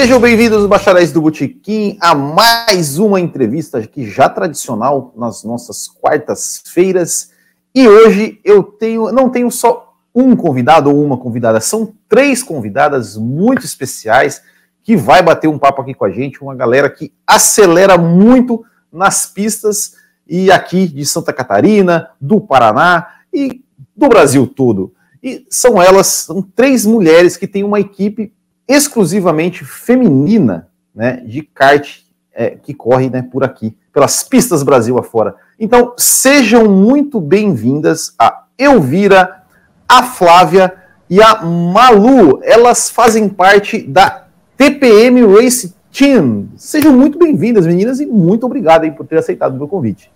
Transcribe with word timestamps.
Sejam 0.00 0.20
bem-vindos, 0.20 0.64
bacharéis 0.66 1.10
do 1.10 1.20
Botequim, 1.20 1.98
a 2.00 2.14
mais 2.14 3.00
uma 3.00 3.18
entrevista 3.18 3.84
que 3.84 4.08
já 4.08 4.28
tradicional 4.28 5.12
nas 5.16 5.42
nossas 5.42 5.88
quartas-feiras. 5.88 7.32
E 7.74 7.88
hoje 7.88 8.38
eu 8.44 8.62
tenho, 8.62 9.10
não 9.10 9.28
tenho 9.28 9.50
só 9.50 9.96
um 10.14 10.36
convidado 10.36 10.88
ou 10.88 11.04
uma 11.04 11.18
convidada, 11.18 11.58
são 11.58 11.92
três 12.08 12.44
convidadas 12.44 13.16
muito 13.16 13.64
especiais 13.64 14.40
que 14.84 14.96
vai 14.96 15.20
bater 15.20 15.48
um 15.48 15.58
papo 15.58 15.82
aqui 15.82 15.94
com 15.94 16.04
a 16.04 16.10
gente, 16.12 16.40
uma 16.40 16.54
galera 16.54 16.88
que 16.88 17.12
acelera 17.26 17.98
muito 17.98 18.64
nas 18.92 19.26
pistas 19.26 19.94
e 20.28 20.48
aqui 20.48 20.86
de 20.86 21.04
Santa 21.04 21.32
Catarina, 21.32 22.10
do 22.20 22.40
Paraná 22.40 23.16
e 23.34 23.64
do 23.96 24.08
Brasil 24.08 24.46
todo. 24.46 24.94
E 25.20 25.44
são 25.50 25.82
elas, 25.82 26.06
são 26.06 26.40
três 26.40 26.86
mulheres 26.86 27.36
que 27.36 27.48
têm 27.48 27.64
uma 27.64 27.80
equipe 27.80 28.32
exclusivamente 28.68 29.64
feminina 29.64 30.68
né, 30.94 31.22
de 31.24 31.42
kart 31.42 32.00
é, 32.34 32.50
que 32.50 32.74
corre 32.74 33.08
né, 33.08 33.22
por 33.22 33.42
aqui, 33.42 33.74
pelas 33.92 34.22
pistas 34.22 34.62
Brasil 34.62 34.98
afora. 34.98 35.34
Então, 35.58 35.94
sejam 35.96 36.68
muito 36.68 37.20
bem-vindas 37.20 38.14
a 38.18 38.44
Elvira, 38.58 39.42
a 39.88 40.02
Flávia 40.02 40.74
e 41.08 41.20
a 41.22 41.42
Malu. 41.42 42.40
Elas 42.44 42.90
fazem 42.90 43.28
parte 43.28 43.82
da 43.82 44.26
TPM 44.56 45.24
Race 45.26 45.74
Team. 45.90 46.48
Sejam 46.56 46.92
muito 46.92 47.18
bem-vindas, 47.18 47.66
meninas, 47.66 47.98
e 47.98 48.06
muito 48.06 48.44
obrigado 48.44 48.84
aí, 48.84 48.90
por 48.90 49.06
ter 49.06 49.18
aceitado 49.18 49.54
o 49.54 49.58
meu 49.58 49.66
convite. 49.66 50.12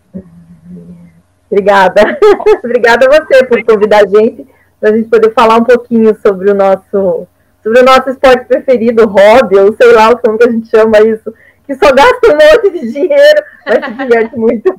Obrigada. 1.50 2.18
Obrigada 2.62 3.06
a 3.06 3.08
você 3.08 3.44
por 3.44 3.64
convidar 3.64 4.04
a 4.04 4.06
gente, 4.06 4.46
para 4.80 4.90
a 4.90 4.96
gente 4.96 5.08
poder 5.08 5.32
falar 5.32 5.56
um 5.56 5.64
pouquinho 5.64 6.16
sobre 6.22 6.50
o 6.50 6.54
nosso 6.54 7.26
sobre 7.62 7.80
o 7.80 7.84
nosso 7.84 8.10
esporte 8.10 8.46
preferido, 8.46 9.06
hobby, 9.06 9.56
ou 9.56 9.74
sei 9.76 9.92
lá 9.92 10.14
como 10.16 10.36
que 10.36 10.48
a 10.48 10.50
gente 10.50 10.68
chama 10.68 11.00
isso, 11.00 11.32
que 11.64 11.74
só 11.76 11.92
gasta 11.92 12.20
um 12.28 12.32
monte 12.32 12.70
de 12.72 12.92
dinheiro, 12.92 13.42
mas 13.64 13.84
se 13.84 13.92
diverte 13.92 14.36
muito. 14.36 14.74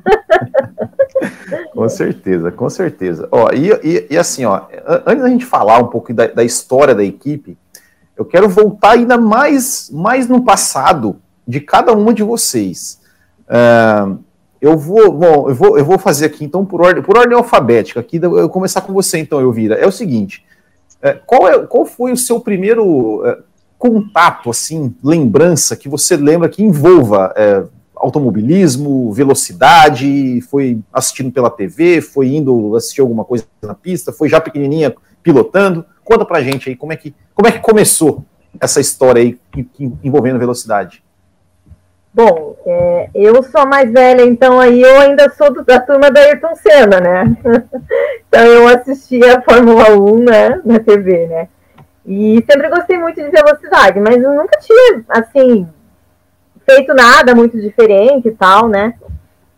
com 1.72 1.88
certeza, 1.88 2.52
com 2.52 2.68
certeza. 2.68 3.28
Ó, 3.32 3.50
e, 3.52 3.72
e, 3.82 4.06
e, 4.10 4.18
assim, 4.18 4.44
ó, 4.44 4.62
antes 5.06 5.22
da 5.22 5.28
gente 5.28 5.46
falar 5.46 5.78
um 5.78 5.86
pouco 5.86 6.12
da, 6.12 6.26
da, 6.26 6.44
história 6.44 6.94
da 6.94 7.02
equipe, 7.02 7.56
eu 8.16 8.24
quero 8.24 8.48
voltar 8.48 8.92
ainda 8.92 9.16
mais, 9.16 9.90
mais 9.90 10.28
no 10.28 10.44
passado 10.44 11.16
de 11.48 11.60
cada 11.60 11.92
uma 11.92 12.12
de 12.12 12.22
vocês. 12.22 13.00
Uh, 13.48 14.18
eu 14.60 14.78
vou, 14.78 15.12
bom, 15.12 15.48
eu 15.48 15.54
vou, 15.54 15.78
eu 15.78 15.84
vou 15.84 15.98
fazer 15.98 16.26
aqui 16.26 16.44
então 16.44 16.64
por 16.64 16.80
ordem, 16.80 17.02
por 17.02 17.18
ordem 17.18 17.36
alfabética. 17.36 18.00
Aqui, 18.00 18.18
eu 18.22 18.30
vou 18.30 18.48
começar 18.48 18.82
com 18.82 18.92
você 18.92 19.18
então, 19.18 19.40
Elvira. 19.40 19.74
É 19.74 19.86
o 19.86 19.92
seguinte: 19.92 20.44
qual, 21.12 21.48
é, 21.48 21.58
qual 21.66 21.84
foi 21.84 22.12
o 22.12 22.16
seu 22.16 22.40
primeiro 22.40 23.22
é, 23.26 23.38
contato, 23.78 24.48
assim, 24.48 24.94
lembrança 25.04 25.76
que 25.76 25.88
você 25.88 26.16
lembra 26.16 26.48
que 26.48 26.62
envolva 26.62 27.34
é, 27.36 27.64
automobilismo, 27.94 29.12
velocidade, 29.12 30.40
foi 30.50 30.80
assistindo 30.92 31.30
pela 31.30 31.50
TV, 31.50 32.00
foi 32.00 32.28
indo 32.28 32.74
assistir 32.74 33.02
alguma 33.02 33.24
coisa 33.24 33.44
na 33.62 33.74
pista, 33.74 34.12
foi 34.12 34.28
já 34.28 34.40
pequenininha 34.40 34.94
pilotando? 35.22 35.84
Conta 36.02 36.24
pra 36.24 36.42
gente 36.42 36.70
aí 36.70 36.76
como 36.76 36.92
é 36.92 36.96
que, 36.96 37.14
como 37.34 37.46
é 37.46 37.52
que 37.52 37.60
começou 37.60 38.24
essa 38.58 38.80
história 38.80 39.20
aí 39.20 39.38
envolvendo 40.02 40.38
velocidade. 40.38 41.03
Bom, 42.14 42.56
é, 42.64 43.10
eu 43.12 43.42
sou 43.42 43.62
a 43.62 43.66
mais 43.66 43.90
velha, 43.90 44.22
então 44.22 44.60
aí 44.60 44.80
eu 44.80 45.00
ainda 45.00 45.28
sou 45.30 45.52
do, 45.52 45.64
da 45.64 45.80
turma 45.80 46.12
da 46.12 46.20
Ayrton 46.20 46.54
Senna, 46.54 47.00
né? 47.00 47.36
então 48.28 48.44
eu 48.46 48.68
assistia 48.68 49.36
a 49.36 49.42
Fórmula 49.42 49.90
1 49.90 50.18
né, 50.20 50.60
na 50.64 50.78
TV, 50.78 51.26
né? 51.26 51.48
E 52.06 52.40
sempre 52.48 52.68
gostei 52.68 52.96
muito 52.98 53.20
de 53.20 53.28
velocidade, 53.28 53.98
mas 53.98 54.22
eu 54.22 54.32
nunca 54.32 54.56
tinha, 54.60 55.02
assim, 55.08 55.66
feito 56.64 56.94
nada 56.94 57.34
muito 57.34 57.60
diferente 57.60 58.28
e 58.28 58.36
tal, 58.36 58.68
né? 58.68 58.94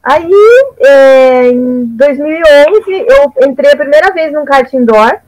Aí, 0.03 0.33
é, 0.81 1.49
em 1.49 1.85
2011, 1.85 3.07
eu 3.07 3.49
entrei 3.49 3.73
a 3.73 3.77
primeira 3.77 4.15
vez 4.15 4.33
num 4.33 4.47
kart 4.47 4.73
indoor 4.73 5.19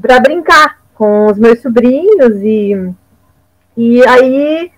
para 0.00 0.20
brincar 0.20 0.78
com 0.94 1.26
os 1.26 1.36
meus 1.36 1.60
sobrinhos 1.60 2.36
e, 2.42 2.92
e 3.76 4.06
aí 4.06 4.70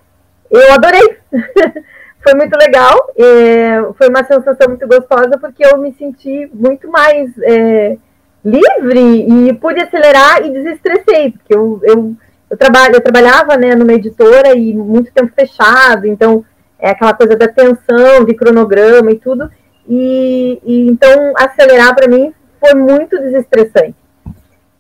eu 0.53 0.72
adorei. 0.72 1.19
foi 2.22 2.34
muito 2.34 2.56
legal. 2.56 3.12
É, 3.16 3.83
foi 3.99 4.09
uma 4.09 4.25
sensação 4.25 4.69
muito 4.69 4.87
gostosa 4.87 5.38
porque 5.41 5.66
eu 5.66 5.78
me 5.78 5.93
senti 5.94 6.49
muito 6.55 6.88
mais 6.91 7.31
é, 7.43 7.97
livre 8.44 9.27
e 9.28 9.53
pude 9.55 9.81
acelerar 9.81 10.44
e 10.44 10.50
desestressei, 10.50 11.33
porque 11.33 11.55
eu, 11.55 11.81
eu, 11.83 12.15
eu, 12.50 12.56
trabalho, 12.56 12.97
eu 12.97 13.00
trabalhava 13.00 13.56
né, 13.56 13.75
numa 13.75 13.93
editora 13.93 14.55
e 14.55 14.72
muito 14.75 15.12
tempo 15.12 15.33
fechado, 15.34 16.06
então 16.06 16.44
é 16.78 16.91
aquela 16.91 17.15
coisa 17.15 17.37
da 17.37 17.49
tensão, 17.49 18.25
de 18.25 18.34
cronograma 18.34 19.10
e 19.10 19.19
tudo. 19.19 19.50
E, 19.89 20.60
e 20.65 20.87
então 20.89 21.33
acelerar 21.37 21.94
para 21.94 22.09
mim 22.09 22.33
foi 22.60 22.75
muito 22.75 23.19
desestressante. 23.19 23.97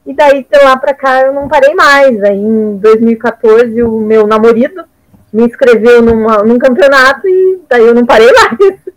E 0.04 0.12
daí 0.12 0.46
de 0.48 0.64
lá 0.64 0.76
para 0.76 0.94
cá 0.94 1.22
eu 1.22 1.32
não 1.32 1.48
parei 1.48 1.74
mais. 1.74 2.22
Aí 2.22 2.38
em 2.38 2.76
2014 2.76 3.82
o 3.82 4.00
meu 4.00 4.26
namorado 4.26 4.84
me 5.32 5.46
inscreveu 5.46 6.02
numa, 6.02 6.42
num 6.42 6.58
campeonato 6.58 7.26
e 7.26 7.60
daí 7.68 7.86
eu 7.86 7.94
não 7.94 8.04
parei 8.04 8.30
mais. 8.32 8.80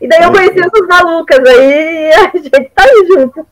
E 0.00 0.06
daí 0.06 0.22
eu 0.22 0.30
conheci 0.30 0.60
essas 0.60 0.86
malucas 0.86 1.40
aí 1.44 2.08
e 2.08 2.12
a 2.12 2.30
gente 2.38 2.70
tá 2.72 2.84
aí 2.84 3.06
junto. 3.08 3.46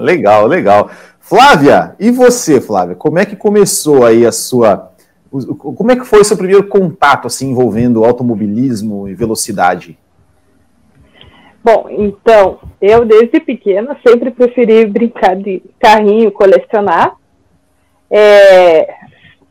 Legal, 0.00 0.46
legal. 0.46 0.90
Flávia, 1.18 1.96
e 1.98 2.10
você, 2.10 2.60
Flávia? 2.60 2.94
Como 2.94 3.18
é 3.18 3.26
que 3.26 3.34
começou 3.34 4.06
aí 4.06 4.24
a 4.24 4.30
sua. 4.30 4.92
Como 5.30 5.90
é 5.90 5.96
que 5.96 6.06
foi 6.06 6.20
o 6.20 6.24
seu 6.24 6.36
primeiro 6.36 6.68
contato 6.68 7.26
assim 7.26 7.50
envolvendo 7.50 8.04
automobilismo 8.04 9.08
e 9.08 9.14
velocidade? 9.14 9.98
Bom, 11.62 11.86
então, 11.90 12.60
eu 12.80 13.04
desde 13.04 13.40
pequena 13.40 13.94
sempre 14.06 14.30
preferi 14.30 14.86
brincar 14.86 15.36
de 15.36 15.62
carrinho, 15.78 16.32
colecionar. 16.32 17.16
É, 18.10 18.94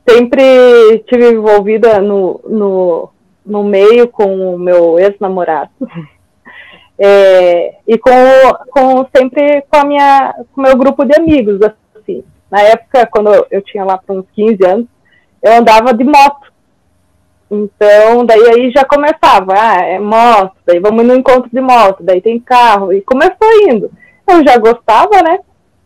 sempre 0.08 1.00
tive 1.08 1.32
envolvida 1.32 2.00
no, 2.00 2.40
no, 2.48 3.10
no 3.46 3.64
meio 3.64 4.08
com 4.08 4.56
o 4.56 4.58
meu 4.58 4.98
ex-namorado. 5.00 5.72
É, 7.00 7.76
e 7.88 7.96
com, 7.96 8.10
com 8.72 9.06
sempre 9.16 9.62
com 9.70 9.78
a 9.78 9.86
minha 9.86 10.34
com 10.52 10.62
o 10.62 10.64
meu 10.64 10.76
grupo 10.76 11.06
de 11.06 11.16
amigos 11.16 11.60
assim. 11.96 12.24
Na 12.50 12.60
época 12.62 13.06
quando 13.06 13.32
eu, 13.32 13.46
eu 13.52 13.62
tinha 13.62 13.86
lá 13.86 14.00
para 14.00 14.16
uns 14.16 14.26
15 14.34 14.66
anos 14.66 14.88
eu 15.44 15.54
andava 15.54 15.94
de 15.94 16.04
moto. 16.04 16.52
Então 17.52 18.26
daí 18.26 18.42
aí 18.50 18.72
já 18.72 18.84
começava 18.84 19.54
ah 19.56 19.84
é 19.84 20.00
moto 20.00 20.56
daí 20.66 20.80
vamos 20.80 21.06
no 21.06 21.16
encontro 21.16 21.52
de 21.54 21.62
moto 21.62 22.02
daí 22.02 22.20
tem 22.20 22.40
carro 22.40 22.92
e 22.92 23.00
começou 23.02 23.48
indo. 23.70 23.92
Eu 24.28 24.44
já 24.44 24.58
gostava 24.58 25.22
né? 25.22 25.38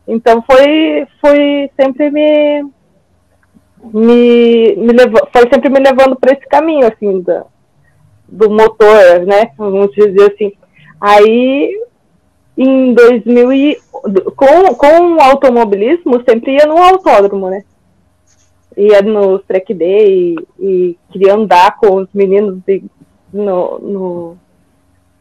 Então 0.07 0.41
foi 0.43 1.05
foi 1.19 1.69
sempre 1.75 2.09
me 2.09 2.71
me, 3.93 4.75
me 4.75 4.93
levou, 4.93 5.27
foi 5.31 5.47
sempre 5.51 5.69
me 5.69 5.79
levando 5.79 6.15
para 6.15 6.33
esse 6.33 6.47
caminho, 6.47 6.87
assim, 6.87 7.21
da, 7.21 7.45
do 8.27 8.49
motor, 8.49 9.19
né? 9.25 9.51
Vamos 9.57 9.91
dizer 9.91 10.33
assim. 10.33 10.51
Aí, 10.99 11.71
em 12.57 12.93
2000 12.93 13.53
e, 13.53 13.77
com, 14.35 14.75
com 14.75 15.15
o 15.15 15.21
automobilismo, 15.21 16.21
sempre 16.27 16.53
ia 16.53 16.65
no 16.65 16.77
autódromo, 16.77 17.49
né? 17.49 17.63
Ia 18.77 19.01
no 19.01 19.39
track 19.39 19.73
day 19.73 20.35
e, 20.59 20.65
e 20.65 20.97
queria 21.11 21.35
andar 21.35 21.77
com 21.77 21.95
os 21.95 22.07
meninos 22.13 22.59
no, 23.33 23.79
no, 23.79 24.37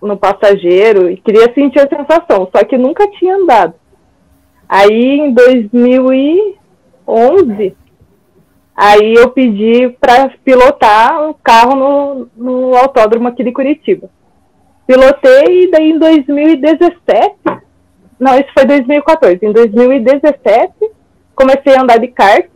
no 0.01 0.17
passageiro 0.17 1.11
e 1.11 1.17
queria 1.17 1.53
sentir 1.53 1.81
a 1.81 1.89
sensação, 1.89 2.49
só 2.55 2.65
que 2.65 2.79
nunca 2.79 3.11
tinha 3.13 3.35
andado. 3.37 3.75
Aí, 4.69 5.19
em 5.19 5.35
2011, 5.35 7.77
Aí 8.83 9.13
eu 9.13 9.29
pedi 9.29 9.91
para 10.01 10.31
pilotar 10.43 11.29
o 11.29 11.35
carro 11.35 11.77
no, 11.77 12.29
no 12.35 12.75
autódromo 12.75 13.29
aqui 13.29 13.45
de 13.45 13.53
Curitiba. 13.53 14.09
Pilotei 14.87 15.65
e 15.65 15.71
daí 15.71 15.91
em 15.91 15.99
2017, 15.99 17.35
não, 18.19 18.41
isso 18.41 18.49
foi 18.55 18.65
2014, 18.65 19.39
em 19.45 19.53
2017 19.53 20.73
comecei 21.35 21.77
a 21.77 21.83
andar 21.83 21.99
de 21.99 22.09
kart, 22.09 22.49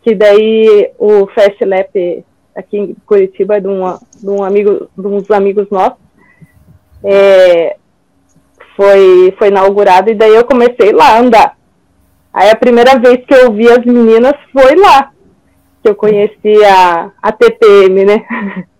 que 0.00 0.14
daí 0.14 0.90
o 0.98 1.26
Fast 1.26 1.62
Lap 1.62 2.24
aqui 2.54 2.78
em 2.78 2.96
Curitiba 3.04 3.58
é 3.58 3.60
de, 3.60 3.68
uma, 3.68 4.00
de 4.18 4.30
um 4.30 4.42
amigo, 4.42 4.88
de 4.96 5.06
uns 5.06 5.30
amigos 5.30 5.68
nossos, 5.70 5.98
é, 7.04 7.76
foi, 8.74 9.34
foi 9.38 9.48
inaugurado 9.48 10.10
e 10.10 10.14
daí 10.14 10.34
eu 10.34 10.46
comecei 10.46 10.90
lá 10.92 11.16
a 11.16 11.18
andar. 11.18 11.55
Aí 12.36 12.50
a 12.50 12.54
primeira 12.54 12.98
vez 12.98 13.24
que 13.24 13.34
eu 13.34 13.50
vi 13.50 13.66
as 13.66 13.82
meninas 13.82 14.34
foi 14.52 14.76
lá, 14.76 15.10
que 15.82 15.88
eu 15.88 15.94
conheci 15.94 16.62
a, 16.66 17.10
a 17.22 17.32
TPM, 17.32 18.04
né? 18.04 18.26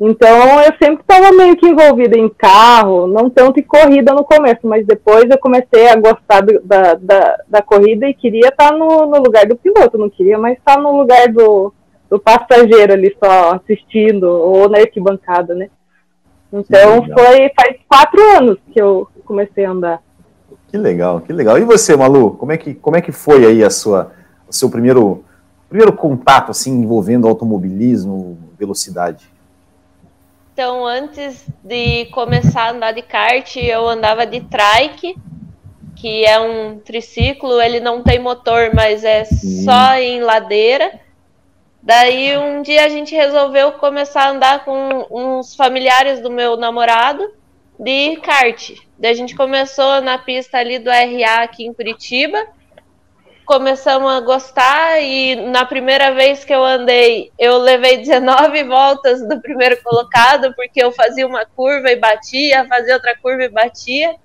Então 0.00 0.60
eu 0.60 0.72
sempre 0.80 1.00
estava 1.00 1.32
meio 1.32 1.56
que 1.56 1.66
envolvida 1.66 2.16
em 2.16 2.28
carro, 2.28 3.08
não 3.08 3.28
tanto 3.28 3.58
em 3.58 3.64
corrida 3.64 4.14
no 4.14 4.22
começo, 4.22 4.60
mas 4.62 4.86
depois 4.86 5.24
eu 5.28 5.36
comecei 5.38 5.88
a 5.88 5.96
gostar 5.96 6.40
do, 6.40 6.60
da, 6.60 6.94
da, 6.94 7.36
da, 7.48 7.62
corrida 7.62 8.08
e 8.08 8.14
queria 8.14 8.46
estar 8.46 8.70
tá 8.70 8.76
no, 8.76 9.06
no 9.06 9.20
lugar 9.20 9.44
do 9.46 9.56
piloto, 9.56 9.98
não 9.98 10.08
queria 10.08 10.38
mais 10.38 10.56
estar 10.56 10.76
tá 10.76 10.80
no 10.80 10.96
lugar 10.96 11.26
do, 11.32 11.74
do 12.08 12.16
passageiro 12.16 12.92
ali 12.92 13.12
só 13.18 13.56
assistindo, 13.56 14.22
ou 14.22 14.68
na 14.68 14.78
arquibancada, 14.78 15.52
né? 15.52 15.68
Então 16.52 17.02
foi 17.02 17.50
faz 17.60 17.76
quatro 17.88 18.22
anos 18.36 18.58
que 18.72 18.80
eu 18.80 19.08
comecei 19.24 19.64
a 19.64 19.72
andar. 19.72 20.00
Que 20.68 20.76
legal, 20.76 21.20
que 21.20 21.32
legal. 21.32 21.58
E 21.58 21.64
você, 21.64 21.96
Malu, 21.96 22.32
como 22.32 22.52
é 22.52 22.58
que, 22.58 22.74
como 22.74 22.96
é 22.96 23.00
que 23.00 23.10
foi 23.10 23.46
aí 23.46 23.64
a 23.64 23.70
sua, 23.70 24.12
o 24.46 24.52
seu 24.52 24.68
primeiro, 24.68 25.24
primeiro 25.68 25.92
contato 25.92 26.50
assim 26.50 26.72
envolvendo 26.72 27.26
automobilismo, 27.26 28.38
velocidade? 28.58 29.30
Então, 30.52 30.84
antes 30.84 31.46
de 31.62 32.06
começar 32.06 32.64
a 32.64 32.70
andar 32.72 32.92
de 32.92 33.00
kart, 33.00 33.56
eu 33.56 33.88
andava 33.88 34.26
de 34.26 34.40
trike, 34.40 35.16
que 35.96 36.24
é 36.24 36.38
um 36.38 36.78
triciclo, 36.78 37.60
ele 37.60 37.80
não 37.80 38.02
tem 38.02 38.18
motor, 38.18 38.72
mas 38.74 39.04
é 39.04 39.24
só 39.24 39.94
em 39.94 40.20
ladeira. 40.20 41.00
Daí 41.82 42.36
um 42.36 42.60
dia 42.60 42.84
a 42.84 42.88
gente 42.88 43.14
resolveu 43.14 43.72
começar 43.72 44.24
a 44.24 44.30
andar 44.30 44.64
com 44.64 45.06
uns 45.10 45.54
familiares 45.54 46.20
do 46.20 46.30
meu 46.30 46.56
namorado 46.56 47.37
de 47.78 48.16
kart. 48.16 48.72
Daí 48.98 49.12
a 49.12 49.14
gente 49.14 49.36
começou 49.36 50.00
na 50.00 50.18
pista 50.18 50.58
ali 50.58 50.78
do 50.78 50.90
RA 50.90 51.42
aqui 51.42 51.64
em 51.64 51.72
Curitiba. 51.72 52.38
Começamos 53.44 54.10
a 54.10 54.20
gostar 54.20 55.00
e 55.00 55.36
na 55.36 55.64
primeira 55.64 56.12
vez 56.12 56.44
que 56.44 56.52
eu 56.52 56.62
andei, 56.62 57.32
eu 57.38 57.56
levei 57.58 57.98
19 57.98 58.64
voltas 58.68 59.26
do 59.26 59.40
primeiro 59.40 59.82
colocado, 59.82 60.52
porque 60.54 60.82
eu 60.82 60.92
fazia 60.92 61.26
uma 61.26 61.46
curva 61.46 61.90
e 61.90 61.96
batia, 61.96 62.66
fazia 62.66 62.94
outra 62.94 63.16
curva 63.16 63.44
e 63.44 63.48
batia. 63.48 64.16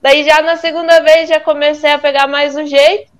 Daí 0.00 0.24
já 0.24 0.42
na 0.42 0.56
segunda 0.56 1.00
vez 1.00 1.28
já 1.28 1.40
comecei 1.40 1.90
a 1.90 1.98
pegar 1.98 2.26
mais 2.26 2.54
o 2.54 2.64
jeito 2.64 3.12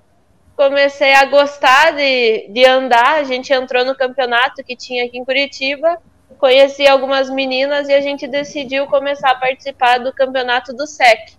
comecei 0.55 1.13
a 1.13 1.25
gostar 1.25 1.91
de, 1.91 2.47
de 2.49 2.65
andar. 2.65 3.15
A 3.15 3.23
gente 3.23 3.53
entrou 3.53 3.85
no 3.85 3.95
campeonato 3.95 4.63
que 4.63 4.75
tinha 4.75 5.05
aqui 5.05 5.17
em 5.17 5.25
Curitiba, 5.25 5.97
conheci 6.37 6.87
algumas 6.87 7.29
meninas 7.29 7.87
e 7.87 7.93
a 7.93 8.01
gente 8.01 8.27
decidiu 8.27 8.87
começar 8.87 9.31
a 9.31 9.35
participar 9.35 9.99
do 9.99 10.13
campeonato 10.13 10.73
do 10.73 10.85
SEC. 10.85 11.33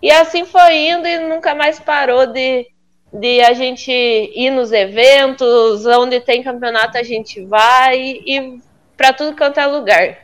E 0.00 0.10
assim 0.10 0.44
foi 0.44 0.88
indo 0.88 1.06
e 1.06 1.18
nunca 1.28 1.54
mais 1.54 1.78
parou 1.78 2.26
de, 2.26 2.66
de 3.12 3.40
a 3.40 3.52
gente 3.52 3.92
ir 3.92 4.50
nos 4.50 4.72
eventos, 4.72 5.86
onde 5.86 6.20
tem 6.20 6.42
campeonato 6.42 6.98
a 6.98 7.02
gente 7.02 7.44
vai 7.44 7.98
e, 7.98 8.60
para 8.96 9.12
tudo 9.12 9.36
quanto 9.36 9.60
é 9.60 9.66
lugar. 9.66 10.18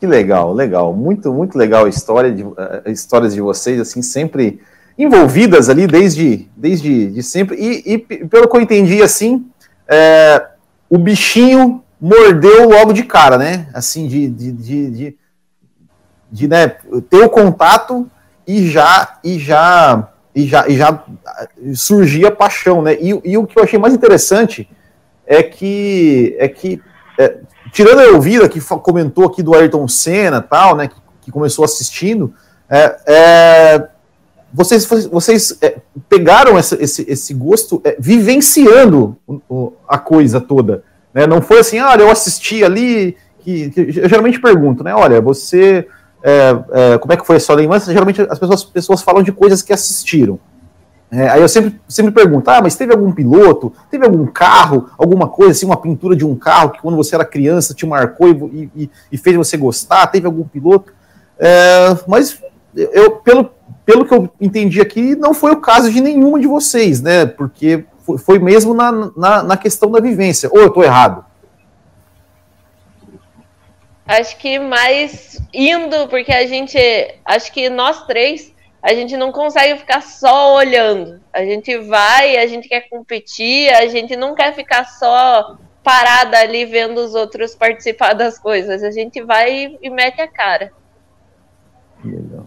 Que 0.00 0.06
legal, 0.06 0.52
legal, 0.52 0.92
muito 0.92 1.32
muito 1.32 1.56
legal 1.56 1.84
a 1.84 1.88
história 1.88 2.32
de 2.32 2.42
uh, 2.42 2.54
histórias 2.86 3.34
de 3.34 3.40
vocês 3.40 3.80
assim 3.80 4.02
sempre 4.02 4.60
envolvidas 4.98 5.68
ali 5.68 5.86
desde, 5.86 6.48
desde 6.56 7.06
de 7.06 7.22
sempre. 7.22 7.56
E, 7.56 7.94
e 7.94 7.98
pelo 7.98 8.48
que 8.48 8.56
eu 8.56 8.60
entendi, 8.60 9.02
assim, 9.02 9.46
é, 9.88 10.46
o 10.88 10.96
bichinho 10.96 11.82
mordeu 12.04 12.68
logo 12.68 12.92
de 12.92 13.02
cara, 13.02 13.38
né? 13.38 13.66
Assim, 13.72 14.06
de, 14.06 14.28
de, 14.28 14.52
de, 14.52 14.90
de, 14.90 15.16
de 16.30 16.48
né, 16.48 16.68
ter 17.08 17.24
o 17.24 17.30
contato 17.30 18.06
e 18.46 18.68
já 18.68 19.18
e 19.24 19.38
já 19.38 20.10
e 20.34 20.46
já, 20.46 20.68
e 20.68 20.76
já 20.76 21.02
surgia 21.74 22.30
paixão, 22.30 22.82
né? 22.82 22.94
E, 23.00 23.18
e 23.24 23.38
o 23.38 23.46
que 23.46 23.58
eu 23.58 23.64
achei 23.64 23.78
mais 23.78 23.94
interessante 23.94 24.68
é 25.26 25.42
que 25.42 26.36
é 26.38 26.46
que 26.46 26.78
é, 27.18 27.38
tirando 27.72 28.00
a 28.00 28.04
Elvira 28.04 28.50
que 28.50 28.60
comentou 28.60 29.24
aqui 29.24 29.42
do 29.42 29.54
Ayrton 29.54 29.88
Senna 29.88 30.42
tal, 30.42 30.76
né? 30.76 30.88
Que, 30.88 30.96
que 31.22 31.30
começou 31.30 31.64
assistindo, 31.64 32.34
é, 32.68 32.96
é, 33.06 33.88
vocês, 34.52 34.84
vocês 35.10 35.56
é, 35.62 35.78
pegaram 36.06 36.58
essa, 36.58 36.76
esse, 36.82 37.10
esse 37.10 37.32
gosto 37.32 37.80
é, 37.82 37.96
vivenciando 37.98 39.16
a 39.88 39.96
coisa 39.96 40.38
toda. 40.38 40.84
Né? 41.14 41.26
Não 41.26 41.40
foi 41.40 41.60
assim, 41.60 41.78
ah, 41.78 41.94
eu 41.98 42.10
assisti 42.10 42.64
ali. 42.64 43.16
Que, 43.40 43.70
que 43.70 43.80
eu 43.80 44.08
geralmente 44.08 44.40
pergunto, 44.40 44.82
né? 44.82 44.94
Olha, 44.94 45.20
você. 45.20 45.86
É, 46.22 46.56
é 46.72 46.98
como 46.98 47.12
é 47.12 47.16
que 47.16 47.26
foi 47.26 47.36
a 47.36 47.40
sua 47.40 47.54
lembrança? 47.54 47.92
Geralmente 47.92 48.20
as 48.22 48.38
pessoas, 48.38 48.64
pessoas 48.64 49.02
falam 49.02 49.22
de 49.22 49.30
coisas 49.30 49.62
que 49.62 49.72
assistiram. 49.72 50.38
É, 51.10 51.28
aí 51.28 51.42
eu 51.42 51.48
sempre, 51.48 51.78
sempre 51.86 52.10
pergunto, 52.10 52.50
ah, 52.50 52.60
mas 52.60 52.74
teve 52.74 52.92
algum 52.92 53.12
piloto, 53.12 53.72
teve 53.88 54.04
algum 54.04 54.26
carro, 54.26 54.90
alguma 54.98 55.28
coisa 55.28 55.52
assim, 55.52 55.64
uma 55.64 55.76
pintura 55.76 56.16
de 56.16 56.24
um 56.24 56.34
carro 56.34 56.70
que 56.70 56.80
quando 56.80 56.96
você 56.96 57.14
era 57.14 57.24
criança 57.24 57.72
te 57.72 57.86
marcou 57.86 58.28
e, 58.52 58.68
e, 58.74 58.90
e 59.12 59.18
fez 59.18 59.36
você 59.36 59.56
gostar, 59.56 60.08
teve 60.08 60.26
algum 60.26 60.42
piloto? 60.42 60.92
É, 61.38 61.96
mas 62.08 62.42
eu, 62.74 63.12
pelo, 63.12 63.50
pelo 63.86 64.04
que 64.04 64.12
eu 64.14 64.28
entendi 64.40 64.80
aqui, 64.80 65.14
não 65.14 65.34
foi 65.34 65.52
o 65.52 65.60
caso 65.60 65.92
de 65.92 66.00
nenhuma 66.00 66.40
de 66.40 66.48
vocês, 66.48 67.00
né? 67.00 67.26
Porque 67.26 67.84
foi, 68.18 68.38
mesmo 68.38 68.74
na, 68.74 68.92
na, 69.16 69.42
na, 69.42 69.56
questão 69.56 69.90
da 69.90 70.00
vivência. 70.00 70.48
Ou 70.52 70.60
eu 70.60 70.68
estou 70.68 70.84
errado? 70.84 71.24
Acho 74.06 74.36
que 74.36 74.58
mais 74.58 75.40
indo, 75.52 76.08
porque 76.08 76.32
a 76.32 76.46
gente. 76.46 76.78
Acho 77.24 77.50
que 77.50 77.70
nós 77.70 78.06
três, 78.06 78.52
a 78.82 78.92
gente 78.92 79.16
não 79.16 79.32
consegue 79.32 79.78
ficar 79.78 80.02
só 80.02 80.54
olhando. 80.54 81.20
A 81.32 81.42
gente 81.42 81.78
vai, 81.78 82.36
a 82.36 82.46
gente 82.46 82.68
quer 82.68 82.82
competir, 82.88 83.72
a 83.74 83.86
gente 83.86 84.14
não 84.14 84.34
quer 84.34 84.54
ficar 84.54 84.84
só 84.84 85.56
parada 85.82 86.38
ali 86.38 86.66
vendo 86.66 86.98
os 86.98 87.14
outros 87.14 87.54
participar 87.54 88.12
das 88.12 88.38
coisas. 88.38 88.82
A 88.82 88.90
gente 88.90 89.22
vai 89.22 89.76
e 89.80 89.88
mete 89.88 90.20
a 90.20 90.28
cara. 90.28 90.70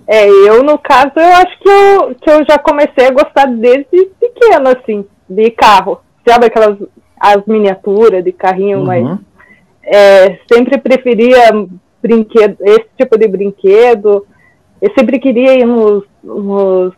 É, 0.07 0.27
eu, 0.27 0.63
no 0.63 0.77
caso, 0.77 1.13
eu 1.15 1.33
acho 1.33 1.59
que 1.59 1.69
eu, 1.69 2.15
que 2.15 2.29
eu 2.29 2.45
já 2.47 2.59
comecei 2.59 3.07
a 3.07 3.11
gostar 3.11 3.47
desde 3.47 4.05
pequeno, 4.19 4.69
assim, 4.69 5.07
de 5.29 5.51
carro. 5.51 6.01
Sabe 6.27 6.47
aquelas 6.47 6.77
as 7.19 7.43
miniaturas 7.45 8.23
de 8.23 8.31
carrinho, 8.31 8.79
uhum. 8.79 8.85
mas 8.85 9.19
é, 9.83 10.37
sempre 10.51 10.77
preferia 10.77 11.49
brinquedo, 12.01 12.57
esse 12.61 12.87
tipo 12.97 13.17
de 13.17 13.27
brinquedo. 13.27 14.25
Eu 14.81 14.91
sempre 14.97 15.19
queria 15.19 15.55
ir 15.55 15.65
nos, 15.65 16.03
nos 16.23 16.93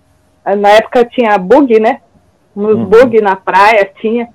na 0.46 0.70
época 0.70 1.06
tinha 1.06 1.38
bug, 1.38 1.80
né? 1.80 2.02
Nos 2.56 2.76
uhum. 2.76 2.86
bug 2.86 3.22
na 3.22 3.36
praia 3.36 3.90
tinha. 4.02 4.28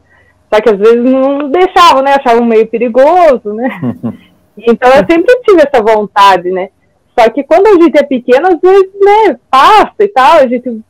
Só 0.53 0.61
que 0.61 0.71
às 0.71 0.79
vezes 0.79 1.03
não 1.03 1.51
deixavam, 1.51 2.03
né? 2.03 2.15
Achavam 2.15 2.45
meio 2.45 2.67
perigoso, 2.67 3.53
né? 3.53 3.69
então 4.57 4.91
eu 4.91 5.05
sempre 5.09 5.41
tive 5.45 5.63
essa 5.63 5.83
vontade, 5.83 6.51
né? 6.51 6.69
Só 7.19 7.29
que 7.31 7.45
quando 7.45 7.67
a 7.67 7.83
gente 7.83 7.97
é 7.99 8.03
pequeno, 8.03 8.49
às 8.49 8.61
vezes, 8.61 8.91
né, 9.01 9.39
passa 9.49 9.95
e 10.01 10.09
tal, 10.09 10.39
a 10.39 10.47
gente 10.49 10.83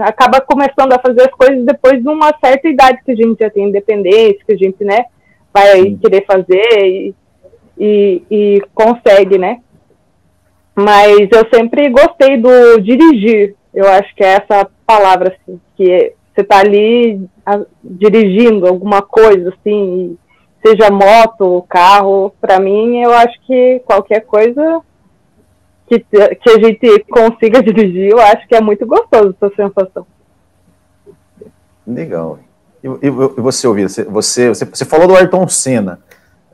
acaba 0.00 0.40
começando 0.40 0.92
a 0.92 0.98
fazer 0.98 1.22
as 1.22 1.30
coisas 1.30 1.64
depois 1.64 2.02
de 2.02 2.08
uma 2.08 2.32
certa 2.42 2.68
idade 2.68 3.00
que 3.04 3.12
a 3.12 3.16
gente 3.16 3.38
já 3.38 3.50
tem 3.50 3.68
independência, 3.68 4.40
que 4.46 4.52
a 4.52 4.56
gente, 4.56 4.82
né, 4.84 5.04
vai 5.52 5.82
Sim. 5.82 5.98
querer 5.98 6.24
fazer 6.24 6.86
e, 6.86 7.14
e, 7.78 8.22
e, 8.30 8.62
consegue, 8.74 9.38
né. 9.38 9.60
Mas 10.74 11.28
eu 11.30 11.46
sempre 11.52 11.90
gostei 11.90 12.38
do 12.38 12.80
dirigir, 12.80 13.54
eu 13.74 13.86
acho 13.88 14.14
que 14.14 14.24
é 14.24 14.38
essa 14.38 14.68
palavra, 14.86 15.36
assim, 15.36 15.60
que 15.76 16.14
você 16.34 16.44
tá 16.44 16.60
ali 16.60 17.20
a, 17.44 17.60
dirigindo 17.84 18.66
alguma 18.66 19.02
coisa, 19.02 19.50
assim, 19.50 20.16
seja 20.64 20.90
moto, 20.90 21.64
carro, 21.68 22.32
para 22.40 22.58
mim, 22.58 23.02
eu 23.02 23.12
acho 23.12 23.38
que 23.42 23.80
qualquer 23.84 24.20
coisa 24.20 24.80
que, 26.00 26.34
que 26.36 26.50
a 26.50 26.58
gente 26.58 27.04
consiga 27.10 27.62
dirigir, 27.62 28.10
eu 28.10 28.20
acho 28.20 28.46
que 28.46 28.54
é 28.54 28.60
muito 28.60 28.86
gostoso 28.86 29.34
essa 29.40 29.54
sensação. 29.54 30.06
Legal. 31.86 32.38
E, 32.82 32.86
e, 32.86 33.06
e 33.06 33.10
você, 33.10 33.66
ouvir 33.66 33.88
você, 33.88 34.04
você, 34.04 34.50
você 34.64 34.84
falou 34.84 35.06
do 35.06 35.16
Ayrton 35.16 35.46
Senna. 35.48 36.00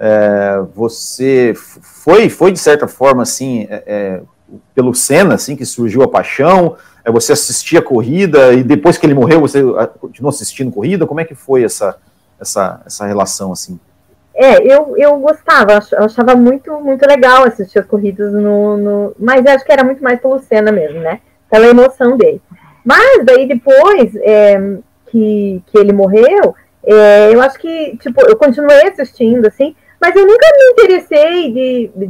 É, 0.01 0.63
você 0.75 1.55
foi, 1.57 2.29
foi 2.29 2.53
de 2.53 2.59
certa 2.59 2.87
forma 2.87 3.23
assim, 3.23 3.67
é, 3.69 3.83
é, 3.87 4.21
pelo 4.75 4.95
Senna, 4.95 5.35
assim, 5.35 5.57
que 5.57 5.65
surgiu 5.65 6.03
a 6.03 6.09
paixão. 6.09 6.77
É, 7.05 7.11
você 7.11 7.33
assistia 7.33 7.81
a 7.81 7.83
corrida 7.83 8.53
e 8.53 8.63
depois 8.63 8.99
que 8.99 9.07
ele 9.07 9.15
morreu, 9.15 9.41
você 9.41 9.63
continuou 10.01 10.31
assistindo 10.31 10.73
corrida. 10.73 11.07
Como 11.07 11.21
é 11.21 11.25
que 11.25 11.35
foi 11.35 11.65
essa, 11.65 11.97
essa, 12.41 12.81
essa 12.87 13.07
relação 13.07 13.53
assim? 13.53 13.79
É, 14.41 14.63
eu, 14.63 14.95
eu 14.97 15.19
gostava, 15.19 15.81
eu 15.91 16.05
achava 16.05 16.37
muito, 16.37 16.73
muito 16.79 17.05
legal 17.05 17.43
assistir 17.43 17.81
as 17.81 17.87
corridas 17.87 18.33
no, 18.33 18.77
no. 18.77 19.15
Mas 19.19 19.45
acho 19.45 19.65
que 19.65 19.73
era 19.73 19.83
muito 19.83 20.01
mais 20.01 20.21
pelo 20.21 20.39
Senna 20.39 20.71
mesmo, 20.71 21.01
né? 21.01 21.19
Pela 21.51 21.67
emoção 21.67 22.17
dele. 22.17 22.41
Mas 22.85 23.25
daí 23.25 23.49
depois 23.49 24.15
é, 24.15 24.77
que, 25.09 25.61
que 25.67 25.77
ele 25.77 25.93
morreu, 25.93 26.55
é, 26.87 27.35
eu 27.35 27.41
acho 27.43 27.59
que, 27.59 27.97
tipo, 27.97 28.21
eu 28.21 28.37
continuei 28.37 28.87
assistindo, 28.87 29.45
assim, 29.45 29.75
mas 30.01 30.15
eu 30.15 30.25
nunca 30.25 30.47
me 30.57 30.71
interessei 30.71 31.53
de, 31.53 31.91
de, 31.97 32.07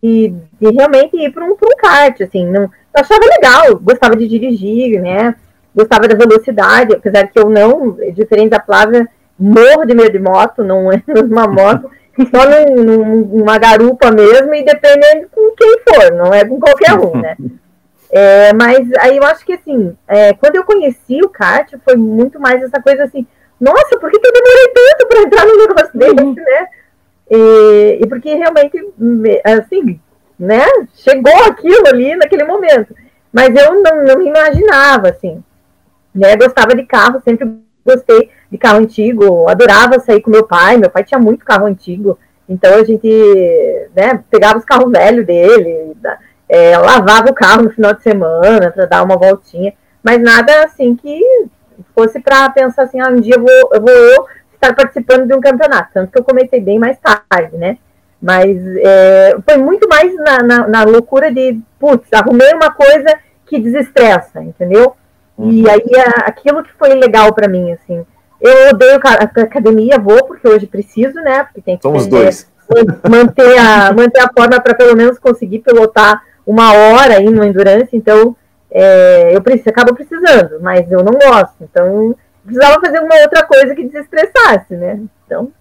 de, 0.00 0.34
de 0.60 0.70
realmente 0.70 1.16
ir 1.16 1.32
para 1.32 1.44
um, 1.44 1.50
um 1.50 1.76
kart, 1.76 2.20
assim. 2.20 2.46
Não, 2.46 2.62
eu 2.62 2.70
achava 2.94 3.26
legal, 3.26 3.76
gostava 3.80 4.14
de 4.14 4.28
dirigir, 4.28 5.02
né? 5.02 5.34
Gostava 5.74 6.06
da 6.06 6.14
velocidade, 6.14 6.94
apesar 6.94 7.26
que 7.26 7.40
eu 7.40 7.50
não, 7.50 7.96
diferente 8.14 8.50
da 8.50 8.60
Flávia 8.60 9.08
morro 9.42 9.84
de 9.84 9.94
medo 9.94 10.12
de 10.12 10.18
moto, 10.18 10.62
não 10.62 10.92
é 10.92 11.02
numa 11.08 11.46
moto, 11.46 11.90
só 12.30 12.48
num, 12.48 13.26
numa 13.26 13.58
garupa 13.58 14.10
mesmo, 14.10 14.54
e 14.54 14.64
dependendo 14.64 15.28
com 15.30 15.54
quem 15.56 15.78
for, 15.80 16.12
não 16.12 16.32
é 16.32 16.44
com 16.44 16.60
qualquer 16.60 16.94
um, 16.94 17.20
né? 17.20 17.36
É, 18.14 18.52
mas 18.52 18.86
aí 19.00 19.16
eu 19.16 19.24
acho 19.24 19.42
que 19.42 19.54
assim, 19.54 19.96
é, 20.06 20.34
quando 20.34 20.56
eu 20.56 20.64
conheci 20.64 21.20
o 21.24 21.30
kart, 21.30 21.72
foi 21.82 21.96
muito 21.96 22.38
mais 22.38 22.62
essa 22.62 22.78
coisa 22.78 23.04
assim, 23.04 23.26
nossa, 23.58 23.98
por 23.98 24.10
que, 24.10 24.18
que 24.18 24.26
eu 24.26 24.32
demorei 24.32 24.68
tanto 24.68 25.08
para 25.08 25.22
entrar 25.22 25.46
num 25.46 25.56
negócio 25.56 25.98
desse, 25.98 26.22
uhum. 26.22 26.34
né? 26.34 26.66
E, 27.30 28.00
e, 28.02 28.06
porque 28.06 28.34
realmente, 28.34 28.76
assim, 29.44 29.98
né, 30.38 30.66
chegou 30.94 31.44
aquilo 31.46 31.86
ali 31.86 32.14
naquele 32.16 32.44
momento. 32.44 32.94
Mas 33.32 33.54
eu 33.56 33.80
não, 33.80 34.04
não 34.04 34.18
me 34.18 34.28
imaginava, 34.28 35.08
assim, 35.08 35.42
né, 36.14 36.36
gostava 36.36 36.74
de 36.74 36.84
carro, 36.84 37.22
sempre 37.24 37.48
gostei 37.86 38.28
de 38.52 38.58
carro 38.58 38.80
antigo, 38.80 39.48
adorava 39.48 39.98
sair 39.98 40.20
com 40.20 40.30
meu 40.30 40.46
pai, 40.46 40.76
meu 40.76 40.90
pai 40.90 41.02
tinha 41.02 41.18
muito 41.18 41.42
carro 41.42 41.64
antigo, 41.64 42.18
então 42.46 42.74
a 42.74 42.84
gente, 42.84 43.08
né, 43.96 44.22
pegava 44.30 44.58
os 44.58 44.64
carros 44.64 44.92
velhos 44.92 45.24
dele, 45.24 45.96
é, 46.46 46.76
lavava 46.76 47.30
o 47.30 47.34
carro 47.34 47.62
no 47.62 47.70
final 47.70 47.94
de 47.94 48.02
semana 48.02 48.70
para 48.70 48.84
dar 48.84 49.02
uma 49.02 49.16
voltinha, 49.16 49.72
mas 50.02 50.22
nada 50.22 50.64
assim 50.64 50.94
que 50.94 51.18
fosse 51.94 52.20
para 52.20 52.50
pensar 52.50 52.82
assim, 52.82 53.00
ah, 53.00 53.08
um 53.08 53.22
dia 53.22 53.36
eu 53.36 53.40
vou, 53.40 53.70
eu 53.72 53.80
vou 53.80 54.28
estar 54.52 54.74
participando 54.74 55.26
de 55.26 55.34
um 55.34 55.40
campeonato, 55.40 55.88
tanto 55.94 56.12
que 56.12 56.18
eu 56.18 56.24
comecei 56.24 56.60
bem 56.60 56.78
mais 56.78 56.98
tarde, 56.98 57.56
né? 57.56 57.78
Mas 58.20 58.54
é, 58.84 59.34
foi 59.48 59.56
muito 59.56 59.88
mais 59.88 60.14
na, 60.16 60.42
na, 60.42 60.68
na, 60.68 60.84
loucura 60.84 61.32
de, 61.32 61.58
putz, 61.80 62.06
arrumei 62.12 62.52
uma 62.52 62.70
coisa 62.70 63.18
que 63.46 63.58
desestressa, 63.58 64.42
entendeu? 64.42 64.94
Uhum. 65.38 65.50
E 65.50 65.70
aí 65.70 65.90
aquilo 66.26 66.62
que 66.62 66.72
foi 66.74 66.90
legal 66.94 67.32
para 67.32 67.48
mim, 67.48 67.72
assim. 67.72 68.04
Eu 68.42 68.70
odeio 68.70 69.00
a 69.04 69.42
academia, 69.42 70.00
vou, 70.00 70.26
porque 70.26 70.48
hoje 70.48 70.66
preciso, 70.66 71.14
né? 71.20 71.44
Porque 71.44 71.62
tem 71.62 71.76
que 71.76 71.82
Somos 71.82 72.08
dois. 72.08 72.50
manter 73.08 73.56
a, 73.56 73.92
manter 73.92 74.20
a 74.20 74.30
forma 74.36 74.60
para 74.60 74.74
pelo 74.74 74.96
menos 74.96 75.16
conseguir 75.16 75.60
pilotar 75.60 76.20
uma 76.44 76.72
hora 76.72 77.18
aí 77.18 77.30
no 77.30 77.44
Endurance, 77.44 77.96
então 77.96 78.34
é, 78.68 79.36
eu 79.36 79.40
preciso, 79.40 79.68
acabo 79.68 79.94
precisando, 79.94 80.58
mas 80.60 80.90
eu 80.90 81.04
não 81.04 81.12
gosto. 81.12 81.54
Então, 81.60 82.16
precisava 82.44 82.80
fazer 82.80 82.98
uma 82.98 83.14
outra 83.22 83.46
coisa 83.46 83.76
que 83.76 83.84
desestressasse, 83.84 84.74
né? 84.74 84.98
Então, 85.24 85.52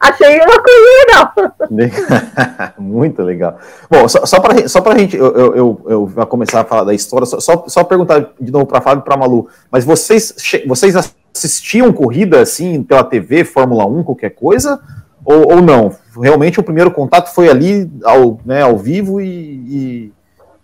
achei 0.00 0.40
uma 0.40 0.62
coisa 0.62 1.04
legal. 1.06 2.72
Muito 2.78 3.22
legal. 3.22 3.58
Bom, 3.90 4.08
só, 4.08 4.24
só 4.24 4.40
para 4.40 4.66
só 4.66 4.82
a 4.82 4.98
gente, 4.98 5.14
eu, 5.14 5.26
eu, 5.36 5.56
eu, 5.56 5.82
eu 5.88 6.06
vou 6.06 6.26
começar 6.26 6.62
a 6.62 6.64
falar 6.64 6.84
da 6.84 6.94
história, 6.94 7.26
só, 7.26 7.38
só, 7.38 7.64
só 7.66 7.84
perguntar 7.84 8.32
de 8.40 8.50
novo 8.50 8.64
para 8.64 8.80
Fábio 8.80 9.02
e 9.02 9.04
para 9.04 9.16
Malu, 9.16 9.46
mas 9.70 9.84
vocês, 9.84 10.34
vocês 10.66 10.94
assistiam 11.34 11.92
corrida 11.92 12.40
assim 12.40 12.82
pela 12.82 13.04
TV, 13.04 13.44
Fórmula 13.44 13.84
1, 13.86 14.04
qualquer 14.04 14.30
coisa? 14.30 14.80
Ou, 15.24 15.54
ou 15.54 15.62
não? 15.62 15.96
Realmente 16.20 16.60
o 16.60 16.62
primeiro 16.62 16.90
contato 16.90 17.34
foi 17.34 17.48
ali 17.48 17.90
ao, 18.04 18.40
né, 18.44 18.62
ao 18.62 18.78
vivo 18.78 19.20
e, 19.20 20.12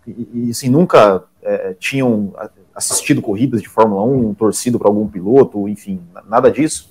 e, 0.07 0.29
e 0.35 0.51
assim, 0.51 0.69
nunca 0.69 1.25
é, 1.43 1.75
tinham 1.79 2.33
assistido 2.75 3.21
corridas 3.21 3.61
de 3.61 3.69
Fórmula 3.69 4.03
1, 4.05 4.35
torcido 4.35 4.79
para 4.79 4.89
algum 4.89 5.09
piloto, 5.09 5.69
enfim, 5.69 6.01
nada 6.27 6.51
disso? 6.51 6.91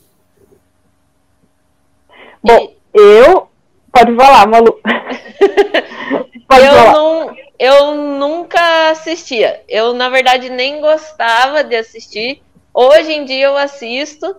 Bom, 2.44 2.74
eu. 2.94 3.48
Pode 3.92 4.16
falar, 4.16 4.48
Malu. 4.48 4.80
Pode 6.48 6.66
eu, 6.66 6.74
falar. 6.74 6.94
Não, 6.94 7.36
eu 7.58 7.96
nunca 7.96 8.92
assistia. 8.92 9.62
Eu, 9.68 9.94
na 9.94 10.10
verdade, 10.10 10.50
nem 10.50 10.80
gostava 10.80 11.64
de 11.64 11.76
assistir. 11.76 12.42
Hoje 12.74 13.12
em 13.12 13.26
dia 13.26 13.46
eu 13.46 13.58
assisto. 13.58 14.36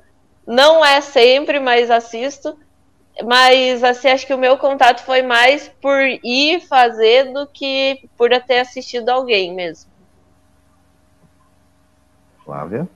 Não 0.47 0.85
é 0.85 1.01
sempre, 1.01 1.61
mas 1.61 1.91
assisto. 1.91 2.57
Mas, 3.25 3.85
assim, 3.85 4.09
acho 4.09 4.27
que 4.27 4.35
o 4.35 4.39
meu 4.39 4.57
contato 4.57 5.05
foi 5.05 5.23
mais 5.23 5.69
por 5.81 6.01
ir 6.25 6.61
fazer 6.61 7.33
do 7.33 7.47
que 7.47 8.09
por 8.17 8.31
ter 8.43 8.61
assistido 8.61 9.09
alguém 9.11 9.55
mesmo. 9.55 9.91
Flávia? 12.45 12.89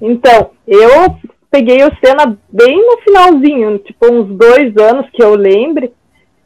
Então, 0.00 0.50
eu 0.66 1.16
peguei 1.50 1.82
o 1.84 1.90
Senna 1.96 2.38
bem 2.48 2.76
no 2.76 2.98
finalzinho, 3.02 3.78
tipo 3.78 4.12
uns 4.12 4.36
dois 4.36 4.76
anos 4.76 5.08
que 5.10 5.22
eu 5.22 5.34
lembre, 5.34 5.92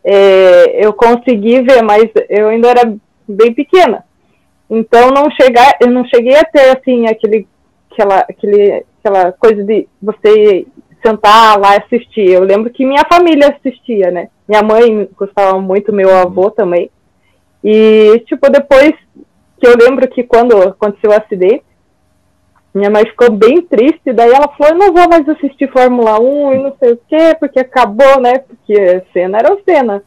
é, 0.05 0.87
eu 0.87 0.93
consegui 0.93 1.61
ver, 1.63 1.83
mas 1.83 2.05
eu 2.29 2.49
ainda 2.49 2.69
era 2.69 2.97
bem 3.29 3.53
pequena. 3.53 4.06
Então 4.69 5.11
não 5.11 5.31
chegar, 5.31 5.77
eu 5.81 5.91
não 5.91 6.05
cheguei 6.07 6.37
a 6.37 6.45
ter 6.45 6.77
assim 6.77 7.07
aquele, 7.07 7.47
aquela, 7.91 8.19
aquele, 8.19 8.85
aquela 8.99 9.33
coisa 9.33 9.63
de 9.63 9.89
você 10.03 10.67
sentar 11.05 11.59
lá 11.59 11.75
e 11.75 11.79
assistir. 11.79 12.31
Eu 12.31 12.43
lembro 12.43 12.71
que 12.71 12.85
minha 12.85 13.05
família 13.11 13.49
assistia, 13.49 14.11
né? 14.11 14.29
Minha 14.49 14.63
mãe 14.63 15.09
gostava 15.17 15.61
muito, 15.61 15.93
meu 15.93 16.15
avô 16.15 16.51
também. 16.51 16.91
E 17.63 18.23
tipo 18.27 18.51
depois 18.51 18.95
que 19.59 19.67
eu 19.67 19.75
lembro 19.77 20.07
que 20.09 20.23
quando 20.23 20.61
aconteceu 20.63 21.11
o 21.11 21.15
acidente, 21.15 21.65
minha 22.75 22.91
mãe 22.91 23.07
ficou 23.07 23.33
bem 23.33 23.63
triste, 23.63 24.13
daí 24.13 24.31
ela 24.31 24.49
falou, 24.49 24.75
eu 24.75 24.79
não 24.79 24.93
vou 24.93 25.09
mais 25.09 25.27
assistir 25.27 25.73
Fórmula 25.73 26.21
1 26.21 26.53
e 26.53 26.59
não 26.59 26.77
sei 26.79 26.93
o 26.93 27.01
quê, 27.09 27.35
porque 27.41 27.59
acabou, 27.59 28.21
né? 28.21 28.39
Porque 28.41 29.03
cena 29.15 29.39
era 29.39 29.57
cena. 29.65 30.03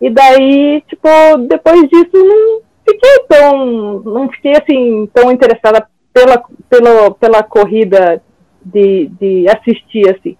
E 0.00 0.08
daí, 0.08 0.82
tipo, 0.88 1.08
depois 1.46 1.82
disso 1.90 2.14
não 2.14 2.62
fiquei 2.88 3.24
tão. 3.28 4.00
não 4.00 4.30
fiquei 4.30 4.52
assim 4.52 5.08
tão 5.12 5.30
interessada 5.30 5.86
pela, 6.12 6.42
pela, 6.68 7.10
pela 7.12 7.42
corrida 7.42 8.22
de, 8.64 9.06
de 9.18 9.46
assistir, 9.48 10.08
assim. 10.08 10.36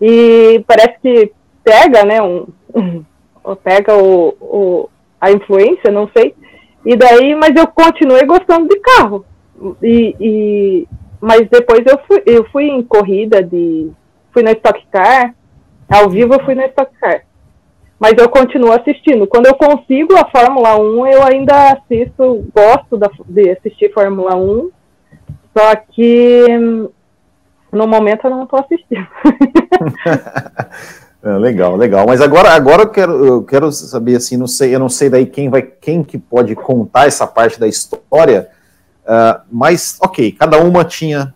E 0.00 0.62
parece 0.66 0.98
que 1.00 1.32
pega, 1.64 2.04
né? 2.04 2.22
Um, 2.22 2.46
pega 3.62 3.96
o, 3.96 4.28
o, 4.40 4.90
a 5.20 5.30
influência, 5.30 5.90
não 5.90 6.08
sei. 6.16 6.34
E 6.84 6.96
daí, 6.96 7.34
mas 7.34 7.54
eu 7.56 7.66
continuei 7.66 8.24
gostando 8.24 8.68
de 8.68 8.78
carro. 8.80 9.24
E, 9.82 10.16
e, 10.20 10.88
mas 11.20 11.48
depois 11.48 11.80
eu 11.86 11.98
fui, 12.06 12.22
eu 12.26 12.44
fui 12.50 12.64
em 12.68 12.82
corrida 12.82 13.42
de. 13.42 13.90
Fui 14.32 14.42
na 14.42 14.52
Stock 14.52 14.86
Car. 14.92 15.34
Ao 15.88 16.10
vivo 16.10 16.34
eu 16.34 16.44
fui 16.44 16.54
na 16.54 16.66
Stock 16.66 16.92
Car. 17.00 17.25
Mas 17.98 18.12
eu 18.18 18.28
continuo 18.28 18.72
assistindo. 18.72 19.26
Quando 19.26 19.46
eu 19.46 19.54
consigo 19.54 20.14
a 20.16 20.30
Fórmula 20.30 20.78
1, 20.78 21.06
eu 21.06 21.24
ainda 21.24 21.72
assisto, 21.72 22.46
gosto 22.54 22.96
da, 22.96 23.10
de 23.26 23.50
assistir 23.50 23.92
Fórmula 23.92 24.36
1. 24.36 24.70
Só 25.56 25.74
que 25.76 26.44
no 27.72 27.86
momento 27.86 28.26
eu 28.26 28.30
não 28.30 28.44
estou 28.44 28.60
assistindo. 28.60 29.08
é, 31.24 31.30
legal, 31.38 31.76
legal. 31.76 32.06
Mas 32.06 32.20
agora, 32.20 32.50
agora 32.50 32.82
eu 32.82 32.90
quero, 32.90 33.24
eu 33.24 33.42
quero 33.42 33.72
saber 33.72 34.16
assim, 34.16 34.36
não 34.36 34.46
sei, 34.46 34.74
eu 34.74 34.78
não 34.78 34.90
sei 34.90 35.08
daí 35.08 35.24
quem 35.24 35.48
vai, 35.48 35.62
quem 35.62 36.04
que 36.04 36.18
pode 36.18 36.54
contar 36.54 37.06
essa 37.06 37.26
parte 37.26 37.58
da 37.58 37.66
história. 37.66 38.50
Uh, 39.04 39.40
mas, 39.50 39.98
ok, 40.02 40.32
cada 40.32 40.58
uma 40.58 40.84
tinha, 40.84 41.34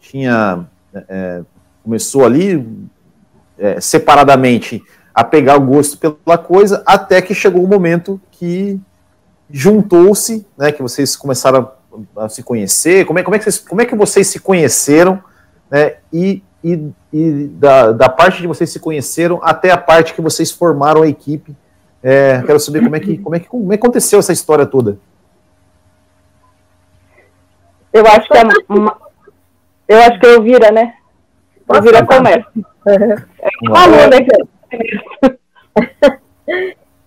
tinha 0.00 0.66
é, 0.94 1.42
começou 1.82 2.24
ali 2.24 2.66
é, 3.58 3.80
separadamente 3.80 4.82
a 5.18 5.24
pegar 5.24 5.56
o 5.56 5.66
gosto 5.66 5.98
pela 5.98 6.38
coisa, 6.38 6.80
até 6.86 7.20
que 7.20 7.34
chegou 7.34 7.62
o 7.62 7.64
um 7.64 7.68
momento 7.68 8.20
que 8.30 8.78
juntou-se, 9.50 10.46
né, 10.56 10.70
que 10.70 10.80
vocês 10.80 11.16
começaram 11.16 11.72
a, 12.16 12.26
a, 12.26 12.28
se 12.28 12.40
conhecer, 12.40 13.04
como 13.04 13.18
é, 13.18 13.24
como, 13.24 13.34
é 13.34 13.38
que 13.40 13.44
vocês, 13.44 13.58
como 13.58 13.82
é 13.82 13.84
que 13.84 13.96
vocês 13.96 14.28
se 14.28 14.38
conheceram, 14.38 15.20
né, 15.68 15.96
e, 16.12 16.40
e, 16.62 16.92
e 17.12 17.48
da, 17.48 17.90
da 17.90 18.08
parte 18.08 18.40
de 18.40 18.46
vocês 18.46 18.70
se 18.70 18.78
conheceram 18.78 19.40
até 19.42 19.72
a 19.72 19.76
parte 19.76 20.14
que 20.14 20.20
vocês 20.20 20.52
formaram 20.52 21.02
a 21.02 21.08
equipe, 21.08 21.56
é, 22.00 22.40
quero 22.46 22.60
saber 22.60 22.84
como 22.84 22.94
é, 22.94 23.00
que, 23.00 23.18
como, 23.18 23.34
é 23.34 23.40
que, 23.40 23.48
como 23.48 23.72
é 23.72 23.76
que 23.76 23.82
aconteceu 23.82 24.20
essa 24.20 24.32
história 24.32 24.66
toda. 24.66 25.00
Eu 27.92 28.06
acho 28.06 28.28
que 28.28 28.38
é 28.38 28.42
uma, 28.68 28.96
eu 29.88 29.98
acho 29.98 30.20
que 30.20 30.26
eu 30.26 30.40
vira, 30.44 30.70
né? 30.70 30.94
Eu 31.68 31.82
vira 31.82 32.06
começa. 32.06 32.46
É 33.40 33.68
uma 33.68 33.82
aluna 33.82 34.16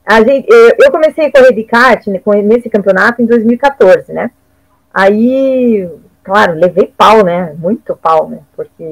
a 0.06 0.24
gente, 0.24 0.48
eu 0.50 0.92
comecei 0.92 1.26
a 1.26 1.32
correr 1.32 1.54
de 1.54 1.64
kart 1.64 2.08
né, 2.08 2.22
nesse 2.44 2.70
campeonato 2.70 3.22
em 3.22 3.26
2014, 3.26 4.12
né? 4.14 4.32
Aí, 4.94 5.90
claro, 6.24 6.54
levei 6.54 6.94
pau, 6.98 7.24
né? 7.24 7.56
Muito 7.58 7.96
pau, 7.96 8.30
né? 8.30 8.40
Porque. 8.56 8.84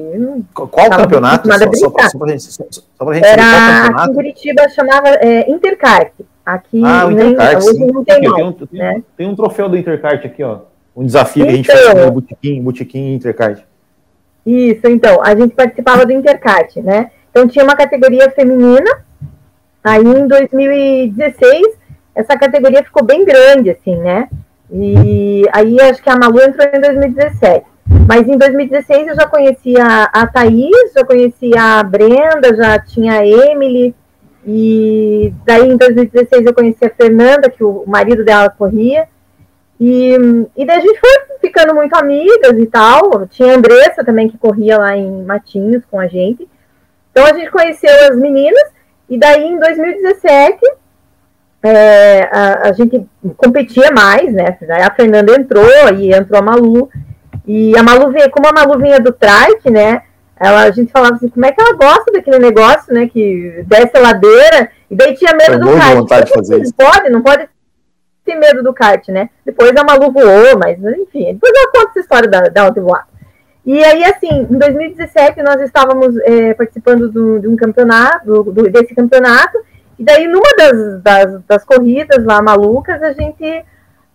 Qual 0.54 0.90
campeonato? 0.90 1.46
Só, 1.46 1.58
só, 1.58 2.08
só, 2.08 2.18
pra 2.18 2.28
gente, 2.28 2.42
só, 2.42 2.64
só 2.70 3.04
pra 3.04 3.14
gente 3.14 3.26
Era 3.26 3.86
aqui 3.86 4.10
em 4.10 4.14
Curitiba 4.14 4.68
chamava 4.70 5.08
é, 5.08 5.50
Interkart. 5.50 6.12
Aqui 6.44 6.82
ah, 6.84 7.06
o 7.06 7.12
Interkart, 7.12 7.62
hoje 7.62 7.84
não 7.86 8.04
tem 8.04 8.20
mais. 8.22 8.34
Tem 8.34 8.44
um, 8.44 8.56
né? 8.72 9.02
tem 9.16 9.28
um 9.28 9.36
troféu 9.36 9.68
do 9.68 9.76
Interkart 9.76 10.24
aqui, 10.24 10.42
ó 10.42 10.70
um 11.00 11.06
desafio 11.06 11.42
então, 11.42 11.46
que 11.46 11.52
a 11.52 11.56
gente 11.56 11.72
fez 11.72 12.04
no 12.04 12.12
Botequim, 12.12 12.62
Botequim 12.62 13.14
Intercard. 13.14 13.64
Isso, 14.44 14.86
então, 14.86 15.22
a 15.22 15.34
gente 15.34 15.54
participava 15.54 16.04
do 16.04 16.12
Intercart, 16.12 16.76
né? 16.76 17.10
Então 17.30 17.46
tinha 17.46 17.64
uma 17.64 17.76
categoria 17.76 18.30
feminina, 18.30 18.90
aí 19.82 20.02
em 20.02 20.26
2016 20.26 21.80
essa 22.14 22.36
categoria 22.36 22.84
ficou 22.84 23.04
bem 23.04 23.24
grande, 23.24 23.70
assim, 23.70 23.96
né? 23.96 24.28
E 24.72 25.44
aí 25.52 25.80
acho 25.80 26.02
que 26.02 26.10
a 26.10 26.16
Malu 26.16 26.40
entrou 26.40 26.66
em 26.72 26.80
2017. 26.80 27.66
Mas 28.06 28.28
em 28.28 28.36
2016 28.36 29.08
eu 29.08 29.14
já 29.14 29.26
conhecia 29.26 29.84
a 30.12 30.26
Thaís, 30.26 30.92
já 30.94 31.04
conhecia 31.04 31.60
a 31.60 31.82
Brenda, 31.82 32.54
já 32.54 32.78
tinha 32.78 33.14
a 33.14 33.26
Emily, 33.26 33.94
e 34.46 35.32
daí 35.44 35.68
em 35.68 35.76
2016 35.76 36.46
eu 36.46 36.54
conheci 36.54 36.84
a 36.84 36.90
Fernanda, 36.90 37.50
que 37.50 37.62
o 37.62 37.84
marido 37.86 38.24
dela 38.24 38.48
corria. 38.48 39.08
E, 39.78 40.14
e 40.56 40.66
daí 40.66 40.78
a 40.78 40.80
gente 40.80 41.00
foi 41.00 41.10
ficando 41.40 41.74
muito 41.74 41.94
amigas 41.94 42.58
e 42.58 42.66
tal. 42.66 43.26
Tinha 43.28 43.52
a 43.52 43.56
Andressa 43.56 44.04
também 44.04 44.28
que 44.28 44.38
corria 44.38 44.78
lá 44.78 44.96
em 44.96 45.24
Matinhos 45.24 45.82
com 45.90 45.98
a 45.98 46.06
gente. 46.06 46.48
Então 47.10 47.24
a 47.24 47.32
gente 47.34 47.50
conheceu 47.50 47.90
as 48.10 48.16
meninas 48.16 48.62
e 49.08 49.18
daí 49.18 49.44
em 49.44 49.58
2017 49.58 50.60
é, 51.62 52.22
a, 52.32 52.68
a, 52.68 52.72
gente 52.72 53.06
competia 53.36 53.90
mais, 53.92 54.32
né? 54.32 54.56
A 54.82 54.94
Fernanda 54.94 55.34
entrou 55.34 55.68
e 55.94 56.12
entrou 56.12 56.38
a 56.38 56.42
Malu. 56.42 56.88
E 57.46 57.76
a 57.76 57.82
Malu 57.82 58.10
veio, 58.10 58.30
como 58.30 58.48
a 58.48 58.52
Malu 58.52 58.78
vinha 58.78 58.98
do 58.98 59.12
trike, 59.12 59.70
né? 59.70 60.02
Ela, 60.38 60.62
a 60.62 60.70
gente 60.70 60.90
falava 60.90 61.16
assim, 61.16 61.28
como 61.28 61.44
é 61.44 61.52
que 61.52 61.60
ela 61.60 61.76
gosta 61.76 62.10
daquele 62.12 62.38
negócio, 62.38 62.94
né? 62.94 63.08
Que 63.08 63.62
desce 63.66 63.94
a 63.94 64.00
ladeira, 64.00 64.70
e 64.90 64.96
daí 64.96 65.14
tinha 65.14 65.34
medo 65.34 65.58
do 65.58 65.76
kart. 65.76 65.96
Vontade 65.96 66.26
de 66.26 66.32
fazer 66.32 66.62
isso. 66.62 66.74
Pode, 66.74 67.10
não 67.10 67.20
pode 67.20 67.46
ter 68.24 68.36
medo 68.36 68.62
do 68.62 68.72
kart, 68.72 69.06
né? 69.08 69.28
Depois 69.44 69.76
a 69.76 69.84
Malu 69.84 70.10
voou, 70.10 70.58
mas 70.58 70.78
enfim, 70.78 71.34
depois 71.34 71.52
eu 71.54 71.72
conto 71.72 71.90
essa 71.90 72.00
história 72.00 72.28
da, 72.28 72.40
da 72.40 72.70
voar. 72.70 73.06
E 73.64 73.84
aí, 73.84 74.04
assim, 74.04 74.46
em 74.50 74.58
2017 74.58 75.42
nós 75.42 75.60
estávamos 75.60 76.16
é, 76.18 76.54
participando 76.54 77.10
do, 77.10 77.38
de 77.38 77.46
um 77.48 77.56
campeonato, 77.56 78.44
do, 78.44 78.70
desse 78.70 78.94
campeonato, 78.94 79.58
e 79.98 80.04
daí 80.04 80.26
numa 80.26 80.56
das, 80.56 81.02
das, 81.02 81.42
das 81.46 81.64
corridas 81.64 82.24
lá 82.24 82.40
malucas, 82.40 83.02
a 83.02 83.12
gente, 83.12 83.64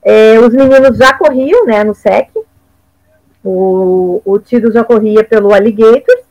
é, 0.01 0.39
os 0.39 0.53
meninos 0.53 0.97
já 0.97 1.13
corriam, 1.13 1.65
né, 1.65 1.83
no 1.83 1.93
SEC, 1.93 2.29
o, 3.43 4.19
o 4.25 4.39
Tito 4.39 4.71
já 4.71 4.83
corria 4.83 5.23
pelo 5.23 5.53
Alligators, 5.53 6.23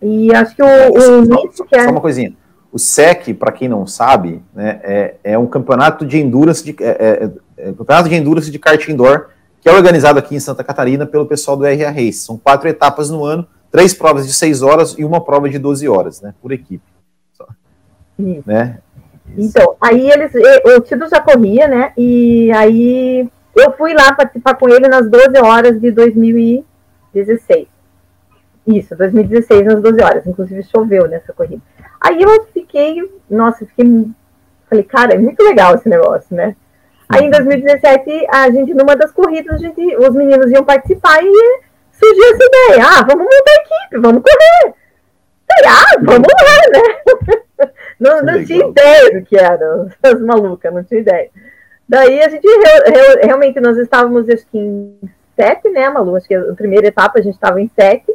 e 0.00 0.34
acho 0.34 0.56
que 0.56 0.62
o, 0.62 0.66
o 0.66 1.26
só, 1.26 1.52
só, 1.52 1.64
que 1.64 1.76
é... 1.76 1.84
só 1.84 1.90
uma 1.90 2.00
coisinha, 2.00 2.32
o 2.72 2.78
SEC, 2.78 3.34
para 3.34 3.52
quem 3.52 3.68
não 3.68 3.86
sabe, 3.86 4.42
né, 4.54 4.80
é, 4.82 5.14
é 5.22 5.38
um 5.38 5.46
campeonato 5.46 6.06
de 6.06 6.18
endurance, 6.18 6.64
de, 6.64 6.74
é, 6.82 6.88
é, 6.88 7.30
é, 7.58 7.72
campeonato 7.72 8.08
de 8.08 8.14
endurance 8.14 8.50
de 8.50 8.58
kart 8.58 8.88
indoor, 8.88 9.28
que 9.64 9.70
é 9.70 9.72
organizado 9.72 10.18
aqui 10.18 10.36
em 10.36 10.40
Santa 10.40 10.62
Catarina 10.62 11.06
pelo 11.06 11.24
pessoal 11.24 11.56
do 11.56 11.64
RA 11.64 11.90
Race. 11.90 12.18
São 12.18 12.36
quatro 12.36 12.68
etapas 12.68 13.08
no 13.08 13.24
ano, 13.24 13.48
três 13.72 13.94
provas 13.94 14.26
de 14.26 14.34
seis 14.34 14.60
horas 14.60 14.94
e 14.98 15.04
uma 15.06 15.24
prova 15.24 15.48
de 15.48 15.58
12 15.58 15.88
horas, 15.88 16.20
né, 16.20 16.34
por 16.42 16.52
equipe. 16.52 16.84
Só, 17.32 17.46
né? 18.18 18.80
Então, 19.38 19.74
aí 19.80 20.10
eles, 20.10 20.32
o 20.66 20.80
Tito 20.82 21.08
já 21.08 21.18
corria, 21.18 21.66
né, 21.66 21.94
e 21.96 22.52
aí 22.52 23.26
eu 23.56 23.72
fui 23.72 23.94
lá 23.94 24.14
participar 24.14 24.54
com 24.56 24.68
ele 24.68 24.86
nas 24.86 25.08
12 25.08 25.38
horas 25.42 25.80
de 25.80 25.90
2016. 25.90 27.66
Isso, 28.66 28.94
2016 28.94 29.64
nas 29.64 29.80
12 29.80 30.02
horas. 30.02 30.26
Inclusive 30.26 30.62
choveu 30.64 31.08
nessa 31.08 31.32
corrida. 31.32 31.62
Aí 31.98 32.20
eu 32.20 32.44
fiquei, 32.52 32.96
nossa, 33.30 33.64
fiquei, 33.64 34.10
falei, 34.68 34.84
cara, 34.84 35.14
é 35.14 35.18
muito 35.18 35.42
legal 35.42 35.74
esse 35.74 35.88
negócio, 35.88 36.36
né? 36.36 36.54
Aí 37.08 37.26
em 37.26 37.30
2017, 37.30 38.26
a 38.32 38.50
gente, 38.50 38.74
numa 38.74 38.96
das 38.96 39.12
corridas, 39.12 39.54
a 39.54 39.58
gente, 39.58 39.96
os 39.96 40.14
meninos 40.14 40.50
iam 40.50 40.64
participar 40.64 41.22
e 41.22 41.60
surgiu 41.92 42.24
essa 42.24 42.44
ideia. 42.44 42.84
Ah, 42.84 43.04
vamos 43.04 43.24
montar 43.24 43.50
a 43.50 43.54
equipe, 43.54 43.98
vamos 44.00 44.22
correr. 44.22 44.74
Falei, 45.46 45.70
ah, 45.70 46.00
vamos 46.02 46.28
lá, 46.28 46.78
né? 46.78 47.72
Não, 48.00 48.20
não 48.22 48.44
tinha 48.44 48.66
ideia 48.66 49.10
do 49.12 49.24
que 49.24 49.36
era, 49.38 49.86
as 50.02 50.20
malucas, 50.20 50.74
não 50.74 50.82
tinha 50.82 51.00
ideia. 51.00 51.30
Daí 51.88 52.22
a 52.22 52.28
gente 52.28 52.46
realmente 53.22 53.60
nós 53.60 53.78
estávamos 53.78 54.28
acho 54.28 54.44
que 54.48 54.58
em 54.58 54.98
sete, 55.36 55.68
né, 55.70 55.88
Malu? 55.88 56.16
Acho 56.16 56.26
que 56.26 56.34
a 56.34 56.54
primeira 56.54 56.88
etapa 56.88 57.18
a 57.18 57.22
gente 57.22 57.34
estava 57.34 57.60
em 57.60 57.68
sete. 57.68 58.12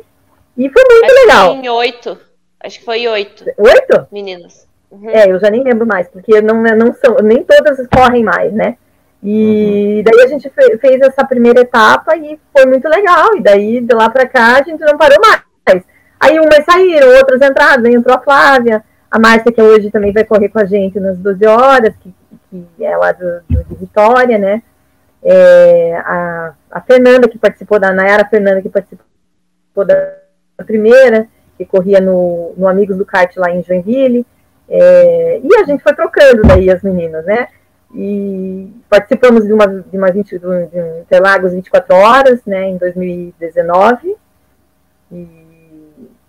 E 0.57 0.69
foi 0.69 0.83
muito 0.91 1.05
acho 1.05 1.15
legal. 1.15 1.51
Que 1.53 1.65
em 1.65 1.69
oito. 1.69 2.17
Acho 2.59 2.79
que 2.79 2.85
foi 2.85 3.07
oito. 3.07 3.45
Oito? 3.57 4.07
Meninas. 4.11 4.67
Uhum. 4.91 5.09
É, 5.09 5.31
eu 5.31 5.39
já 5.39 5.49
nem 5.49 5.63
lembro 5.63 5.85
mais, 5.85 6.07
porque 6.07 6.41
não, 6.41 6.61
não 6.61 6.93
são, 6.93 7.17
nem 7.23 7.43
todas 7.43 7.85
correm 7.87 8.23
mais, 8.23 8.51
né? 8.53 8.77
E 9.21 9.97
uhum. 9.97 10.03
daí 10.03 10.25
a 10.25 10.27
gente 10.27 10.49
fez 10.49 11.01
essa 11.01 11.25
primeira 11.25 11.61
etapa 11.61 12.15
e 12.15 12.39
foi 12.53 12.65
muito 12.65 12.87
legal. 12.87 13.35
E 13.35 13.41
daí 13.41 13.81
de 13.81 13.93
lá 13.93 14.09
para 14.09 14.27
cá 14.27 14.59
a 14.59 14.63
gente 14.63 14.79
não 14.79 14.97
parou 14.97 15.17
mais. 15.21 15.83
Aí 16.19 16.37
umas 16.39 16.65
saíram, 16.65 17.15
outras 17.15 17.41
entraram, 17.41 17.85
entrou 17.87 18.15
a 18.15 18.19
Flávia, 18.19 18.83
a 19.09 19.17
Márcia, 19.17 19.51
que 19.51 19.61
hoje 19.61 19.89
também 19.89 20.11
vai 20.11 20.25
correr 20.25 20.49
com 20.49 20.59
a 20.59 20.65
gente 20.65 20.99
nas 20.99 21.17
12 21.17 21.45
horas, 21.45 21.95
que 21.97 22.13
que 22.49 22.83
é 22.83 22.97
lá 22.97 23.11
do, 23.11 23.41
do 23.47 23.63
de 23.63 23.75
Vitória, 23.75 24.37
né? 24.37 24.63
É, 25.21 25.97
a, 25.97 26.53
a, 26.71 26.81
Fernanda, 26.81 27.27
que 27.27 27.37
participou 27.37 27.79
da 27.79 27.91
Nayara 27.91 28.27
Fernanda, 28.27 28.61
que 28.61 28.69
participou 28.69 29.05
da 29.85 30.13
primeira, 30.65 31.27
que 31.57 31.65
corria 31.65 31.99
no, 31.99 32.53
no 32.57 32.67
Amigos 32.67 32.97
do 32.97 33.05
Kart 33.05 33.35
lá 33.37 33.51
em 33.51 33.63
Joinville. 33.63 34.25
É, 34.69 35.41
e 35.43 35.55
a 35.55 35.63
gente 35.63 35.81
foi 35.81 35.93
trocando 35.93 36.43
daí 36.43 36.69
as 36.69 36.81
meninas, 36.83 37.25
né? 37.25 37.47
E 37.93 38.71
participamos 38.87 39.45
de 39.45 39.51
uma, 39.51 39.67
de 39.67 39.97
uma 39.97 40.11
20, 40.11 40.37
de 40.37 40.45
um 40.45 41.01
Interlagos 41.01 41.53
24 41.53 41.95
horas, 41.95 42.39
né, 42.45 42.69
em 42.69 42.77
2019. 42.77 44.15
E 45.11 45.27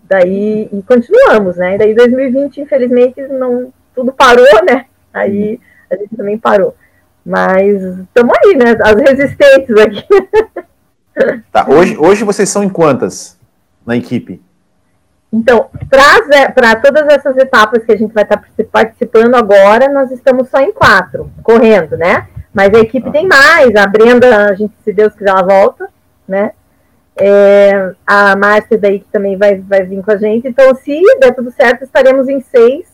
daí 0.09 0.69
e 0.71 0.81
continuamos, 0.81 1.57
né? 1.57 1.75
E 1.75 1.77
daí 1.77 1.93
2020, 1.93 2.61
infelizmente, 2.61 3.21
não 3.27 3.71
tudo 3.93 4.11
parou, 4.11 4.65
né? 4.65 4.85
Aí 5.13 5.59
a 5.89 5.95
gente 5.95 6.15
também 6.15 6.37
parou. 6.37 6.75
Mas 7.23 7.81
estamos 7.81 8.33
aí, 8.43 8.55
né? 8.55 8.77
As 8.81 8.95
resistentes 8.95 9.75
aqui. 9.77 10.07
Tá, 11.51 11.69
hoje, 11.69 11.97
hoje 11.97 12.23
vocês 12.23 12.49
são 12.49 12.63
em 12.63 12.69
quantas 12.69 13.37
na 13.85 13.97
equipe? 13.97 14.41
Então, 15.33 15.69
para 15.89 16.75
todas 16.81 17.07
essas 17.07 17.37
etapas 17.37 17.83
que 17.85 17.91
a 17.91 17.97
gente 17.97 18.13
vai 18.13 18.23
estar 18.23 18.37
tá 18.37 18.63
participando 18.69 19.35
agora, 19.35 19.87
nós 19.87 20.11
estamos 20.11 20.49
só 20.49 20.59
em 20.59 20.73
quatro, 20.73 21.31
correndo, 21.41 21.97
né? 21.97 22.27
Mas 22.53 22.73
a 22.73 22.79
equipe 22.79 23.07
ah. 23.07 23.11
tem 23.11 23.27
mais, 23.27 23.73
a 23.75 23.87
Brenda, 23.87 24.47
a 24.47 24.53
gente, 24.53 24.73
se 24.83 24.91
Deus 24.91 25.13
quiser, 25.13 25.29
ela 25.29 25.43
volta, 25.43 25.89
né? 26.27 26.51
É, 27.15 27.93
a 28.05 28.35
Márcia 28.35 28.77
daí 28.77 28.99
que 28.99 29.07
também 29.11 29.37
vai, 29.37 29.59
vai 29.59 29.83
vir 29.83 30.03
com 30.03 30.11
a 30.11 30.17
gente. 30.17 30.47
Então, 30.47 30.75
se 30.75 30.99
der 31.19 31.33
tudo 31.33 31.51
certo, 31.51 31.83
estaremos 31.83 32.27
em 32.27 32.41
seis 32.41 32.89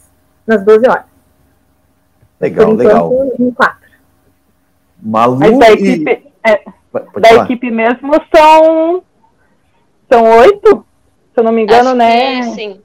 nas 0.46 0.64
12 0.64 0.88
horas. 0.88 1.06
Legal, 2.40 2.72
legal. 2.74 3.12
Em 3.40 3.52
quatro. 3.52 3.88
Malu 5.02 5.38
Mas 5.40 5.58
da 5.58 5.72
equipe, 5.72 6.12
e... 6.12 6.50
é, 6.50 6.64
da 7.20 7.44
equipe 7.44 7.72
mesmo 7.72 8.14
são 8.34 9.04
são 10.10 10.24
oito, 10.40 10.86
eu 11.40 11.44
não 11.44 11.52
me 11.52 11.64
engano, 11.64 11.90
Acho 11.90 11.98
né? 11.98 12.42
Que, 12.42 12.44
sim. 12.52 12.82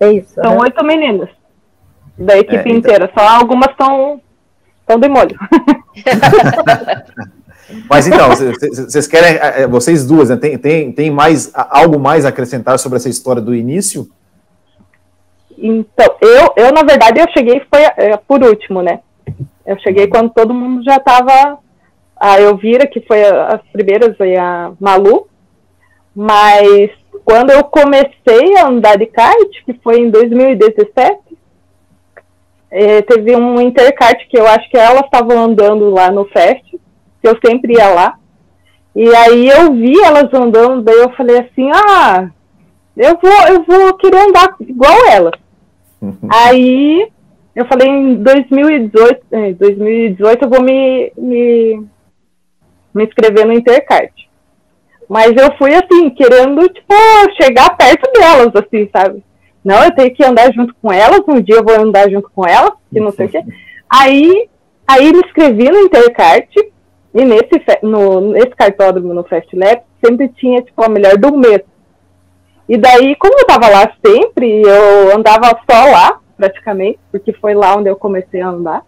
É 0.00 0.12
isso. 0.12 0.34
São 0.34 0.52
né? 0.52 0.58
oito 0.62 0.84
meninas 0.84 1.28
da 2.16 2.38
equipe 2.38 2.56
é, 2.56 2.60
então... 2.60 2.76
inteira. 2.76 3.10
Só 3.16 3.26
algumas 3.26 3.70
estão 3.70 4.20
estão 4.80 4.98
de 4.98 5.08
molho. 5.08 5.36
Mas 7.88 8.06
então, 8.06 8.28
vocês 8.28 9.06
querem, 9.06 9.36
é, 9.36 9.62
é, 9.62 9.66
vocês 9.66 10.06
duas, 10.06 10.28
né, 10.28 10.36
tem, 10.36 10.58
tem, 10.58 10.92
tem 10.92 11.10
mais 11.10 11.50
algo 11.54 11.98
mais 11.98 12.26
a 12.26 12.28
acrescentar 12.28 12.78
sobre 12.78 12.96
essa 12.96 13.08
história 13.08 13.40
do 13.40 13.54
início? 13.54 14.06
Então, 15.56 16.14
eu, 16.20 16.52
eu 16.56 16.72
na 16.72 16.82
verdade, 16.82 17.20
eu 17.20 17.26
cheguei 17.32 17.62
foi 17.70 17.82
é, 17.82 18.16
por 18.16 18.42
último, 18.42 18.82
né? 18.82 19.00
Eu 19.64 19.78
cheguei 19.78 20.06
quando 20.06 20.30
todo 20.30 20.52
mundo 20.52 20.84
já 20.84 20.96
estava. 20.96 21.58
A 22.16 22.40
Elvira, 22.40 22.86
que 22.86 23.00
foi 23.00 23.22
as 23.24 23.60
primeiras, 23.72 24.16
e 24.20 24.36
a 24.36 24.72
Malu. 24.78 25.26
Mas 26.14 26.90
quando 27.24 27.50
eu 27.50 27.64
comecei 27.64 28.56
a 28.58 28.66
andar 28.66 28.98
de 28.98 29.06
kart, 29.06 29.64
que 29.64 29.72
foi 29.82 30.00
em 30.00 30.10
2017, 30.10 31.18
é, 32.70 33.02
teve 33.02 33.34
um 33.34 33.60
interkart 33.60 34.18
que 34.28 34.38
eu 34.38 34.46
acho 34.46 34.68
que 34.68 34.76
elas 34.76 35.04
estavam 35.04 35.38
andando 35.38 35.90
lá 35.90 36.10
no 36.10 36.26
Fest, 36.26 36.64
que 36.70 37.28
eu 37.28 37.38
sempre 37.44 37.74
ia 37.74 37.88
lá. 37.88 38.18
E 38.94 39.08
aí 39.14 39.48
eu 39.48 39.72
vi 39.72 39.98
elas 40.00 40.32
andando, 40.34 40.82
daí 40.82 40.98
eu 40.98 41.10
falei 41.14 41.38
assim, 41.38 41.70
ah, 41.72 42.30
eu 42.96 43.18
vou, 43.20 43.48
eu 43.48 43.64
vou 43.64 43.94
querer 43.94 44.28
andar 44.28 44.54
igual 44.60 45.06
elas. 45.10 45.32
Aí 46.28 47.08
eu 47.54 47.64
falei 47.66 47.88
em 47.88 48.16
2018, 48.16 49.20
em 49.32 49.54
2018 49.54 50.44
eu 50.44 50.50
vou 50.50 50.62
me, 50.62 51.12
me, 51.16 51.86
me 52.92 53.04
inscrever 53.04 53.46
no 53.46 53.52
Intercart. 53.52 54.12
Mas 55.08 55.32
eu 55.36 55.56
fui 55.56 55.74
assim, 55.74 56.10
querendo, 56.10 56.68
tipo, 56.68 56.94
chegar 57.40 57.76
perto 57.76 58.10
delas, 58.12 58.52
assim, 58.54 58.88
sabe? 58.92 59.22
Não, 59.64 59.82
eu 59.84 59.94
tenho 59.94 60.14
que 60.14 60.24
andar 60.24 60.52
junto 60.52 60.74
com 60.80 60.92
elas, 60.92 61.20
um 61.26 61.40
dia 61.40 61.56
eu 61.56 61.64
vou 61.64 61.74
andar 61.74 62.10
junto 62.10 62.30
com 62.34 62.46
elas, 62.46 62.72
que 62.92 63.00
não 63.00 63.10
sei 63.10 63.26
o 63.26 63.28
quê. 63.30 63.42
Aí, 63.88 64.48
aí 64.86 65.12
me 65.12 65.20
inscrevi 65.20 65.70
no 65.70 65.80
Intercart, 65.80 66.50
e 67.14 67.24
nesse, 67.24 67.62
no, 67.82 68.32
nesse 68.32 68.50
cartódromo, 68.50 69.14
no 69.14 69.24
Fast 69.24 69.54
Lab, 69.56 69.82
sempre 70.04 70.28
tinha, 70.28 70.60
tipo, 70.62 70.82
a 70.82 70.88
melhor 70.88 71.16
do 71.16 71.36
mês. 71.36 71.62
E 72.68 72.76
daí, 72.76 73.14
como 73.16 73.38
eu 73.38 73.46
tava 73.46 73.68
lá 73.68 73.92
sempre, 74.04 74.62
eu 74.62 75.16
andava 75.16 75.48
só 75.70 75.90
lá, 75.90 76.18
praticamente, 76.36 76.98
porque 77.12 77.32
foi 77.32 77.54
lá 77.54 77.76
onde 77.76 77.88
eu 77.88 77.96
comecei 77.96 78.40
a 78.40 78.48
andar. 78.48 78.82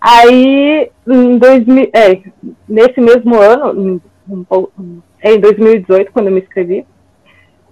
Aí, 0.00 0.90
em 1.06 1.38
2000, 1.38 1.90
é, 1.92 2.20
nesse 2.68 3.00
mesmo 3.00 3.34
ano, 3.34 4.00
em, 4.28 5.02
em 5.22 5.40
2018, 5.40 6.12
quando 6.12 6.26
eu 6.26 6.32
me 6.32 6.40
inscrevi, 6.40 6.86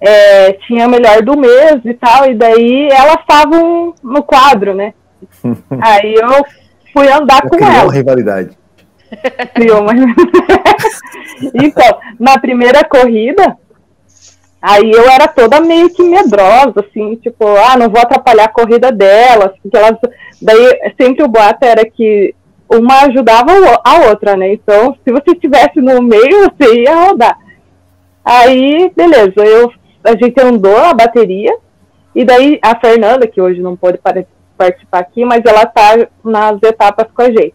é, 0.00 0.52
tinha 0.66 0.88
melhor 0.88 1.22
do 1.22 1.36
mês 1.36 1.80
e 1.84 1.94
tal, 1.94 2.30
e 2.30 2.34
daí 2.34 2.88
elas 2.90 3.20
estavam 3.20 3.94
no 4.02 4.22
quadro, 4.22 4.74
né? 4.74 4.92
Aí 5.80 6.14
eu 6.14 6.44
fui 6.92 7.10
andar 7.10 7.42
eu 7.44 7.50
com 7.50 7.64
ela. 7.64 7.84
uma 7.84 7.92
rivalidade. 7.92 8.56
Criou 9.54 9.80
uma. 9.80 9.92
então, 11.54 11.98
na 12.18 12.38
primeira 12.38 12.84
corrida, 12.84 13.56
aí 14.60 14.90
eu 14.90 15.08
era 15.08 15.28
toda 15.28 15.60
meio 15.60 15.88
que 15.90 16.02
medrosa, 16.02 16.80
assim, 16.80 17.14
tipo, 17.16 17.46
ah, 17.46 17.76
não 17.76 17.88
vou 17.88 18.00
atrapalhar 18.00 18.46
a 18.46 18.52
corrida 18.52 18.90
delas, 18.90 19.52
porque 19.62 19.76
elas. 19.76 19.98
Daí 20.42 20.92
sempre 21.00 21.22
o 21.22 21.28
boato 21.28 21.64
era 21.64 21.84
que 21.84 22.34
uma 22.78 23.02
ajudava 23.02 23.52
a 23.84 24.08
outra, 24.08 24.36
né? 24.36 24.52
Então, 24.52 24.96
se 25.04 25.12
você 25.12 25.32
estivesse 25.32 25.80
no 25.80 26.02
meio, 26.02 26.50
você 26.50 26.82
ia 26.82 26.94
rodar. 26.94 27.38
Aí, 28.24 28.90
beleza, 28.96 29.44
eu, 29.44 29.70
a 30.02 30.12
gente 30.12 30.40
andou 30.40 30.76
a 30.76 30.94
bateria, 30.94 31.56
e 32.14 32.24
daí 32.24 32.58
a 32.62 32.78
Fernanda, 32.78 33.26
que 33.26 33.40
hoje 33.40 33.60
não 33.60 33.76
pode 33.76 33.98
participar 34.56 34.98
aqui, 35.00 35.24
mas 35.24 35.42
ela 35.44 35.66
tá 35.66 36.06
nas 36.24 36.62
etapas 36.62 37.06
com 37.12 37.22
a 37.22 37.26
gente. 37.26 37.54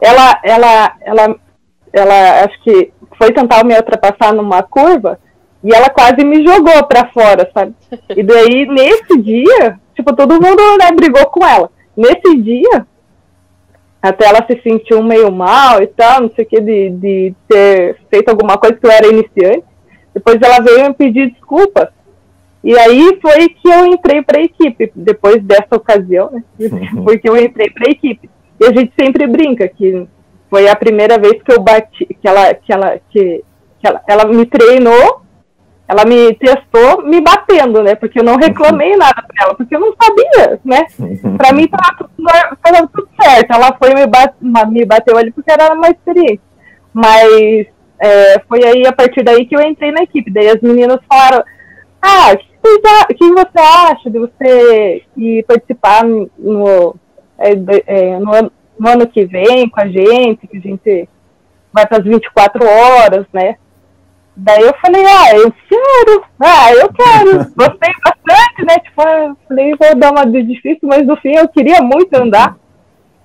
Ela, 0.00 0.40
ela, 0.42 0.96
ela, 1.02 1.36
ela, 1.92 2.44
acho 2.44 2.62
que 2.62 2.92
foi 3.16 3.32
tentar 3.32 3.64
me 3.64 3.74
ultrapassar 3.76 4.32
numa 4.32 4.62
curva, 4.62 5.18
e 5.62 5.74
ela 5.74 5.88
quase 5.88 6.24
me 6.24 6.44
jogou 6.46 6.84
para 6.86 7.08
fora, 7.08 7.50
sabe? 7.54 7.74
E 8.10 8.22
daí, 8.22 8.66
nesse 8.66 9.16
dia, 9.22 9.78
tipo, 9.94 10.14
todo 10.14 10.34
mundo 10.34 10.62
né, 10.78 10.90
brigou 10.92 11.26
com 11.26 11.46
ela. 11.46 11.70
Nesse 11.96 12.36
dia, 12.36 12.86
até 14.04 14.26
ela 14.26 14.44
se 14.46 14.60
sentiu 14.60 15.02
meio 15.02 15.32
mal 15.32 15.82
e 15.82 15.86
tal, 15.86 16.20
não 16.20 16.30
sei 16.36 16.44
o 16.44 16.46
que, 16.46 16.60
de, 16.60 16.90
de 16.90 17.34
ter 17.48 17.96
feito 18.10 18.28
alguma 18.28 18.58
coisa 18.58 18.76
que 18.76 18.86
eu 18.86 18.90
era 18.90 19.06
iniciante. 19.06 19.64
Depois 20.12 20.38
ela 20.42 20.60
veio 20.60 20.88
me 20.88 20.94
pedir 20.94 21.30
desculpas. 21.30 21.88
E 22.62 22.78
aí 22.78 23.18
foi 23.22 23.48
que 23.48 23.66
eu 23.66 23.86
entrei 23.86 24.20
para 24.20 24.40
a 24.40 24.44
equipe, 24.44 24.92
depois 24.94 25.42
dessa 25.42 25.74
ocasião, 25.76 26.30
né? 26.30 26.42
Porque 27.02 27.26
eu 27.26 27.34
entrei 27.34 27.70
para 27.70 27.88
a 27.88 27.92
equipe. 27.92 28.28
E 28.60 28.66
a 28.66 28.68
gente 28.68 28.92
sempre 28.98 29.26
brinca 29.26 29.66
que 29.68 30.06
foi 30.50 30.68
a 30.68 30.76
primeira 30.76 31.18
vez 31.18 31.42
que 31.42 31.50
eu 31.50 31.62
bati, 31.62 32.04
que 32.04 32.28
ela, 32.28 32.52
que 32.52 32.72
ela, 32.74 33.00
que, 33.08 33.42
que 33.80 33.88
ela, 33.88 34.02
ela 34.06 34.24
me 34.26 34.44
treinou 34.44 35.22
ela 35.86 36.04
me 36.04 36.34
testou 36.34 37.02
me 37.02 37.20
batendo, 37.20 37.82
né? 37.82 37.94
Porque 37.94 38.18
eu 38.18 38.24
não 38.24 38.36
reclamei 38.36 38.92
uhum. 38.92 38.98
nada 38.98 39.22
pra 39.22 39.46
ela, 39.46 39.54
porque 39.54 39.76
eu 39.76 39.80
não 39.80 39.94
sabia, 40.00 40.60
né? 40.64 40.86
Pra 41.36 41.52
mim 41.52 41.68
tava 41.68 41.96
tudo, 41.98 42.88
tudo 42.92 43.08
certo. 43.20 43.52
Ela 43.52 43.76
foi 43.78 43.94
me, 43.94 44.06
bate, 44.06 44.34
me 44.40 44.84
bateu 44.84 45.16
ali 45.16 45.30
porque 45.30 45.52
era 45.52 45.74
mais 45.74 45.92
experiente. 45.92 46.40
Mas 46.92 47.66
é, 47.98 48.40
foi 48.48 48.64
aí, 48.64 48.86
a 48.86 48.92
partir 48.92 49.22
daí, 49.22 49.46
que 49.46 49.54
eu 49.54 49.60
entrei 49.60 49.92
na 49.92 50.02
equipe. 50.02 50.30
Daí 50.30 50.48
as 50.48 50.60
meninas 50.62 50.98
falaram, 51.08 51.44
ah, 52.00 52.32
o 52.32 53.14
que 53.14 53.32
você 53.32 53.58
acha 53.58 54.10
de 54.10 54.18
você 54.18 55.02
ir 55.16 55.44
participar 55.44 56.02
no, 56.04 56.96
é, 57.38 57.50
é, 57.86 58.18
no, 58.18 58.50
no 58.78 58.88
ano 58.88 59.06
que 59.06 59.26
vem 59.26 59.68
com 59.68 59.80
a 59.80 59.86
gente, 59.86 60.46
que 60.46 60.56
a 60.56 60.60
gente 60.60 61.08
vai 61.72 61.86
para 61.86 61.98
as 61.98 62.04
24 62.04 62.64
horas, 62.66 63.26
né? 63.32 63.56
Daí 64.36 64.62
eu 64.62 64.74
falei, 64.80 65.04
ah, 65.06 65.36
eu 65.36 65.52
quero, 65.68 66.24
ah, 66.40 66.72
eu 66.72 66.92
quero, 66.92 67.38
gostei 67.54 67.92
bastante, 68.04 68.64
né? 68.66 68.78
Tipo, 68.80 69.02
eu 69.02 69.36
falei, 69.48 69.74
vou 69.76 69.94
dar 69.96 70.10
uma 70.10 70.26
de 70.26 70.42
difícil, 70.42 70.88
mas 70.88 71.06
no 71.06 71.16
fim 71.16 71.36
eu 71.36 71.48
queria 71.48 71.80
muito 71.80 72.12
andar. 72.14 72.56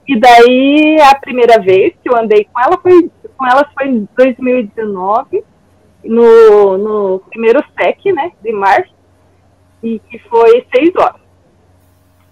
E 0.07 0.19
daí 0.19 0.97
a 1.01 1.15
primeira 1.15 1.59
vez 1.59 1.93
que 2.01 2.09
eu 2.09 2.17
andei 2.17 2.47
com 2.51 2.59
ela 2.59 2.79
foi 2.79 3.11
com 3.39 3.47
ela 3.47 3.65
foi 3.73 3.87
em 3.87 4.07
2019, 4.17 5.43
no, 6.03 6.77
no 6.77 7.19
primeiro 7.29 7.63
SEC, 7.77 8.11
né, 8.13 8.31
de 8.43 8.51
março, 8.51 8.93
e 9.81 9.97
que 9.99 10.19
foi 10.19 10.65
seis 10.75 10.93
horas. 10.95 11.21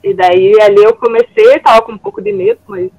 E 0.03 0.13
daí 0.13 0.59
ali 0.61 0.83
eu 0.83 0.93
comecei, 0.95 1.59
tava 1.59 1.81
com 1.81 1.93
um 1.93 1.97
pouco 1.97 2.21
de 2.21 2.33
medo, 2.33 2.59
mas 2.67 2.91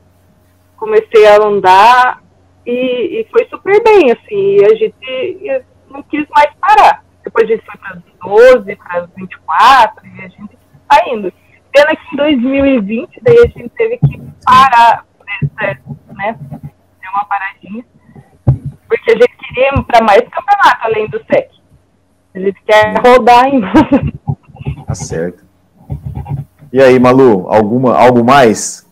comecei 0.76 1.26
a 1.26 1.36
andar 1.36 2.22
e, 2.70 3.20
e, 3.20 3.26
foi 3.31 3.46
super 3.48 3.83
bem, 3.83 4.12
assim, 4.12 4.62
a 4.62 4.74
gente 4.74 5.64
não 5.88 6.02
quis 6.02 6.26
mais 6.28 6.50
parar. 6.61 7.02
Depois 7.24 7.48
a 7.48 7.54
gente 7.54 7.64
foi 7.64 7.76
para 7.78 7.96
as 7.96 8.02
12, 8.22 8.76
para 8.76 9.00
as 9.00 9.11
24, 9.16 10.07
e 10.07 10.20
a 10.20 10.28
gente 10.28 10.59
está 10.83 11.09
indo. 11.09 11.33
Pena 11.72 11.96
que 11.96 12.14
em 12.14 12.16
2020, 12.16 13.20
daí 13.22 13.38
a 13.38 13.46
gente 13.46 13.70
teve 13.70 13.96
que 13.96 14.20
parar, 14.44 15.07
né, 16.14 16.38
deu 16.38 17.11
uma 17.11 17.24
paradinha, 17.24 17.85
porque 18.87 19.12
a 19.12 19.14
gente 19.14 19.37
queria 19.38 19.68
ir 19.68 19.85
para 19.85 20.04
mais 20.04 20.20
campeonato 20.20 20.78
além 20.83 21.09
do 21.09 21.18
SEC. 21.24 21.50
A 22.35 22.38
gente 22.38 22.62
quer 22.66 22.94
rodar 22.98 23.44
ainda. 23.44 23.68
Tá 24.87 24.94
certo. 24.94 25.44
E 26.72 26.81
aí, 26.81 26.98
Malu, 26.98 27.46
alguma, 27.50 27.94
algo 27.94 28.24
mais? 28.24 28.87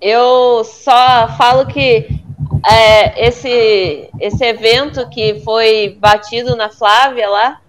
Eu 0.00 0.64
só 0.64 1.28
falo 1.36 1.66
que 1.66 2.22
é, 2.68 3.26
esse, 3.26 4.10
esse 4.20 4.44
evento 4.44 5.08
que 5.10 5.40
foi 5.40 5.96
batido 5.98 6.54
na 6.54 6.70
Flávia 6.70 7.28
lá, 7.28 7.60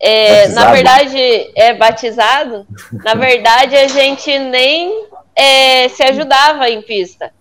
é, 0.00 0.48
na 0.48 0.72
verdade, 0.72 1.52
é 1.54 1.74
batizado. 1.74 2.66
Na 3.04 3.14
verdade, 3.14 3.76
a 3.76 3.86
gente 3.86 4.36
nem 4.38 5.06
é, 5.36 5.88
se 5.88 6.02
ajudava 6.02 6.68
em 6.68 6.82
pista. 6.82 7.32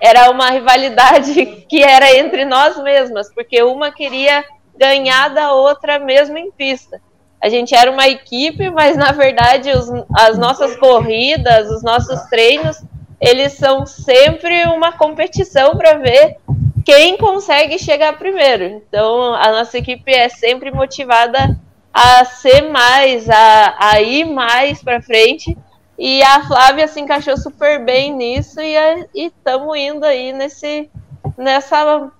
Era 0.00 0.30
uma 0.30 0.50
rivalidade 0.50 1.64
que 1.68 1.82
era 1.82 2.16
entre 2.16 2.44
nós 2.44 2.76
mesmas, 2.82 3.32
porque 3.32 3.62
uma 3.62 3.92
queria 3.92 4.44
ganhar 4.76 5.28
da 5.28 5.52
outra 5.52 5.98
mesmo 5.98 6.36
em 6.38 6.50
pista. 6.50 7.00
A 7.40 7.48
gente 7.48 7.74
era 7.74 7.90
uma 7.90 8.08
equipe, 8.08 8.68
mas 8.68 8.96
na 8.96 9.12
verdade 9.12 9.70
os, 9.70 9.88
as 10.16 10.36
nossas 10.36 10.76
corridas, 10.76 11.70
os 11.70 11.84
nossos 11.84 12.20
treinos 12.22 12.82
eles 13.20 13.54
são 13.54 13.84
sempre 13.84 14.64
uma 14.64 14.92
competição 14.92 15.76
para 15.76 15.98
ver 15.98 16.36
quem 16.84 17.16
consegue 17.16 17.78
chegar 17.78 18.18
primeiro. 18.18 18.64
Então, 18.64 19.34
a 19.34 19.50
nossa 19.50 19.76
equipe 19.78 20.10
é 20.12 20.28
sempre 20.28 20.70
motivada 20.70 21.58
a 21.92 22.24
ser 22.24 22.62
mais, 22.70 23.28
a, 23.28 23.76
a 23.78 24.00
ir 24.00 24.24
mais 24.24 24.82
para 24.82 25.02
frente. 25.02 25.56
E 25.98 26.22
a 26.22 26.46
Flávia 26.46 26.86
se 26.86 27.00
encaixou 27.00 27.36
super 27.36 27.84
bem 27.84 28.14
nisso 28.14 28.60
e 28.60 28.74
estamos 29.12 29.76
indo 29.76 30.04
aí 30.04 30.32
nesse, 30.32 30.88
nessa. 31.36 32.10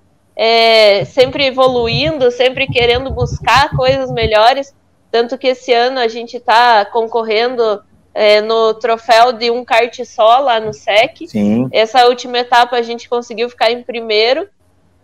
É, 0.40 1.04
sempre 1.04 1.46
evoluindo, 1.46 2.30
sempre 2.30 2.66
querendo 2.66 3.10
buscar 3.10 3.70
coisas 3.70 4.10
melhores. 4.10 4.74
Tanto 5.10 5.38
que 5.38 5.48
esse 5.48 5.72
ano 5.72 5.98
a 5.98 6.08
gente 6.08 6.36
está 6.36 6.84
concorrendo 6.84 7.82
é, 8.18 8.40
no 8.40 8.74
troféu 8.74 9.32
de 9.32 9.48
um 9.48 9.64
kart 9.64 9.96
só 10.04 10.40
lá 10.40 10.58
no 10.58 10.74
SEC. 10.74 11.28
Sim. 11.28 11.68
Essa 11.70 12.08
última 12.08 12.38
etapa 12.38 12.74
a 12.74 12.82
gente 12.82 13.08
conseguiu 13.08 13.48
ficar 13.48 13.70
em 13.70 13.84
primeiro 13.84 14.48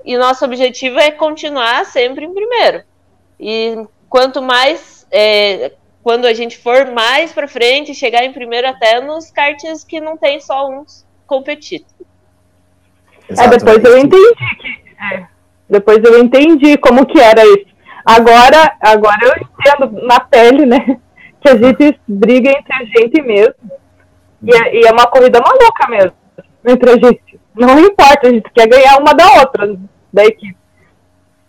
e 0.05 0.19
nosso 0.19 0.45
objetivo 0.45 0.99
é 0.99 1.13
continuar 1.13 1.87
sempre 1.87 2.25
em 2.25 2.35
primeiro. 2.35 2.83
E 3.39 3.87
quanto 4.09 4.43
mais, 4.43 5.07
é, 5.13 5.71
quando 6.03 6.25
a 6.25 6.35
gente 6.35 6.59
for 6.59 6.87
mais 6.87 7.33
para 7.33 7.47
frente, 7.47 7.95
chegar 7.95 8.25
em 8.25 8.33
primeiro 8.33 8.67
até 8.67 9.01
nos 9.01 9.31
karts 9.31 9.85
que 9.85 10.01
não 10.01 10.17
tem 10.17 10.41
só 10.41 10.69
uns 10.69 11.07
competindo. 11.25 11.87
É, 13.29 13.47
depois 13.47 13.85
eu 13.85 13.97
entendi 13.97 14.35
que, 14.35 15.15
é, 15.15 15.27
depois 15.71 16.03
eu 16.03 16.19
entendi 16.19 16.77
como 16.79 17.07
que 17.07 17.21
era 17.21 17.45
isso. 17.47 17.73
Agora, 18.05 18.77
agora 18.81 19.19
eu 19.23 19.35
entendo 19.41 20.03
na 20.05 20.19
pele, 20.19 20.67
né? 20.67 20.99
Que 21.45 21.49
a 21.51 21.57
gente 21.57 22.01
briga 22.09 22.51
entre 22.51 22.73
a 22.73 22.85
gente 22.85 23.21
mesmo. 23.21 23.55
E 24.43 24.55
é, 24.55 24.77
e 24.81 24.87
é 24.87 24.91
uma 24.91 25.07
corrida 25.07 25.41
maluca 25.41 25.89
mesmo 25.89 26.13
entre 26.67 26.91
a 26.91 26.95
gente. 26.95 27.39
Não 27.55 27.79
importa, 27.79 28.27
a 28.27 28.31
gente 28.31 28.51
quer 28.53 28.67
ganhar 28.67 28.99
uma 28.99 29.13
da 29.13 29.41
outra, 29.41 29.77
da 30.13 30.25
equipe. 30.25 30.57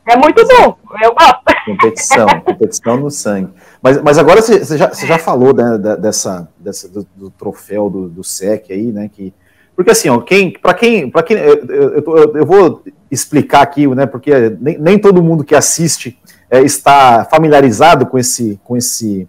É 0.07 0.15
muito 0.17 0.45
bom, 0.45 0.77
eu 1.01 1.15
gosto. 1.15 1.41
Competição, 1.65 2.27
competição 2.45 2.97
no 2.97 3.09
sangue. 3.09 3.51
Mas, 3.81 4.01
mas 4.03 4.17
agora 4.19 4.41
você, 4.41 4.63
você, 4.63 4.77
já, 4.77 4.93
você 4.93 5.07
já 5.07 5.17
falou 5.17 5.53
né, 5.55 5.79
dessa, 5.99 6.47
dessa 6.59 6.87
do, 6.87 7.07
do, 7.15 7.29
troféu 7.31 7.89
do, 7.89 8.07
do 8.07 8.23
SEC 8.23 8.71
aí, 8.71 8.91
né? 8.91 9.09
Que, 9.11 9.33
porque 9.75 9.89
assim, 9.89 10.09
ó, 10.09 10.19
quem, 10.19 10.51
para 10.51 10.75
quem, 10.75 11.09
para 11.09 11.23
quem, 11.23 11.37
eu, 11.37 11.65
eu, 11.65 12.33
eu, 12.35 12.45
vou 12.45 12.83
explicar 13.09 13.61
aqui, 13.61 13.87
né? 13.87 14.05
Porque 14.05 14.31
nem, 14.61 14.77
nem 14.77 14.99
todo 14.99 15.23
mundo 15.23 15.43
que 15.43 15.55
assiste 15.55 16.19
é, 16.51 16.61
está 16.61 17.25
familiarizado 17.25 18.05
com 18.05 18.19
esse, 18.19 18.59
com 18.63 18.77
esse 18.77 19.27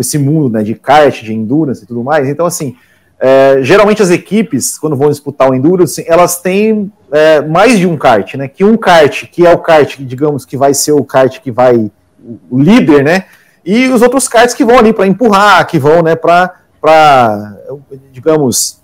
esse 0.00 0.18
mundo 0.18 0.48
né, 0.48 0.62
de 0.62 0.74
kart, 0.74 1.22
de 1.22 1.32
endurance 1.32 1.84
e 1.84 1.86
tudo 1.86 2.02
mais. 2.02 2.28
Então, 2.28 2.46
assim, 2.46 2.76
é, 3.18 3.58
geralmente 3.62 4.02
as 4.02 4.10
equipes, 4.10 4.78
quando 4.78 4.96
vão 4.96 5.10
disputar 5.10 5.50
o 5.50 5.54
endurance, 5.54 6.04
elas 6.08 6.40
têm 6.40 6.90
é, 7.12 7.42
mais 7.42 7.78
de 7.78 7.86
um 7.86 7.96
kart, 7.96 8.34
né? 8.34 8.48
Que 8.48 8.64
um 8.64 8.76
kart, 8.76 9.26
que 9.26 9.46
é 9.46 9.52
o 9.52 9.58
kart, 9.58 9.98
digamos, 9.98 10.44
que 10.44 10.56
vai 10.56 10.72
ser 10.72 10.92
o 10.92 11.04
kart 11.04 11.38
que 11.40 11.50
vai 11.50 11.90
o 12.50 12.58
líder, 12.58 13.04
né? 13.04 13.24
E 13.64 13.88
os 13.88 14.00
outros 14.00 14.26
karts 14.26 14.54
que 14.54 14.64
vão 14.64 14.78
ali 14.78 14.92
para 14.92 15.06
empurrar, 15.06 15.66
que 15.66 15.78
vão, 15.78 16.02
né, 16.02 16.16
para, 16.16 17.56
digamos, 18.10 18.80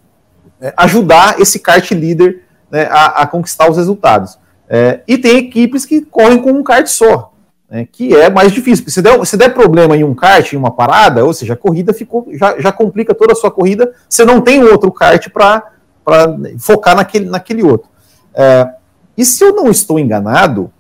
é, 0.61 0.73
ajudar 0.77 1.41
esse 1.41 1.59
kart 1.59 1.91
líder 1.93 2.43
né, 2.71 2.87
a, 2.91 3.23
a 3.23 3.27
conquistar 3.27 3.71
os 3.71 3.77
resultados. 3.77 4.39
É, 4.69 5.01
e 5.07 5.17
tem 5.17 5.39
equipes 5.39 5.87
que 5.87 6.03
correm 6.03 6.39
com 6.39 6.51
um 6.51 6.63
kart 6.63 6.87
só 6.87 7.33
né, 7.71 7.87
que 7.91 8.15
é 8.15 8.31
mais 8.31 8.53
difícil. 8.53 8.85
Porque 8.85 8.93
se 8.93 9.03
der, 9.03 9.27
se 9.27 9.37
der 9.37 9.53
problema 9.53 9.97
em 9.97 10.05
um 10.05 10.15
kart, 10.15 10.53
em 10.53 10.57
uma 10.57 10.71
parada, 10.71 11.25
ou 11.25 11.33
seja, 11.33 11.55
a 11.55 11.57
corrida 11.57 11.93
ficou, 11.93 12.27
já, 12.33 12.59
já 12.61 12.73
complica 12.73 13.15
toda 13.15 13.33
a 13.33 13.37
sua 13.37 13.51
corrida, 13.51 13.93
você 14.09 14.25
não 14.25 14.41
tem 14.41 14.63
outro 14.63 14.93
kart 14.93 15.29
para 15.29 15.63
focar 16.59 16.97
naquele, 16.97 17.29
naquele 17.29 17.63
outro. 17.63 17.89
É, 18.35 18.69
e 19.17 19.25
se 19.25 19.43
eu 19.43 19.55
não 19.55 19.71
estou 19.71 19.99
enganado, 19.99 20.71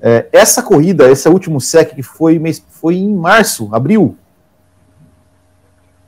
é, 0.00 0.26
essa 0.32 0.62
corrida, 0.62 1.10
esse 1.10 1.28
último 1.28 1.60
SEC 1.60 1.94
que 1.94 2.02
foi, 2.02 2.38
mês, 2.38 2.64
foi 2.68 2.96
em 2.96 3.14
março, 3.14 3.68
abril. 3.72 4.16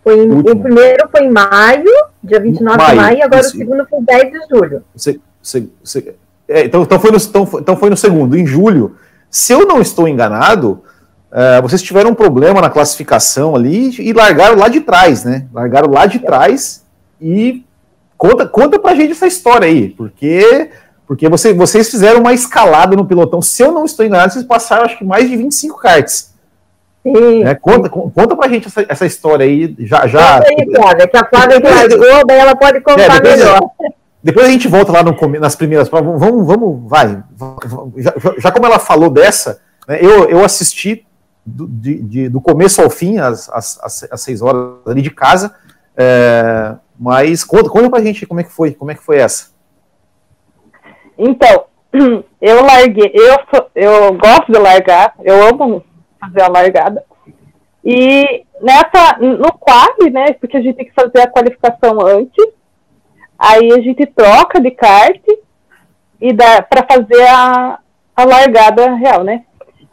Foi 0.02 0.18
em, 0.18 0.32
o, 0.32 0.56
primeiro 0.56 1.08
foi 1.10 1.26
em 1.26 1.30
maio, 1.30 1.84
dia 2.24 2.40
29 2.40 2.76
maio, 2.76 2.90
de 2.90 2.96
maio, 2.96 3.18
e 3.18 3.22
agora 3.22 3.40
isso. 3.40 3.54
o 3.54 3.58
segundo 3.58 3.86
foi 3.86 4.00
10 4.00 4.32
de 4.32 4.38
julho. 4.50 4.82
Você, 4.96 5.20
você, 5.40 5.68
você, 5.84 6.14
é, 6.48 6.64
então, 6.64 6.82
então, 6.82 6.98
foi 6.98 7.10
no, 7.12 7.18
então, 7.18 7.48
então 7.60 7.76
foi 7.76 7.90
no 7.90 7.96
segundo, 7.96 8.36
em 8.36 8.46
julho. 8.46 8.96
Se 9.32 9.54
eu 9.54 9.64
não 9.64 9.80
estou 9.80 10.06
enganado, 10.06 10.82
uh, 11.32 11.62
vocês 11.62 11.80
tiveram 11.80 12.10
um 12.10 12.14
problema 12.14 12.60
na 12.60 12.68
classificação 12.68 13.56
ali 13.56 13.98
e 13.98 14.12
largaram 14.12 14.58
lá 14.58 14.68
de 14.68 14.82
trás, 14.82 15.24
né? 15.24 15.46
Largaram 15.54 15.90
lá 15.90 16.04
de 16.04 16.18
trás 16.18 16.84
e 17.18 17.64
conta, 18.18 18.46
conta 18.46 18.78
pra 18.78 18.94
gente 18.94 19.12
essa 19.12 19.26
história 19.26 19.66
aí, 19.66 19.88
porque 19.88 20.68
porque 21.06 21.30
você, 21.30 21.54
vocês 21.54 21.90
fizeram 21.90 22.20
uma 22.20 22.34
escalada 22.34 22.94
no 22.94 23.06
pilotão. 23.06 23.40
Se 23.40 23.62
eu 23.62 23.72
não 23.72 23.86
estou 23.86 24.04
enganado, 24.04 24.34
vocês 24.34 24.44
passaram 24.44 24.84
acho 24.84 24.98
que 24.98 25.04
mais 25.04 25.28
de 25.28 25.34
25 25.34 25.78
karts. 25.78 26.30
Sim. 27.02 27.42
É, 27.44 27.54
conta, 27.54 27.88
conta 27.88 28.36
pra 28.36 28.48
gente 28.48 28.68
essa, 28.68 28.84
essa 28.86 29.06
história 29.06 29.46
aí, 29.46 29.74
já. 29.78 30.06
já... 30.06 30.40
Aí, 30.40 30.70
Flávia, 30.74 31.08
que 31.08 31.16
a 31.16 31.24
Flávia 31.26 31.58
largou, 31.58 32.26
daí 32.26 32.38
ela 32.38 32.54
pode 32.54 32.80
contar 32.82 33.16
é, 33.16 33.20
melhor. 33.22 33.60
Depois 34.22 34.46
a 34.46 34.50
gente 34.50 34.68
volta 34.68 34.92
lá 34.92 35.02
no, 35.02 35.16
nas 35.40 35.56
primeiras 35.56 35.88
provas. 35.88 36.20
Vamos, 36.20 36.46
vamos, 36.46 36.88
vai. 36.88 37.22
Já, 37.96 38.14
já 38.38 38.52
como 38.52 38.66
ela 38.66 38.78
falou 38.78 39.10
dessa, 39.10 39.60
né, 39.88 39.98
eu, 40.00 40.28
eu 40.28 40.44
assisti 40.44 41.04
do, 41.44 41.66
de, 41.66 42.02
de, 42.02 42.28
do 42.28 42.40
começo 42.40 42.80
ao 42.80 42.88
fim, 42.88 43.18
às, 43.18 43.48
às, 43.48 44.08
às 44.10 44.20
seis 44.20 44.40
horas 44.40 44.76
ali 44.86 45.02
de 45.02 45.10
casa. 45.10 45.54
É, 45.96 46.76
mas 46.98 47.42
conta, 47.42 47.68
conta 47.68 47.90
pra 47.90 48.00
gente 48.00 48.24
como 48.26 48.40
é 48.40 48.44
que 48.44 48.52
foi, 48.52 48.72
como 48.72 48.90
é 48.90 48.94
que 48.94 49.02
foi 49.02 49.18
essa. 49.18 49.50
Então, 51.18 51.64
eu 52.40 52.62
larguei, 52.64 53.10
eu, 53.12 53.36
eu 53.74 54.14
gosto 54.14 54.52
de 54.52 54.58
largar, 54.58 55.14
eu 55.22 55.48
amo 55.48 55.84
fazer 56.20 56.42
a 56.42 56.48
largada. 56.48 57.04
E 57.84 58.44
nessa, 58.60 59.18
no 59.18 59.52
quali, 59.58 60.10
né, 60.10 60.32
porque 60.34 60.56
a 60.56 60.60
gente 60.60 60.76
tem 60.76 60.86
que 60.86 60.94
fazer 60.94 61.20
a 61.20 61.30
qualificação 61.30 62.00
antes, 62.06 62.46
aí 63.42 63.72
a 63.72 63.80
gente 63.80 64.06
troca 64.06 64.60
de 64.60 64.70
kart 64.70 65.20
e 66.20 66.32
dá 66.32 66.62
para 66.62 66.86
fazer 66.88 67.26
a, 67.26 67.80
a 68.14 68.24
largada 68.24 68.94
real, 68.94 69.24
né? 69.24 69.44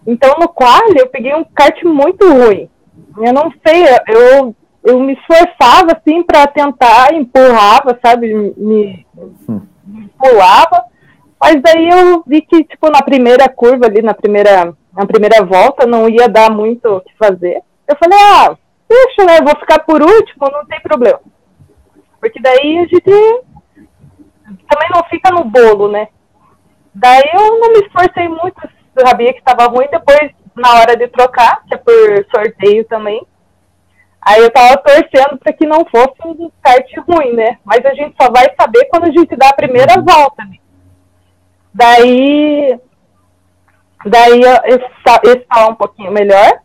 Então 0.05 0.35
no 0.39 0.47
quali 0.47 0.99
eu 0.99 1.07
peguei 1.07 1.33
um 1.33 1.43
kart 1.43 1.83
muito 1.83 2.29
ruim. 2.31 2.69
Eu 3.17 3.33
não 3.33 3.51
sei, 3.65 3.83
eu, 4.07 4.55
eu 4.83 4.99
me 4.99 5.13
esforçava 5.13 5.97
assim 5.97 6.21
para 6.21 6.45
tentar, 6.45 7.12
empurrava, 7.13 7.99
sabe, 8.05 8.31
me, 8.33 9.05
hum. 9.47 9.62
me 9.85 10.09
pulava, 10.09 10.85
mas 11.41 11.59
daí 11.62 11.89
eu 11.89 12.23
vi 12.27 12.41
que, 12.41 12.63
tipo, 12.63 12.89
na 12.91 13.01
primeira 13.01 13.49
curva 13.49 13.88
ali, 13.88 14.01
na 14.01 14.13
primeira, 14.13 14.73
na 14.95 15.05
primeira 15.07 15.43
volta, 15.43 15.88
não 15.88 16.07
ia 16.07 16.29
dar 16.29 16.51
muito 16.51 16.85
o 16.88 17.01
que 17.01 17.17
fazer. 17.17 17.62
Eu 17.88 17.95
falei, 17.97 18.19
ah, 18.19 18.55
deixa, 18.88 19.25
né? 19.25 19.39
Vou 19.41 19.59
ficar 19.59 19.79
por 19.79 20.01
último, 20.01 20.51
não 20.51 20.65
tem 20.65 20.79
problema. 20.81 21.19
Porque 22.19 22.41
daí 22.41 22.79
a 22.79 22.82
gente 22.82 23.01
também 24.67 24.89
não 24.93 25.03
fica 25.10 25.32
no 25.32 25.43
bolo, 25.45 25.89
né? 25.89 26.08
Daí 26.93 27.23
eu 27.34 27.60
não 27.60 27.73
me 27.73 27.79
esforcei 27.79 28.27
muito, 28.27 28.55
sabia 28.97 29.34
que 29.34 29.39
estava 29.39 29.65
ruim, 29.67 29.88
depois, 29.91 30.32
na 30.55 30.79
hora 30.79 30.97
de 30.97 31.08
trocar, 31.08 31.63
que 31.65 31.73
é 31.73 31.77
por 31.77 32.25
sorteio 32.36 32.84
também, 32.86 33.25
aí 34.21 34.41
eu 34.41 34.51
tava 34.51 34.77
torcendo 34.77 35.38
para 35.38 35.53
que 35.53 35.65
não 35.65 35.86
fosse 35.86 36.15
um 36.25 36.51
kart 36.62 36.86
ruim, 37.08 37.34
né? 37.34 37.58
Mas 37.63 37.86
a 37.86 37.93
gente 37.93 38.15
só 38.21 38.29
vai 38.29 38.47
saber 38.60 38.86
quando 38.86 39.05
a 39.05 39.12
gente 39.12 39.36
dá 39.36 39.49
a 39.49 39.55
primeira 39.55 39.97
uhum. 39.97 40.05
volta, 40.05 40.43
né? 40.45 40.58
Daí, 41.73 42.79
daí 44.05 44.41
eu, 44.41 45.34
estava 45.34 45.71
um 45.71 45.75
pouquinho 45.75 46.12
melhor 46.12 46.60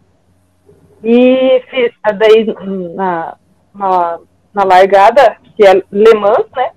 e 1.03 1.63
fiz 1.71 1.93
daí 2.19 2.47
na, 2.95 3.37
na, 3.75 4.19
na, 4.53 4.65
largada, 4.65 5.37
que 5.57 5.67
é 5.67 5.75
Le 5.91 6.15
Mans, 6.15 6.47
né? 6.57 6.71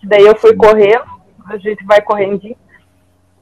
Que 0.00 0.06
daí 0.06 0.24
eu 0.24 0.36
fui 0.36 0.54
correndo, 0.56 1.04
a 1.46 1.56
gente 1.58 1.84
vai 1.84 2.00
correndo. 2.00 2.40
E, 2.44 2.56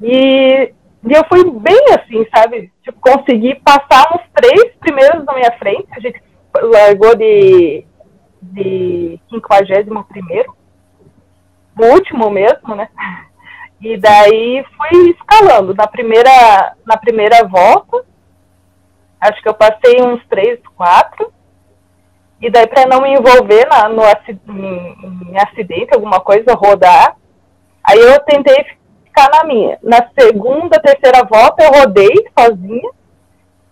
e 0.02 1.12
eu 1.12 1.24
fui 1.28 1.50
bem 1.60 1.86
assim, 1.90 2.26
sabe? 2.34 2.72
Tipo, 2.82 3.00
consegui 3.00 3.54
passar 3.56 4.08
uns 4.14 4.22
três 4.34 4.74
primeiros 4.80 5.24
na 5.24 5.34
minha 5.34 5.52
frente, 5.58 5.86
a 5.92 6.00
gente 6.00 6.20
largou 6.54 7.16
de, 7.16 7.84
de 8.40 9.20
51 9.30 10.02
primeiro, 10.04 10.54
o 11.78 11.84
último 11.86 12.30
mesmo, 12.30 12.74
né? 12.74 12.88
E 13.80 13.96
daí 13.96 14.64
fui 14.76 15.10
escalando. 15.10 15.74
Na 15.74 15.88
primeira, 15.88 16.76
na 16.86 16.96
primeira 16.96 17.44
volta, 17.48 18.04
acho 19.20 19.42
que 19.42 19.48
eu 19.48 19.54
passei 19.54 20.00
uns 20.00 20.24
três, 20.26 20.60
quatro. 20.76 21.32
E 22.42 22.50
daí, 22.50 22.66
para 22.66 22.86
não 22.86 23.00
me 23.00 23.14
envolver 23.14 23.66
na, 23.68 23.88
no, 23.88 24.02
em, 24.02 25.30
em 25.30 25.36
acidente, 25.38 25.94
alguma 25.94 26.20
coisa, 26.20 26.54
rodar, 26.54 27.16
aí 27.84 27.98
eu 27.98 28.18
tentei 28.20 28.66
ficar 29.04 29.30
na 29.30 29.44
minha. 29.44 29.78
Na 29.82 30.04
segunda, 30.18 30.80
terceira 30.80 31.24
volta, 31.24 31.62
eu 31.62 31.70
rodei 31.70 32.12
sozinha. 32.38 32.90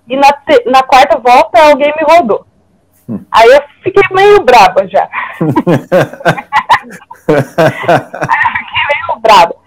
E 0.08 0.16
na, 0.16 0.28
na 0.66 0.82
quarta 0.82 1.18
volta, 1.18 1.62
alguém 1.62 1.92
me 1.96 2.14
rodou. 2.14 2.46
Hum. 3.08 3.24
Aí 3.30 3.48
eu 3.48 3.62
fiquei 3.82 4.02
meio 4.12 4.42
braba 4.44 4.86
já. 4.86 5.02
aí 5.02 5.48
eu 7.28 7.42
fiquei 7.42 8.82
meio 8.88 9.20
braba 9.20 9.60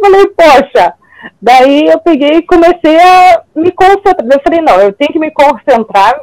falei, 0.00 0.26
poxa. 0.28 0.94
Daí 1.40 1.86
eu 1.86 1.98
peguei 2.00 2.38
e 2.38 2.46
comecei 2.46 2.98
a 3.00 3.42
me 3.54 3.70
concentrar. 3.72 4.26
Eu 4.30 4.40
falei, 4.42 4.60
não, 4.60 4.80
eu 4.80 4.92
tenho 4.92 5.12
que 5.12 5.18
me 5.18 5.30
concentrar. 5.30 6.20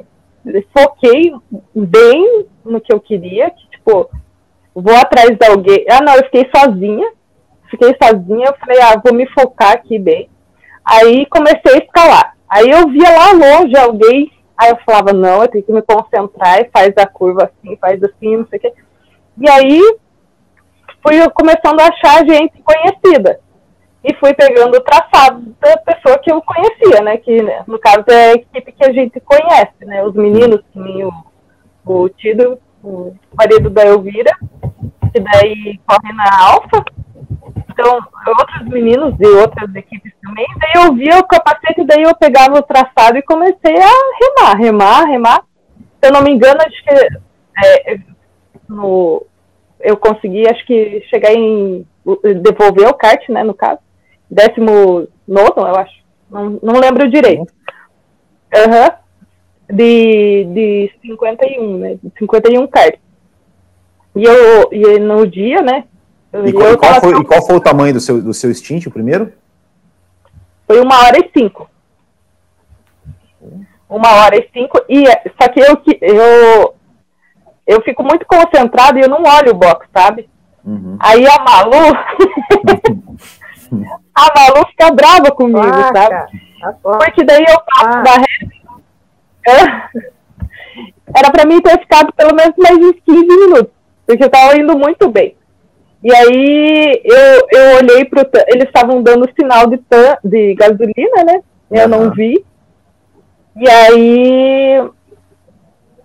Foquei 0.77 1.33
bem 1.73 2.45
no 2.63 2.79
que 2.79 2.93
eu 2.93 2.99
queria, 2.99 3.49
que, 3.49 3.69
tipo, 3.69 4.09
vou 4.73 4.95
atrás 4.95 5.37
de 5.37 5.45
alguém. 5.45 5.85
Ah, 5.89 6.03
não, 6.03 6.15
eu 6.15 6.23
fiquei 6.25 6.49
sozinha. 6.55 7.11
Fiquei 7.69 7.95
sozinha, 8.01 8.47
eu 8.47 8.55
falei, 8.59 8.79
ah, 8.81 9.01
vou 9.03 9.13
me 9.13 9.27
focar 9.31 9.73
aqui 9.73 9.97
bem. 9.97 10.29
Aí 10.83 11.25
comecei 11.25 11.73
a 11.73 11.83
escalar. 11.83 12.35
Aí 12.47 12.69
eu 12.69 12.87
via 12.89 13.09
lá 13.09 13.31
longe 13.31 13.75
alguém, 13.75 14.31
aí 14.55 14.69
eu 14.69 14.77
falava, 14.85 15.11
não, 15.11 15.41
eu 15.41 15.47
tenho 15.47 15.63
que 15.63 15.73
me 15.73 15.81
concentrar 15.81 16.61
e 16.61 16.69
faz 16.71 16.93
a 16.97 17.07
curva 17.07 17.45
assim, 17.45 17.75
faz 17.77 18.01
assim, 18.03 18.37
não 18.37 18.47
sei 18.47 18.59
o 18.59 18.61
quê. 18.61 18.73
E 19.41 19.49
aí 19.49 19.81
fui 21.01 21.29
começando 21.31 21.79
a 21.79 21.87
achar 21.87 22.25
gente 22.25 22.61
conhecida 22.61 23.39
e 24.05 24.13
fui 24.19 24.35
pegando 24.35 24.77
o 24.77 24.81
traçado 24.81 25.41
da 25.59 25.77
pessoa 25.77 26.19
que 26.19 26.31
eu 26.31 26.39
conhecia, 26.39 27.01
né? 27.01 27.17
Que 27.17 27.41
né, 27.41 27.63
no 27.65 27.79
caso 27.79 28.05
é 28.09 28.29
a 28.29 28.33
equipe 28.33 28.71
que 28.71 28.85
a 28.85 28.93
gente 28.93 29.19
conhece, 29.19 29.73
né? 29.81 30.03
Os 30.03 30.13
meninos, 30.13 30.61
que 30.71 30.79
nem 30.79 31.03
o, 31.03 31.11
o 31.83 32.07
Tido, 32.09 32.59
o 32.83 33.15
marido 33.35 33.67
da 33.67 33.83
Elvira, 33.83 34.31
que 35.11 35.19
daí 35.19 35.79
corre 35.87 36.13
na 36.13 36.51
Alfa. 36.51 36.85
Então, 37.67 37.99
outros 38.27 38.67
meninos 38.67 39.17
de 39.17 39.25
outras 39.25 39.73
equipes 39.73 40.13
também. 40.21 40.45
Daí 40.59 40.85
eu 40.85 40.93
via 40.93 41.17
o 41.17 41.27
capacete, 41.27 41.83
daí 41.83 42.03
eu 42.03 42.15
pegava 42.15 42.59
o 42.59 42.63
traçado 42.63 43.17
e 43.17 43.23
comecei 43.23 43.75
a 43.75 44.43
remar, 44.43 44.55
remar, 44.55 45.05
remar. 45.05 45.43
Se 45.99 46.09
eu 46.09 46.13
não 46.13 46.21
me 46.21 46.31
engano, 46.31 46.59
acho 46.61 46.83
que 46.83 46.93
é, 47.65 47.97
no, 48.69 49.25
eu 49.79 49.97
consegui, 49.97 50.47
acho 50.47 50.63
que 50.67 51.03
chegar 51.09 51.33
em 51.33 51.87
devolver 52.43 52.87
o 52.87 52.93
kart, 52.93 53.27
né, 53.29 53.43
no 53.43 53.55
caso 53.55 53.79
décimo 54.29 55.07
nono, 55.27 55.53
eu 55.57 55.75
acho. 55.75 56.03
Não, 56.29 56.59
não 56.61 56.79
lembro 56.79 57.09
direito. 57.09 57.53
Uhum. 58.53 59.75
De, 59.75 60.45
de 60.45 60.91
51, 61.01 61.77
né? 61.77 61.97
51 62.19 62.67
cartas. 62.67 62.99
E 64.15 64.23
eu 64.23 64.69
e 64.71 64.99
no 64.99 65.27
dia, 65.27 65.61
né? 65.61 65.83
E 66.45 66.53
qual, 66.53 66.73
e 66.73 66.77
qual, 66.77 67.01
foi, 67.01 67.19
e 67.19 67.23
qual 67.23 67.45
foi 67.45 67.55
o 67.55 67.61
tamanho 67.61 67.93
do 67.93 67.99
seu, 67.99 68.21
do 68.21 68.33
seu 68.33 68.53
stint, 68.53 68.85
o 68.85 68.91
primeiro? 68.91 69.31
Foi 70.67 70.79
uma 70.79 71.05
hora 71.05 71.17
e 71.17 71.29
cinco. 71.37 71.69
Uma 73.89 74.11
hora 74.11 74.35
e 74.37 74.49
cinco. 74.53 74.81
E, 74.89 75.05
só 75.39 75.49
que 75.49 75.59
eu, 75.59 75.81
eu, 76.01 76.75
eu 77.67 77.81
fico 77.83 78.03
muito 78.03 78.25
concentrado 78.25 78.97
e 78.97 79.01
eu 79.01 79.09
não 79.09 79.23
olho 79.23 79.51
o 79.51 79.57
box, 79.57 79.87
sabe? 79.93 80.29
Uhum. 80.63 80.97
Aí 80.99 81.25
a 81.27 81.43
Malu, 81.43 81.93
a 84.13 84.33
Malu 84.35 84.67
fica 84.69 84.91
brava 84.91 85.31
comigo, 85.31 85.59
sabe? 85.93 86.15
Tá 86.59 86.73
Porque 86.81 87.23
daí 87.23 87.43
eu 87.47 87.59
passo 87.59 87.97
ah. 87.97 88.01
da 88.01 88.11
reta. 88.15 88.55
Era 91.15 91.31
pra 91.31 91.45
mim 91.45 91.61
ter 91.61 91.79
ficado 91.79 92.11
pelo 92.13 92.35
menos 92.35 92.53
mais 92.57 92.77
uns 92.77 92.99
15 93.05 93.27
minutos, 93.27 93.71
porque 94.05 94.23
eu 94.23 94.29
tava 94.29 94.57
indo 94.57 94.77
muito 94.77 95.09
bem. 95.09 95.35
E 96.03 96.13
aí 96.13 97.01
eu, 97.03 97.47
eu 97.51 97.77
olhei 97.77 98.05
pro. 98.05 98.21
Eles 98.47 98.65
estavam 98.65 99.01
dando 99.01 99.29
sinal 99.39 99.67
de, 99.67 99.79
de 100.23 100.53
gasolina, 100.55 101.23
né? 101.25 101.41
Eu 101.71 101.83
uhum. 101.83 101.87
não 101.87 102.11
vi. 102.11 102.45
E 103.55 103.69
aí, 103.69 104.89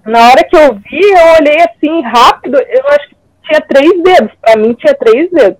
na 0.07 0.31
hora 0.31 0.45
que 0.45 0.57
eu 0.57 0.75
vi, 0.75 1.03
eu 1.03 1.35
olhei 1.39 1.57
assim 1.63 2.01
rápido, 2.03 2.59
eu 2.59 2.89
acho 2.89 3.09
que 3.09 3.17
tinha 3.43 3.61
três 3.61 4.03
dedos. 4.03 4.33
Pra 4.41 4.57
mim 4.57 4.73
tinha 4.75 4.95
três 4.95 5.31
dedos. 5.31 5.59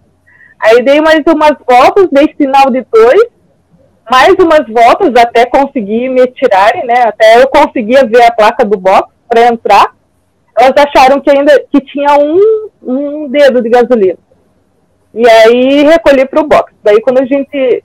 Aí 0.61 0.83
dei 0.83 1.01
mais 1.01 1.23
umas 1.27 1.57
voltas, 1.67 2.09
dei 2.11 2.35
sinal 2.37 2.71
de 2.71 2.85
dois, 2.93 3.25
mais 4.11 4.35
umas 4.35 4.67
voltas 4.69 5.15
até 5.17 5.47
conseguir 5.47 6.09
me 6.09 6.27
tirarem, 6.27 6.85
né? 6.85 7.03
Até 7.07 7.43
eu 7.43 7.49
conseguia 7.49 8.05
ver 8.05 8.23
a 8.23 8.33
placa 8.33 8.65
do 8.65 8.77
box 8.77 9.09
para 9.29 9.47
entrar. 9.47 9.95
Elas 10.59 10.75
acharam 10.77 11.21
que 11.21 11.31
ainda 11.31 11.59
que 11.71 11.81
tinha 11.81 12.19
um, 12.19 12.69
um 12.83 13.29
dedo 13.29 13.63
de 13.63 13.71
gasolina. 13.71 14.19
E 15.15 15.29
aí 15.29 15.83
recolhi 15.85 16.27
para 16.27 16.41
o 16.41 16.47
box. 16.47 16.73
Daí 16.83 17.01
quando 17.01 17.21
a 17.21 17.25
gente 17.25 17.83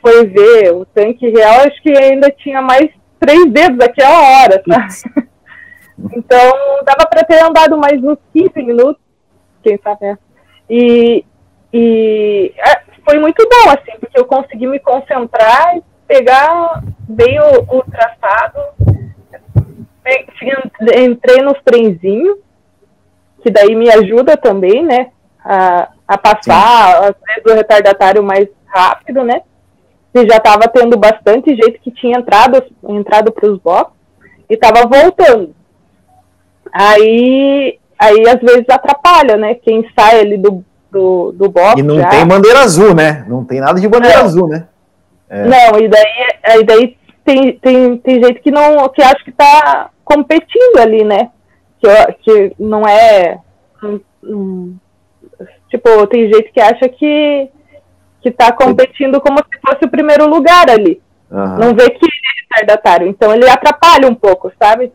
foi 0.00 0.26
ver 0.26 0.72
o 0.72 0.84
tanque 0.86 1.28
real, 1.28 1.60
acho 1.60 1.82
que 1.82 1.90
ainda 1.90 2.30
tinha 2.30 2.62
mais 2.62 2.88
três 3.18 3.50
dedos 3.50 3.78
naquela 3.78 4.42
hora, 4.42 4.62
sabe? 4.66 5.28
então 6.16 6.52
dava 6.84 7.06
para 7.08 7.24
ter 7.24 7.42
andado 7.42 7.76
mais 7.76 8.02
uns 8.02 8.18
15 8.32 8.50
minutos, 8.62 9.02
quem 9.62 9.78
sabe. 9.82 10.06
É. 10.06 10.18
E, 10.68 11.24
e 11.76 12.54
é, 12.56 12.82
foi 13.04 13.18
muito 13.18 13.42
bom, 13.48 13.70
assim, 13.70 13.98
porque 13.98 14.16
eu 14.16 14.24
consegui 14.24 14.64
me 14.68 14.78
concentrar 14.78 15.76
e 15.76 15.82
pegar 16.06 16.84
bem 17.00 17.36
o, 17.40 17.78
o 17.78 17.82
traçado. 17.82 18.60
Entrei 20.96 21.42
nos 21.42 21.60
trenzinhos, 21.64 22.38
que 23.42 23.50
daí 23.50 23.74
me 23.74 23.90
ajuda 23.90 24.36
também, 24.36 24.84
né? 24.84 25.10
A, 25.44 25.88
a 26.06 26.16
passar, 26.16 27.06
às 27.06 27.16
vezes, 27.26 27.44
o 27.44 27.54
retardatário 27.54 28.22
mais 28.22 28.46
rápido, 28.66 29.24
né? 29.24 29.42
E 30.14 30.28
já 30.28 30.36
estava 30.36 30.68
tendo 30.68 30.96
bastante 30.96 31.56
gente 31.56 31.80
que 31.80 31.90
tinha 31.90 32.18
entrado, 32.18 32.62
entrado 32.88 33.32
para 33.32 33.50
os 33.50 33.58
blocos 33.58 33.94
e 34.48 34.54
estava 34.54 34.86
voltando. 34.86 35.52
Aí, 36.72 37.80
aí, 37.98 38.28
às 38.28 38.40
vezes, 38.40 38.68
atrapalha, 38.68 39.36
né? 39.36 39.56
Quem 39.56 39.84
sai 39.98 40.20
ali 40.20 40.38
do, 40.38 40.64
do, 40.94 41.32
do 41.32 41.50
box. 41.50 41.80
E 41.80 41.82
não 41.82 41.96
já... 41.96 42.08
tem 42.08 42.26
bandeira 42.26 42.60
azul, 42.60 42.94
né? 42.94 43.24
Não 43.28 43.44
tem 43.44 43.60
nada 43.60 43.80
de 43.80 43.88
bandeira 43.88 44.18
não. 44.18 44.24
azul, 44.24 44.48
né? 44.48 44.68
É. 45.28 45.44
Não, 45.44 45.80
e 45.80 45.88
daí, 45.88 46.28
aí 46.44 46.64
daí 46.64 46.96
tem, 47.24 47.58
tem, 47.58 47.96
tem 47.98 48.22
gente 48.22 48.40
que 48.40 48.50
não 48.50 48.88
que 48.88 49.02
acha 49.02 49.22
que 49.24 49.30
está 49.30 49.90
competindo 50.04 50.78
ali, 50.78 51.02
né? 51.02 51.30
Que, 51.80 52.12
que 52.22 52.52
não 52.58 52.82
é. 52.86 53.38
Hum, 54.22 54.76
tipo, 55.68 56.06
tem 56.06 56.32
gente 56.32 56.52
que 56.52 56.60
acha 56.60 56.88
que 56.88 57.50
que 58.22 58.30
está 58.30 58.50
competindo 58.52 59.20
como 59.20 59.36
se 59.38 59.60
fosse 59.60 59.84
o 59.84 59.90
primeiro 59.90 60.26
lugar 60.26 60.70
ali. 60.70 60.98
Uhum. 61.30 61.58
Não 61.58 61.74
vê 61.74 61.90
que 61.90 62.06
ele 62.06 62.12
é 62.12 62.56
retardatário. 62.56 63.06
Então 63.06 63.34
ele 63.34 63.46
atrapalha 63.46 64.08
um 64.08 64.14
pouco, 64.14 64.50
sabe? 64.58 64.90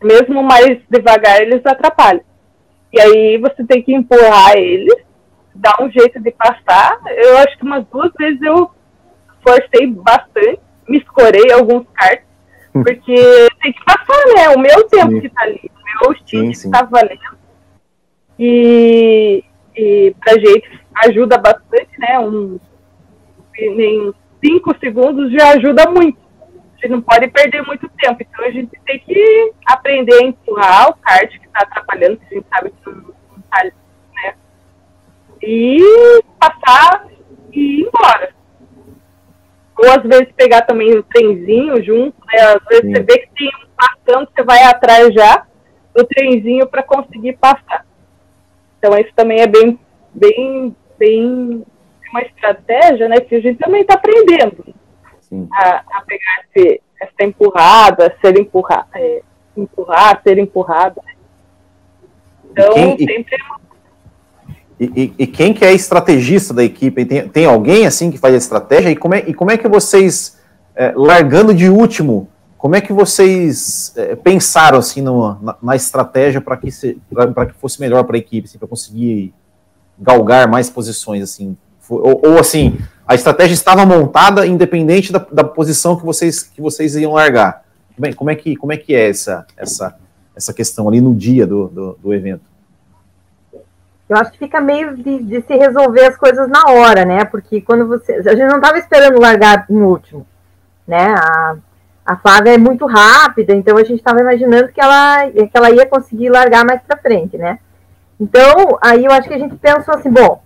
Mesmo 0.00 0.44
mais 0.44 0.78
devagar, 0.88 1.40
eles 1.40 1.60
atrapalham. 1.66 2.20
E 2.92 3.00
aí 3.00 3.38
você 3.38 3.64
tem 3.64 3.82
que 3.82 3.92
empurrar 3.92 4.56
eles 4.56 5.07
dar 5.58 5.74
um 5.80 5.90
jeito 5.90 6.20
de 6.20 6.30
passar. 6.32 6.98
Eu 7.06 7.38
acho 7.38 7.56
que 7.58 7.64
umas 7.64 7.84
duas 7.86 8.12
vezes 8.18 8.40
eu 8.42 8.70
forcei 9.46 9.86
bastante, 9.86 10.60
me 10.88 10.98
escorei 10.98 11.52
alguns 11.52 11.86
cards, 11.94 12.24
hum. 12.74 12.82
porque 12.82 13.48
tem 13.62 13.72
que 13.72 13.84
passar, 13.84 14.26
né? 14.34 14.48
O 14.56 14.58
meu 14.58 14.84
tempo 14.88 15.12
sim. 15.12 15.20
que 15.20 15.28
tá 15.28 15.42
ali, 15.42 15.70
o 15.74 16.02
meu 16.02 16.12
estilo 16.12 16.52
que 16.52 16.70
tá 16.70 16.82
valendo. 16.84 17.38
E, 18.38 19.44
e 19.76 20.14
pra 20.20 20.34
gente 20.34 20.80
ajuda 21.06 21.38
bastante, 21.38 21.90
né? 21.98 22.18
Um, 22.20 22.58
em 23.58 24.14
cinco 24.44 24.76
segundos 24.78 25.32
já 25.32 25.50
ajuda 25.50 25.90
muito. 25.90 26.18
A 26.52 26.80
gente 26.80 26.92
não 26.92 27.02
pode 27.02 27.28
perder 27.28 27.62
muito 27.62 27.88
tempo. 28.00 28.18
Então 28.20 28.44
a 28.44 28.50
gente 28.50 28.70
tem 28.86 28.98
que 29.00 29.52
aprender 29.66 30.14
a 30.14 30.26
empurrar 30.26 30.90
o 30.90 30.94
kart 30.94 31.28
que 31.28 31.46
está 31.46 31.60
atrapalhando, 31.62 32.18
que 32.18 32.26
a 32.26 32.34
gente 32.38 32.46
sabe 32.48 32.70
que 32.70 32.90
não, 32.90 33.14
está 33.40 33.70
e 35.42 36.22
passar 36.38 37.06
e 37.52 37.80
ir 37.80 37.86
embora. 37.86 38.34
Ou 39.76 39.90
às 39.90 40.02
vezes 40.02 40.32
pegar 40.36 40.62
também 40.62 40.96
o 40.96 41.02
trenzinho 41.04 41.82
junto, 41.84 42.16
né? 42.26 42.40
Às 42.40 42.64
vezes 42.64 42.84
Sim. 42.84 42.94
você 42.94 43.02
vê 43.02 43.18
que 43.18 43.30
tem 43.34 43.48
um 43.48 43.68
passando, 43.76 44.28
você 44.34 44.42
vai 44.42 44.62
atrás 44.64 45.14
já 45.14 45.46
do 45.94 46.04
trenzinho 46.04 46.66
para 46.66 46.82
conseguir 46.82 47.34
passar. 47.34 47.86
Então 48.78 48.98
isso 48.98 49.12
também 49.14 49.40
é 49.40 49.46
bem, 49.46 49.78
bem, 50.12 50.76
bem 50.98 51.64
uma 52.10 52.22
estratégia, 52.22 53.08
né? 53.08 53.20
Que 53.20 53.36
a 53.36 53.40
gente 53.40 53.58
também 53.58 53.82
está 53.82 53.94
aprendendo 53.94 54.74
a, 55.52 55.82
a, 55.92 56.02
pegar 56.02 56.44
esse, 56.44 56.80
essa 57.00 57.24
empurrada, 57.24 58.16
ser 58.20 58.38
empurrar, 58.38 58.88
é, 58.94 59.22
empurrar, 59.56 60.20
ser 60.22 60.38
empurrado. 60.38 61.00
Então 62.50 62.72
quem, 62.72 62.98
sempre 62.98 63.36
é 63.36 63.44
uma 63.44 63.67
e, 64.80 64.84
e, 64.94 65.14
e, 65.24 65.26
quem 65.26 65.52
que 65.52 65.64
é 65.64 65.72
estrategista 65.72 66.54
da 66.54 66.62
equipe? 66.62 67.04
Tem, 67.04 67.28
tem 67.28 67.44
alguém 67.44 67.84
assim 67.84 68.10
que 68.10 68.18
faz 68.18 68.32
a 68.34 68.38
estratégia? 68.38 68.90
E 68.90 68.96
como 68.96 69.14
é, 69.14 69.24
e 69.26 69.34
como 69.34 69.50
é 69.50 69.58
que 69.58 69.66
vocês, 69.66 70.38
é, 70.76 70.92
largando 70.94 71.52
de 71.52 71.68
último, 71.68 72.28
como 72.56 72.76
é 72.76 72.80
que 72.80 72.92
vocês 72.92 73.92
é, 73.96 74.14
pensaram 74.14 74.78
assim 74.78 75.00
na, 75.00 75.56
na, 75.60 75.74
estratégia 75.74 76.40
para 76.40 76.56
que, 76.56 76.70
que 76.70 77.54
fosse 77.58 77.80
melhor 77.80 78.04
para 78.04 78.16
a 78.16 78.18
equipe, 78.18 78.46
assim, 78.46 78.58
para 78.58 78.68
conseguir 78.68 79.34
galgar 79.98 80.48
mais 80.48 80.70
posições 80.70 81.22
assim? 81.24 81.56
Ou, 81.88 82.20
ou, 82.24 82.38
assim, 82.38 82.78
a 83.06 83.14
estratégia 83.14 83.54
estava 83.54 83.84
montada 83.84 84.46
independente 84.46 85.10
da, 85.10 85.18
da, 85.18 85.42
posição 85.42 85.96
que 85.96 86.04
vocês, 86.04 86.42
que 86.42 86.60
vocês 86.60 86.94
iam 86.94 87.12
largar? 87.12 87.64
Como 87.96 88.06
é, 88.06 88.12
como 88.12 88.30
é, 88.30 88.34
que, 88.36 88.56
como 88.56 88.72
é 88.72 88.76
que 88.76 88.94
é 88.94 89.08
essa, 89.08 89.46
essa, 89.56 89.96
essa 90.36 90.52
questão 90.52 90.88
ali 90.88 91.00
no 91.00 91.14
dia 91.14 91.46
do, 91.46 91.66
do, 91.68 91.98
do 92.00 92.14
evento? 92.14 92.42
Eu 94.08 94.16
acho 94.16 94.32
que 94.32 94.38
fica 94.38 94.60
meio 94.60 94.96
de, 94.96 95.22
de, 95.22 95.42
se 95.42 95.54
resolver 95.54 96.06
as 96.06 96.16
coisas 96.16 96.48
na 96.48 96.62
hora, 96.70 97.04
né? 97.04 97.24
Porque 97.24 97.60
quando 97.60 97.86
você. 97.86 98.14
A 98.14 98.34
gente 98.34 98.48
não 98.48 98.56
estava 98.56 98.78
esperando 98.78 99.20
largar 99.20 99.66
em 99.68 99.82
último, 99.82 100.26
né? 100.86 101.14
A, 101.14 101.56
a 102.06 102.16
Flávia 102.16 102.54
é 102.54 102.58
muito 102.58 102.86
rápida, 102.86 103.54
então 103.54 103.76
a 103.76 103.84
gente 103.84 103.98
estava 103.98 104.20
imaginando 104.20 104.68
que 104.68 104.80
ela, 104.80 105.28
que 105.30 105.50
ela 105.52 105.70
ia 105.70 105.84
conseguir 105.84 106.30
largar 106.30 106.64
mais 106.64 106.80
para 106.80 106.96
frente, 106.96 107.36
né? 107.36 107.58
Então, 108.18 108.78
aí 108.80 109.04
eu 109.04 109.12
acho 109.12 109.28
que 109.28 109.34
a 109.34 109.38
gente 109.38 109.54
pensou 109.56 109.94
assim, 109.94 110.10
bom, 110.10 110.42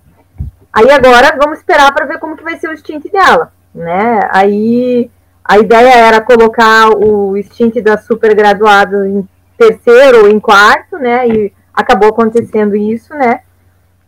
aí 0.73 0.91
agora 0.91 1.37
vamos 1.39 1.59
esperar 1.59 1.95
para 1.95 2.05
ver 2.05 2.19
como 2.19 2.37
que 2.37 2.43
vai 2.43 2.59
ser 2.59 2.69
o 2.69 2.77
stint 2.77 3.05
dela, 3.13 3.53
né? 3.73 4.29
Aí 4.33 5.09
a 5.45 5.59
ideia 5.59 5.95
era 5.95 6.21
colocar 6.21 6.91
o 6.91 7.41
stint 7.41 7.81
da 7.81 7.97
super 7.97 8.35
graduada 8.35 9.09
em 9.09 9.27
terceiro 9.57 10.23
ou 10.23 10.29
em 10.29 10.41
quarto, 10.41 10.99
né? 10.99 11.29
E 11.29 11.53
acabou 11.73 12.09
acontecendo 12.09 12.75
isso, 12.75 13.15
né? 13.15 13.43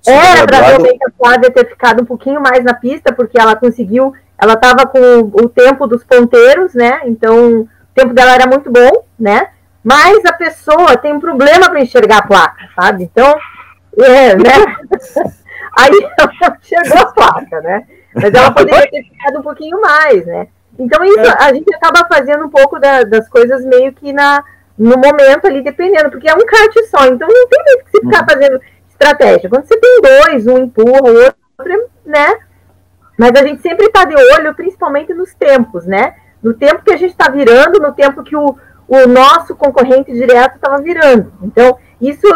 Era 0.07 0.47
para 0.47 0.61
realmente 0.61 0.99
a 1.07 1.11
Flávia 1.11 1.51
ter 1.51 1.69
ficado 1.69 2.03
um 2.03 2.07
pouquinho 2.07 2.41
mais 2.41 2.63
na 2.63 2.75
pista, 2.75 3.13
porque 3.13 3.39
ela 3.39 3.57
conseguiu, 3.57 4.13
ela 4.39 4.55
estava 4.55 4.87
com 4.87 5.01
o 5.33 5.49
tempo 5.49 5.87
dos 5.87 6.05
ponteiros, 6.05 6.75
né? 6.75 7.01
Então, 7.05 7.61
o 7.63 7.69
tempo 7.95 8.13
dela 8.13 8.33
era 8.33 8.47
muito 8.47 8.71
bom, 8.71 9.05
né? 9.19 9.49
Mas 9.83 10.25
a 10.25 10.33
pessoa 10.33 10.97
tem 10.97 11.13
um 11.13 11.21
problema 11.21 11.69
para 11.69 11.81
enxergar 11.81 12.19
a 12.19 12.27
placa, 12.27 12.69
sabe? 12.75 13.05
Então, 13.05 13.35
é, 13.99 14.35
né? 14.35 14.77
Aí 15.77 15.91
chegou 16.63 16.99
a 16.99 17.13
placa, 17.13 17.61
né? 17.61 17.85
Mas 18.15 18.33
ela 18.33 18.53
poderia 18.53 18.89
ter 18.89 19.03
ficado 19.03 19.41
um 19.41 19.43
pouquinho 19.43 19.81
mais, 19.81 20.25
né? 20.25 20.47
Então, 20.79 21.05
isso, 21.05 21.35
a 21.39 21.53
gente 21.53 21.73
acaba 21.75 22.07
fazendo 22.07 22.45
um 22.45 22.51
pouco 22.51 22.79
da, 22.79 23.03
das 23.05 23.29
coisas 23.29 23.65
meio 23.65 23.93
que 23.93 24.13
na, 24.13 24.43
no 24.77 24.97
momento 24.97 25.47
ali, 25.47 25.63
dependendo, 25.63 26.11
porque 26.11 26.29
é 26.29 26.35
um 26.35 26.47
kart 26.47 26.73
só, 26.91 27.07
então 27.07 27.29
não 27.29 27.49
tem 27.49 27.63
muito 27.65 27.85
que 27.85 27.91
se 27.91 28.05
ficar 28.05 28.21
uhum. 28.21 28.29
fazendo 28.29 28.61
estratégia. 29.05 29.51
Quando 29.51 29.67
você 29.67 29.77
tem 29.79 30.01
dois, 30.01 30.47
um 30.47 30.59
empurra, 30.59 31.03
o 31.03 31.25
outro, 31.25 31.91
né? 32.05 32.39
Mas 33.19 33.31
a 33.37 33.47
gente 33.47 33.63
sempre 33.63 33.87
está 33.87 34.05
de 34.05 34.15
olho, 34.15 34.55
principalmente 34.55 35.13
nos 35.13 35.35
tempos, 35.35 35.87
né? 35.87 36.15
No 36.43 36.55
tempo 36.55 36.83
que 36.83 36.93
a 36.93 36.97
gente 36.97 37.13
está 37.13 37.31
virando, 37.31 37.81
no 37.81 37.93
tempo 37.93 38.23
que 38.23 38.37
o, 38.37 38.57
o 38.89 39.07
nosso 39.07 39.55
concorrente 39.55 40.13
direto 40.13 40.57
estava 40.57 40.79
virando. 40.79 41.33
Então, 41.43 41.79
isso, 42.01 42.27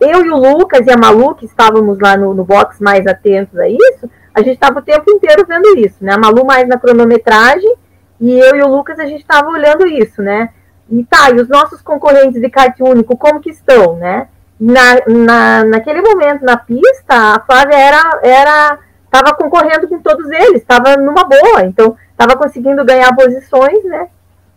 eu 0.00 0.24
e 0.24 0.30
o 0.30 0.36
Lucas 0.36 0.86
e 0.86 0.90
a 0.90 0.96
Malu, 0.96 1.34
que 1.34 1.44
estávamos 1.44 1.98
lá 1.98 2.16
no, 2.16 2.32
no 2.32 2.44
box 2.44 2.80
mais 2.80 3.06
atentos 3.06 3.58
a 3.58 3.68
isso, 3.68 4.08
a 4.32 4.40
gente 4.40 4.54
estava 4.54 4.78
o 4.78 4.82
tempo 4.82 5.10
inteiro 5.10 5.44
vendo 5.46 5.76
isso, 5.78 5.96
né? 6.04 6.12
A 6.12 6.18
Malu 6.18 6.44
mais 6.44 6.68
na 6.68 6.78
cronometragem 6.78 7.74
e 8.20 8.38
eu 8.38 8.56
e 8.56 8.62
o 8.62 8.68
Lucas 8.68 8.98
a 8.98 9.06
gente 9.06 9.20
estava 9.20 9.48
olhando 9.48 9.86
isso, 9.86 10.22
né? 10.22 10.50
E 10.90 11.04
tá, 11.04 11.30
e 11.30 11.34
os 11.34 11.48
nossos 11.48 11.82
concorrentes 11.82 12.40
de 12.40 12.48
kart 12.48 12.78
único, 12.80 13.16
como 13.16 13.40
que 13.40 13.50
estão, 13.50 13.96
né? 13.96 14.28
Na, 14.60 14.96
na, 15.06 15.64
naquele 15.64 16.02
momento 16.02 16.44
na 16.44 16.56
pista, 16.56 17.14
a 17.14 17.40
Flávia 17.40 17.76
era 17.76 18.20
era 18.22 18.78
estava 19.04 19.34
concorrendo 19.34 19.88
com 19.88 20.00
todos 20.00 20.28
eles, 20.30 20.60
estava 20.60 20.96
numa 20.96 21.24
boa, 21.24 21.64
então 21.64 21.96
estava 22.10 22.36
conseguindo 22.36 22.84
ganhar 22.84 23.14
posições, 23.14 23.82
né? 23.84 24.08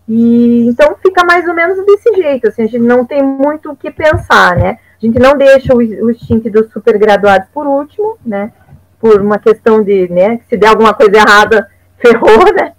E 0.08 0.68
então 0.68 0.96
fica 1.02 1.24
mais 1.24 1.48
ou 1.48 1.54
menos 1.54 1.86
desse 1.86 2.14
jeito, 2.16 2.48
assim, 2.48 2.64
a 2.64 2.68
gente 2.68 2.84
não 2.84 3.06
tem 3.06 3.24
muito 3.24 3.72
o 3.72 3.76
que 3.76 3.92
pensar, 3.92 4.58
né? 4.58 4.80
A 5.02 5.06
gente 5.06 5.20
não 5.20 5.38
deixa 5.38 5.74
o, 5.74 5.78
o 5.78 6.14
stint 6.14 6.46
super 6.74 6.98
graduados 6.98 7.48
por 7.54 7.66
último, 7.66 8.18
né? 8.26 8.52
Por 9.00 9.22
uma 9.22 9.40
questão 9.40 9.84
de, 9.84 10.10
né, 10.10 10.40
se 10.50 10.58
der 10.58 10.68
alguma 10.68 10.94
coisa 10.94 11.16
errada, 11.16 11.70
ferrou, 11.98 12.54
né? 12.54 12.74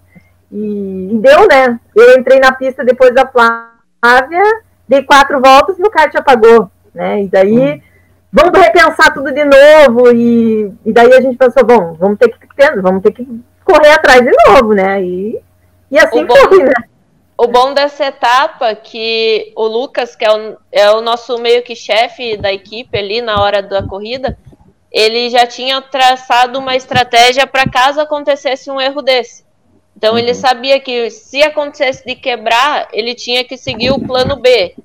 E, 0.50 1.14
e 1.14 1.18
deu, 1.18 1.48
né? 1.48 1.80
Eu 1.96 2.18
entrei 2.18 2.38
na 2.38 2.52
pista 2.52 2.84
depois 2.84 3.14
da 3.14 3.26
Flávia, 3.26 4.42
dei 4.86 5.02
quatro 5.04 5.40
voltas 5.40 5.78
e 5.78 5.82
o 5.82 5.90
kart 5.90 6.14
apagou 6.14 6.70
né? 6.95 7.22
E 7.22 7.28
daí, 7.28 7.82
vamos 8.32 8.59
repensar 8.59 9.12
tudo 9.12 9.32
de 9.32 9.45
novo. 9.45 10.12
E, 10.14 10.72
e 10.84 10.93
daí 10.93 11.12
a 11.12 11.20
gente 11.20 11.36
pensou, 11.36 11.64
bom, 11.64 11.95
vamos 11.95 12.18
ter 12.18 12.28
que 12.28 12.80
vamos 12.80 13.03
ter 13.03 13.12
que 13.12 13.26
correr 13.64 13.90
atrás 13.90 14.20
de 14.20 14.30
novo, 14.47 14.74
né? 14.74 15.03
E, 15.03 15.40
e 15.90 15.99
assim 15.99 16.26
foi, 16.26 16.62
né? 16.62 16.72
O 17.36 17.49
bom 17.49 17.74
dessa 17.74 18.07
etapa 18.07 18.68
é 18.68 18.74
que 18.74 19.53
o 19.57 19.66
Lucas, 19.66 20.14
que 20.14 20.24
é 20.24 20.32
o, 20.32 20.57
é 20.70 20.90
o 20.93 21.01
nosso 21.01 21.38
meio 21.38 21.62
que 21.62 21.74
chefe 21.74 22.36
da 22.36 22.53
equipe 22.53 22.97
ali 22.97 23.20
na 23.20 23.43
hora 23.43 23.62
da 23.62 23.82
corrida, 23.82 24.38
ele 24.93 25.30
já 25.30 25.47
tinha 25.47 25.80
traçado 25.80 26.59
uma 26.59 26.76
estratégia 26.76 27.47
para 27.47 27.68
caso 27.68 28.01
acontecesse 28.01 28.70
um 28.70 28.80
erro 28.80 29.03
desse. 29.03 29.45
Então 29.97 30.12
uhum. 30.12 30.18
ele 30.18 30.34
sabia 30.34 30.78
que 30.78 31.11
se 31.11 31.43
acontecesse 31.43 32.05
de 32.05 32.14
quebrar, 32.14 32.88
ele 32.93 33.14
tinha 33.14 33.43
que 33.43 33.57
seguir 33.57 33.90
o 33.90 34.01
plano 34.01 34.36
B, 34.36 34.76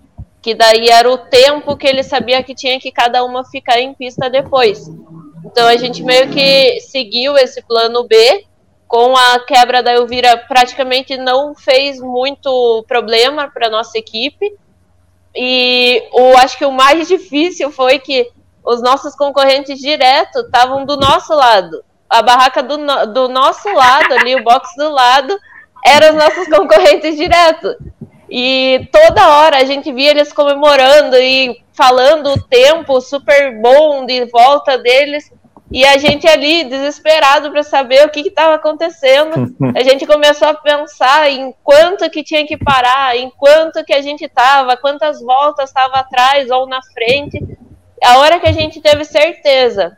que 0.48 0.56
daí 0.56 0.88
era 0.88 1.12
o 1.12 1.18
tempo 1.18 1.76
que 1.76 1.86
ele 1.86 2.02
sabia 2.02 2.42
que 2.42 2.56
tinha 2.56 2.80
que 2.80 2.90
cada 2.90 3.22
uma 3.26 3.44
ficar 3.44 3.82
em 3.82 3.94
pista 3.94 4.30
depois. 4.30 4.90
Então 5.44 5.68
a 5.68 5.76
gente 5.76 6.02
meio 6.02 6.30
que 6.30 6.80
seguiu 6.80 7.36
esse 7.36 7.62
plano 7.62 8.08
B. 8.08 8.46
Com 8.88 9.14
a 9.18 9.42
quebra 9.42 9.84
da 9.84 9.92
Elvira, 9.92 10.38
praticamente 10.38 11.18
não 11.18 11.54
fez 11.54 12.00
muito 12.00 12.86
problema 12.88 13.52
para 13.54 13.70
nossa 13.70 13.98
equipe. 13.98 14.58
E 15.36 16.08
o, 16.14 16.38
acho 16.38 16.58
que 16.58 16.64
o 16.64 16.72
mais 16.72 17.10
difícil 17.12 17.70
foi 17.70 18.00
que 18.00 18.32
os 18.64 18.82
nossos 18.82 19.16
concorrentes 19.16 19.78
direto 19.78 20.40
estavam 20.40 20.86
do 20.86 20.96
nosso 20.96 21.34
lado. 21.36 21.84
A 22.10 22.22
barraca 22.22 22.64
do, 22.64 22.78
do 23.08 23.28
nosso 23.28 23.68
lado, 23.74 24.14
ali, 24.14 24.34
o 24.34 24.44
box 24.46 24.70
do 24.78 24.90
lado, 24.92 25.38
eram 25.86 26.12
os 26.12 26.16
nossos 26.16 26.48
concorrentes 26.56 27.18
direto. 27.18 27.76
E 28.30 28.88
toda 28.92 29.30
hora 29.38 29.58
a 29.58 29.64
gente 29.64 29.92
via 29.92 30.12
eles 30.12 30.34
comemorando 30.34 31.16
e 31.18 31.62
falando 31.74 32.32
o 32.32 32.42
tempo 32.42 33.00
super 33.00 33.60
bom 33.62 34.06
de 34.06 34.26
volta 34.26 34.78
deles. 34.78 35.32
E 35.70 35.86
a 35.86 35.98
gente 35.98 36.26
ali, 36.28 36.64
desesperado 36.64 37.52
para 37.52 37.62
saber 37.62 38.06
o 38.06 38.10
que 38.10 38.22
estava 38.22 38.56
acontecendo, 38.56 39.54
a 39.76 39.84
gente 39.84 40.06
começou 40.06 40.48
a 40.48 40.54
pensar 40.54 41.30
em 41.30 41.54
quanto 41.64 42.10
que 42.10 42.24
tinha 42.24 42.46
que 42.48 42.58
parar, 42.58 43.18
em 43.18 43.30
quanto 43.30 43.84
que 43.84 43.94
a 43.94 44.02
gente 44.02 44.26
estava, 44.26 44.78
quantas 44.78 45.22
voltas 45.22 45.70
estava 45.70 45.96
atrás 45.96 46.50
ou 46.50 46.68
na 46.68 46.82
frente 46.82 47.40
a 48.04 48.20
hora 48.20 48.40
que 48.40 48.48
a 48.48 48.52
gente 48.52 48.80
teve 48.80 49.04
certeza 49.06 49.98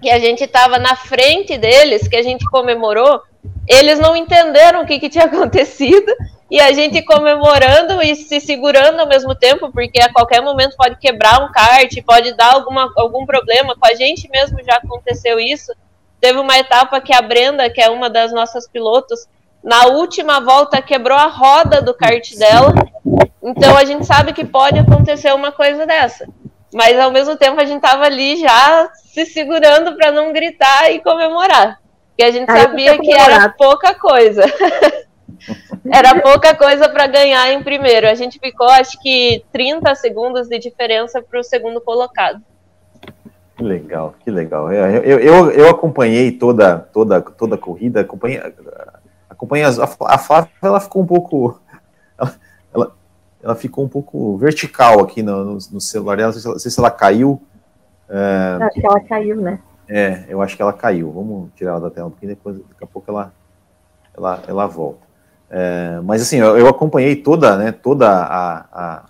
que 0.00 0.10
a 0.10 0.18
gente 0.18 0.44
estava 0.44 0.78
na 0.78 0.94
frente 0.94 1.56
deles, 1.56 2.06
que 2.06 2.16
a 2.16 2.22
gente 2.22 2.44
comemorou, 2.46 3.20
eles 3.66 3.98
não 3.98 4.14
entenderam 4.14 4.82
o 4.82 4.86
que, 4.86 4.98
que 4.98 5.08
tinha 5.08 5.24
acontecido 5.26 6.12
e 6.50 6.60
a 6.60 6.72
gente 6.72 7.02
comemorando 7.02 8.00
e 8.02 8.14
se 8.14 8.40
segurando 8.40 9.00
ao 9.00 9.08
mesmo 9.08 9.34
tempo, 9.34 9.70
porque 9.72 10.00
a 10.00 10.12
qualquer 10.12 10.40
momento 10.40 10.76
pode 10.76 10.96
quebrar 10.96 11.42
um 11.42 11.50
kart, 11.50 11.92
pode 12.04 12.32
dar 12.34 12.54
alguma, 12.54 12.92
algum 12.96 13.26
problema. 13.26 13.74
Com 13.76 13.86
a 13.86 13.94
gente 13.94 14.28
mesmo 14.30 14.62
já 14.64 14.76
aconteceu 14.76 15.40
isso. 15.40 15.72
Teve 16.20 16.38
uma 16.38 16.56
etapa 16.56 17.00
que 17.00 17.12
a 17.12 17.20
Brenda, 17.20 17.68
que 17.68 17.80
é 17.80 17.90
uma 17.90 18.08
das 18.08 18.32
nossas 18.32 18.68
pilotos, 18.68 19.26
na 19.62 19.86
última 19.86 20.40
volta 20.40 20.80
quebrou 20.80 21.18
a 21.18 21.26
roda 21.26 21.82
do 21.82 21.92
kart 21.92 22.32
dela. 22.36 22.72
Então 23.42 23.76
a 23.76 23.84
gente 23.84 24.06
sabe 24.06 24.32
que 24.32 24.44
pode 24.44 24.78
acontecer 24.78 25.34
uma 25.34 25.50
coisa 25.50 25.84
dessa. 25.84 26.28
Mas 26.72 26.98
ao 26.98 27.10
mesmo 27.10 27.36
tempo 27.36 27.60
a 27.60 27.64
gente 27.64 27.80
tava 27.80 28.04
ali 28.04 28.36
já 28.36 28.88
se 28.94 29.26
segurando 29.26 29.96
para 29.96 30.12
não 30.12 30.32
gritar 30.32 30.92
e 30.92 31.00
comemorar. 31.00 31.80
Porque 32.10 32.22
a 32.22 32.30
gente 32.30 32.50
Aí 32.50 32.60
sabia 32.60 32.98
que 32.98 33.12
era 33.12 33.48
pouca 33.48 33.94
coisa. 33.94 34.44
era 35.90 36.20
pouca 36.20 36.54
coisa 36.54 36.88
para 36.88 37.06
ganhar 37.06 37.52
em 37.52 37.62
primeiro. 37.62 38.08
A 38.08 38.14
gente 38.14 38.38
ficou, 38.38 38.68
acho 38.68 39.00
que, 39.00 39.44
30 39.52 39.94
segundos 39.94 40.48
de 40.48 40.58
diferença 40.58 41.22
para 41.22 41.40
o 41.40 41.44
segundo 41.44 41.80
colocado. 41.80 42.40
Que 43.56 43.62
legal, 43.62 44.14
que 44.22 44.30
legal. 44.30 44.70
Eu, 44.72 45.18
eu, 45.18 45.50
eu 45.50 45.70
acompanhei 45.70 46.30
toda, 46.32 46.78
toda, 46.78 47.20
toda 47.22 47.54
a 47.54 47.58
corrida, 47.58 48.02
acompanhei, 48.02 48.40
acompanhei 49.30 49.64
a, 49.64 49.70
a 50.00 50.18
Flávia, 50.18 50.50
ela 50.62 50.80
ficou 50.80 51.02
um 51.02 51.06
pouco. 51.06 51.60
Ela, 52.18 52.34
ela, 52.74 52.92
ela 53.42 53.54
ficou 53.54 53.84
um 53.84 53.88
pouco 53.88 54.36
vertical 54.36 55.00
aqui 55.00 55.22
no, 55.22 55.44
no, 55.44 55.52
no 55.54 55.80
celular 55.80 56.16
dela. 56.16 56.28
Não 56.28 56.32
sei, 56.32 56.40
se 56.42 56.46
ela, 56.46 56.54
não 56.54 56.60
sei 56.60 56.70
se 56.70 56.80
ela 56.80 56.90
caiu. 56.90 57.42
É... 58.08 58.58
Acho 58.62 58.80
que 58.80 58.86
ela 58.86 59.00
caiu, 59.00 59.40
né? 59.40 59.58
É, 59.88 60.24
eu 60.28 60.42
acho 60.42 60.56
que 60.56 60.62
ela 60.62 60.72
caiu. 60.72 61.10
Vamos 61.12 61.50
tirar 61.54 61.72
ela 61.72 61.80
da 61.80 61.90
tela 61.90 62.08
um 62.08 62.10
pouquinho, 62.10 62.34
depois, 62.34 62.58
daqui 62.58 62.84
a 62.84 62.86
pouco 62.86 63.10
ela, 63.10 63.32
ela, 64.14 64.42
ela 64.46 64.66
volta. 64.66 65.05
É, 65.50 66.00
mas 66.02 66.22
assim, 66.22 66.38
eu, 66.38 66.58
eu, 66.58 66.68
acompanhei 66.68 67.16
toda, 67.16 67.56
né, 67.56 67.70
toda 67.72 68.08
a, 68.08 68.56
a, 68.72 69.04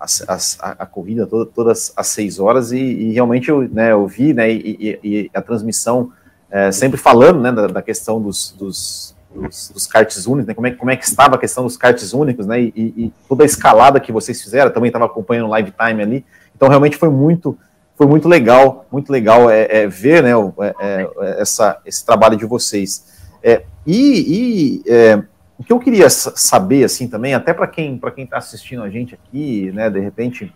a, 0.00 0.06
a, 0.28 0.70
a 0.78 0.86
corrida, 0.86 1.26
toda, 1.26 1.50
todas 1.50 1.92
as 1.96 2.06
seis 2.06 2.38
horas, 2.38 2.72
e, 2.72 2.78
e, 2.78 3.12
realmente 3.12 3.50
eu, 3.50 3.68
né, 3.68 3.92
eu 3.92 4.06
vi, 4.06 4.32
né, 4.32 4.50
e, 4.50 4.98
e 5.04 5.30
a 5.34 5.42
transmissão 5.42 6.10
é, 6.50 6.72
sempre 6.72 6.98
falando, 6.98 7.40
né, 7.40 7.52
da, 7.52 7.66
da 7.66 7.82
questão 7.82 8.20
dos, 8.20 8.52
dos, 8.58 9.14
dos, 9.34 9.70
dos 9.70 9.86
karts 9.86 10.26
únicos, 10.26 10.46
né? 10.46 10.54
como, 10.54 10.66
é, 10.66 10.70
como 10.72 10.90
é 10.90 10.96
que 10.96 11.04
estava 11.04 11.36
a 11.36 11.38
questão 11.38 11.64
dos 11.64 11.76
karts 11.76 12.12
únicos, 12.12 12.46
né? 12.46 12.60
E, 12.60 12.72
e 12.76 13.12
toda 13.28 13.42
a 13.42 13.46
escalada 13.46 13.98
que 13.98 14.12
vocês 14.12 14.40
fizeram, 14.42 14.70
também 14.70 14.88
estava 14.88 15.06
acompanhando 15.06 15.46
o 15.46 15.50
live 15.50 15.72
time 15.72 16.02
ali. 16.02 16.26
Então, 16.54 16.68
realmente 16.68 16.96
foi 16.96 17.08
muito, 17.08 17.56
foi 17.96 18.06
muito 18.06 18.28
legal, 18.28 18.86
muito 18.92 19.10
legal 19.10 19.48
é, 19.48 19.66
é 19.70 19.86
ver, 19.86 20.22
né, 20.22 20.32
é, 20.60 20.74
é, 20.80 21.40
essa, 21.40 21.78
esse 21.86 22.04
trabalho 22.04 22.36
de 22.36 22.44
vocês. 22.44 23.10
É, 23.42 23.62
e, 23.86 24.82
e 24.86 25.22
o 25.62 25.64
que 25.64 25.72
eu 25.72 25.78
queria 25.78 26.10
saber, 26.10 26.84
assim, 26.84 27.08
também, 27.08 27.34
até 27.34 27.54
para 27.54 27.66
quem 27.66 27.96
para 27.96 28.10
quem 28.10 28.24
está 28.24 28.36
assistindo 28.36 28.82
a 28.82 28.90
gente 28.90 29.14
aqui, 29.14 29.70
né, 29.72 29.88
de 29.88 30.00
repente, 30.00 30.52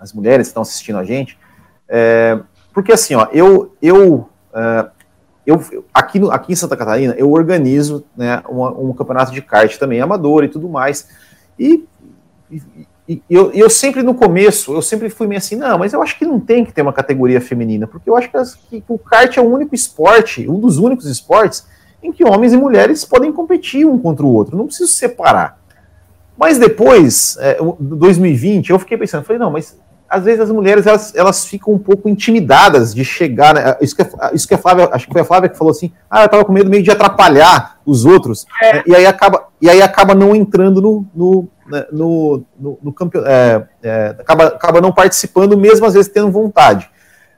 as 0.00 0.12
mulheres 0.12 0.46
estão 0.46 0.62
assistindo 0.62 0.98
a 0.98 1.04
gente, 1.04 1.38
porque 2.72 2.92
assim, 2.92 3.14
ó, 3.14 3.28
eu, 3.32 3.76
eu 3.82 4.28
eu, 5.44 5.84
aqui, 5.92 6.18
no, 6.18 6.30
aqui 6.30 6.52
em 6.52 6.56
Santa 6.56 6.76
Catarina, 6.76 7.14
eu 7.18 7.30
organizo 7.30 8.04
né, 8.16 8.42
um, 8.48 8.90
um 8.90 8.92
campeonato 8.92 9.32
de 9.32 9.42
kart 9.42 9.76
também, 9.76 10.00
amador 10.00 10.44
e 10.44 10.48
tudo 10.48 10.68
mais. 10.68 11.08
E, 11.58 11.84
e, 12.50 12.62
e 13.08 13.22
eu, 13.28 13.50
eu, 13.52 13.68
sempre 13.68 14.02
no 14.02 14.14
começo, 14.14 14.72
eu 14.72 14.80
sempre 14.80 15.10
fui 15.10 15.26
meio 15.26 15.38
assim, 15.38 15.56
não, 15.56 15.78
mas 15.78 15.92
eu 15.92 16.00
acho 16.00 16.16
que 16.16 16.24
não 16.24 16.38
tem 16.38 16.64
que 16.64 16.72
ter 16.72 16.82
uma 16.82 16.92
categoria 16.92 17.40
feminina, 17.40 17.86
porque 17.86 18.08
eu 18.08 18.16
acho 18.16 18.30
que, 18.70 18.80
que 18.80 18.92
o 18.92 18.98
kart 18.98 19.36
é 19.36 19.40
o 19.40 19.52
único 19.52 19.74
esporte, 19.74 20.48
um 20.48 20.60
dos 20.60 20.78
únicos 20.78 21.06
esportes, 21.06 21.66
em 22.02 22.12
que 22.12 22.24
homens 22.24 22.52
e 22.52 22.56
mulheres 22.56 23.04
podem 23.04 23.32
competir 23.32 23.86
um 23.86 23.98
contra 23.98 24.24
o 24.24 24.32
outro, 24.32 24.56
não 24.56 24.66
preciso 24.66 24.90
separar. 24.90 25.58
Mas 26.36 26.58
depois, 26.58 27.36
é, 27.40 27.58
2020, 27.78 28.70
eu 28.70 28.78
fiquei 28.78 28.98
pensando, 28.98 29.24
falei, 29.24 29.38
não, 29.38 29.50
mas 29.50 29.78
às 30.12 30.24
vezes 30.24 30.40
as 30.40 30.50
mulheres 30.50 30.86
elas, 30.86 31.14
elas 31.14 31.46
ficam 31.46 31.72
um 31.72 31.78
pouco 31.78 32.06
intimidadas 32.06 32.94
de 32.94 33.02
chegar. 33.02 33.54
Né? 33.54 33.76
Isso, 33.80 33.96
que, 33.96 34.02
isso 34.34 34.46
que 34.46 34.54
a 34.54 34.58
Flávia, 34.58 34.90
acho 34.92 35.06
que 35.06 35.12
foi 35.12 35.22
a 35.22 35.24
Flávia 35.24 35.48
que 35.48 35.56
falou 35.56 35.70
assim: 35.70 35.90
ah, 36.10 36.20
eu 36.20 36.26
estava 36.26 36.44
com 36.44 36.52
medo 36.52 36.68
meio 36.68 36.82
de 36.82 36.90
atrapalhar 36.90 37.78
os 37.86 38.04
outros, 38.04 38.46
é. 38.60 38.74
né? 38.74 38.82
e, 38.86 38.94
aí 38.94 39.06
acaba, 39.06 39.48
e 39.60 39.70
aí 39.70 39.80
acaba 39.80 40.14
não 40.14 40.36
entrando 40.36 40.82
no, 40.82 41.06
no, 41.14 41.48
né, 41.66 41.86
no, 41.90 42.44
no, 42.60 42.78
no 42.82 42.92
campeonato, 42.92 43.32
é, 43.32 43.66
é, 43.82 44.16
acaba, 44.18 44.46
acaba 44.48 44.80
não 44.82 44.92
participando, 44.92 45.56
mesmo 45.56 45.86
às 45.86 45.94
vezes 45.94 46.12
tendo 46.12 46.30
vontade. 46.30 46.90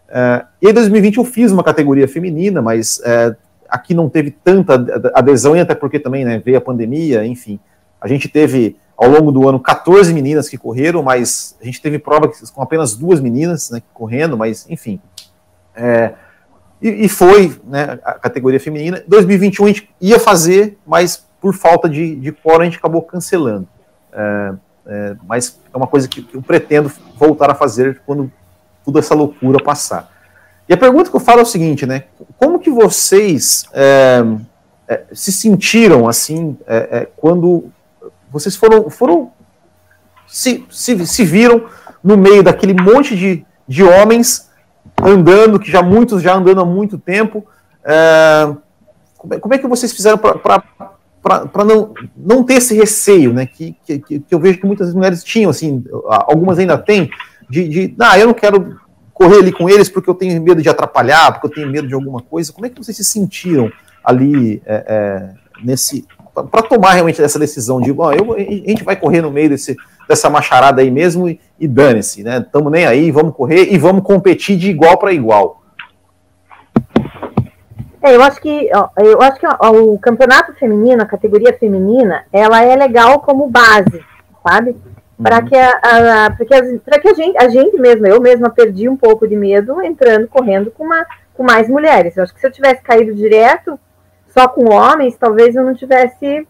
É, 0.09 0.45
e 0.61 0.69
em 0.69 0.73
2020 0.73 1.19
eu 1.19 1.25
fiz 1.25 1.53
uma 1.53 1.63
categoria 1.63 2.09
feminina, 2.09 2.61
mas 2.61 3.01
é, 3.05 3.37
aqui 3.69 3.95
não 3.95 4.09
teve 4.09 4.31
tanta 4.31 4.75
adesão, 5.15 5.57
e 5.57 5.61
até 5.61 5.75
porque 5.75 5.99
também 5.99 6.25
né, 6.25 6.39
veio 6.39 6.59
a 6.59 6.61
pandemia, 6.61 7.25
enfim. 7.25 7.59
A 8.01 8.09
gente 8.09 8.29
teve 8.29 8.77
ao 8.97 9.09
longo 9.09 9.33
do 9.33 9.49
ano 9.49 9.59
14 9.59 10.13
meninas 10.13 10.49
que 10.49 10.57
correram, 10.57 11.03
mas 11.03 11.57
a 11.61 11.65
gente 11.65 11.81
teve 11.81 11.99
prova 11.99 12.31
com 12.53 12.63
apenas 12.63 12.95
duas 12.95 13.21
meninas 13.21 13.71
né, 13.71 13.83
correndo, 13.93 14.37
mas 14.37 14.67
enfim. 14.69 15.01
É, 15.75 16.13
e, 16.81 17.07
e, 17.07 17.09
foi 17.09 17.59
né, 17.65 17.99
a 18.05 18.15
categoria 18.15 18.61
feminina. 18.61 19.03
2021 19.09 19.65
a 19.65 19.69
gente 19.69 19.91
ia 20.01 20.21
fazer, 20.21 20.79
mas 20.87 21.27
por 21.41 21.55
falta 21.55 21.89
de, 21.89 22.15
de 22.17 22.37
a 22.45 22.65
gente 22.65 22.79
acabou 22.79 23.03
cancelando. 23.03 23.67
É, 24.13 24.55
é, 24.87 25.17
mas 25.27 25.59
é 25.73 25.77
uma 25.77 25.87
coisa 25.87 26.07
que, 26.07 26.23
que 26.23 26.37
eu 26.37 26.43
pretendo 26.43 26.91
voltar 27.17 27.51
a 27.51 27.55
fazer 27.55 28.03
quando 28.07 28.31
toda 28.85 28.99
essa 28.99 29.15
loucura 29.15 29.63
passar. 29.63 30.13
E 30.69 30.73
a 30.73 30.77
pergunta 30.77 31.11
que 31.11 31.17
eu 31.17 31.21
falo 31.21 31.41
é 31.41 31.43
o 31.43 31.47
seguinte, 31.47 31.85
né? 31.85 32.05
Como 32.45 32.59
que 32.59 32.71
vocês 32.71 33.65
é, 33.73 34.23
é, 34.87 35.05
se 35.15 35.33
sentiram 35.33 36.07
assim 36.07 36.59
é, 36.67 36.77
é 36.77 37.09
quando 37.17 37.71
vocês 38.31 38.55
foram, 38.55 38.91
foram 38.91 39.33
se, 40.27 40.63
se, 40.71 41.07
se 41.07 41.25
viram 41.25 41.65
no 42.03 42.19
meio 42.19 42.43
daquele 42.43 42.75
monte 42.75 43.17
de, 43.17 43.47
de 43.67 43.83
homens 43.83 44.51
andando, 45.03 45.59
que 45.59 45.71
já 45.71 45.83
muitos 45.83 46.21
já 46.21 46.35
andando 46.35 46.61
há 46.61 46.67
muito 46.67 46.99
tempo. 46.99 47.47
É, 47.83 48.55
como, 49.17 49.33
é, 49.33 49.39
como, 49.39 49.55
é, 49.55 49.59
que 49.59 49.67
vocês 49.67 49.95
fizeram 49.95 50.19
para 50.19 51.65
não, 51.65 51.95
não 52.15 52.45
ter 52.45 52.57
esse 52.57 52.75
receio, 52.75 53.33
né? 53.33 53.47
Que, 53.47 53.75
que, 53.87 53.99
que, 54.01 54.25
eu 54.31 54.39
vejo 54.39 54.61
que 54.61 54.67
muitas 54.67 54.93
mulheres 54.93 55.25
tinham, 55.25 55.49
assim, 55.49 55.83
algumas 56.05 56.59
ainda 56.59 56.77
têm, 56.77 57.09
de, 57.49 57.69
de 57.69 57.97
ah, 58.01 58.19
eu 58.19 58.27
não 58.27 58.35
quero 58.35 58.79
correr 59.15 59.39
ali 59.39 59.53
com 59.53 59.71
eles 59.71 59.89
porque 59.89 60.11
eu 60.11 60.15
tenho 60.15 60.43
medo 60.43 60.61
de 60.61 60.69
atrapalhar, 60.69 61.33
porque 61.33 61.47
eu 61.47 61.51
tenho 61.51 61.71
medo 61.71 61.87
de 61.87 61.95
alguma 61.95 62.21
coisa. 62.21 62.53
Como 62.53 62.67
é 62.67 62.69
que 62.69 62.77
vocês 62.77 62.97
se 62.97 63.05
sentiram 63.05 63.71
ali 64.05 64.61
é, 64.67 64.85
é, 64.87 65.31
nesse, 65.65 66.05
para 66.35 66.63
tomar 66.63 66.93
realmente 66.93 67.23
essa 67.23 67.39
decisão 67.39 67.81
de, 67.81 67.93
bom, 67.93 68.13
eu, 68.13 68.35
a 68.35 68.39
gente 68.39 68.83
vai 68.83 68.97
correr 68.97 69.23
no 69.23 69.31
meio 69.31 69.49
desse, 69.51 69.77
dessa 70.09 70.29
macharada 70.29 70.83
aí 70.83 70.91
mesmo 70.91 71.29
e, 71.29 71.41
e 71.59 71.69
dane-se, 71.69 72.25
né? 72.25 72.45
Tamo 72.53 72.69
nem 72.69 72.85
aí, 72.85 73.11
vamos 73.13 73.35
correr 73.35 73.73
e 73.73 73.79
vamos 73.79 74.03
competir 74.03 74.59
de 74.59 74.69
igual 74.69 74.99
para 74.99 75.13
igual. 75.13 75.63
É, 78.03 78.15
eu 78.15 78.23
acho 78.23 78.39
que 78.39 78.69
eu 78.99 79.23
acho 79.23 79.41
que 79.41 79.47
o 79.47 79.99
campeonato 79.99 80.53
feminino, 80.55 81.03
a 81.03 81.07
categoria 81.07 81.57
feminina, 81.57 82.27
ela 82.31 82.63
é 82.63 82.77
legal 82.77 83.21
como 83.21 83.49
base, 83.49 84.05
sabe? 84.47 84.77
Para 85.25 85.39
uhum. 85.39 85.47
que 85.47 85.57
a, 85.57 86.27
a 86.27 86.31
para 86.31 86.45
que, 86.45 86.79
para 86.81 86.99
que 87.01 87.09
a 87.09 87.15
gente, 87.15 87.39
a 87.39 87.49
gente 87.49 87.79
mesma, 87.79 88.09
eu 88.09 88.21
mesma 88.21 88.51
perdi 88.51 88.91
um 88.91 88.97
pouco 88.97 89.27
de 89.27 89.35
medo 89.35 89.81
entrando 89.81 90.29
correndo 90.29 90.71
com 90.71 90.85
uma 90.85 91.07
com 91.33 91.43
mais 91.43 91.67
mulheres. 91.67 92.15
Eu 92.15 92.25
acho 92.25 92.35
que 92.35 92.41
se 92.41 92.47
eu 92.47 92.53
tivesse 92.53 92.83
caído 92.83 93.15
direto 93.15 93.81
só 94.29 94.47
com 94.47 94.71
homens, 94.71 95.17
talvez 95.17 95.57
eu 95.57 95.65
não 95.65 95.75
tivesse 95.75 96.47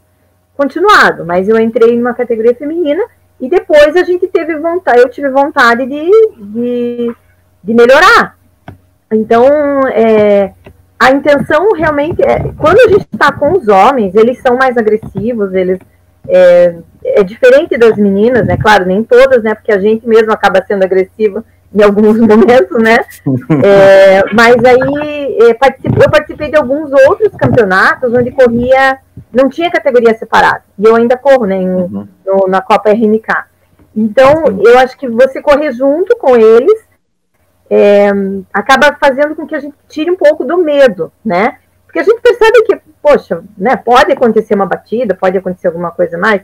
continuado, 0.57 1.25
mas 1.25 1.49
eu 1.49 1.57
entrei 1.57 1.97
numa 1.97 2.15
categoria 2.15 2.55
feminina 2.55 3.03
e 3.41 3.49
depois 3.49 3.95
a 3.95 4.03
gente 4.03 4.27
teve 4.27 4.57
vontade, 4.57 4.99
eu 4.99 5.09
tive 5.09 5.29
vontade 5.29 5.87
de, 5.87 6.11
de, 6.37 7.15
de 7.63 7.75
melhorar. 7.75 8.37
Então, 9.13 9.47
é, 9.89 10.53
a 10.99 11.13
intenção 11.13 11.73
realmente 11.73 12.21
é, 12.23 12.53
quando 12.59 12.81
a 12.81 12.89
gente 12.89 13.07
está 13.13 13.31
com 13.31 13.53
os 13.53 13.69
homens, 13.69 14.17
eles 14.17 14.41
são 14.41 14.57
mais 14.57 14.77
agressivos, 14.77 15.55
eles 15.55 15.79
é, 16.29 16.77
é, 17.15 17.23
diferente 17.23 17.79
das 17.79 17.97
meninas, 17.97 18.47
né? 18.47 18.57
Claro, 18.57 18.87
nem 18.87 19.03
todas, 19.03 19.43
né? 19.43 19.55
Porque 19.55 19.73
a 19.73 19.79
gente 19.79 20.07
mesmo 20.07 20.33
acaba 20.33 20.65
sendo 20.67 20.85
agressiva 20.85 21.45
em 21.75 21.83
alguns 21.83 22.19
momentos, 22.21 22.83
né? 22.83 22.99
É, 23.65 24.25
mas 24.33 24.57
aí 24.65 25.39
é, 25.41 25.51
eu 25.51 26.11
participei 26.11 26.51
de 26.51 26.57
alguns 26.57 26.91
outros 27.09 27.35
campeonatos 27.37 28.13
onde 28.13 28.31
corria, 28.31 28.99
não 29.33 29.49
tinha 29.49 29.71
categoria 29.71 30.15
separada. 30.15 30.63
E 30.79 30.85
eu 30.85 30.95
ainda 30.97 31.17
corro, 31.17 31.47
né? 31.47 31.57
Em, 31.57 31.69
uhum. 31.69 32.09
no, 32.27 32.49
na 32.49 32.61
Copa 32.61 32.91
RNK. 32.91 33.29
Então, 33.97 34.61
eu 34.65 34.79
acho 34.79 34.99
que 34.99 35.09
você 35.09 35.41
correr 35.41 35.73
junto 35.73 36.17
com 36.17 36.37
eles 36.37 36.85
é, 37.71 38.11
acaba 38.53 38.97
fazendo 39.01 39.35
com 39.35 39.47
que 39.47 39.55
a 39.55 39.61
gente 39.61 39.75
tire 39.89 40.11
um 40.11 40.17
pouco 40.17 40.45
do 40.45 40.59
medo, 40.59 41.13
né? 41.25 41.59
Porque 41.87 42.01
a 42.01 42.03
gente 42.03 42.21
percebe 42.21 42.63
que, 42.63 42.81
poxa, 43.01 43.45
né, 43.57 43.77
pode 43.77 44.11
acontecer 44.13 44.55
uma 44.55 44.67
batida, 44.67 45.15
pode 45.15 45.39
acontecer 45.39 45.69
alguma 45.69 45.93
coisa 45.93 46.19
mais, 46.19 46.43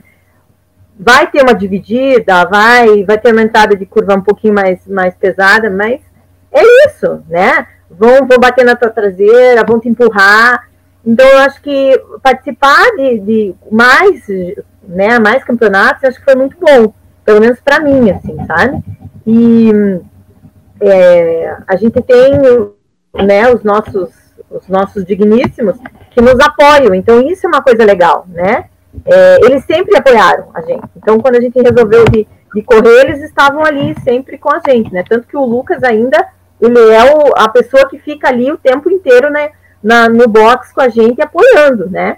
vai 0.99 1.29
ter 1.29 1.41
uma 1.41 1.53
dividida, 1.53 2.45
vai, 2.45 3.03
vai 3.03 3.17
ter 3.17 3.31
uma 3.31 3.41
entrada 3.41 3.75
de 3.75 3.85
curva 3.85 4.15
um 4.15 4.21
pouquinho 4.21 4.53
mais, 4.53 4.85
mais 4.87 5.15
pesada, 5.15 5.69
mas 5.69 6.01
é 6.51 6.61
isso, 6.87 7.23
né? 7.27 7.67
Vão, 7.89 8.27
vão 8.27 8.37
bater 8.39 8.65
na 8.65 8.75
tua 8.75 8.89
traseira, 8.89 9.65
vão 9.65 9.79
te 9.79 9.89
empurrar. 9.89 10.69
Então, 11.05 11.25
eu 11.27 11.39
acho 11.39 11.61
que 11.61 11.99
participar 12.21 12.91
de, 12.95 13.19
de 13.19 13.55
mais, 13.71 14.25
né, 14.87 15.17
mais 15.17 15.43
campeonatos, 15.43 16.03
acho 16.03 16.19
que 16.19 16.25
foi 16.25 16.35
muito 16.35 16.55
bom, 16.59 16.93
pelo 17.25 17.39
menos 17.39 17.59
para 17.59 17.79
mim, 17.79 18.11
assim, 18.11 18.37
sabe? 18.45 18.83
E 19.25 19.71
é, 20.79 21.57
a 21.67 21.75
gente 21.75 22.01
tem 22.01 22.31
né, 23.25 23.51
os, 23.51 23.63
nossos, 23.63 24.11
os 24.49 24.67
nossos 24.67 25.03
digníssimos 25.03 25.77
que 26.11 26.21
nos 26.21 26.39
apoiam, 26.39 26.93
então 26.93 27.21
isso 27.21 27.45
é 27.45 27.49
uma 27.49 27.63
coisa 27.63 27.83
legal, 27.83 28.25
né? 28.29 28.65
É, 29.05 29.45
eles 29.45 29.63
sempre 29.65 29.97
apoiaram 29.97 30.47
a 30.53 30.61
gente. 30.61 30.83
Então, 30.95 31.19
quando 31.19 31.35
a 31.35 31.41
gente 31.41 31.59
resolveu 31.59 32.05
de, 32.05 32.27
de, 32.53 32.61
correr, 32.61 33.05
eles 33.05 33.23
estavam 33.23 33.63
ali 33.63 33.95
sempre 34.03 34.37
com 34.37 34.53
a 34.53 34.61
gente, 34.65 34.93
né? 34.93 35.03
Tanto 35.07 35.27
que 35.27 35.37
o 35.37 35.45
Lucas 35.45 35.83
ainda, 35.83 36.27
ele 36.59 36.79
é 36.79 37.15
o, 37.15 37.33
a 37.35 37.49
pessoa 37.49 37.87
que 37.87 37.97
fica 37.97 38.27
ali 38.27 38.51
o 38.51 38.57
tempo 38.57 38.89
inteiro, 38.89 39.29
né? 39.29 39.51
Na, 39.81 40.07
no 40.07 40.27
box 40.27 40.71
com 40.73 40.81
a 40.81 40.89
gente, 40.89 41.21
apoiando, 41.21 41.89
né? 41.89 42.17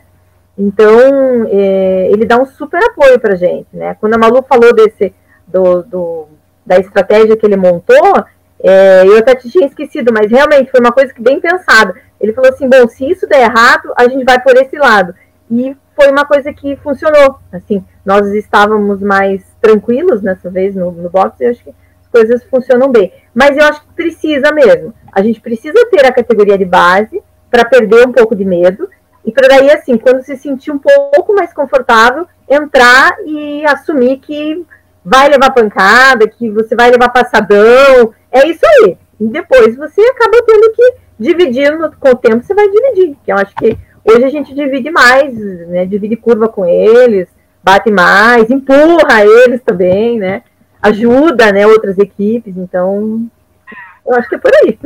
Então, 0.57 1.47
é, 1.49 2.09
ele 2.11 2.25
dá 2.25 2.37
um 2.37 2.45
super 2.45 2.83
apoio 2.83 3.19
pra 3.19 3.35
gente, 3.35 3.67
né? 3.73 3.95
Quando 3.99 4.15
a 4.15 4.17
Malu 4.17 4.43
falou 4.43 4.73
desse, 4.73 5.13
do, 5.47 5.83
do 5.83 6.27
da 6.65 6.77
estratégia 6.77 7.35
que 7.35 7.45
ele 7.45 7.57
montou, 7.57 8.23
é, 8.61 9.05
eu 9.05 9.17
até 9.17 9.35
tinha 9.35 9.67
esquecido, 9.67 10.13
mas 10.13 10.31
realmente 10.31 10.71
foi 10.71 10.79
uma 10.79 10.91
coisa 10.91 11.13
que 11.13 11.21
bem 11.21 11.39
pensada. 11.39 11.95
Ele 12.19 12.33
falou 12.33 12.49
assim: 12.49 12.69
bom, 12.69 12.87
se 12.87 13.09
isso 13.09 13.27
der 13.27 13.41
errado, 13.41 13.91
a 13.97 14.07
gente 14.07 14.23
vai 14.23 14.39
por 14.41 14.55
esse 14.55 14.77
lado. 14.77 15.13
E 15.51 15.75
foi 15.95 16.11
uma 16.11 16.25
coisa 16.25 16.53
que 16.53 16.75
funcionou. 16.77 17.39
Assim, 17.51 17.83
nós 18.05 18.27
estávamos 18.33 19.01
mais 19.01 19.43
tranquilos 19.61 20.21
nessa 20.21 20.49
vez 20.49 20.75
no, 20.75 20.91
no 20.91 21.09
box 21.09 21.39
e 21.39 21.45
acho 21.45 21.63
que 21.63 21.69
as 21.69 22.07
coisas 22.11 22.43
funcionam 22.45 22.91
bem. 22.91 23.11
Mas 23.33 23.57
eu 23.57 23.63
acho 23.65 23.81
que 23.81 23.93
precisa 23.93 24.51
mesmo. 24.51 24.93
A 25.11 25.21
gente 25.21 25.39
precisa 25.39 25.87
ter 25.89 26.05
a 26.05 26.11
categoria 26.11 26.57
de 26.57 26.65
base 26.65 27.21
para 27.49 27.65
perder 27.65 28.07
um 28.07 28.11
pouco 28.11 28.35
de 28.35 28.45
medo 28.45 28.89
e 29.25 29.31
para 29.31 29.47
daí, 29.47 29.71
assim, 29.71 29.97
quando 29.97 30.21
se 30.21 30.35
sentir 30.35 30.71
um 30.71 30.77
pouco 30.77 31.33
mais 31.33 31.53
confortável, 31.53 32.27
entrar 32.49 33.15
e 33.25 33.65
assumir 33.65 34.17
que 34.17 34.65
vai 35.03 35.29
levar 35.29 35.51
pancada, 35.51 36.27
que 36.27 36.49
você 36.49 36.75
vai 36.75 36.91
levar 36.91 37.09
passadão, 37.09 38.13
é 38.31 38.47
isso 38.47 38.65
aí. 38.65 38.97
E 39.19 39.27
depois 39.27 39.75
você 39.77 40.01
acaba 40.01 40.43
tendo 40.45 40.71
que 40.73 40.93
dividir 41.17 41.71
com 41.99 42.09
o 42.09 42.15
tempo, 42.15 42.43
você 42.43 42.53
vai 42.53 42.67
dividir. 42.69 43.17
Que 43.23 43.31
eu 43.31 43.37
acho 43.37 43.55
que 43.55 43.77
hoje 44.05 44.23
a 44.23 44.29
gente 44.29 44.53
divide 44.53 44.91
mais, 44.91 45.33
né? 45.67 45.85
Divide 45.85 46.15
curva 46.15 46.47
com 46.47 46.65
eles, 46.65 47.27
bate 47.63 47.91
mais, 47.91 48.49
empurra 48.49 49.23
eles 49.23 49.61
também, 49.63 50.19
né? 50.19 50.43
Ajuda, 50.81 51.51
né, 51.53 51.65
outras 51.65 51.97
equipes, 51.97 52.57
então 52.57 53.25
eu 54.05 54.15
acho 54.15 54.27
que 54.27 54.35
é 54.35 54.37
por 54.37 54.51
aí. 54.53 54.77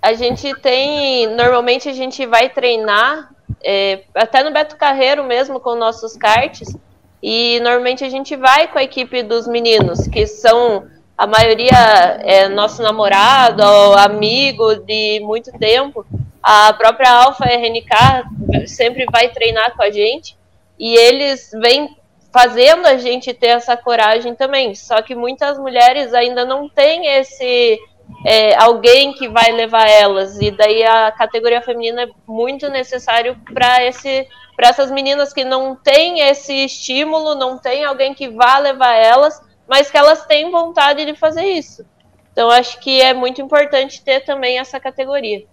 A 0.00 0.12
gente 0.12 0.54
tem, 0.60 1.26
normalmente 1.34 1.88
a 1.88 1.92
gente 1.92 2.24
vai 2.24 2.48
treinar, 2.48 3.30
é, 3.64 4.02
até 4.14 4.44
no 4.44 4.52
Beto 4.52 4.76
Carreiro 4.76 5.24
mesmo, 5.24 5.58
com 5.58 5.74
nossos 5.74 6.16
karts, 6.16 6.76
e 7.20 7.58
normalmente 7.60 8.04
a 8.04 8.08
gente 8.08 8.36
vai 8.36 8.68
com 8.68 8.78
a 8.78 8.84
equipe 8.84 9.24
dos 9.24 9.48
meninos, 9.48 10.06
que 10.06 10.24
são 10.26 10.86
a 11.18 11.26
maioria 11.26 12.20
é 12.20 12.48
nosso 12.48 12.82
namorado 12.82 13.62
amigo 13.98 14.76
de 14.76 15.18
muito 15.20 15.50
tempo. 15.58 16.06
A 16.48 16.72
própria 16.74 17.10
Alfa 17.10 17.44
RNK 17.44 18.68
sempre 18.68 19.04
vai 19.10 19.30
treinar 19.30 19.74
com 19.74 19.82
a 19.82 19.90
gente 19.90 20.38
e 20.78 20.94
eles 20.94 21.50
vêm 21.60 21.96
fazendo 22.32 22.86
a 22.86 22.96
gente 22.96 23.34
ter 23.34 23.48
essa 23.48 23.76
coragem 23.76 24.32
também. 24.36 24.72
Só 24.72 25.02
que 25.02 25.12
muitas 25.12 25.58
mulheres 25.58 26.14
ainda 26.14 26.44
não 26.44 26.68
têm 26.68 27.04
esse 27.08 27.80
é, 28.24 28.54
alguém 28.62 29.12
que 29.12 29.28
vai 29.28 29.50
levar 29.50 29.88
elas 29.88 30.40
e 30.40 30.52
daí 30.52 30.84
a 30.84 31.10
categoria 31.10 31.60
feminina 31.60 32.04
é 32.04 32.08
muito 32.28 32.68
necessário 32.68 33.36
para 33.52 33.84
esse 33.84 34.28
para 34.54 34.68
essas 34.68 34.88
meninas 34.88 35.32
que 35.32 35.44
não 35.44 35.74
têm 35.74 36.20
esse 36.20 36.64
estímulo, 36.64 37.34
não 37.34 37.58
tem 37.58 37.84
alguém 37.84 38.14
que 38.14 38.28
vá 38.28 38.58
levar 38.58 38.94
elas 38.94 39.42
mas 39.66 39.90
que 39.90 39.96
elas 39.96 40.24
têm 40.26 40.48
vontade 40.52 41.04
de 41.04 41.16
fazer 41.16 41.44
isso. 41.44 41.84
Então, 42.32 42.48
acho 42.50 42.78
que 42.78 43.00
é 43.00 43.12
muito 43.12 43.42
importante 43.42 44.04
ter 44.04 44.20
também 44.20 44.60
essa 44.60 44.78
categoria. 44.78 45.44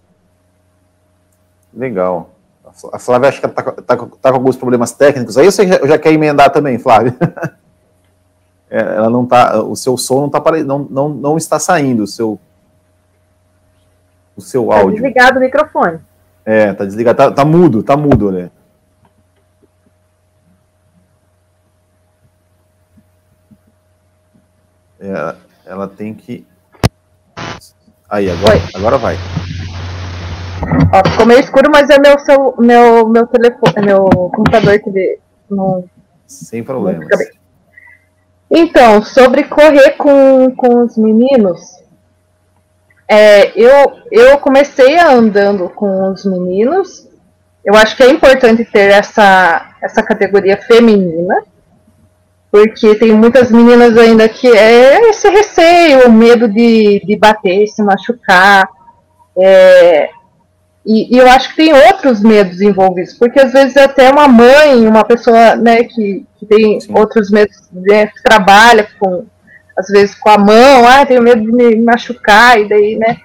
Legal. 1.74 2.30
A 2.92 2.98
Flávia 2.98 3.28
acho 3.28 3.40
que 3.40 3.46
está 3.46 3.62
tá, 3.62 3.96
tá 3.96 4.30
com 4.30 4.36
alguns 4.36 4.56
problemas 4.56 4.92
técnicos. 4.92 5.36
Aí 5.38 5.44
você 5.44 5.66
já, 5.66 5.86
já 5.86 5.98
quer 5.98 6.12
emendar 6.12 6.50
também, 6.50 6.78
Flávia? 6.78 7.14
É, 8.70 8.80
ela 8.80 9.08
não 9.08 9.24
tá, 9.24 9.62
o 9.62 9.76
seu 9.76 9.96
som 9.96 10.22
não, 10.22 10.28
tá, 10.28 10.42
não, 10.64 10.80
não, 10.90 11.08
não 11.08 11.36
está 11.36 11.60
saindo, 11.60 12.02
o 12.02 12.06
seu, 12.08 12.40
o 14.34 14.40
seu 14.40 14.66
tá 14.66 14.78
áudio. 14.78 14.94
desligado 14.94 15.38
o 15.38 15.40
microfone. 15.40 16.00
É, 16.44 16.72
tá 16.72 16.84
desligado, 16.84 17.16
tá, 17.16 17.30
tá 17.30 17.44
mudo, 17.44 17.84
tá 17.84 17.96
mudo, 17.96 18.32
né? 18.32 18.50
É, 24.98 25.36
ela 25.66 25.86
tem 25.86 26.12
que. 26.12 26.44
Aí, 28.08 28.28
agora, 28.28 28.60
agora 28.74 28.98
vai. 28.98 29.16
Ó, 30.92 31.10
ficou 31.10 31.26
meio 31.26 31.40
escuro, 31.40 31.70
mas 31.70 31.90
é 31.90 31.98
meu, 31.98 32.18
seu, 32.20 32.54
meu, 32.58 33.08
meu 33.08 33.26
telefone, 33.26 33.74
é 33.76 33.82
meu 33.82 34.04
computador 34.04 34.78
que 34.78 35.18
não. 35.50 35.84
Sem 36.26 36.62
problemas. 36.62 37.06
Então, 38.50 39.02
sobre 39.02 39.44
correr 39.44 39.92
com, 39.92 40.54
com 40.56 40.82
os 40.82 40.96
meninos, 40.96 41.60
é, 43.08 43.52
eu, 43.58 43.92
eu 44.10 44.38
comecei 44.38 44.98
andando 44.98 45.68
com 45.68 46.12
os 46.12 46.24
meninos. 46.24 47.08
Eu 47.64 47.74
acho 47.74 47.96
que 47.96 48.02
é 48.02 48.10
importante 48.10 48.64
ter 48.64 48.90
essa, 48.90 49.74
essa 49.82 50.02
categoria 50.02 50.56
feminina, 50.56 51.42
porque 52.50 52.94
tem 52.94 53.12
muitas 53.12 53.50
meninas 53.50 53.96
ainda 53.96 54.28
que 54.28 54.46
é 54.46 55.00
esse 55.08 55.28
receio, 55.28 56.06
o 56.06 56.12
medo 56.12 56.46
de, 56.46 57.02
de 57.04 57.16
bater, 57.16 57.66
se 57.66 57.82
machucar. 57.82 58.68
É, 59.36 60.10
e, 60.86 61.16
e, 61.16 61.18
eu 61.18 61.28
acho 61.30 61.50
que 61.50 61.56
tem 61.56 61.72
outros 61.72 62.20
medos 62.20 62.60
envolvidos, 62.60 63.14
porque 63.14 63.40
às 63.40 63.52
vezes 63.52 63.76
até 63.76 64.10
uma 64.10 64.28
mãe, 64.28 64.86
uma 64.86 65.04
pessoa 65.04 65.56
né, 65.56 65.84
que, 65.84 66.26
que 66.38 66.46
tem 66.46 66.78
Sim. 66.78 66.92
outros 66.94 67.30
medos, 67.30 67.56
né, 67.72 68.06
que 68.06 68.22
trabalha 68.22 68.86
com, 68.98 69.24
às 69.76 69.88
vezes 69.88 70.14
com 70.14 70.28
a 70.28 70.36
mão, 70.36 70.86
ah, 70.86 71.06
tenho 71.06 71.22
medo 71.22 71.40
de 71.40 71.50
me 71.50 71.76
machucar, 71.76 72.60
e 72.60 72.68
daí, 72.68 72.96
né? 72.96 73.16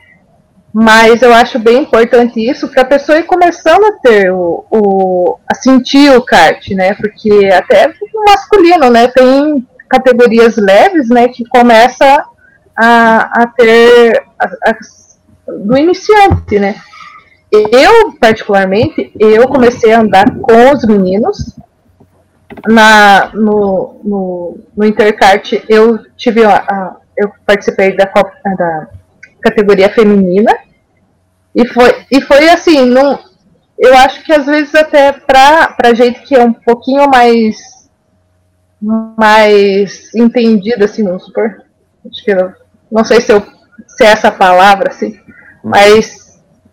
Mas 0.74 1.22
eu 1.22 1.34
acho 1.34 1.58
bem 1.58 1.82
importante 1.82 2.40
isso 2.40 2.68
para 2.68 2.84
a 2.84 2.86
pessoa 2.86 3.18
ir 3.18 3.24
começando 3.24 3.84
a 3.86 3.94
ter 3.94 4.32
o, 4.32 4.66
o, 4.70 5.40
a 5.52 5.56
sentir 5.56 6.12
o 6.16 6.22
kart, 6.22 6.70
né? 6.70 6.94
Porque 6.94 7.50
até 7.52 7.88
o 7.88 8.26
masculino, 8.26 8.90
né? 8.90 9.08
Tem 9.08 9.68
categorias 9.90 10.56
leves, 10.56 11.10
né, 11.10 11.28
que 11.28 11.44
começa 11.46 12.24
a, 12.78 13.44
a 13.44 13.48
ter 13.48 14.24
a, 14.38 14.46
a, 14.46 14.78
do 15.52 15.76
iniciante, 15.76 16.60
né. 16.60 16.76
Eu, 17.52 18.14
particularmente, 18.20 19.12
eu 19.20 19.48
comecei 19.48 19.92
a 19.92 20.02
andar 20.02 20.30
com 20.40 20.72
os 20.72 20.86
meninos. 20.86 21.56
Na, 22.68 23.32
no, 23.34 24.02
no, 24.04 24.58
no 24.76 24.86
Intercart, 24.86 25.54
eu 25.68 26.00
tive 26.18 26.44
a, 26.44 26.58
a, 26.58 26.96
eu 27.18 27.32
participei 27.46 27.96
da, 27.96 28.06
da 28.06 28.88
categoria 29.42 29.90
feminina. 29.90 30.56
E 31.56 31.66
foi, 31.68 32.06
e 32.12 32.22
foi 32.22 32.50
assim, 32.50 32.86
não, 32.86 33.20
eu 33.78 33.96
acho 33.98 34.24
que 34.24 34.34
às 34.34 34.46
vezes 34.46 34.76
até 34.76 35.14
para 35.14 35.70
pra 35.70 35.94
gente 35.94 36.22
que 36.22 36.36
é 36.36 36.44
um 36.44 36.54
pouquinho 36.54 37.10
mais 37.10 37.58
mais 38.82 40.14
entendida, 40.14 40.86
assim, 40.86 41.04
vamos 41.04 41.26
supor. 41.26 41.64
Acho 42.06 42.24
que 42.24 42.32
eu, 42.32 42.54
não 42.92 43.04
sei 43.04 43.20
se, 43.22 43.32
eu, 43.32 43.42
se 43.88 44.06
é 44.06 44.08
essa 44.08 44.32
palavra, 44.32 44.90
assim, 44.90 45.20
uhum. 45.64 45.72
mas 45.72 46.29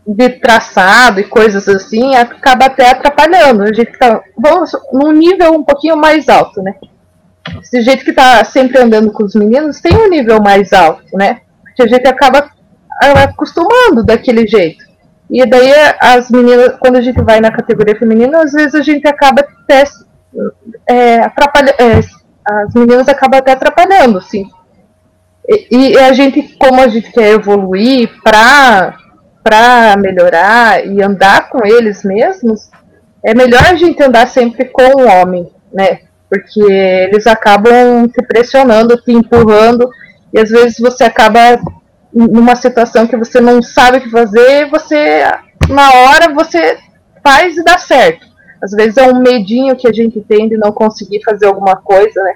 de 0.07 0.29
traçado 0.29 1.21
e 1.21 1.25
coisas 1.25 1.69
assim, 1.69 2.15
acaba 2.15 2.67
até 2.67 2.91
atrapalhando. 2.91 3.65
A 3.65 3.73
gente 3.73 3.93
tá, 3.99 4.23
vamos 4.39 4.71
num 4.93 5.13
nível 5.13 5.53
um 5.53 5.65
pouquinho 5.65 5.97
mais 5.97 6.29
alto, 6.29 6.63
né? 6.63 6.75
Esse 7.61 7.83
jeito 7.83 8.05
que 8.05 8.13
tá 8.13 8.45
sempre 8.45 8.79
andando 8.79 9.11
com 9.13 9.25
os 9.25 9.35
meninos 9.35 9.81
tem 9.81 9.97
um 9.97 10.09
nível 10.09 10.41
mais 10.41 10.73
alto, 10.73 11.17
né? 11.17 11.41
Que 11.75 11.83
a 11.83 11.87
gente 11.87 12.07
acaba 12.07 12.51
acostumando 13.25 14.05
daquele 14.05 14.47
jeito. 14.47 14.85
E 15.29 15.45
daí 15.45 15.73
as 16.01 16.31
meninas, 16.31 16.77
quando 16.79 16.97
a 16.97 17.01
gente 17.01 17.21
vai 17.23 17.41
na 17.41 17.51
categoria 17.51 17.99
feminina, 17.99 18.43
às 18.43 18.53
vezes 18.53 18.75
a 18.75 18.83
gente 18.83 19.07
acaba 19.09 19.43
até 19.43 19.85
é, 20.89 21.19
atrapalha, 21.19 21.75
é, 21.79 22.01
as 22.45 22.75
meninas 22.75 23.09
acabam 23.09 23.41
até 23.41 23.53
atrapalhando, 23.53 24.21
sim. 24.21 24.49
E, 25.49 25.93
e, 25.93 25.99
a 25.99 26.13
gente, 26.13 26.57
como 26.59 26.81
a 26.81 26.89
gente 26.89 27.11
quer 27.13 27.33
evoluir 27.33 28.11
para 28.23 28.97
para 29.47 29.97
melhorar 29.97 30.85
e 30.85 31.01
andar 31.01 31.49
com 31.49 31.65
eles 31.65 32.03
mesmos, 32.03 32.69
é 33.25 33.33
melhor 33.33 33.63
a 33.63 33.77
gente 33.77 34.03
andar 34.03 34.27
sempre 34.27 34.65
com 34.65 35.01
o 35.01 35.07
homem, 35.07 35.49
né? 35.73 36.01
Porque 36.29 36.61
eles 36.61 37.29
acabam 37.29 38.09
te 38.09 38.27
pressionando, 38.27 39.01
te 39.01 39.13
empurrando, 39.13 39.89
e 40.35 40.41
às 40.41 40.51
vezes 40.51 40.81
você 40.81 41.05
acaba 41.05 41.61
numa 42.13 42.57
situação 42.57 43.07
que 43.07 43.17
você 43.17 43.41
não 43.41 43.63
sabe 43.63 43.99
o 43.99 44.01
que 44.01 44.11
fazer, 44.11 44.69
você 44.69 45.23
na 45.69 45.93
hora 45.93 46.35
você 46.35 46.79
faz 47.23 47.57
e 47.57 47.63
dá 47.63 47.79
certo. 47.79 48.27
Às 48.61 48.73
vezes 48.73 48.97
é 48.97 49.05
um 49.05 49.21
medinho 49.21 49.77
que 49.77 49.87
a 49.87 49.93
gente 49.93 50.21
tem 50.23 50.49
de 50.49 50.57
não 50.57 50.73
conseguir 50.73 51.23
fazer 51.23 51.47
alguma 51.47 51.77
coisa, 51.77 52.21
né? 52.25 52.35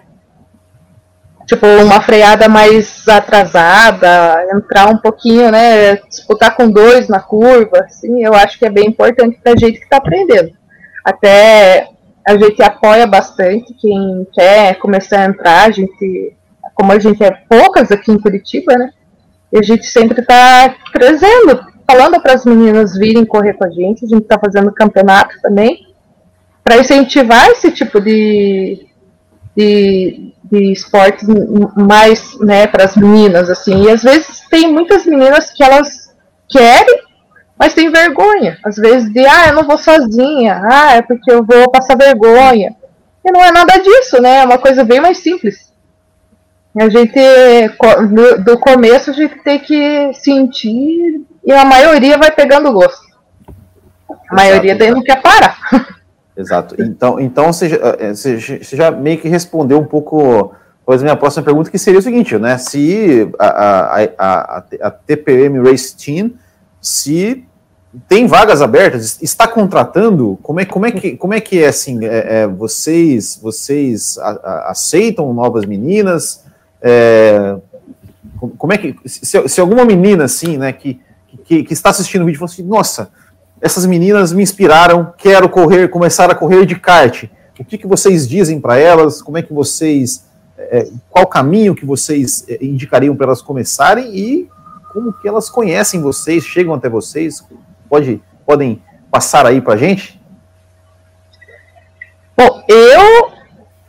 Tipo, 1.50 1.66
uma 1.66 2.00
freada 2.00 2.48
mais 2.48 3.08
atrasada, 3.08 4.46
entrar 4.54 4.88
um 4.88 4.96
pouquinho, 4.96 5.50
né? 5.50 5.96
Disputar 5.96 6.54
com 6.54 6.70
dois 6.70 7.08
na 7.08 7.18
curva, 7.18 7.80
assim, 7.80 8.24
eu 8.24 8.32
acho 8.34 8.56
que 8.56 8.64
é 8.64 8.70
bem 8.70 8.86
importante 8.86 9.36
pra 9.42 9.56
gente 9.56 9.80
que 9.80 9.88
tá 9.88 9.96
aprendendo. 9.96 10.52
Até 11.04 11.88
a 12.24 12.36
gente 12.36 12.62
apoia 12.62 13.04
bastante 13.04 13.74
quem 13.74 14.24
quer 14.32 14.78
começar 14.78 15.22
a 15.22 15.24
entrar, 15.24 15.66
a 15.66 15.70
gente, 15.72 16.36
como 16.72 16.92
a 16.92 17.00
gente 17.00 17.20
é 17.20 17.32
poucas 17.32 17.90
aqui 17.90 18.12
em 18.12 18.20
Curitiba, 18.20 18.76
né? 18.76 18.92
E 19.52 19.58
a 19.58 19.62
gente 19.62 19.86
sempre 19.86 20.20
está 20.20 20.72
trazendo, 20.92 21.66
falando 21.84 22.22
para 22.22 22.34
as 22.34 22.44
meninas 22.44 22.96
virem 22.96 23.26
correr 23.26 23.54
com 23.54 23.64
a 23.64 23.70
gente. 23.70 24.04
A 24.04 24.08
gente 24.08 24.22
está 24.22 24.38
fazendo 24.38 24.70
campeonato 24.70 25.34
também 25.42 25.84
para 26.62 26.78
incentivar 26.78 27.48
esse 27.48 27.72
tipo 27.72 28.00
de, 28.00 28.86
de, 29.56 30.32
de 30.50 30.72
esportes 30.72 31.26
mais 31.76 32.38
né, 32.40 32.66
para 32.66 32.84
as 32.84 32.96
meninas. 32.96 33.48
assim. 33.48 33.84
E 33.84 33.90
às 33.90 34.02
vezes 34.02 34.42
tem 34.50 34.72
muitas 34.72 35.06
meninas 35.06 35.50
que 35.50 35.62
elas 35.62 36.14
querem, 36.48 37.02
mas 37.58 37.74
tem 37.74 37.90
vergonha. 37.90 38.58
Às 38.64 38.76
vezes 38.76 39.12
de, 39.12 39.24
ah, 39.26 39.48
eu 39.48 39.54
não 39.54 39.64
vou 39.64 39.78
sozinha, 39.78 40.60
ah, 40.70 40.96
é 40.96 41.02
porque 41.02 41.30
eu 41.30 41.44
vou 41.44 41.70
passar 41.70 41.96
vergonha. 41.96 42.74
E 43.24 43.30
não 43.30 43.44
é 43.44 43.52
nada 43.52 43.78
disso, 43.78 44.20
né? 44.20 44.38
É 44.38 44.44
uma 44.44 44.58
coisa 44.58 44.82
bem 44.82 45.00
mais 45.00 45.18
simples. 45.18 45.70
A 46.78 46.88
gente, 46.88 47.20
do, 48.44 48.58
começo, 48.58 49.10
a 49.10 49.12
gente 49.12 49.36
tem 49.42 49.58
que 49.58 50.12
sentir 50.14 51.20
e 51.44 51.52
a 51.52 51.64
maioria 51.64 52.16
vai 52.16 52.30
pegando 52.30 52.72
gosto. 52.72 53.10
A 54.30 54.34
maioria 54.34 54.76
daí 54.76 54.90
não 54.90 55.02
quer 55.02 55.20
parar. 55.20 55.58
Exato. 56.40 56.74
Então, 56.80 57.20
então 57.20 57.52
você, 57.52 57.68
já, 57.68 57.78
você 58.14 58.76
já 58.76 58.90
meio 58.90 59.18
que 59.18 59.28
respondeu 59.28 59.78
um 59.78 59.84
pouco 59.84 60.52
pois 60.84 61.00
a 61.02 61.04
minha 61.04 61.16
próxima 61.16 61.44
pergunta, 61.44 61.70
que 61.70 61.78
seria 61.78 62.00
o 62.00 62.02
seguinte, 62.02 62.36
né? 62.36 62.58
Se 62.58 63.30
a, 63.38 63.46
a, 63.46 64.04
a, 64.18 64.64
a 64.80 64.90
TPM 64.90 65.60
Race 65.60 65.94
Team, 65.96 66.32
se 66.80 67.44
tem 68.08 68.26
vagas 68.26 68.62
abertas, 68.62 69.20
está 69.22 69.46
contratando, 69.46 70.38
como 70.42 70.60
é, 70.60 70.64
como 70.64 70.86
é, 70.86 70.90
que, 70.90 71.16
como 71.16 71.34
é 71.34 71.40
que 71.40 71.62
é 71.62 71.68
assim? 71.68 72.04
É, 72.04 72.42
é, 72.42 72.46
vocês 72.46 73.38
vocês 73.40 74.18
aceitam 74.66 75.32
novas 75.32 75.64
meninas? 75.64 76.44
É, 76.82 77.56
como 78.58 78.72
é 78.72 78.78
que. 78.78 78.96
Se, 79.06 79.48
se, 79.48 79.60
alguma 79.60 79.84
menina, 79.84 80.24
assim, 80.24 80.56
né, 80.56 80.72
que, 80.72 81.00
que, 81.44 81.62
que, 81.62 81.72
está 81.72 81.90
assistindo 81.90 82.22
o 82.22 82.26
vídeo, 82.26 82.38
fala 82.38 82.50
assim: 82.50 82.62
nossa, 82.62 83.10
essas 83.60 83.84
meninas 83.86 84.32
me 84.32 84.42
inspiraram, 84.42 85.12
quero 85.16 85.48
correr, 85.48 85.88
começar 85.88 86.30
a 86.30 86.34
correr 86.34 86.64
de 86.64 86.76
kart. 86.76 87.24
O 87.58 87.64
que, 87.64 87.76
que 87.76 87.86
vocês 87.86 88.26
dizem 88.26 88.60
para 88.60 88.78
elas? 88.78 89.20
Como 89.20 89.36
é 89.36 89.42
que 89.42 89.52
vocês. 89.52 90.24
É, 90.56 90.88
qual 91.08 91.26
caminho 91.26 91.74
que 91.74 91.84
vocês 91.84 92.44
é, 92.48 92.58
indicariam 92.62 93.14
para 93.14 93.26
elas 93.26 93.42
começarem 93.42 94.14
e 94.14 94.48
como 94.92 95.12
que 95.12 95.28
elas 95.28 95.48
conhecem 95.48 96.00
vocês, 96.00 96.44
chegam 96.44 96.74
até 96.74 96.88
vocês? 96.88 97.44
Pode, 97.88 98.22
podem 98.46 98.82
passar 99.10 99.46
aí 99.46 99.60
para 99.60 99.76
gente? 99.76 100.20
Bom, 102.36 102.64
eu, 102.66 103.30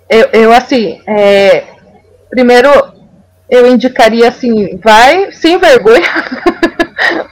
eu, 0.09 0.41
eu 0.41 0.53
assim, 0.53 1.01
é, 1.07 1.65
primeiro 2.29 2.69
eu 3.49 3.67
indicaria 3.67 4.27
assim, 4.27 4.77
vai 4.77 5.31
sem 5.31 5.57
vergonha, 5.57 6.07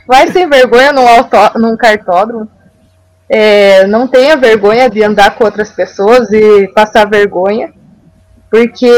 vai 0.07 0.31
sem 0.31 0.49
vergonha 0.49 0.91
num, 0.91 1.07
auto, 1.07 1.35
num 1.59 1.77
cartódromo. 1.77 2.49
É, 3.29 3.85
não 3.85 4.07
tenha 4.07 4.35
vergonha 4.35 4.89
de 4.89 5.03
andar 5.03 5.35
com 5.35 5.43
outras 5.43 5.71
pessoas 5.71 6.31
e 6.31 6.67
passar 6.69 7.07
vergonha, 7.07 7.71
porque 8.49 8.89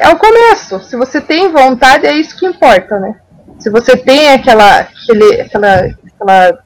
é 0.00 0.08
o 0.08 0.16
começo. 0.16 0.80
Se 0.80 0.96
você 0.96 1.20
tem 1.20 1.52
vontade, 1.52 2.06
é 2.06 2.14
isso 2.14 2.36
que 2.36 2.46
importa, 2.46 2.98
né? 2.98 3.16
Se 3.58 3.70
você 3.70 3.96
tem 3.96 4.32
aquela, 4.32 4.80
aquele, 4.80 5.40
aquela, 5.40 5.74
aquela, 6.14 6.58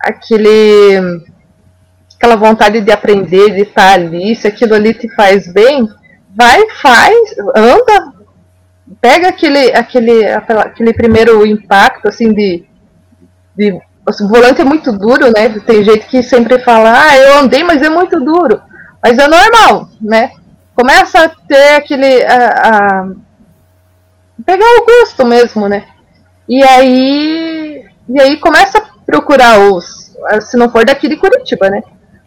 aquele, 0.00 1.22
aquela 2.16 2.36
vontade 2.36 2.80
de 2.80 2.92
aprender, 2.92 3.50
de 3.50 3.62
estar 3.62 3.94
ali, 3.94 4.34
se 4.36 4.46
aquilo 4.46 4.74
ali 4.74 4.94
te 4.94 5.08
faz 5.14 5.52
bem, 5.52 5.88
vai, 6.36 6.68
faz, 6.80 7.16
anda, 7.56 8.12
pega 9.00 9.28
aquele, 9.28 9.72
aquele, 9.72 10.24
aquele 10.26 10.92
primeiro 10.92 11.46
impacto, 11.46 12.08
assim, 12.08 12.32
de, 12.32 12.64
de. 13.56 13.72
O 13.72 14.28
volante 14.28 14.60
é 14.60 14.64
muito 14.64 14.90
duro, 14.90 15.26
né? 15.26 15.48
Tem 15.66 15.84
gente 15.84 16.06
que 16.06 16.22
sempre 16.22 16.58
fala, 16.60 17.06
ah, 17.06 17.16
eu 17.16 17.38
andei, 17.38 17.62
mas 17.62 17.82
é 17.82 17.88
muito 17.88 18.18
duro. 18.18 18.60
Mas 19.02 19.18
é 19.18 19.28
normal, 19.28 19.88
né? 20.00 20.32
Começa 20.74 21.24
a 21.24 21.28
ter 21.28 21.74
aquele. 21.76 22.22
A, 22.24 22.48
a, 22.48 23.08
pegar 24.44 24.66
o 24.66 24.84
gosto 24.84 25.24
mesmo, 25.24 25.68
né? 25.68 25.84
E 26.48 26.62
aí. 26.62 27.84
E 28.08 28.20
aí 28.20 28.36
começa 28.38 28.78
a 28.78 28.82
procurar 29.06 29.58
os. 29.60 30.14
Se 30.42 30.56
não 30.56 30.70
for 30.70 30.84
daqui 30.84 31.08
de 31.08 31.16
Curitiba, 31.16 31.70
né? 31.70 31.82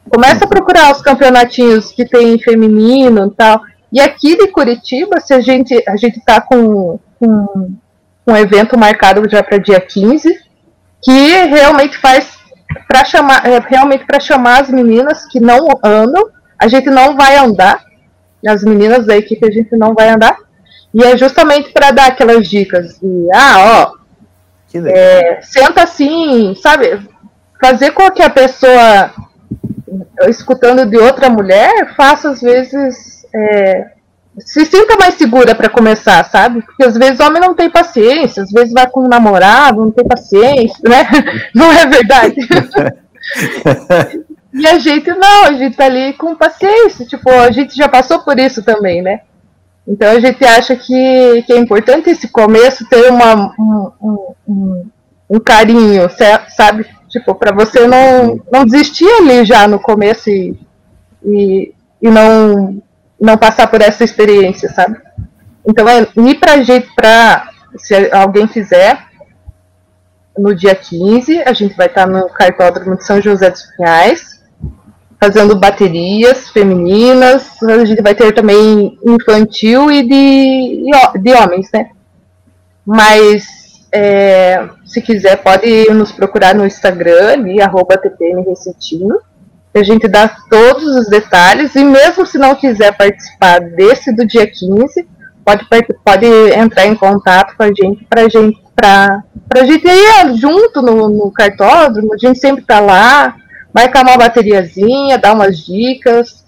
Começa 0.09 0.45
a 0.45 0.47
procurar 0.47 0.91
os 0.91 1.01
campeonatinhos 1.01 1.91
que 1.91 2.05
tem 2.05 2.37
feminino 2.39 3.27
e 3.27 3.31
tal. 3.31 3.61
E 3.93 4.01
aqui 4.01 4.35
de 4.35 4.47
Curitiba, 4.47 5.19
se 5.19 5.35
a 5.35 5.39
gente 5.39 5.83
a 5.87 5.95
gente 5.95 6.17
está 6.17 6.41
com, 6.41 6.99
com 7.19 7.71
um 8.25 8.35
evento 8.35 8.75
marcado 8.75 9.29
já 9.29 9.43
para 9.43 9.59
dia 9.59 9.79
15, 9.79 10.35
que 10.99 11.45
realmente 11.45 11.95
faz 11.99 12.39
para 12.87 13.05
chamar 13.05 13.45
é, 13.45 13.59
realmente 13.59 14.03
para 14.03 14.19
chamar 14.19 14.63
as 14.63 14.69
meninas 14.71 15.27
que 15.27 15.39
não 15.39 15.67
andam, 15.83 16.27
a 16.57 16.67
gente 16.67 16.89
não 16.89 17.15
vai 17.15 17.37
andar, 17.37 17.85
as 18.47 18.63
meninas 18.63 19.05
da 19.05 19.15
equipe 19.15 19.47
a 19.47 19.51
gente 19.51 19.75
não 19.75 19.93
vai 19.93 20.09
andar, 20.09 20.37
e 20.91 21.03
é 21.03 21.15
justamente 21.15 21.71
para 21.71 21.91
dar 21.91 22.07
aquelas 22.07 22.49
dicas 22.49 22.97
de 22.99 23.27
ah, 23.31 23.91
ó, 23.93 24.77
é, 24.87 25.39
senta 25.43 25.83
assim, 25.83 26.55
sabe? 26.55 26.99
Fazer 27.61 27.91
com 27.91 28.09
que 28.09 28.23
a 28.23 28.29
pessoa 28.29 29.11
escutando 30.27 30.83
de 30.83 30.97
outra 30.97 31.29
mulher 31.29 31.93
faça 31.95 32.31
às 32.31 32.41
vezes 32.41 33.12
é, 33.35 33.91
se 34.39 34.65
sinta 34.65 34.97
mais 34.97 35.15
segura 35.15 35.53
para 35.53 35.69
começar, 35.69 36.23
sabe? 36.25 36.61
Porque 36.61 36.83
às 36.83 36.97
vezes 36.97 37.19
o 37.19 37.23
homem 37.23 37.41
não 37.41 37.53
tem 37.53 37.69
paciência, 37.69 38.43
às 38.43 38.51
vezes 38.51 38.73
vai 38.73 38.89
com 38.89 39.01
um 39.05 39.07
namorado, 39.07 39.81
não 39.81 39.91
tem 39.91 40.05
paciência, 40.05 40.79
né? 40.83 41.07
Não 41.53 41.71
é 41.71 41.85
verdade? 41.85 42.35
e 44.53 44.67
a 44.67 44.77
gente 44.77 45.09
não, 45.11 45.45
a 45.45 45.53
gente 45.53 45.77
tá 45.77 45.85
ali 45.85 46.13
com 46.13 46.35
paciência, 46.35 47.05
tipo, 47.05 47.29
a 47.29 47.51
gente 47.51 47.75
já 47.75 47.87
passou 47.87 48.19
por 48.19 48.39
isso 48.39 48.63
também, 48.63 49.01
né? 49.01 49.21
Então 49.87 50.09
a 50.11 50.19
gente 50.19 50.43
acha 50.45 50.75
que, 50.75 51.43
que 51.45 51.53
é 51.53 51.57
importante 51.57 52.09
esse 52.09 52.27
começo 52.29 52.87
ter 52.89 53.11
uma, 53.11 53.53
um, 53.59 53.91
um, 54.47 54.85
um 55.29 55.39
carinho, 55.39 56.09
sabe? 56.49 56.85
Tipo, 57.09 57.35
para 57.35 57.53
você 57.53 57.85
não, 57.85 58.39
não 58.51 58.65
desistir 58.65 59.07
ali 59.19 59.45
já 59.45 59.67
no 59.67 59.79
começo 59.79 60.29
e, 60.29 60.57
e, 61.23 61.73
e 62.01 62.09
não, 62.09 62.81
não 63.23 63.37
passar 63.37 63.67
por 63.67 63.81
essa 63.81 64.03
experiência, 64.03 64.69
sabe? 64.69 64.97
Então 65.65 65.87
é 65.87 66.01
ir 66.17 66.35
pra 66.35 66.61
gente, 66.61 66.93
pra, 66.93 67.49
se 67.77 67.95
alguém 68.11 68.45
quiser, 68.45 69.01
no 70.37 70.53
dia 70.53 70.75
15, 70.75 71.41
a 71.43 71.53
gente 71.53 71.73
vai 71.77 71.87
estar 71.87 72.05
no 72.05 72.27
cartódromo 72.27 72.97
de 72.97 73.05
São 73.05 73.21
José 73.21 73.49
dos 73.49 73.63
Pinhais, 73.77 74.43
fazendo 75.21 75.57
baterias 75.57 76.49
femininas, 76.49 77.63
a 77.63 77.85
gente 77.85 78.01
vai 78.01 78.13
ter 78.13 78.33
também 78.33 78.99
infantil 79.05 79.89
e 79.89 80.03
de, 80.03 80.91
de 81.21 81.33
homens, 81.33 81.69
né? 81.73 81.91
Mas 82.85 83.87
é, 83.89 84.67
se 84.83 85.01
quiser 85.01 85.37
pode 85.37 85.89
nos 85.93 86.11
procurar 86.11 86.53
no 86.53 86.65
Instagram 86.65 87.31
ali, 87.31 87.61
arroba 87.61 87.95
TPM 87.95 88.43
Recetino, 88.43 89.17
a 89.79 89.83
gente 89.83 90.07
dá 90.07 90.27
todos 90.49 90.83
os 90.83 91.07
detalhes, 91.07 91.75
e 91.75 91.83
mesmo 91.83 92.25
se 92.25 92.37
não 92.37 92.55
quiser 92.55 92.95
participar 92.95 93.59
desse 93.59 94.11
do 94.11 94.25
dia 94.25 94.45
15, 94.45 95.07
pode, 95.43 95.65
pode 96.03 96.25
entrar 96.53 96.85
em 96.85 96.95
contato 96.95 97.55
com 97.57 97.63
a 97.63 97.67
gente 97.67 98.05
para 98.05 98.29
gente, 98.29 98.61
pra, 98.75 99.23
pra 99.49 99.65
gente 99.65 99.87
ir 99.87 100.35
junto 100.35 100.81
no, 100.81 101.09
no 101.09 101.31
cartódromo, 101.31 102.13
a 102.13 102.17
gente 102.17 102.39
sempre 102.39 102.61
está 102.61 102.79
lá, 102.79 103.35
marcar 103.73 104.03
uma 104.03 104.17
bateriazinha, 104.17 105.17
dar 105.17 105.33
umas 105.33 105.57
dicas. 105.57 106.43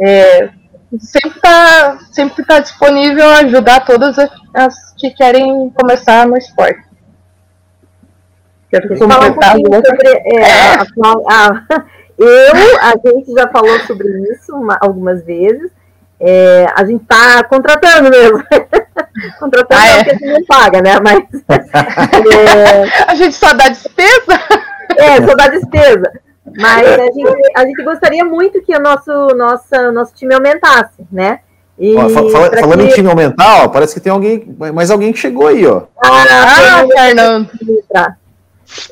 É, 0.00 0.50
sempre 0.98 1.30
está 1.30 1.98
sempre 2.10 2.44
tá 2.44 2.58
disponível 2.58 3.28
a 3.28 3.38
ajudar 3.38 3.84
todas 3.84 4.18
as, 4.18 4.30
as, 4.52 4.92
que 4.96 5.10
querem 5.10 5.70
começar 5.70 6.26
no 6.26 6.36
esporte. 6.36 6.82
Quer 8.70 8.88
completar 8.88 9.56
um 9.56 9.62
sobre, 9.62 10.08
é, 10.08 10.36
é. 10.36 10.74
A, 10.74 10.84
a, 11.30 11.84
eu, 12.18 12.80
a 12.80 12.94
gente 13.04 13.32
já 13.32 13.48
falou 13.48 13.78
sobre 13.80 14.08
isso 14.32 14.54
uma, 14.54 14.78
algumas 14.80 15.24
vezes. 15.24 15.70
É, 16.20 16.66
a 16.74 16.84
gente 16.84 17.02
está 17.02 17.42
contratando 17.44 18.08
mesmo. 18.08 18.42
contratando 19.38 19.80
ah, 19.80 19.86
é. 19.86 19.96
porque 19.96 20.10
a 20.10 20.14
gente 20.14 20.32
não 20.32 20.44
paga, 20.46 20.80
né? 20.80 20.98
Mas. 21.00 21.24
É, 21.48 23.04
a 23.10 23.14
gente 23.14 23.34
só 23.34 23.52
dá 23.52 23.68
despesa? 23.68 24.40
É, 24.96 25.26
só 25.26 25.34
dá 25.34 25.48
despesa. 25.48 26.12
Mas 26.56 26.86
a 26.86 27.06
gente, 27.06 27.52
a 27.56 27.66
gente 27.66 27.82
gostaria 27.82 28.24
muito 28.24 28.62
que 28.62 28.76
o 28.76 28.80
nosso, 28.80 29.10
nossa, 29.34 29.90
nosso 29.90 30.14
time 30.14 30.34
aumentasse, 30.34 31.04
né? 31.10 31.40
E 31.78 31.96
ó, 31.96 32.08
fala, 32.08 32.56
falando 32.56 32.80
que... 32.80 32.92
em 32.92 32.94
time 32.94 33.08
aumentar, 33.08 33.64
ó, 33.64 33.68
parece 33.68 33.94
que 33.94 34.00
tem 34.00 34.12
alguém, 34.12 34.56
mais 34.72 34.90
alguém 34.90 35.12
que 35.12 35.18
chegou 35.18 35.48
aí, 35.48 35.66
ó. 35.66 35.82
Ah, 36.04 36.24
ah 36.80 36.86
Fernando. 36.86 37.50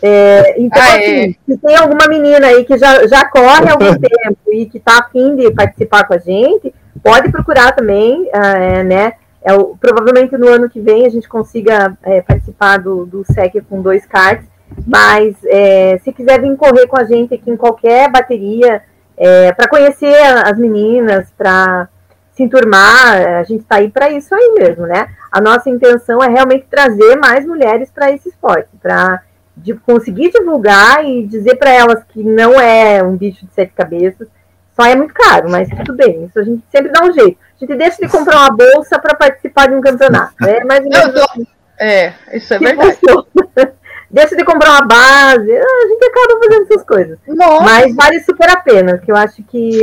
É, 0.02 0.60
então, 0.60 0.82
ah, 0.82 0.96
assim, 0.96 1.30
é. 1.30 1.34
se 1.46 1.58
tem 1.58 1.76
alguma 1.76 2.06
menina 2.08 2.46
aí 2.46 2.64
que 2.64 2.76
já, 2.78 3.06
já 3.06 3.24
corre 3.24 3.68
há 3.68 3.72
algum 3.72 3.94
tempo 3.98 4.38
e 4.52 4.66
que 4.66 4.78
está 4.78 4.98
afim 4.98 5.36
de 5.36 5.50
participar 5.50 6.04
com 6.04 6.14
a 6.14 6.18
gente, 6.18 6.72
pode 7.02 7.30
procurar 7.30 7.72
também, 7.72 8.28
é, 8.32 8.84
né? 8.84 9.12
É, 9.44 9.52
provavelmente 9.80 10.36
no 10.36 10.48
ano 10.48 10.70
que 10.70 10.80
vem 10.80 11.04
a 11.04 11.10
gente 11.10 11.28
consiga 11.28 11.96
é, 12.04 12.20
participar 12.22 12.78
do, 12.78 13.04
do 13.04 13.24
SEC 13.24 13.60
com 13.68 13.82
dois 13.82 14.06
cards, 14.06 14.46
mas 14.86 15.34
é, 15.46 15.98
se 16.04 16.12
quiser 16.12 16.40
vir 16.40 16.56
correr 16.56 16.86
com 16.86 16.98
a 16.98 17.04
gente 17.04 17.34
aqui 17.34 17.50
em 17.50 17.56
qualquer 17.56 18.08
bateria, 18.08 18.82
é, 19.16 19.52
para 19.52 19.68
conhecer 19.68 20.14
as 20.14 20.56
meninas, 20.56 21.28
para 21.36 21.88
se 22.32 22.42
enturmar, 22.42 23.40
a 23.40 23.42
gente 23.42 23.62
está 23.62 23.76
aí 23.76 23.90
para 23.90 24.10
isso 24.10 24.34
aí 24.34 24.54
mesmo, 24.58 24.86
né? 24.86 25.08
A 25.30 25.40
nossa 25.40 25.68
intenção 25.68 26.22
é 26.22 26.28
realmente 26.28 26.66
trazer 26.70 27.16
mais 27.16 27.44
mulheres 27.44 27.90
para 27.90 28.10
esse 28.10 28.28
esporte, 28.28 28.68
para 28.80 29.22
de 29.56 29.74
conseguir 29.74 30.30
divulgar 30.30 31.04
e 31.04 31.26
dizer 31.26 31.56
para 31.56 31.70
elas 31.70 32.02
que 32.04 32.22
não 32.22 32.60
é 32.60 33.02
um 33.02 33.16
bicho 33.16 33.46
de 33.46 33.52
sete 33.52 33.72
cabeças, 33.74 34.28
só 34.74 34.86
é 34.86 34.94
muito 34.94 35.12
caro, 35.12 35.50
mas 35.50 35.68
tudo 35.68 35.94
bem, 35.94 36.24
isso 36.24 36.38
a 36.38 36.42
gente 36.42 36.62
sempre 36.70 36.90
dá 36.90 37.04
um 37.04 37.12
jeito. 37.12 37.38
A 37.56 37.64
gente 37.64 37.76
deixa 37.76 37.98
de 37.98 38.08
comprar 38.08 38.38
uma 38.38 38.50
bolsa 38.50 38.98
para 38.98 39.14
participar 39.14 39.68
de 39.68 39.74
um 39.74 39.80
campeonato. 39.80 40.34
É 40.44 40.64
mais 40.64 40.84
ou 40.84 40.90
menos. 40.90 41.16
Assim. 41.16 41.46
É, 41.78 42.12
isso 42.32 42.54
é 42.54 42.58
verdade. 42.58 42.98
deixa 44.10 44.36
de 44.36 44.44
comprar 44.44 44.70
uma 44.70 44.86
base, 44.86 45.50
a 45.50 45.88
gente 45.88 46.04
acaba 46.04 46.40
fazendo 46.42 46.62
essas 46.62 46.84
coisas. 46.84 47.18
Nossa. 47.26 47.64
Mas 47.64 47.94
vale 47.94 48.20
super 48.20 48.50
a 48.50 48.56
pena, 48.56 48.98
que 48.98 49.10
eu 49.10 49.16
acho 49.16 49.42
que 49.42 49.80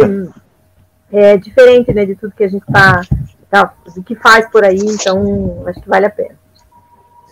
é 1.12 1.38
diferente 1.38 1.94
né, 1.94 2.06
de 2.06 2.16
tudo 2.16 2.36
que 2.36 2.44
a 2.44 2.48
gente 2.48 2.66
tá, 2.72 3.02
tá 3.50 3.74
que 4.06 4.16
faz 4.16 4.50
por 4.50 4.64
aí, 4.64 4.80
então 4.80 5.64
acho 5.68 5.82
que 5.82 5.90
vale 5.90 6.06
a 6.06 6.12
pena. 6.12 6.36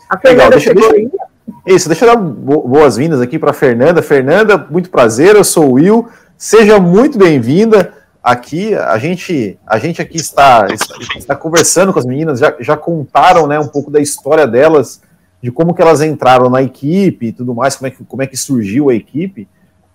A 0.10 0.18
Fernanda 0.18 0.56
Legal, 0.56 0.60
deixa, 0.60 0.70
chegou 0.70 0.92
deixa, 0.92 1.18
aí. 1.18 1.28
Isso, 1.66 1.88
deixa 1.88 2.06
eu 2.06 2.16
dar 2.16 2.18
boas-vindas 2.18 3.22
aqui 3.22 3.38
para 3.40 3.54
Fernanda. 3.54 4.02
Fernanda, 4.02 4.58
muito 4.70 4.90
prazer, 4.90 5.36
eu 5.36 5.44
sou 5.44 5.70
o 5.70 5.74
Will. 5.74 6.08
Seja 6.38 6.80
muito 6.80 7.18
bem-vinda 7.18 7.94
aqui. 8.22 8.76
A 8.76 8.98
gente, 8.98 9.58
a 9.66 9.78
gente 9.78 10.02
aqui 10.02 10.18
está, 10.18 10.68
está, 11.16 11.36
conversando 11.36 11.94
com 11.94 12.00
as 12.00 12.06
meninas, 12.06 12.40
já, 12.40 12.56
já 12.60 12.76
contaram 12.76 13.48
né, 13.48 13.60
um 13.60 13.68
pouco 13.68 13.90
da 13.90 14.00
história 14.00 14.46
delas 14.46 15.02
de 15.42 15.52
como 15.52 15.74
que 15.74 15.82
elas 15.82 16.02
entraram 16.02 16.50
na 16.50 16.62
equipe 16.62 17.28
e 17.28 17.32
tudo 17.32 17.54
mais, 17.54 17.76
como 17.76 17.88
é 17.88 17.92
que, 17.92 18.04
como 18.04 18.22
é 18.22 18.28
que 18.28 18.36
surgiu 18.36 18.90
a 18.90 18.96
equipe. 18.96 19.48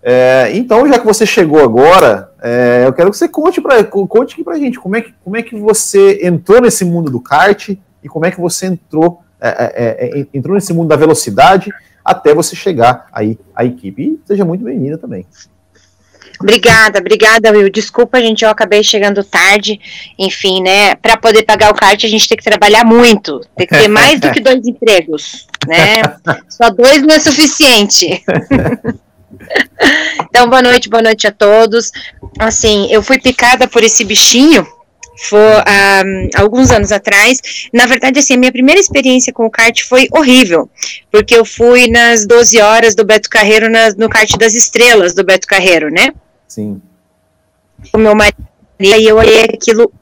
É, 0.03 0.50
então, 0.55 0.86
já 0.88 0.98
que 0.98 1.07
você 1.07 1.24
chegou 1.24 1.62
agora, 1.62 2.32
é, 2.42 2.84
eu 2.86 2.92
quero 2.92 3.11
que 3.11 3.16
você 3.16 3.28
conte, 3.28 3.61
pra, 3.61 3.84
conte 3.84 4.34
aqui 4.34 4.42
pra 4.42 4.59
gente 4.59 4.78
como 4.80 4.96
é, 4.96 5.00
que, 5.00 5.14
como 5.22 5.36
é 5.36 5.42
que 5.42 5.57
você 5.59 6.20
entrou 6.22 6.61
nesse 6.61 6.84
mundo 6.84 7.11
do 7.11 7.20
kart 7.20 7.68
e 8.03 8.09
como 8.09 8.26
é 8.26 8.30
que 8.30 8.40
você 8.40 8.66
entrou, 8.66 9.21
é, 9.43 9.72
é, 9.74 10.20
é 10.20 10.26
entrou 10.32 10.55
nesse 10.55 10.72
mundo 10.72 10.88
da 10.88 10.97
velocidade 10.97 11.70
até 12.05 12.34
você 12.34 12.55
chegar 12.57 13.07
aí 13.12 13.38
à 13.55 13.64
equipe. 13.64 14.03
E 14.03 14.20
seja 14.26 14.45
muito 14.45 14.64
bem-vinda 14.64 14.99
também. 14.99 15.26
Obrigada, 16.40 16.99
obrigada, 16.99 17.53
Will. 17.53 17.70
Desculpa, 17.70 18.20
gente, 18.20 18.45
eu 18.45 18.51
acabei 18.51 18.82
chegando 18.82 19.22
tarde. 19.22 19.80
Enfim, 20.18 20.61
né? 20.61 20.95
Para 20.97 21.16
poder 21.16 21.45
pagar 21.45 21.70
o 21.70 21.74
kart, 21.74 22.03
a 22.03 22.09
gente 22.09 22.28
tem 22.28 22.36
que 22.36 22.45
trabalhar 22.45 22.84
muito. 22.84 23.40
Tem 23.57 23.66
que 23.66 23.78
ter 23.78 23.86
mais 23.88 24.20
do 24.20 24.30
que 24.32 24.40
dois 24.40 24.66
empregos, 24.66 25.47
né? 25.66 26.03
Só 26.49 26.68
dois 26.70 27.03
não 27.03 27.14
é 27.14 27.20
suficiente. 27.20 28.24
então, 30.26 30.49
boa 30.49 30.62
noite, 30.62 30.88
boa 30.88 31.03
noite 31.03 31.26
a 31.28 31.32
todos. 31.32 31.93
Assim, 32.38 32.90
eu 32.90 33.03
fui 33.03 33.20
picada 33.20 33.68
por 33.68 33.82
esse 33.84 34.05
bichinho 34.05 34.66
foi 35.16 35.38
um, 35.38 36.28
alguns 36.34 36.70
anos 36.70 36.92
atrás. 36.92 37.38
Na 37.72 37.86
verdade, 37.86 38.18
assim, 38.18 38.34
a 38.34 38.38
minha 38.38 38.52
primeira 38.52 38.80
experiência 38.80 39.32
com 39.32 39.46
o 39.46 39.50
kart 39.50 39.82
foi 39.84 40.08
horrível, 40.12 40.70
porque 41.10 41.36
eu 41.36 41.44
fui 41.44 41.88
nas 41.88 42.26
12 42.26 42.60
horas 42.60 42.94
do 42.94 43.04
Beto 43.04 43.28
Carreiro 43.28 43.70
na, 43.70 43.90
no 43.90 44.08
kart 44.08 44.30
das 44.38 44.54
estrelas 44.54 45.14
do 45.14 45.24
Beto 45.24 45.46
Carreiro, 45.46 45.90
né? 45.90 46.12
Sim. 46.48 46.80
O 47.92 47.98
meu 47.98 48.14
marido, 48.14 48.36
e 48.80 49.06
eu 49.06 49.16
olhei 49.16 49.44
aquilo 49.44 49.92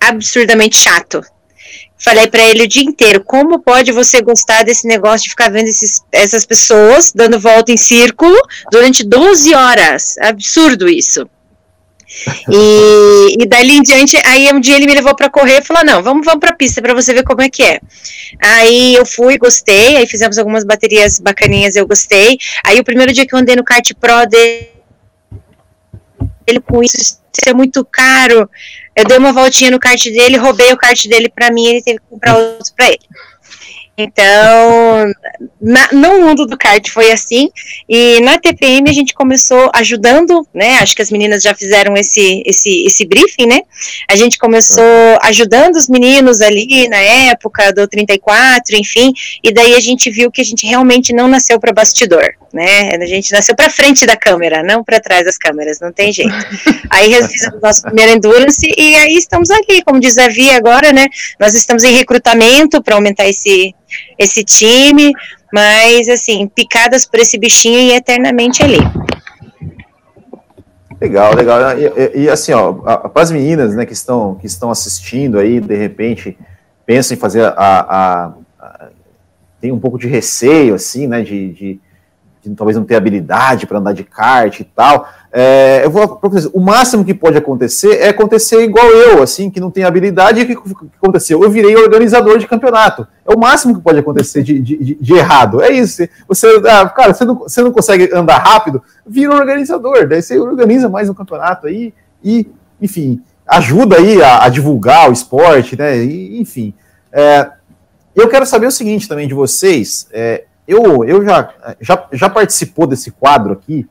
absurdamente 0.00 0.76
chato. 0.76 1.22
Falei 1.98 2.28
para 2.28 2.42
ele 2.42 2.64
o 2.64 2.68
dia 2.68 2.82
inteiro: 2.82 3.22
como 3.24 3.60
pode 3.60 3.92
você 3.92 4.20
gostar 4.20 4.64
desse 4.64 4.86
negócio 4.86 5.24
de 5.24 5.30
ficar 5.30 5.50
vendo 5.50 5.68
esses, 5.68 6.00
essas 6.10 6.44
pessoas 6.44 7.12
dando 7.12 7.38
volta 7.38 7.70
em 7.70 7.76
círculo 7.76 8.36
durante 8.70 9.04
12 9.04 9.54
horas? 9.54 10.18
Absurdo 10.18 10.88
isso. 10.88 11.28
E, 12.50 13.36
e 13.42 13.46
dali 13.46 13.76
em 13.76 13.82
diante, 13.82 14.16
aí 14.24 14.52
um 14.52 14.60
dia 14.60 14.76
ele 14.76 14.86
me 14.86 14.94
levou 14.94 15.14
para 15.14 15.30
correr 15.30 15.58
e 15.58 15.64
falou: 15.64 15.84
Não, 15.84 16.02
vamos, 16.02 16.24
vamos 16.24 16.40
pra 16.40 16.54
pista 16.54 16.80
para 16.82 16.94
você 16.94 17.12
ver 17.12 17.24
como 17.24 17.42
é 17.42 17.48
que 17.48 17.62
é. 17.62 17.80
Aí 18.40 18.94
eu 18.94 19.04
fui, 19.04 19.38
gostei, 19.38 19.96
aí 19.96 20.06
fizemos 20.06 20.38
algumas 20.38 20.64
baterias 20.64 21.18
bacaninhas, 21.18 21.76
eu 21.76 21.86
gostei. 21.86 22.38
Aí 22.64 22.78
o 22.78 22.84
primeiro 22.84 23.12
dia 23.12 23.26
que 23.26 23.34
eu 23.34 23.38
andei 23.38 23.56
no 23.56 23.64
kart 23.64 23.88
pro 24.00 24.26
dele, 24.26 24.68
ele 26.46 26.60
com 26.60 26.82
isso, 26.82 26.96
isso 26.96 27.20
é 27.46 27.54
muito 27.54 27.84
caro. 27.84 28.48
Eu 28.94 29.04
dei 29.04 29.16
uma 29.16 29.32
voltinha 29.32 29.70
no 29.70 29.80
kart 29.80 30.04
dele, 30.04 30.36
roubei 30.36 30.72
o 30.72 30.76
kart 30.76 31.06
dele 31.06 31.28
para 31.28 31.50
mim, 31.50 31.66
ele 31.66 31.82
teve 31.82 31.98
que 31.98 32.04
comprar 32.08 32.36
outro 32.36 32.74
para 32.76 32.88
ele. 32.88 33.00
Então, 33.96 35.12
na, 35.60 35.92
no 35.92 36.20
mundo 36.20 36.46
do 36.46 36.56
kart 36.56 36.88
foi 36.88 37.12
assim, 37.12 37.50
e 37.86 38.20
na 38.20 38.38
TPM 38.38 38.88
a 38.88 38.92
gente 38.92 39.12
começou 39.12 39.70
ajudando, 39.74 40.46
né, 40.52 40.78
acho 40.78 40.96
que 40.96 41.02
as 41.02 41.10
meninas 41.10 41.42
já 41.42 41.54
fizeram 41.54 41.94
esse, 41.94 42.42
esse, 42.46 42.86
esse 42.86 43.04
briefing, 43.04 43.46
né, 43.46 43.60
a 44.10 44.16
gente 44.16 44.38
começou 44.38 44.82
ajudando 45.22 45.76
os 45.76 45.88
meninos 45.88 46.40
ali 46.40 46.88
na 46.88 46.96
época 46.96 47.70
do 47.70 47.86
34, 47.86 48.76
enfim, 48.76 49.12
e 49.44 49.52
daí 49.52 49.74
a 49.74 49.80
gente 49.80 50.10
viu 50.10 50.30
que 50.30 50.40
a 50.40 50.44
gente 50.44 50.66
realmente 50.66 51.12
não 51.12 51.28
nasceu 51.28 51.60
para 51.60 51.70
bastidor, 51.70 52.32
né, 52.50 52.92
a 52.94 53.06
gente 53.06 53.30
nasceu 53.30 53.54
para 53.54 53.68
frente 53.68 54.06
da 54.06 54.16
câmera, 54.16 54.62
não 54.62 54.82
para 54.82 55.00
trás 55.00 55.26
das 55.26 55.36
câmeras, 55.36 55.80
não 55.80 55.92
tem 55.92 56.12
jeito. 56.12 56.32
Aí 56.88 57.14
fizemos 57.28 57.60
nosso 57.60 57.82
primeiro 57.82 58.12
Endurance, 58.12 58.66
e 58.76 58.94
aí 58.94 59.16
estamos 59.16 59.50
aqui, 59.50 59.82
como 59.82 60.00
diz 60.00 60.16
a 60.16 60.28
Via 60.28 60.56
agora, 60.56 60.94
né, 60.94 61.08
nós 61.38 61.54
estamos 61.54 61.84
em 61.84 61.92
recrutamento 61.92 62.82
para 62.82 62.94
aumentar 62.94 63.28
esse 63.28 63.74
esse 64.18 64.44
time, 64.44 65.12
mas 65.52 66.08
assim, 66.08 66.48
picadas 66.48 67.04
por 67.04 67.20
esse 67.20 67.38
bichinho 67.38 67.78
e 67.78 67.92
eternamente 67.92 68.62
ali. 68.62 68.78
Legal, 71.00 71.34
legal. 71.34 71.58
E, 71.76 71.86
e, 71.86 72.22
e 72.22 72.28
assim, 72.30 72.52
ó, 72.52 72.72
para 72.72 73.22
as 73.22 73.30
meninas, 73.30 73.74
né, 73.74 73.84
que 73.84 73.92
estão, 73.92 74.36
que 74.36 74.46
estão 74.46 74.70
assistindo 74.70 75.38
aí, 75.38 75.60
de 75.60 75.74
repente, 75.74 76.38
pensam 76.86 77.16
em 77.16 77.20
fazer 77.20 77.44
a, 77.44 77.52
a, 77.56 78.32
a 78.60 78.88
tem 79.60 79.70
um 79.70 79.78
pouco 79.78 79.96
de 79.96 80.08
receio, 80.08 80.74
assim, 80.74 81.06
né, 81.06 81.22
de, 81.22 81.52
de, 81.52 81.80
de 82.42 82.54
talvez 82.56 82.76
não 82.76 82.84
ter 82.84 82.96
habilidade 82.96 83.66
para 83.66 83.78
andar 83.78 83.92
de 83.92 84.02
kart 84.02 84.58
e 84.58 84.64
tal. 84.64 85.08
É, 85.32 85.82
eu 85.84 85.90
vou 85.90 86.20
o 86.52 86.60
máximo 86.60 87.04
que 87.04 87.14
pode 87.14 87.38
acontecer 87.38 87.96
é 88.00 88.08
acontecer 88.08 88.62
igual 88.62 88.86
eu, 88.86 89.22
assim, 89.22 89.48
que 89.48 89.60
não 89.60 89.70
tem 89.70 89.84
habilidade, 89.84 90.40
e 90.40 90.42
o 90.42 90.46
que, 90.46 90.56
que, 90.56 90.86
aconteceu? 91.00 91.42
Eu 91.42 91.50
virei 91.50 91.74
organizador 91.76 92.38
de 92.38 92.46
campeonato. 92.46 93.06
É 93.26 93.32
o 93.34 93.38
máximo 93.38 93.74
que 93.74 93.80
pode 93.80 93.98
acontecer 93.98 94.42
de, 94.42 94.60
de, 94.60 94.94
de 95.00 95.14
errado. 95.14 95.62
É 95.62 95.70
isso. 95.70 96.06
Você, 96.28 96.48
ah, 96.66 96.86
cara, 96.88 97.14
você 97.14 97.24
não, 97.24 97.34
você 97.36 97.62
não 97.62 97.70
consegue 97.70 98.10
andar 98.12 98.38
rápido, 98.38 98.82
vira 99.06 99.34
organizador, 99.34 100.06
daí 100.06 100.20
você 100.20 100.38
organiza 100.38 100.88
mais 100.88 101.08
um 101.08 101.14
campeonato 101.14 101.66
aí 101.66 101.94
e, 102.22 102.46
enfim, 102.80 103.22
ajuda 103.46 103.96
aí 103.96 104.20
a, 104.22 104.44
a 104.44 104.48
divulgar 104.48 105.08
o 105.08 105.12
esporte, 105.12 105.78
né? 105.78 105.96
E, 106.04 106.40
enfim. 106.40 106.74
É, 107.10 107.50
eu 108.14 108.28
quero 108.28 108.44
saber 108.44 108.66
o 108.66 108.70
seguinte 108.70 109.08
também 109.08 109.26
de 109.26 109.34
vocês. 109.34 110.06
É, 110.12 110.44
eu 110.72 111.04
eu 111.04 111.24
já, 111.24 111.50
já, 111.80 112.06
já 112.12 112.30
participou 112.30 112.86
desse 112.86 113.10
quadro 113.10 113.52
aqui 113.52 113.88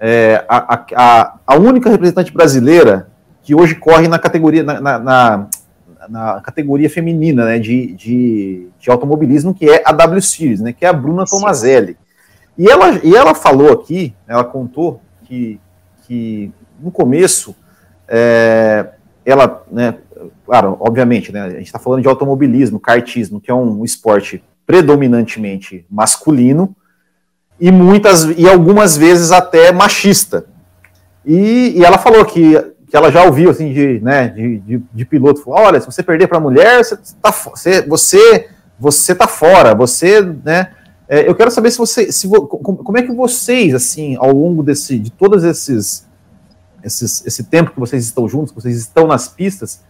é, 0.00 0.42
a, 0.48 0.86
a, 0.96 1.38
a, 1.46 1.56
única 1.56 1.90
representante 1.90 2.32
brasileira 2.32 3.08
que 3.42 3.54
hoje 3.54 3.74
corre 3.74 4.08
na 4.08 4.18
categoria, 4.18 4.62
na, 4.62 4.80
na, 4.80 4.98
na, 4.98 5.48
na 6.08 6.40
categoria 6.40 6.88
feminina 6.88 7.44
né, 7.44 7.58
de, 7.58 7.92
de, 7.92 8.68
de, 8.78 8.90
automobilismo, 8.90 9.52
que 9.52 9.68
é 9.68 9.82
a 9.84 9.92
W 9.92 10.22
Series, 10.22 10.60
né, 10.60 10.72
que 10.72 10.86
é 10.86 10.88
a 10.88 10.92
Bruna. 10.94 11.26
Tomazelli. 11.26 11.98
E 12.56 12.66
ela, 12.66 12.98
e 13.04 13.14
ela 13.14 13.34
falou 13.34 13.72
aqui, 13.72 14.14
ela 14.26 14.42
contou 14.42 15.02
que, 15.24 15.60
que 16.06 16.50
no 16.80 16.90
começo, 16.90 17.54
é, 18.08 18.88
ela, 19.22 19.62
né, 19.70 19.98
claro, 20.46 20.78
obviamente, 20.80 21.30
né, 21.30 21.42
a 21.42 21.50
gente 21.50 21.66
está 21.66 21.78
falando 21.78 22.00
de 22.00 22.08
automobilismo, 22.08 22.80
kartismo, 22.80 23.38
que 23.38 23.50
é 23.50 23.54
um 23.54 23.84
esporte 23.84 24.42
predominantemente 24.70 25.84
masculino, 25.90 26.76
e 27.58 27.72
muitas 27.72 28.22
e 28.38 28.48
algumas 28.48 28.96
vezes 28.96 29.32
até 29.32 29.72
machista. 29.72 30.46
E, 31.26 31.72
e 31.76 31.84
ela 31.84 31.98
falou 31.98 32.24
que, 32.24 32.52
que 32.88 32.96
ela 32.96 33.10
já 33.10 33.24
ouviu 33.24 33.50
assim 33.50 33.72
de, 33.72 33.98
né, 34.00 34.28
de, 34.28 34.58
de, 34.60 34.82
de 34.94 35.04
piloto, 35.04 35.42
falou, 35.42 35.58
olha, 35.58 35.80
se 35.80 35.86
você 35.86 36.04
perder 36.04 36.28
para 36.28 36.38
mulher, 36.38 36.84
você 36.84 36.96
tá, 37.20 37.32
você, 37.32 37.82
você, 37.82 38.48
você 38.78 39.12
tá 39.12 39.26
fora, 39.26 39.74
você, 39.74 40.20
né? 40.20 40.70
É, 41.08 41.28
eu 41.28 41.34
quero 41.34 41.50
saber 41.50 41.72
se 41.72 41.78
você, 41.78 42.12
se 42.12 42.28
como 42.28 42.96
é 42.96 43.02
que 43.02 43.12
vocês 43.12 43.74
assim, 43.74 44.16
ao 44.20 44.32
longo 44.32 44.62
desse 44.62 45.00
de 45.00 45.10
todos 45.10 45.42
esses, 45.42 46.06
esses 46.84 47.26
esse 47.26 47.42
tempo 47.42 47.72
que 47.72 47.80
vocês 47.80 48.04
estão 48.04 48.28
juntos, 48.28 48.52
que 48.52 48.62
vocês 48.62 48.76
estão 48.76 49.08
nas 49.08 49.26
pistas, 49.26 49.80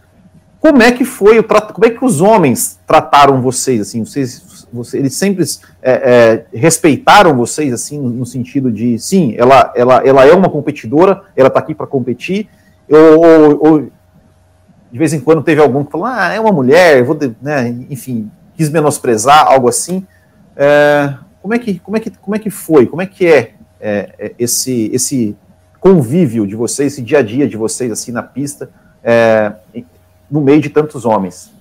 como 0.59 0.81
é 0.83 0.91
que 0.91 1.03
foi 1.03 1.39
o 1.39 1.43
como 1.43 1.85
é 1.85 1.89
que 1.89 2.05
os 2.05 2.21
homens 2.21 2.79
trataram 2.85 3.41
vocês 3.41 3.81
assim? 3.81 4.05
Vocês, 4.05 4.60
você, 4.73 4.97
eles 4.97 5.13
sempre 5.15 5.43
é, 5.81 5.91
é, 5.91 6.57
respeitaram 6.57 7.35
vocês 7.35 7.73
assim 7.73 7.99
no, 7.99 8.09
no, 8.09 8.25
sentido 8.25 8.71
de 8.71 8.97
sim, 8.97 9.35
ela, 9.37 9.71
ela, 9.75 9.97
ela 10.05 10.25
é 10.25 10.33
uma 10.33 10.49
competidora, 10.49 11.21
ela 11.35 11.47
está 11.47 11.59
aqui 11.59 11.75
para 11.75 11.87
competir. 11.87 12.47
Ou, 12.89 13.67
ou, 13.67 13.89
de 14.91 14.99
vez 14.99 15.13
em 15.13 15.19
quando 15.19 15.41
teve 15.41 15.61
algum 15.61 15.83
que 15.83 15.91
falou, 15.91 16.05
ah, 16.07 16.33
é 16.33 16.39
uma 16.39 16.51
mulher, 16.51 17.03
vou, 17.03 17.17
né, 17.41 17.69
enfim, 17.89 18.29
quis 18.55 18.69
menosprezar 18.69 19.47
algo 19.47 19.69
assim. 19.69 20.05
É, 20.55 21.13
como 21.41 21.53
é 21.53 21.59
que 21.59 21.79
como 21.79 21.97
é 21.97 21.99
que 21.99 22.11
como 22.11 22.35
é 22.35 22.39
que 22.39 22.49
foi? 22.49 22.85
Como 22.85 23.01
é 23.01 23.05
que 23.05 23.25
é, 23.25 23.53
é, 23.79 24.13
é 24.19 24.33
esse 24.37 24.89
esse 24.93 25.35
convívio 25.79 26.45
de 26.45 26.55
vocês, 26.55 26.93
esse 26.93 27.01
dia 27.01 27.19
a 27.19 27.21
dia 27.21 27.47
de 27.47 27.57
vocês 27.57 27.91
assim 27.91 28.11
na 28.11 28.21
pista? 28.21 28.69
É, 29.03 29.53
no 30.29 30.41
meio 30.41 30.61
de 30.61 30.69
tantos 30.69 31.05
homens? 31.05 31.51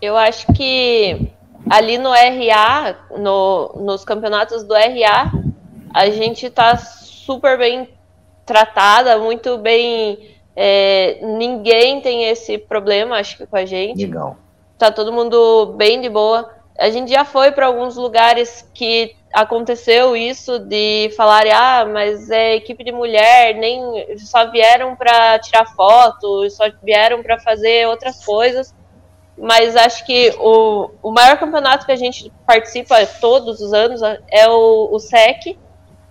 Eu 0.00 0.16
acho 0.16 0.46
que 0.52 1.30
ali 1.68 1.98
no 1.98 2.10
RA, 2.10 2.96
no, 3.18 3.72
nos 3.76 4.04
campeonatos 4.04 4.64
do 4.64 4.74
RA, 4.74 5.32
a 5.92 6.08
gente 6.10 6.46
está 6.46 6.76
super 6.76 7.58
bem 7.58 7.88
tratada, 8.46 9.18
muito 9.18 9.58
bem. 9.58 10.36
É, 10.56 11.18
ninguém 11.22 12.00
tem 12.00 12.24
esse 12.24 12.58
problema, 12.58 13.16
acho 13.16 13.36
que 13.36 13.46
com 13.46 13.56
a 13.56 13.64
gente. 13.64 14.04
Legal. 14.06 14.36
Tá 14.78 14.90
todo 14.90 15.12
mundo 15.12 15.74
bem 15.76 16.00
de 16.00 16.08
boa. 16.08 16.50
A 16.78 16.88
gente 16.88 17.10
já 17.10 17.24
foi 17.24 17.52
para 17.52 17.66
alguns 17.66 17.96
lugares 17.96 18.68
que 18.72 19.14
aconteceu 19.32 20.16
isso 20.16 20.58
de 20.58 21.12
falar, 21.16 21.44
ah, 21.46 21.84
mas 21.84 22.30
é 22.30 22.54
equipe 22.54 22.82
de 22.82 22.90
mulher, 22.90 23.54
nem 23.54 24.16
só 24.18 24.50
vieram 24.50 24.96
para 24.96 25.38
tirar 25.38 25.66
foto, 25.74 26.48
só 26.50 26.64
vieram 26.82 27.22
para 27.22 27.38
fazer 27.38 27.86
outras 27.86 28.24
coisas. 28.24 28.74
Mas 29.40 29.74
acho 29.74 30.04
que 30.04 30.34
o, 30.38 30.90
o 31.02 31.10
maior 31.10 31.38
campeonato 31.38 31.86
que 31.86 31.92
a 31.92 31.96
gente 31.96 32.30
participa 32.46 33.06
todos 33.20 33.60
os 33.60 33.72
anos 33.72 34.02
é 34.30 34.46
o, 34.48 34.90
o 34.92 34.98
SEC, 34.98 35.56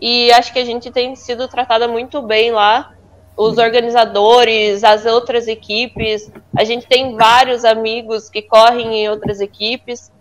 e 0.01 0.31
acho 0.31 0.53
que 0.53 0.59
a 0.59 0.65
gente 0.65 0.89
tem 0.89 1.15
sido 1.15 1.47
tratada 1.47 1.87
muito 1.87 2.21
bem 2.21 2.51
lá. 2.51 2.93
Os 3.35 3.57
organizadores, 3.57 4.83
as 4.83 5.05
outras 5.05 5.47
equipes, 5.47 6.31
a 6.57 6.63
gente 6.63 6.87
tem 6.87 7.15
vários 7.15 7.63
amigos 7.63 8.29
que 8.29 8.41
correm 8.41 9.03
em 9.03 9.09
outras 9.09 9.39
equipes. 9.41 10.11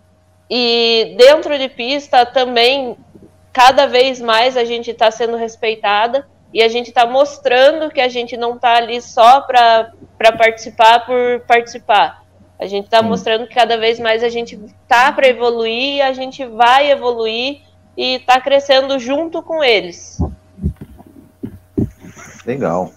E 0.49 1.15
dentro 1.17 1.57
de 1.57 1.69
pista 1.69 2.25
também, 2.25 2.97
cada 3.51 3.87
vez 3.87 4.21
mais 4.21 4.55
a 4.55 4.63
gente 4.63 4.91
está 4.91 5.11
sendo 5.11 5.35
respeitada 5.35 6.27
e 6.53 6.61
a 6.61 6.67
gente 6.67 6.87
está 6.87 7.05
mostrando 7.05 7.89
que 7.89 8.01
a 8.01 8.07
gente 8.07 8.35
não 8.35 8.55
está 8.55 8.75
ali 8.75 9.01
só 9.01 9.41
para 9.41 9.91
participar 10.37 11.05
por 11.05 11.41
participar. 11.41 12.23
A 12.59 12.67
gente 12.67 12.85
está 12.85 13.01
mostrando 13.01 13.47
que 13.47 13.55
cada 13.55 13.77
vez 13.77 13.99
mais 13.99 14.21
a 14.21 14.29
gente 14.29 14.59
tá 14.87 15.11
para 15.13 15.27
evoluir, 15.27 16.03
a 16.03 16.11
gente 16.11 16.45
vai 16.45 16.91
evoluir 16.91 17.61
e 17.95 18.15
está 18.15 18.41
crescendo 18.41 18.99
junto 18.99 19.41
com 19.41 19.63
eles. 19.63 20.17
Legal. 22.45 22.91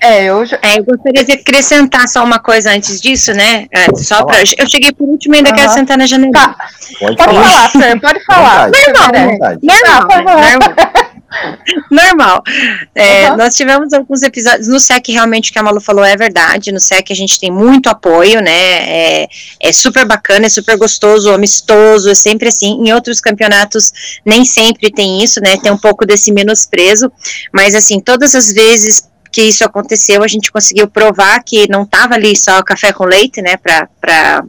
É, 0.00 0.24
eu, 0.24 0.42
é, 0.42 0.78
eu 0.78 0.84
gostaria 0.84 1.24
de 1.24 1.32
acrescentar 1.32 2.08
só 2.08 2.22
uma 2.24 2.38
coisa 2.38 2.72
antes 2.72 3.00
disso, 3.00 3.32
né? 3.32 3.66
É, 3.70 3.94
só 3.94 4.24
pra, 4.24 4.38
eu 4.40 4.68
cheguei 4.68 4.92
por 4.92 5.08
último 5.08 5.34
e 5.34 5.38
ainda 5.38 5.50
uhum. 5.50 5.56
quero 5.56 5.72
sentar 5.72 5.96
na 5.96 6.06
janela. 6.06 6.32
Tá. 6.32 6.56
Pode, 6.98 7.16
pode 7.16 7.34
falar, 7.34 7.70
Sam, 7.70 7.98
pode 8.00 8.24
falar. 8.24 8.70
Normal, 8.70 9.12
né? 9.12 9.38
Normal, 9.62 10.08
tá, 10.08 10.22
normal. 10.22 11.03
Normal. 11.90 12.42
É, 12.94 13.30
uhum. 13.30 13.36
Nós 13.36 13.54
tivemos 13.54 13.92
alguns 13.92 14.22
episódios 14.22 14.68
no 14.68 14.78
SEC, 14.78 15.08
realmente 15.08 15.50
o 15.50 15.52
que 15.52 15.58
a 15.58 15.62
Malu 15.62 15.80
falou 15.80 16.04
é 16.04 16.16
verdade. 16.16 16.72
No 16.72 16.80
SEC 16.80 17.10
a 17.10 17.14
gente 17.14 17.38
tem 17.38 17.50
muito 17.50 17.88
apoio, 17.88 18.40
né? 18.40 18.52
É, 18.52 19.28
é 19.60 19.72
super 19.72 20.06
bacana, 20.06 20.46
é 20.46 20.48
super 20.50 20.76
gostoso, 20.76 21.32
amistoso, 21.32 22.10
é 22.10 22.14
sempre 22.14 22.48
assim. 22.48 22.80
Em 22.84 22.92
outros 22.92 23.20
campeonatos 23.20 24.20
nem 24.24 24.44
sempre 24.44 24.90
tem 24.90 25.22
isso, 25.22 25.40
né? 25.40 25.56
Tem 25.56 25.72
um 25.72 25.78
pouco 25.78 26.06
desse 26.06 26.32
menosprezo, 26.32 27.10
mas 27.52 27.74
assim, 27.74 28.00
todas 28.00 28.34
as 28.34 28.52
vezes 28.52 29.08
que 29.34 29.42
isso 29.42 29.64
aconteceu, 29.64 30.22
a 30.22 30.28
gente 30.28 30.52
conseguiu 30.52 30.86
provar 30.86 31.42
que 31.42 31.68
não 31.68 31.82
estava 31.82 32.14
ali 32.14 32.36
só 32.36 32.62
café 32.62 32.92
com 32.92 33.04
leite, 33.04 33.42
né, 33.42 33.56
para 33.56 34.44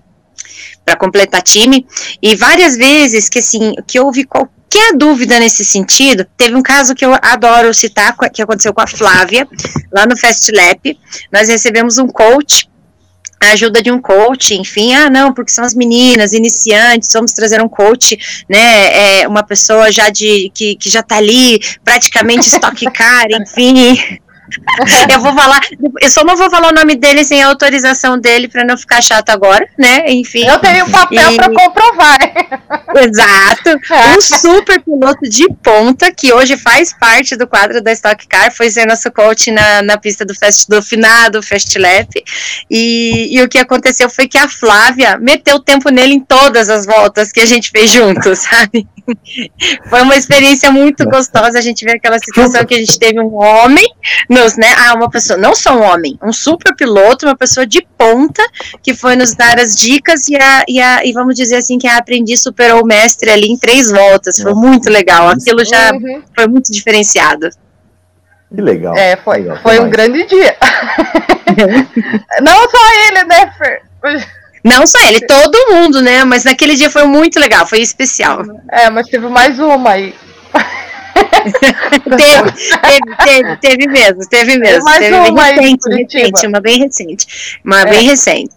para 0.86 0.95
completar 0.95 1.41
time, 1.41 1.86
e 2.21 2.36
várias 2.36 2.77
vezes 2.77 3.27
que 3.27 3.39
assim, 3.39 3.73
que 3.88 3.99
houve 3.99 4.23
qualquer 4.23 4.95
dúvida 4.95 5.39
nesse 5.39 5.65
sentido, 5.65 6.25
teve 6.38 6.55
um 6.55 6.61
caso 6.61 6.93
que 6.93 7.03
eu 7.03 7.13
adoro 7.21 7.73
citar, 7.73 8.15
que 8.31 8.41
aconteceu 8.41 8.73
com 8.73 8.81
a 8.81 8.88
Flávia, 8.88 9.47
lá 9.91 10.05
no 10.05 10.15
Fast 10.15 10.51
Lap, 10.51 10.97
nós 11.31 11.47
recebemos 11.47 11.97
um 11.97 12.07
coach, 12.07 12.69
a 13.41 13.51
ajuda 13.51 13.81
de 13.81 13.91
um 13.91 13.99
coach, 13.99 14.53
enfim, 14.53 14.93
ah, 14.93 15.09
não, 15.09 15.33
porque 15.33 15.51
são 15.51 15.63
as 15.63 15.73
meninas, 15.73 16.33
iniciantes, 16.33 17.09
vamos 17.13 17.31
trazer 17.31 17.61
um 17.61 17.69
coach, 17.69 18.17
né, 18.49 19.21
é, 19.21 19.27
uma 19.27 19.43
pessoa 19.43 19.91
já 19.91 20.09
de, 20.09 20.51
que, 20.53 20.75
que 20.75 20.89
já 20.89 21.03
tá 21.03 21.17
ali, 21.17 21.59
praticamente 21.83 22.47
estoque 22.47 22.86
car, 22.91 23.25
enfim, 23.31 24.19
eu 25.12 25.20
vou 25.20 25.34
falar, 25.34 25.62
eu 26.02 26.10
só 26.10 26.24
não 26.24 26.36
vou 26.36 26.50
falar 26.50 26.70
o 26.70 26.76
nome 26.76 26.96
dele 26.96 27.24
sem 27.24 27.43
a 27.43 27.48
autorização 27.48 28.20
dele 28.20 28.48
para 28.48 28.64
não 28.64 28.78
ficar 28.78 29.02
chato 29.02 29.30
agora, 29.30 29.68
né? 29.78 30.04
Enfim. 30.08 30.46
Eu 30.46 30.60
tenho 30.60 30.89
papel 30.89 31.32
e... 31.32 31.36
para 31.36 31.50
comprovar. 31.52 32.18
Exato. 32.96 33.70
É. 33.91 34.18
Um 34.18 34.22
super 34.22 34.82
piloto 34.82 35.30
de 35.30 35.48
ponta 35.64 36.12
que 36.12 36.32
hoje 36.34 36.58
faz 36.58 36.93
parte 36.93 37.36
do 37.36 37.48
quadro 37.48 37.82
da 37.82 37.91
Stock 37.91 38.28
Car, 38.28 38.54
foi 38.56 38.70
ser 38.70 38.86
nosso 38.86 39.12
coach 39.12 39.52
na, 39.52 39.82
na 39.82 39.98
pista 39.98 40.26
do 40.26 40.36
Fast 40.36 40.70
do 40.70 40.82
finado 40.82 41.41
Fast 41.41 41.78
Lap. 41.78 42.10
E, 42.70 43.38
e 43.38 43.41
o 43.41 43.50
que 43.50 43.58
aconteceu 43.58 44.10
foi 44.10 44.28
que 44.28 44.38
a 44.38 44.48
Flávia 44.48 45.18
meteu 45.18 45.60
tempo 45.60 45.89
nele 45.89 46.14
em 46.14 46.20
todas 46.20 46.70
as 46.70 46.86
voltas 46.86 47.32
que 47.32 47.39
a 47.39 47.46
gente 47.46 47.72
fez 47.72 47.91
juntos, 47.91 48.39
sabe? 48.50 48.88
Foi 49.89 50.02
uma 50.02 50.16
experiência 50.16 50.72
muito 50.72 51.06
gostosa. 51.06 51.60
A 51.60 51.62
gente 51.62 51.86
vê 51.86 51.93
aquela 51.93 52.18
situação 52.18 52.66
que 52.66 52.74
a 52.74 52.78
gente 52.78 52.98
teve 52.98 53.20
um 53.20 53.36
homem 53.36 53.86
nos, 54.36 54.57
né? 54.57 54.67
Ah, 54.77 54.93
uma 54.93 55.09
pessoa, 55.09 55.38
não 55.39 55.55
só 55.55 55.75
um 55.75 55.81
homem, 55.81 56.19
um 56.21 56.33
super 56.33 56.75
piloto, 56.75 57.25
uma 57.25 57.36
pessoa 57.36 57.65
de 57.65 57.86
ponta 57.97 58.43
que 58.83 58.93
foi 58.93 59.15
nos 59.15 59.33
dar 59.33 59.57
as 59.57 59.75
dicas 59.75 60.27
e, 60.27 60.36
a, 60.36 60.63
e, 60.67 60.81
a, 60.81 61.05
e 61.05 61.13
vamos 61.13 61.36
dizer 61.36 61.55
assim 61.55 61.77
que 61.77 61.88
a 61.88 61.97
aprendiz 61.97 62.41
superou 62.43 62.83
o 62.83 62.86
mestre 62.86 63.29
ali 63.31 63.47
em 63.47 63.57
três 63.57 63.89
voltas. 63.89 64.38
Foi 64.38 64.53
muito 64.53 64.89
legal. 64.89 65.29
Aquilo 65.29 65.63
já 65.63 65.93
uhum. 65.93 66.21
foi 66.36 66.47
muito 66.47 66.71
diferenciado. 66.71 67.49
Que 68.53 68.61
legal. 68.61 68.95
É, 68.95 69.15
foi, 69.15 69.38
legal, 69.38 69.57
foi 69.61 69.79
um 69.79 69.89
grande 69.89 70.25
dia. 70.27 70.55
Não 72.41 72.69
só 72.69 73.07
ele, 73.07 73.23
né, 73.23 73.53
Fer? 73.57 73.81
Não 74.63 74.86
só 74.88 74.99
ele, 75.07 75.21
todo 75.21 75.71
mundo, 75.71 76.01
né? 76.01 76.23
Mas 76.23 76.43
naquele 76.43 76.75
dia 76.75 76.89
foi 76.89 77.05
muito 77.05 77.39
legal, 77.39 77.67
foi 77.67 77.79
especial. 77.81 78.41
É, 78.71 78.89
mas 78.89 79.07
teve 79.07 79.27
mais 79.27 79.59
uma 79.59 79.91
aí. 79.91 80.13
teve, 82.17 82.51
teve, 82.81 83.15
teve, 83.23 83.57
teve, 83.57 83.88
mesmo, 83.88 84.29
teve 84.29 84.57
mesmo. 84.57 84.83
Mais 84.83 84.99
teve 84.99 85.15
uma 85.15 85.43
bem 85.43 85.77
recente, 85.81 86.17
recente, 86.17 86.47
uma 86.47 86.59
bem 86.61 86.79
recente. 86.79 87.59
Uma 87.63 87.81
É. 87.81 87.86
bem 87.86 88.03
recente. 88.07 88.53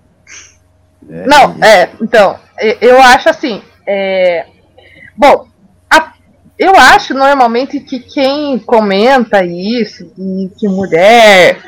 É, 1.11 1.27
Não, 1.27 1.57
é, 1.65 1.89
então, 2.01 2.39
eu 2.81 3.01
acho 3.01 3.29
assim, 3.31 3.63
é, 3.87 4.45
bom, 5.17 5.47
a- 5.91 6.13
eu 6.59 6.75
acho 6.77 7.15
normalmente 7.15 7.81
que 7.81 7.99
quem 8.01 8.59
comenta 8.59 9.43
isso, 9.45 10.13
e 10.19 10.51
que 10.59 10.69
mulher 10.69 11.59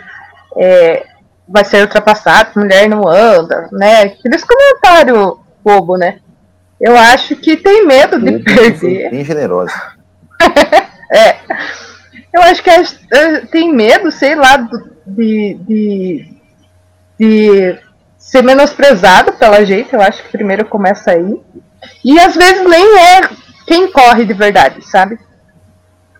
é, 0.58 1.06
vai 1.48 1.64
ser 1.64 1.82
ultrapassada, 1.82 2.50
que 2.50 2.58
mulher 2.58 2.88
não 2.88 3.08
anda, 3.08 3.68
né, 3.72 4.02
aqueles 4.02 4.44
comentários 4.44 5.36
bobo, 5.64 5.96
né, 5.96 6.18
eu 6.80 6.96
acho 6.96 7.36
que 7.36 7.56
tem 7.56 7.86
medo 7.86 8.18
de 8.20 8.38
perder, 8.40 9.10
Bem 9.10 9.24
generosa. 9.24 9.72
é, 11.12 11.36
eu 12.32 12.42
acho 12.42 12.62
que 12.62 12.70
as- 12.70 12.98
eh, 13.12 13.40
tem 13.52 13.72
medo, 13.72 14.10
sei 14.10 14.34
lá, 14.34 14.56
de, 15.06 15.54
de, 15.66 16.34
de 17.18 17.78
ser 18.18 18.42
menosprezado 18.42 19.32
pela 19.32 19.64
gente, 19.64 19.92
eu 19.94 20.00
acho 20.00 20.22
que 20.22 20.30
primeiro 20.30 20.64
começa 20.66 21.12
aí. 21.12 21.40
E 22.04 22.18
às 22.20 22.34
vezes 22.34 22.68
nem 22.68 22.98
é 22.98 23.20
quem 23.66 23.90
corre 23.90 24.24
de 24.24 24.34
verdade, 24.34 24.82
sabe? 24.86 25.18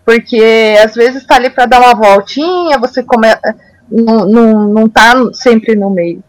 Porque 0.05 0.77
às 0.83 0.95
vezes 0.95 1.25
tá 1.27 1.37
ali 1.37 1.51
para 1.51 1.67
dar 1.67 1.81
uma 1.81 1.95
voltinha, 1.95 2.79
você 2.79 3.03
come... 3.03 3.29
não, 3.91 4.27
não, 4.27 4.69
não 4.69 4.89
tá 4.89 5.15
sempre 5.33 5.75
no 5.77 5.91
meio. 5.91 6.23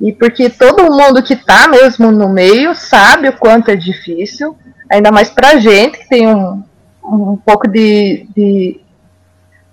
E 0.00 0.12
porque 0.12 0.48
todo 0.48 0.84
mundo 0.92 1.22
que 1.22 1.34
tá 1.34 1.66
mesmo 1.68 2.10
no 2.12 2.28
meio 2.28 2.74
sabe 2.74 3.28
o 3.28 3.36
quanto 3.36 3.70
é 3.70 3.76
difícil, 3.76 4.56
ainda 4.90 5.10
mais 5.10 5.28
pra 5.28 5.58
gente 5.58 5.98
que 5.98 6.08
tem 6.08 6.28
um, 6.28 6.62
um 7.08 7.36
pouco 7.36 7.68
de, 7.68 8.28
de. 8.36 8.80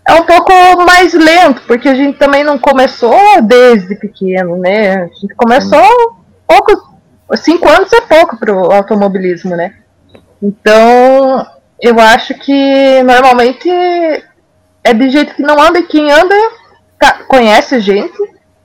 É 0.08 0.14
um 0.14 0.24
pouco 0.24 0.52
mais 0.86 1.14
lento, 1.14 1.64
porque 1.66 1.90
a 1.90 1.96
gente 1.96 2.18
também 2.18 2.44
não 2.44 2.58
começou 2.60 3.42
desde 3.42 3.96
pequeno, 3.96 4.58
né? 4.58 5.04
A 5.04 5.08
gente 5.08 5.34
começou 5.36 5.84
pouco. 6.48 6.96
Cinco 7.36 7.68
anos 7.68 7.92
é 7.92 8.02
pouco 8.02 8.38
pro 8.38 8.72
automobilismo, 8.72 9.56
né? 9.56 9.74
Então, 10.42 11.46
eu 11.82 12.00
acho 12.00 12.36
que 12.36 13.02
normalmente 13.04 13.68
é 14.84 14.94
de 14.94 15.10
jeito 15.10 15.34
que 15.34 15.42
não 15.42 15.60
anda, 15.60 15.80
e 15.80 15.88
quem 15.88 16.12
anda 16.12 16.36
tá- 17.00 17.24
conhece 17.28 17.76
a 17.76 17.80
gente, 17.80 18.16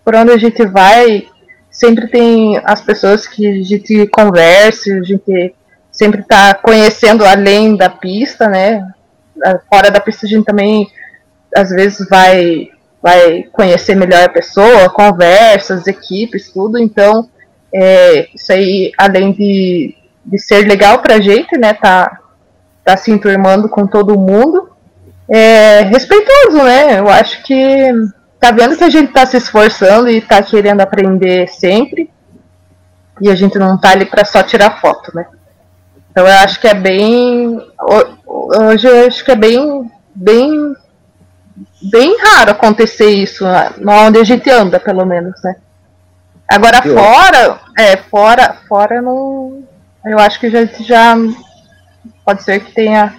por 0.04 0.14
onde 0.14 0.32
a 0.32 0.36
gente 0.36 0.66
vai, 0.66 1.26
sempre 1.70 2.06
tem 2.08 2.60
as 2.64 2.82
pessoas 2.82 3.26
que 3.26 3.46
a 3.46 3.62
gente 3.62 4.06
conversa, 4.08 4.92
a 4.92 5.02
gente 5.02 5.54
sempre 6.00 6.22
tá 6.22 6.54
conhecendo 6.54 7.26
além 7.26 7.76
da 7.76 7.90
pista, 7.90 8.48
né? 8.48 8.90
Fora 9.68 9.90
da 9.90 10.00
pista 10.00 10.24
a 10.24 10.28
gente 10.30 10.46
também 10.46 10.88
às 11.54 11.68
vezes 11.68 12.08
vai 12.08 12.70
vai 13.02 13.44
conhecer 13.52 13.94
melhor 13.94 14.24
a 14.24 14.28
pessoa, 14.28 14.88
conversas, 14.90 15.86
equipes, 15.86 16.50
tudo. 16.50 16.78
Então, 16.78 17.28
é, 17.72 18.28
isso 18.34 18.52
aí, 18.52 18.92
além 18.96 19.32
de, 19.32 19.94
de 20.24 20.38
ser 20.38 20.66
legal 20.66 21.00
pra 21.00 21.20
gente, 21.20 21.56
né? 21.58 21.72
Tá, 21.74 22.18
tá 22.84 22.96
se 22.96 23.10
enturmando 23.10 23.68
com 23.68 23.86
todo 23.86 24.18
mundo. 24.18 24.70
É 25.28 25.82
respeitoso, 25.82 26.62
né? 26.62 26.98
Eu 26.98 27.08
acho 27.08 27.42
que 27.42 27.90
tá 28.38 28.50
vendo 28.50 28.76
que 28.76 28.84
a 28.84 28.90
gente 28.90 29.12
tá 29.12 29.24
se 29.24 29.38
esforçando 29.38 30.10
e 30.10 30.20
tá 30.20 30.42
querendo 30.42 30.80
aprender 30.82 31.48
sempre. 31.48 32.10
E 33.20 33.30
a 33.30 33.34
gente 33.34 33.58
não 33.58 33.78
tá 33.78 33.90
ali 33.92 34.04
pra 34.04 34.26
só 34.26 34.42
tirar 34.42 34.78
foto, 34.80 35.10
né? 35.14 35.26
Então 36.10 36.26
eu 36.26 36.34
acho 36.34 36.60
que 36.60 36.68
é 36.68 36.74
bem. 36.74 37.56
ho- 37.80 38.20
Hoje 38.62 38.86
eu 38.88 39.06
acho 39.06 39.24
que 39.24 39.30
é 39.32 39.36
bem. 39.36 39.90
bem. 40.14 40.74
bem 41.90 42.16
raro 42.20 42.50
acontecer 42.50 43.10
isso, 43.10 43.44
na- 43.44 43.72
na 43.78 44.02
onde 44.02 44.18
a 44.18 44.24
gente 44.24 44.50
anda, 44.50 44.78
pelo 44.78 45.04
menos, 45.06 45.32
né? 45.42 45.56
Agora 46.48 46.80
Eu- 46.84 46.94
fora, 46.96 47.60
é, 47.78 47.96
fora, 47.96 48.56
fora 48.68 48.96
eu 48.96 49.02
não. 49.02 49.62
Eu 50.04 50.18
acho 50.18 50.40
que 50.40 50.50
já, 50.50 50.64
já 50.80 51.14
pode 52.24 52.42
ser 52.42 52.60
que 52.60 52.72
tenha 52.72 53.14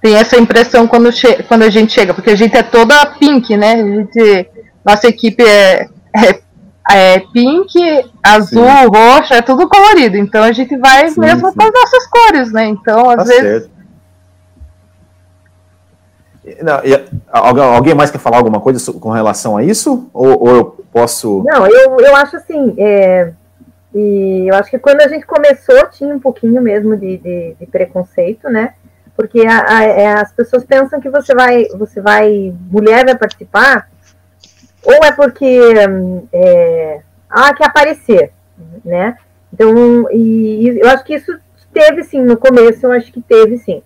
tem 0.00 0.16
essa 0.16 0.36
impressão 0.36 0.86
quando, 0.88 1.12
che 1.12 1.44
quando 1.44 1.62
a 1.62 1.70
gente 1.70 1.92
chega, 1.92 2.12
porque 2.12 2.30
a 2.30 2.34
gente 2.36 2.56
é 2.56 2.62
toda 2.64 3.06
pink, 3.06 3.56
né? 3.56 3.74
A 3.74 3.86
gente, 3.86 4.48
nossa 4.84 5.06
equipe 5.06 5.44
é, 5.44 5.86
é, 6.16 6.40
é 6.90 7.20
pink, 7.32 7.78
azul, 8.22 8.64
roxa, 8.92 9.36
é 9.36 9.42
tudo 9.42 9.68
colorido. 9.68 10.16
Então 10.16 10.42
a 10.42 10.52
gente 10.52 10.76
vai 10.76 11.08
Sim, 11.08 11.20
mesmo 11.20 11.48
sim. 11.50 11.54
com 11.56 11.62
as 11.64 11.72
nossas 11.72 12.06
cores, 12.06 12.52
né? 12.52 12.66
Então, 12.66 13.08
às 13.10 13.16
Tá 13.16 13.24
vezes. 13.24 13.40
certo. 13.42 13.72
Não, 16.62 16.80
e- 16.84 17.08
alguém, 17.30 17.94
mais 17.94 18.10
quer 18.10 18.18
falar 18.18 18.38
alguma 18.38 18.60
coisa 18.60 18.92
com 18.94 19.10
relação 19.10 19.56
a 19.56 19.62
isso? 19.62 20.10
Ou, 20.12 20.40
ou 20.42 20.56
eu 20.56 20.64
posso. 20.92 21.42
Não, 21.44 21.66
eu, 21.66 22.00
eu 22.00 22.16
acho 22.16 22.36
assim, 22.36 22.74
é, 22.78 23.32
e 23.94 24.46
eu 24.50 24.54
acho 24.56 24.68
que 24.70 24.78
quando 24.78 25.02
a 25.02 25.08
gente 25.08 25.24
começou 25.24 25.86
tinha 25.90 26.12
um 26.12 26.18
pouquinho 26.18 26.60
mesmo 26.60 26.96
de, 26.96 27.16
de, 27.18 27.54
de 27.60 27.66
preconceito, 27.66 28.48
né? 28.50 28.74
Porque 29.16 29.46
a- 29.46 29.66
a- 29.68 29.84
é, 29.84 30.14
as 30.14 30.32
pessoas 30.32 30.64
pensam 30.64 31.00
que 31.00 31.08
você 31.08 31.32
vai, 31.32 31.66
você 31.78 32.00
vai, 32.00 32.52
mulher 32.68 33.04
vai 33.04 33.16
participar, 33.16 33.88
ou 34.84 35.04
é 35.04 35.12
porque 35.12 35.60
hum, 35.88 36.26
é, 36.32 37.00
ah, 37.30 37.54
quer 37.54 37.66
aparecer, 37.66 38.32
né? 38.84 39.16
Então, 39.52 40.10
e, 40.10 40.68
e 40.70 40.80
eu 40.80 40.88
acho 40.88 41.04
que 41.04 41.14
isso 41.14 41.36
teve 41.72 42.04
sim 42.04 42.22
no 42.22 42.36
começo, 42.36 42.86
eu 42.86 42.92
acho 42.92 43.12
que 43.12 43.20
teve 43.20 43.58
sim. 43.58 43.82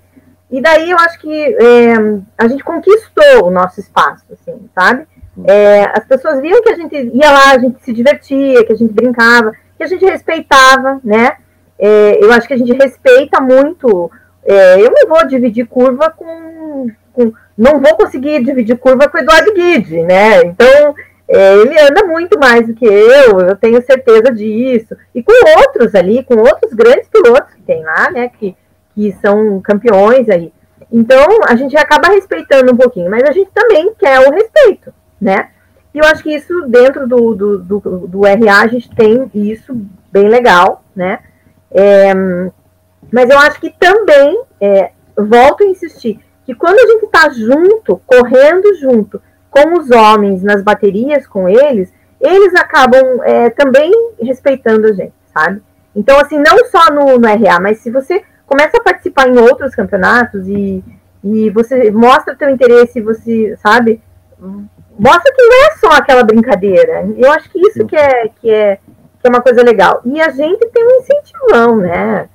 E 0.51 0.61
daí 0.61 0.90
eu 0.90 0.99
acho 0.99 1.18
que 1.18 1.57
é, 1.57 1.94
a 2.38 2.47
gente 2.49 2.62
conquistou 2.62 3.47
o 3.47 3.51
nosso 3.51 3.80
espaço, 3.80 4.24
assim, 4.32 4.68
sabe? 4.74 5.07
É, 5.44 5.84
as 5.99 6.05
pessoas 6.07 6.40
viam 6.40 6.62
que 6.62 6.70
a 6.70 6.76
gente 6.76 6.94
ia 7.12 7.30
lá, 7.30 7.51
a 7.53 7.59
gente 7.59 7.82
se 7.84 7.92
divertia, 7.92 8.64
que 8.64 8.72
a 8.72 8.76
gente 8.76 8.92
brincava, 8.92 9.53
que 9.76 9.82
a 9.82 9.86
gente 9.86 10.05
respeitava, 10.05 11.01
né? 11.05 11.36
É, 11.78 12.24
eu 12.24 12.32
acho 12.32 12.47
que 12.49 12.55
a 12.55 12.57
gente 12.57 12.72
respeita 12.72 13.40
muito. 13.40 14.11
é, 14.44 14.80
eu 14.80 14.90
não 14.90 15.09
vou 15.09 15.26
dividir 15.26 15.66
curva 15.66 16.11
com, 16.11 16.88
com- 17.12 17.32
Não 17.57 17.80
vou 17.80 17.96
conseguir 17.96 18.44
dividir 18.44 18.76
curva 18.76 19.09
com 19.09 19.16
o 19.16 19.20
Eduardo 19.20 19.52
Guide, 19.54 20.02
né? 20.02 20.42
Então, 20.44 20.94
é, 21.28 21.54
ele 21.57 21.78
anda 21.80 22.04
muito 22.04 22.38
mais 22.38 22.66
do 22.66 22.74
que 22.74 22.84
eu, 22.84 23.40
eu 23.40 23.57
tenho 23.57 23.82
certeza 23.82 24.30
disso. 24.32 24.94
E 25.14 25.22
com 25.22 25.32
outros 25.61 25.94
ali, 25.94 26.22
com 26.22 26.36
outros 26.36 26.72
grandes 26.72 27.09
pilotos 27.09 27.54
que 27.54 27.62
tem 27.62 27.82
lá, 27.82 28.11
né? 28.11 28.28
Que, 28.28 28.57
que 28.94 29.12
são 29.22 29.61
campeões 29.61 30.28
aí. 30.28 30.52
Então, 30.92 31.26
a 31.46 31.57
gente 31.57 31.76
acaba 31.76 32.09
respeitando 32.09 32.72
um 32.72 32.76
pouquinho, 32.76 33.11
mas 33.11 33.24
a 33.24 33.32
gente 33.32 33.50
também 33.52 33.92
quer 33.94 34.20
o 34.20 34.30
respeito, 34.30 34.92
né? 35.20 35.48
E 35.92 35.98
eu 35.98 36.04
acho 36.04 36.22
que 36.22 36.34
isso, 36.34 36.52
dentro 36.68 37.09
do, 37.09 37.34
do, 37.34 37.59
do, 37.59 37.80
do 38.07 38.20
RA, 38.22 38.61
a 38.61 38.66
gente 38.66 38.94
tem 38.94 39.30
isso 39.34 39.74
bem 40.12 40.28
legal, 40.28 40.84
né? 40.94 41.20
É, 41.70 42.12
mas 43.11 43.30
eu 43.30 43.38
acho 43.38 43.61
que 43.61 43.70
também, 43.70 44.42
é, 44.61 44.90
volto 45.16 45.64
a 45.64 45.66
insistir, 45.66 46.20
que 46.47 46.55
quando 46.55 46.78
a 46.78 46.86
gente 46.86 47.07
está 47.07 47.28
junto, 47.28 48.01
correndo 48.07 48.72
junto 48.76 49.20
com 49.51 49.78
os 49.78 49.90
homens 49.90 50.42
nas 50.44 50.62
baterias 50.62 51.26
com 51.26 51.49
eles, 51.49 51.92
eles 52.20 52.55
acabam 52.55 53.20
é, 53.24 53.51
também 53.51 53.92
respeitando 54.20 54.86
a 54.86 54.92
gente, 54.92 55.12
sabe? 55.34 55.61
Então, 55.94 56.18
assim, 56.20 56.38
não 56.38 56.64
só 56.66 56.92
no, 56.92 57.18
no 57.18 57.26
RA, 57.26 57.59
mas 57.61 57.78
se 57.78 57.90
você 57.90 58.22
começa 58.47 58.76
a 58.76 58.82
participar 58.82 59.28
em 59.28 59.38
outros 59.38 59.74
campeonatos 59.74 60.47
e, 60.47 60.84
e 61.24 61.51
você 61.51 61.90
mostra 61.90 62.36
teu 62.36 62.49
interesse, 62.49 63.01
você, 63.01 63.57
sabe, 63.57 64.01
mostra 64.38 65.32
que 65.34 65.42
não 65.42 65.66
é 65.66 65.70
só 65.78 65.88
aquela 65.92 66.22
brincadeira. 66.22 67.09
Eu 67.16 67.32
acho 67.32 67.51
que 67.51 67.59
isso 67.59 67.84
que 67.86 67.97
é, 67.97 68.28
que 68.40 68.51
é, 68.51 68.76
que 68.76 69.26
é 69.26 69.28
uma 69.28 69.40
coisa 69.40 69.62
legal. 69.62 70.01
E 70.05 70.20
a 70.20 70.30
gente 70.30 70.64
tem 70.68 70.84
um 70.84 71.01
incentivão, 71.01 71.76
né? 71.76 72.28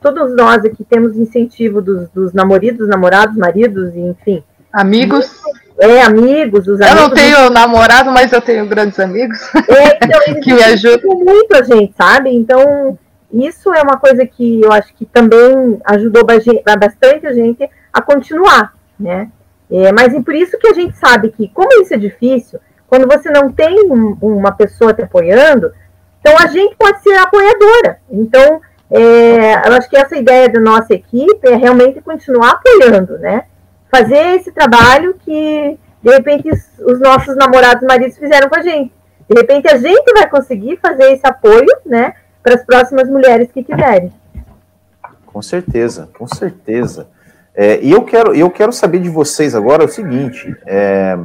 Todos 0.00 0.34
nós 0.36 0.64
aqui 0.64 0.84
temos 0.84 1.16
incentivo 1.16 1.80
dos, 1.82 2.08
dos 2.10 2.32
namoridos, 2.32 2.88
namorados, 2.88 3.36
maridos, 3.36 3.94
enfim. 3.94 4.42
Amigos. 4.72 5.30
É, 5.78 6.02
amigos, 6.02 6.68
os 6.68 6.80
Eu 6.80 6.86
amigos. 6.86 7.02
não 7.02 7.10
tenho 7.14 7.50
namorado, 7.50 8.10
mas 8.10 8.32
eu 8.32 8.40
tenho 8.40 8.66
grandes 8.66 8.98
amigos. 9.00 9.38
É, 9.68 9.96
então, 10.04 10.20
que 10.40 10.52
me 10.52 10.62
ajudam. 10.62 11.10
muito 11.18 11.54
a 11.56 11.62
gente, 11.62 11.94
sabe? 11.96 12.30
Então, 12.34 12.96
isso 13.32 13.72
é 13.72 13.82
uma 13.82 13.96
coisa 13.96 14.24
que 14.26 14.60
eu 14.62 14.70
acho 14.72 14.94
que 14.94 15.04
também 15.06 15.78
ajudou 15.86 16.24
ba- 16.24 16.76
bastante 16.76 17.26
a 17.26 17.32
gente 17.32 17.68
a 17.92 18.00
continuar, 18.02 18.74
né? 19.00 19.28
É, 19.70 19.90
mas 19.92 20.12
e 20.12 20.22
por 20.22 20.34
isso 20.34 20.58
que 20.58 20.68
a 20.68 20.74
gente 20.74 20.96
sabe 20.98 21.30
que, 21.30 21.48
como 21.48 21.72
isso 21.82 21.94
é 21.94 21.96
difícil, 21.96 22.60
quando 22.86 23.06
você 23.08 23.30
não 23.30 23.50
tem 23.50 23.90
um- 23.90 24.16
uma 24.20 24.52
pessoa 24.52 24.92
te 24.92 25.02
apoiando, 25.02 25.72
então 26.20 26.34
a 26.38 26.46
gente 26.46 26.76
pode 26.76 27.02
ser 27.02 27.14
apoiadora. 27.16 27.98
Então, 28.10 28.60
é, 28.92 29.68
eu 29.68 29.72
acho 29.74 29.88
que 29.88 29.96
essa 29.96 30.16
ideia 30.16 30.48
da 30.48 30.60
nossa 30.60 30.92
equipe 30.94 31.48
é 31.48 31.56
realmente 31.56 32.00
continuar 32.00 32.52
apoiando, 32.52 33.18
né? 33.18 33.44
fazer 33.92 34.36
esse 34.36 34.50
trabalho 34.50 35.14
que, 35.22 35.78
de 36.02 36.10
repente, 36.10 36.48
os 36.48 36.98
nossos 36.98 37.36
namorados 37.36 37.86
maridos 37.86 38.16
fizeram 38.16 38.48
com 38.48 38.56
a 38.56 38.62
gente. 38.62 38.90
De 39.28 39.38
repente, 39.38 39.68
a 39.68 39.76
gente 39.76 40.12
vai 40.14 40.28
conseguir 40.30 40.78
fazer 40.78 41.12
esse 41.12 41.26
apoio, 41.26 41.68
né, 41.84 42.14
para 42.42 42.54
as 42.54 42.64
próximas 42.64 43.08
mulheres 43.08 43.52
que 43.52 43.62
quiserem. 43.62 44.10
Com 45.26 45.42
certeza, 45.42 46.08
com 46.18 46.26
certeza. 46.26 47.06
É, 47.54 47.80
e 47.82 47.92
eu 47.92 48.02
quero, 48.02 48.34
eu 48.34 48.50
quero 48.50 48.72
saber 48.72 48.98
de 48.98 49.10
vocês 49.10 49.54
agora 49.54 49.84
o 49.84 49.88
seguinte: 49.88 50.54
é, 50.66 51.18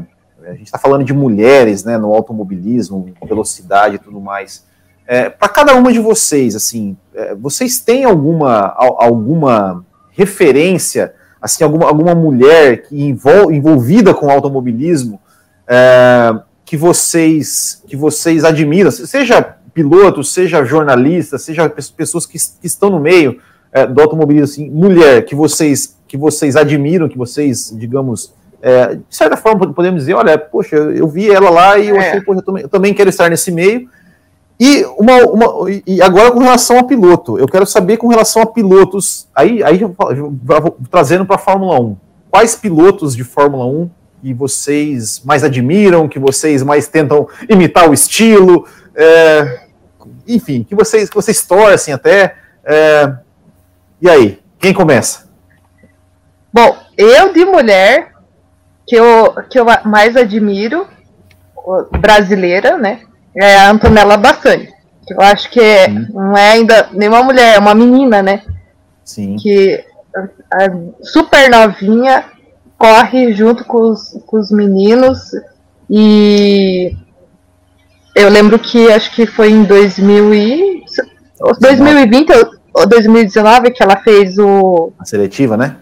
a 0.43 0.51
gente 0.51 0.65
está 0.65 0.77
falando 0.77 1.05
de 1.05 1.13
mulheres, 1.13 1.85
né, 1.85 1.97
no 1.97 2.13
automobilismo, 2.13 3.13
velocidade 3.23 3.95
e 3.95 3.99
tudo 3.99 4.19
mais. 4.19 4.66
É, 5.07 5.29
Para 5.29 5.47
cada 5.47 5.73
uma 5.75 5.91
de 5.93 5.99
vocês, 5.99 6.55
assim, 6.55 6.97
é, 7.15 7.33
vocês 7.33 7.79
têm 7.79 8.03
alguma, 8.03 8.73
alguma 8.75 9.85
referência, 10.11 11.13
assim, 11.41 11.63
alguma, 11.63 11.87
alguma 11.87 12.13
mulher 12.13 12.83
que 12.83 13.01
envol, 13.01 13.51
envolvida 13.51 14.13
com 14.13 14.29
automobilismo 14.29 15.19
é, 15.67 16.39
que 16.65 16.75
vocês 16.75 17.81
que 17.87 17.95
vocês 17.95 18.43
admiram, 18.43 18.91
seja 18.91 19.55
piloto, 19.73 20.23
seja 20.23 20.65
jornalista, 20.65 21.37
seja 21.37 21.69
pessoas 21.69 22.25
que, 22.25 22.37
que 22.37 22.67
estão 22.67 22.89
no 22.89 22.99
meio 22.99 23.39
é, 23.71 23.85
do 23.85 24.01
automobilismo, 24.01 24.43
assim, 24.45 24.69
mulher 24.69 25.23
que 25.23 25.35
vocês 25.35 25.95
que 26.07 26.17
vocês 26.17 26.55
admiram, 26.55 27.07
que 27.07 27.17
vocês, 27.17 27.73
digamos, 27.77 28.33
é, 28.61 28.95
de 28.95 29.03
certa 29.09 29.37
forma 29.37 29.71
podemos 29.73 30.01
dizer, 30.01 30.13
olha, 30.13 30.37
poxa, 30.37 30.75
eu 30.75 31.07
vi 31.07 31.29
ela 31.29 31.49
lá 31.49 31.77
e 31.77 31.89
eu 31.89 31.95
é. 31.95 32.09
achei, 32.09 32.21
poxa, 32.21 32.39
eu 32.39 32.43
também, 32.43 32.63
eu 32.63 32.69
também 32.69 32.93
quero 32.93 33.09
estar 33.09 33.29
nesse 33.29 33.51
meio. 33.51 33.89
E, 34.59 34.83
uma, 34.97 35.17
uma, 35.25 35.71
e 35.85 36.01
agora 36.01 36.31
com 36.31 36.39
relação 36.39 36.79
a 36.79 36.83
piloto, 36.83 37.37
eu 37.37 37.47
quero 37.47 37.65
saber 37.65 37.97
com 37.97 38.07
relação 38.07 38.41
a 38.41 38.45
pilotos, 38.45 39.27
aí, 39.35 39.63
aí 39.63 39.79
trazendo 40.89 41.25
para 41.25 41.35
a 41.35 41.39
Fórmula 41.39 41.79
1, 41.79 41.95
quais 42.31 42.55
pilotos 42.55 43.15
de 43.15 43.23
Fórmula 43.23 43.65
1 43.65 43.89
que 44.21 44.33
vocês 44.33 45.21
mais 45.23 45.43
admiram, 45.43 46.07
que 46.07 46.19
vocês 46.19 46.63
mais 46.63 46.87
tentam 46.87 47.27
imitar 47.47 47.89
o 47.89 47.93
estilo, 47.93 48.67
é, 48.95 49.67
enfim, 50.27 50.63
que 50.63 50.75
vocês, 50.75 51.09
que 51.09 51.15
vocês 51.15 51.45
torcem 51.45 51.93
até. 51.93 52.35
É, 52.65 53.13
e 54.01 54.09
aí, 54.09 54.39
quem 54.59 54.73
começa? 54.73 55.27
Bom, 56.51 56.75
eu 56.97 57.31
de 57.31 57.45
mulher, 57.45 58.13
que 58.87 58.95
eu, 58.95 59.33
que 59.49 59.59
eu 59.59 59.65
mais 59.85 60.15
admiro, 60.15 60.87
brasileira, 61.99 62.77
né? 62.77 63.01
É 63.39 63.57
a 63.57 63.69
Antonella 63.71 64.17
Bassani. 64.17 64.69
Eu 65.09 65.21
acho 65.21 65.49
que 65.49 65.59
é, 65.59 65.87
não 65.87 66.35
é 66.35 66.51
ainda 66.51 66.89
nenhuma 66.91 67.23
mulher, 67.23 67.55
é 67.55 67.59
uma 67.59 67.73
menina, 67.73 68.21
né? 68.21 68.43
Sim. 69.03 69.37
Que 69.37 69.85
super 71.01 71.49
novinha 71.49 72.25
corre 72.77 73.33
junto 73.33 73.63
com 73.63 73.91
os, 73.91 74.17
com 74.25 74.37
os 74.37 74.51
meninos 74.51 75.31
e 75.89 76.95
eu 78.15 78.29
lembro 78.29 78.59
que 78.59 78.91
acho 78.91 79.13
que 79.13 79.25
foi 79.25 79.51
em 79.51 79.63
2000 79.63 80.33
e, 80.33 80.83
2020 81.59 82.31
ou 82.73 82.87
2019 82.87 83.71
que 83.71 83.81
ela 83.81 83.97
fez 83.97 84.37
o. 84.37 84.91
A 84.99 85.05
seletiva, 85.05 85.55
né? 85.55 85.77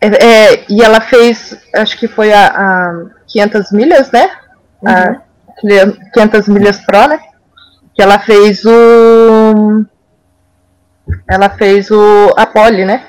É, 0.00 0.06
é, 0.06 0.64
e 0.68 0.82
ela 0.82 1.00
fez, 1.00 1.56
acho 1.74 1.98
que 1.98 2.06
foi 2.06 2.32
a, 2.32 2.46
a 2.46 3.06
500 3.26 3.72
milhas, 3.72 4.10
né? 4.10 4.30
Uhum. 4.82 4.90
A, 4.90 5.22
500 5.60 6.48
milhas 6.48 6.80
pro, 6.80 7.08
né? 7.08 7.20
Que 7.94 8.02
ela 8.02 8.18
fez 8.18 8.64
o. 8.64 9.84
Ela 11.28 11.50
fez 11.50 11.90
o. 11.90 12.32
A 12.36 12.46
Poli, 12.46 12.84
né? 12.84 13.06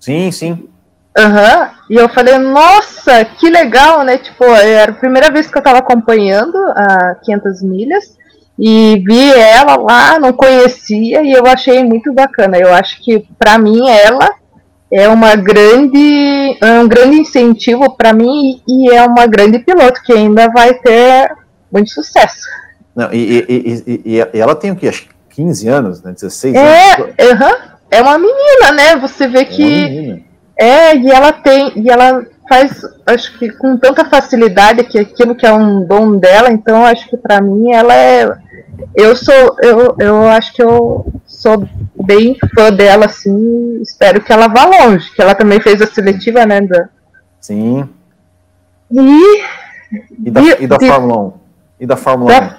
Sim, 0.00 0.30
sim. 0.30 0.68
Aham. 1.16 1.60
Uhum. 1.60 1.76
E 1.88 1.94
eu 1.94 2.08
falei, 2.08 2.36
nossa, 2.36 3.24
que 3.24 3.48
legal, 3.48 4.02
né? 4.02 4.18
Tipo, 4.18 4.44
era 4.44 4.90
a 4.90 4.94
primeira 4.94 5.30
vez 5.30 5.46
que 5.46 5.56
eu 5.56 5.62
tava 5.62 5.78
acompanhando 5.78 6.56
a 6.76 7.16
500 7.24 7.62
milhas. 7.62 8.16
E 8.58 9.02
vi 9.06 9.32
ela 9.32 9.76
lá, 9.76 10.18
não 10.18 10.32
conhecia, 10.32 11.22
e 11.22 11.30
eu 11.30 11.46
achei 11.46 11.84
muito 11.84 12.12
bacana. 12.12 12.56
Eu 12.56 12.72
acho 12.72 13.02
que, 13.02 13.26
para 13.38 13.58
mim, 13.58 13.86
ela 13.88 14.30
é 14.90 15.08
uma 15.08 15.34
grande 15.34 16.56
é 16.62 16.80
um 16.80 16.88
grande 16.88 17.16
incentivo 17.16 17.96
para 17.96 18.12
mim 18.12 18.62
e 18.68 18.88
é 18.90 19.02
uma 19.02 19.26
grande 19.26 19.58
piloto 19.58 20.00
que 20.02 20.12
ainda 20.12 20.48
vai 20.48 20.74
ter 20.74 21.30
muito 21.76 21.90
sucesso. 21.90 22.48
Não, 22.94 23.12
e, 23.12 23.44
e, 23.48 23.84
e, 23.86 24.16
e, 24.16 24.40
ela 24.40 24.54
tem 24.54 24.70
o 24.70 24.76
que? 24.76 24.88
Acho 24.88 25.02
que 25.02 25.08
15 25.36 25.68
anos, 25.68 26.02
né? 26.02 26.12
16 26.12 26.54
é, 26.54 26.94
anos. 26.94 27.08
Uh 27.10 27.38
-huh, 27.38 27.56
é 27.90 28.00
uma 28.00 28.18
menina, 28.18 28.72
né? 28.74 28.96
Você 28.96 29.28
vê 29.28 29.40
é 29.40 29.44
que. 29.44 30.24
É, 30.56 30.96
e 30.96 31.10
ela 31.10 31.32
tem. 31.32 31.72
E 31.76 31.90
ela 31.90 32.24
faz, 32.48 32.80
acho 33.04 33.38
que 33.38 33.50
com 33.50 33.76
tanta 33.76 34.04
facilidade 34.06 34.84
que 34.84 34.98
aquilo 34.98 35.34
que 35.34 35.46
é 35.46 35.52
um 35.52 35.84
dom 35.84 36.16
dela, 36.16 36.50
então 36.50 36.84
acho 36.84 37.08
que 37.10 37.16
para 37.16 37.40
mim 37.40 37.72
ela 37.72 37.94
é. 37.94 38.34
Eu 38.94 39.14
sou. 39.14 39.56
Eu, 39.62 39.94
eu 39.98 40.28
acho 40.28 40.54
que 40.54 40.62
eu 40.62 41.12
sou 41.26 41.68
bem 42.02 42.36
fã 42.54 42.72
dela, 42.72 43.04
assim. 43.04 43.80
Espero 43.82 44.22
que 44.22 44.32
ela 44.32 44.48
vá 44.48 44.64
longe. 44.64 45.10
Que 45.14 45.20
ela 45.20 45.34
também 45.34 45.60
fez 45.60 45.82
a 45.82 45.86
seletiva, 45.86 46.46
né? 46.46 46.62
Da... 46.62 46.88
Sim. 47.40 47.86
E. 48.90 49.42
E 50.24 50.30
da, 50.30 50.40
e 50.60 50.66
da 50.66 50.80
Fórmula 50.80 51.20
1? 51.20 51.45
E 51.78 51.86
da 51.86 51.96
Fórmula 51.96 52.40
da... 52.40 52.46
1? 52.46 52.50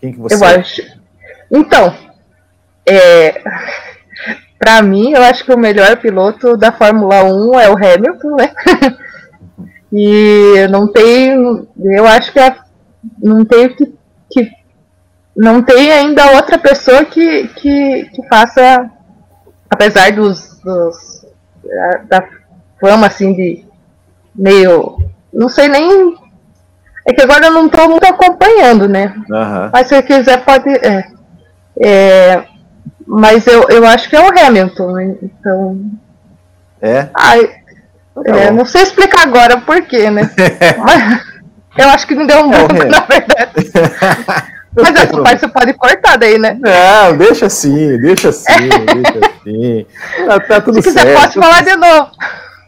Quem 0.00 0.12
que 0.12 0.18
você 0.18 0.34
Eu 0.34 0.44
acho. 0.44 0.82
Então, 1.50 1.94
é, 2.88 3.42
para 4.58 4.82
mim, 4.82 5.12
eu 5.12 5.22
acho 5.22 5.44
que 5.44 5.52
o 5.52 5.58
melhor 5.58 5.96
piloto 5.96 6.56
da 6.56 6.72
Fórmula 6.72 7.24
1 7.24 7.60
é 7.60 7.68
o 7.68 7.76
Hamilton, 7.76 8.36
né? 8.36 8.52
e 9.92 10.66
não 10.70 10.86
tem, 10.86 11.66
eu 11.84 12.06
acho 12.06 12.32
que 12.32 12.38
é, 12.38 12.56
não 13.22 13.44
tem 13.44 13.74
que, 13.74 13.94
que 14.30 14.50
não 15.36 15.62
tem 15.62 15.92
ainda 15.92 16.32
outra 16.32 16.58
pessoa 16.58 17.04
que, 17.04 17.48
que, 17.48 18.04
que 18.14 18.28
faça, 18.28 18.90
apesar 19.68 20.12
dos, 20.12 20.60
dos 20.64 21.26
da 22.08 22.28
fama 22.80 23.06
assim 23.06 23.32
de 23.34 23.64
meio, 24.34 24.98
não 25.32 25.48
sei 25.48 25.68
nem 25.68 26.16
é 27.04 27.12
que 27.12 27.22
agora 27.22 27.46
eu 27.46 27.52
não 27.52 27.66
estou 27.66 27.88
muito 27.88 28.04
acompanhando, 28.04 28.88
né? 28.88 29.14
Uhum. 29.28 29.70
Mas 29.72 29.88
se 29.88 30.02
quiser, 30.02 30.44
pode. 30.44 30.68
É, 30.70 31.04
é, 31.80 32.44
mas 33.06 33.46
eu, 33.46 33.68
eu 33.68 33.86
acho 33.86 34.08
que 34.08 34.16
é 34.16 34.20
o 34.20 34.38
Hamilton, 34.38 34.92
né? 34.92 35.14
Então. 35.22 35.90
É? 36.80 37.08
Ai, 37.14 37.46
tá 38.14 38.22
é, 38.24 38.50
não 38.50 38.64
sei 38.64 38.82
explicar 38.82 39.22
agora 39.22 39.58
por 39.58 39.82
quê, 39.82 40.10
né? 40.10 40.30
eu 41.78 41.88
acho 41.90 42.06
que 42.06 42.14
não 42.14 42.26
deu 42.26 42.44
um 42.44 42.52
é 42.52 42.84
na 42.88 43.00
verdade. 43.00 44.52
Mas 44.74 44.96
essa 44.96 45.20
parte 45.20 45.40
você 45.40 45.48
pode 45.48 45.74
cortar 45.74 46.16
daí, 46.16 46.38
né? 46.38 46.58
Não, 46.58 47.16
deixa 47.18 47.46
assim, 47.46 47.98
deixa 47.98 48.30
assim, 48.30 48.68
deixa 48.68 49.18
assim. 49.18 49.86
Tá, 50.26 50.40
tá 50.40 50.60
tudo 50.62 50.82
Se 50.82 50.90
certo. 50.90 51.06
quiser, 51.06 51.20
pode 51.20 51.34
falar 51.34 51.62
de 51.62 51.76
novo. 51.76 52.10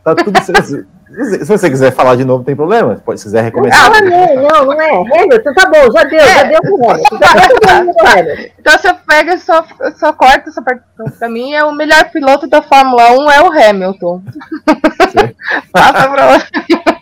Tá 0.05 0.15
tudo 0.15 0.44
certo. 0.44 0.86
Se 1.15 1.45
você 1.45 1.70
quiser 1.70 1.93
falar 1.93 2.16
de 2.16 2.24
novo, 2.24 2.39
não 2.39 2.45
tem 2.45 2.57
problema. 2.57 2.97
Pode, 3.05 3.20
se 3.20 3.27
quiser 3.27 3.43
recomeçar. 3.43 3.86
Ah, 3.86 4.01
não, 4.01 4.35
não, 4.36 4.65
não 4.66 4.81
é. 4.81 4.91
Hamilton, 4.91 5.55
tá 5.55 5.70
bom, 5.70 5.93
já 5.93 6.05
deu, 6.05 6.20
já 6.20 6.43
deu 6.43 6.61
pro 6.61 6.91
Hamilton. 6.91 7.19
Tá 8.05 8.20
então 8.59 8.78
você 8.78 8.95
pega 9.07 9.35
e 9.35 9.39
só, 9.39 9.65
só 9.97 10.12
corta 10.12 10.49
essa 10.49 10.62
parte. 10.62 10.82
Então, 10.95 11.07
pra 11.11 11.28
mim, 11.28 11.53
é 11.53 11.65
o 11.65 11.73
melhor 11.73 12.11
piloto 12.11 12.47
da 12.47 12.62
Fórmula 12.62 13.11
1 13.12 13.31
é 13.31 13.43
o 13.43 13.53
Hamilton. 13.53 14.23
Passa 15.73 16.09
pra 16.09 16.32
outra. 16.32 16.49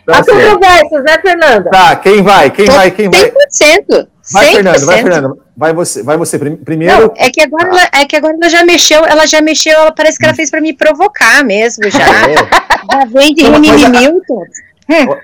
Tá 0.05 0.17
Há 0.17 0.25
controvérsias, 0.25 1.03
né, 1.03 1.17
Fernanda? 1.21 1.69
Tá, 1.69 1.95
quem 1.95 2.21
vai? 2.21 2.49
Quem 2.49 2.65
vai? 2.65 2.91
Quem 2.91 3.09
vai? 3.09 3.31
100%. 3.31 4.07
Vai, 4.31 4.45
100%. 4.47 4.53
Fernando, 4.53 4.85
vai, 4.85 5.03
Fernando. 5.03 5.43
Vai 5.55 5.73
você, 5.73 6.03
vai 6.03 6.17
você 6.17 6.39
primeiro. 6.39 7.01
Não, 7.01 7.13
é 7.15 7.29
que 7.29 7.41
agora, 7.41 7.67
ela, 7.67 7.89
é 7.93 8.05
que 8.05 8.15
agora 8.15 8.35
ela 8.35 8.49
já 8.49 8.65
mexeu, 8.65 9.05
ela 9.05 9.25
já 9.25 9.41
mexeu, 9.41 9.73
ela 9.73 9.91
parece 9.91 10.17
que 10.17 10.25
ela 10.25 10.33
fez 10.33 10.49
para 10.49 10.59
me 10.59 10.73
provocar 10.73 11.43
mesmo 11.43 11.89
já. 11.89 12.03
É. 12.91 12.99
Já 12.99 13.05
vem 13.05 13.33
de 13.33 13.43
Rimini 13.43 13.87
Milton. 13.87 14.43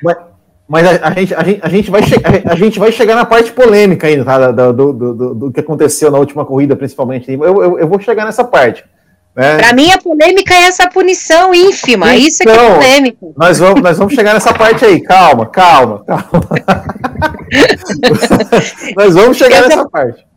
Mas, 0.02 0.16
mas 0.68 0.88
a, 0.88 1.08
a, 1.08 1.12
gente, 1.12 1.36
a, 1.36 1.44
gente, 1.44 1.60
a, 1.62 1.70
gente 1.70 1.92
vai 1.92 2.02
a 2.46 2.56
gente 2.56 2.80
vai 2.80 2.92
chegar 2.92 3.16
na 3.16 3.26
parte 3.26 3.52
polêmica 3.52 4.08
ainda, 4.08 4.24
tá? 4.24 4.52
Do, 4.52 4.72
do, 4.72 4.94
do, 4.94 5.36
do, 5.36 5.52
que 5.52 5.60
aconteceu 5.60 6.10
na 6.10 6.18
última 6.18 6.46
corrida, 6.46 6.76
principalmente. 6.76 7.30
Eu, 7.32 7.44
eu, 7.44 7.80
eu 7.80 7.88
vou 7.88 8.00
chegar 8.00 8.24
nessa 8.24 8.46
parte. 8.46 8.86
Né? 9.36 9.58
Para 9.58 9.74
mim, 9.74 9.92
a 9.92 9.98
polêmica 9.98 10.54
é 10.54 10.64
essa 10.64 10.90
punição 10.90 11.54
ínfima. 11.54 12.14
Então, 12.14 12.28
Isso 12.28 12.44
é 12.44 12.46
que 12.46 12.52
é 12.52 12.74
polêmico. 12.74 13.34
Nós 13.38 13.60
vamos, 13.60 13.82
nós 13.82 13.98
vamos 13.98 14.14
chegar 14.14 14.34
nessa 14.34 14.54
parte 14.54 14.84
aí. 14.84 15.02
Calma, 15.02 15.46
calma, 15.46 16.04
calma. 16.06 16.26
nós 18.96 19.16
vamos 19.16 19.38
chegar 19.38 19.60
essa, 19.60 19.70
nessa 19.70 19.90
parte. 19.90 20.29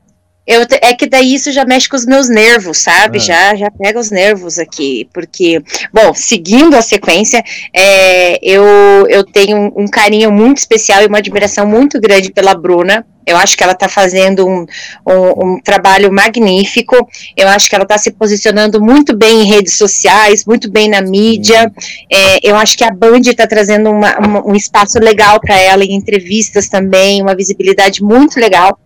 Eu, 0.45 0.63
é 0.83 0.93
que 0.95 1.07
daí 1.07 1.35
isso 1.35 1.53
já 1.53 1.65
mexe 1.65 1.89
com 1.89 1.97
os 1.97 2.05
meus 2.05 2.29
nervos, 2.29 2.79
sabe? 2.79 3.19
Ah. 3.19 3.21
Já, 3.21 3.55
já 3.55 3.71
pega 3.71 3.99
os 3.99 4.11
nervos 4.11 4.59
aqui, 4.59 5.09
porque, 5.13 5.63
bom, 5.93 6.13
seguindo 6.15 6.75
a 6.75 6.83
sequência, 6.83 7.43
é, 7.73 8.39
eu, 8.43 8.65
eu 9.09 9.25
tenho 9.25 9.73
um, 9.77 9.87
carinho 9.87 10.33
muito 10.33 10.59
especial 10.59 11.01
e 11.03 11.07
uma 11.07 11.19
admiração 11.19 11.65
muito 11.65 12.01
grande 12.01 12.33
pela 12.33 12.55
Bruna. 12.55 13.07
Eu 13.25 13.37
acho 13.37 13.57
que 13.57 13.63
ela 13.63 13.73
está 13.73 13.89
fazendo 13.89 14.45
um, 14.45 14.67
um, 15.09 15.53
um 15.55 15.61
trabalho 15.63 16.13
magnífico. 16.13 16.97
Eu 17.37 17.47
acho 17.47 17.69
que 17.71 17.77
ela 17.77 17.85
está 17.85 17.97
se 17.97 18.11
posicionando 18.11 18.83
muito 18.83 19.17
bem 19.17 19.43
em 19.43 19.47
redes 19.47 19.75
sociais, 19.79 20.45
muito 20.45 20.69
bem 20.69 20.89
na 20.89 21.01
mídia. 21.01 21.71
É, 22.11 22.41
eu 22.43 22.57
acho 22.57 22.77
que 22.77 22.83
a 22.83 22.91
Band 22.91 23.21
está 23.21 23.47
trazendo 23.47 23.91
uma- 23.91 24.19
uma- 24.19 24.45
um 24.45 24.57
espaço 24.57 24.99
legal 24.99 25.39
para 25.41 25.57
ela 25.57 25.85
em 25.85 25.95
entrevistas 25.95 26.69
também, 26.69 27.23
uma 27.23 27.37
visibilidade 27.37 28.03
muito 28.03 28.41
legal. 28.41 28.77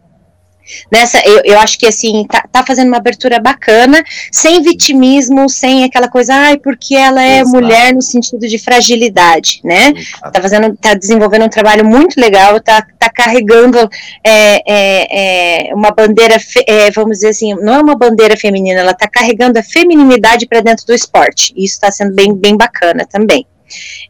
Nessa, 0.90 1.18
eu, 1.24 1.42
eu 1.44 1.58
acho 1.58 1.78
que 1.78 1.86
assim, 1.86 2.24
tá, 2.28 2.44
tá 2.50 2.64
fazendo 2.64 2.88
uma 2.88 2.96
abertura 2.96 3.38
bacana, 3.38 4.02
sem 4.32 4.62
vitimismo, 4.62 5.48
sem 5.48 5.84
aquela 5.84 6.08
coisa, 6.08 6.34
ai, 6.34 6.58
porque 6.58 6.94
ela 6.94 7.22
é 7.22 7.40
Exato. 7.40 7.56
mulher 7.56 7.94
no 7.94 8.02
sentido 8.02 8.46
de 8.46 8.58
fragilidade, 8.58 9.60
né? 9.64 9.92
Tá 10.32 10.40
fazendo, 10.40 10.76
tá 10.76 10.94
desenvolvendo 10.94 11.44
um 11.44 11.48
trabalho 11.48 11.84
muito 11.84 12.20
legal, 12.20 12.60
tá, 12.60 12.84
tá 12.98 13.10
carregando 13.10 13.78
é, 14.24 14.62
é, 14.66 15.68
é, 15.70 15.74
uma 15.74 15.90
bandeira, 15.90 16.36
é, 16.66 16.90
vamos 16.90 17.18
dizer 17.18 17.28
assim, 17.28 17.54
não 17.54 17.74
é 17.74 17.80
uma 17.80 17.96
bandeira 17.96 18.36
feminina, 18.36 18.80
ela 18.80 18.94
tá 18.94 19.08
carregando 19.08 19.58
a 19.58 19.62
feminilidade 19.62 20.46
para 20.46 20.60
dentro 20.60 20.86
do 20.86 20.94
esporte. 20.94 21.52
Isso 21.56 21.74
está 21.74 21.90
sendo 21.90 22.14
bem, 22.14 22.34
bem 22.34 22.56
bacana 22.56 23.06
também. 23.06 23.46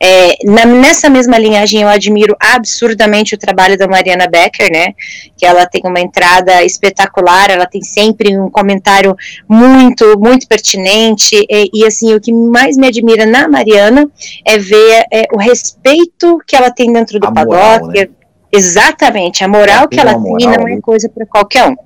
É, 0.02 0.36
na- 0.44 0.66
nessa 0.66 1.08
mesma 1.08 1.38
linhagem, 1.38 1.82
eu 1.82 1.88
admiro 1.88 2.36
absurdamente 2.38 3.34
o 3.34 3.38
trabalho 3.38 3.76
da 3.78 3.86
Mariana 3.88 4.26
Becker, 4.28 4.70
né? 4.70 4.94
Que 5.36 5.46
ela 5.46 5.66
tem 5.66 5.82
uma 5.84 6.00
entrada 6.00 6.62
espetacular, 6.64 7.50
ela 7.50 7.66
tem 7.66 7.82
sempre 7.82 8.36
um 8.38 8.50
comentário 8.50 9.16
muito, 9.48 10.18
muito 10.18 10.46
pertinente. 10.46 11.34
E, 11.48 11.70
e, 11.72 11.86
assim, 11.86 12.14
o 12.14 12.20
que 12.20 12.32
mais 12.32 12.76
me 12.76 12.86
admira 12.86 13.24
na 13.26 13.48
Mariana 13.48 14.08
é 14.44 14.58
ver 14.58 15.04
é, 15.12 15.24
o 15.32 15.38
respeito 15.38 16.38
que 16.46 16.54
ela 16.56 16.70
tem 16.70 16.92
dentro 16.92 17.18
do 17.18 17.26
A 17.26 17.30
moral, 17.30 17.80
paddock. 17.80 17.98
né? 17.98 18.08
Exatamente, 18.52 19.44
a 19.44 19.48
moral 19.48 19.88
que 19.88 19.98
ela 20.00 20.12
tem 20.14 20.22
moral, 20.22 20.60
não 20.60 20.68
é 20.68 20.80
coisa 20.80 21.08
para 21.08 21.26
qualquer 21.26 21.68
um. 21.68 21.76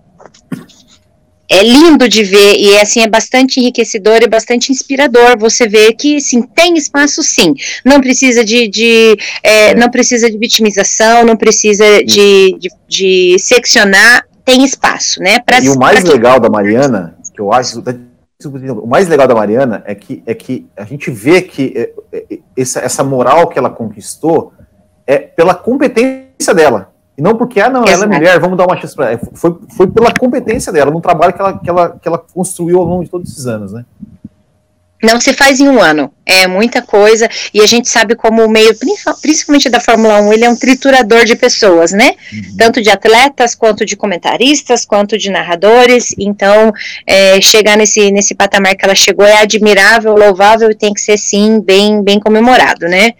É 1.51 1.63
lindo 1.65 2.09
de 2.09 2.23
ver 2.23 2.57
e 2.57 2.79
assim 2.79 3.03
é 3.03 3.09
bastante 3.09 3.59
enriquecedor 3.59 4.23
e 4.23 4.29
bastante 4.29 4.71
inspirador. 4.71 5.37
Você 5.39 5.67
vê 5.69 5.93
que 5.93 6.21
sim 6.21 6.43
tem 6.43 6.77
espaço, 6.77 7.23
sim. 7.23 7.55
Não 7.85 8.01
precisa 8.01 8.45
de, 8.45 8.69
de 8.69 9.17
é, 9.43 9.71
É. 9.71 9.75
não 9.75 9.91
precisa 9.91 10.31
de 10.31 10.39
vitimização, 10.39 11.25
não 11.25 11.37
precisa 11.37 12.05
de, 12.05 12.57
de, 12.59 12.69
de 12.89 13.37
seccionar. 13.39 14.25
Tem 14.45 14.65
espaço, 14.65 15.21
né? 15.21 15.41
Pra, 15.41 15.61
E 15.61 15.69
o 15.69 15.79
mais 15.79 16.03
legal 16.03 16.41
da 16.41 16.49
Mariana, 16.49 17.17
que 17.35 17.41
eu 17.41 17.53
acho, 17.53 17.83
o 18.83 18.87
mais 18.87 19.07
legal 19.07 19.29
da 19.29 19.35
Mariana 19.35 19.83
é 19.87 19.95
que, 19.95 20.23
é 20.25 20.35
que 20.35 20.67
a 20.77 20.85
gente 20.85 21.11
vê 21.11 21.43
que 21.43 21.73
é, 21.77 21.93
é, 22.13 22.39
essa, 22.57 22.81
essa 22.81 23.05
moral 23.05 23.49
que 23.49 23.59
ela 23.59 23.71
conquistou 23.71 24.53
é 25.07 25.19
pela 25.19 25.55
competência 25.55 26.55
dela. 26.55 26.90
E 27.21 27.23
não 27.23 27.37
porque, 27.37 27.61
ah, 27.61 27.69
não, 27.69 27.85
ela 27.85 28.05
é 28.05 28.07
mulher, 28.07 28.41
vamos 28.41 28.57
dar 28.57 28.65
uma 28.65 28.81
chance 28.81 28.97
pra 28.97 29.11
ela. 29.11 29.21
Foi, 29.35 29.55
foi 29.77 29.87
pela 29.87 30.11
competência 30.11 30.73
dela, 30.73 30.91
no 30.91 31.03
trabalho 31.03 31.35
que 31.35 31.41
ela, 31.43 31.59
que, 31.59 31.69
ela, 31.69 31.99
que 32.01 32.09
ela 32.09 32.19
construiu 32.19 32.79
ao 32.79 32.85
longo 32.85 33.05
de 33.05 33.11
todos 33.11 33.31
esses 33.31 33.47
anos, 33.47 33.75
né? 33.75 33.85
Não 35.03 35.21
se 35.21 35.35
faz 35.35 35.61
em 35.61 35.69
um 35.69 35.83
ano, 35.83 36.11
é 36.25 36.47
muita 36.47 36.81
coisa, 36.81 37.29
e 37.53 37.61
a 37.61 37.67
gente 37.67 37.91
sabe 37.91 38.15
como 38.15 38.43
o 38.43 38.49
meio, 38.49 38.75
principal- 38.75 39.17
principalmente 39.21 39.69
da 39.69 39.81
Fórmula 39.81 40.19
1, 40.23 40.33
ele 40.33 40.45
é 40.47 40.49
um 40.49 40.57
triturador 40.57 41.27
de 41.27 41.37
pessoas, 41.37 41.93
né? 41.93 42.13
Tanto 42.57 42.81
de 42.81 42.89
atletas, 42.89 43.55
quanto 43.55 43.85
de 43.85 43.97
comentaristas, 43.97 44.87
quanto 44.87 45.19
de 45.19 45.31
narradores, 45.31 46.15
então 46.19 46.73
é, 47.07 47.39
chegar 47.43 47.77
nesse, 47.77 48.11
nesse 48.11 48.35
patamar 48.35 48.75
que 48.77 48.85
ela 48.85 48.95
chegou 48.95 49.27
é 49.27 49.43
admirável, 49.43 50.15
louvável 50.15 50.71
e 50.71 50.75
tem 50.75 50.95
que 50.95 51.01
ser 51.03 51.19
sim 51.19 51.61
bem, 51.61 52.03
bem 52.03 52.19
comemorado, 52.19 52.87
né? 52.87 53.13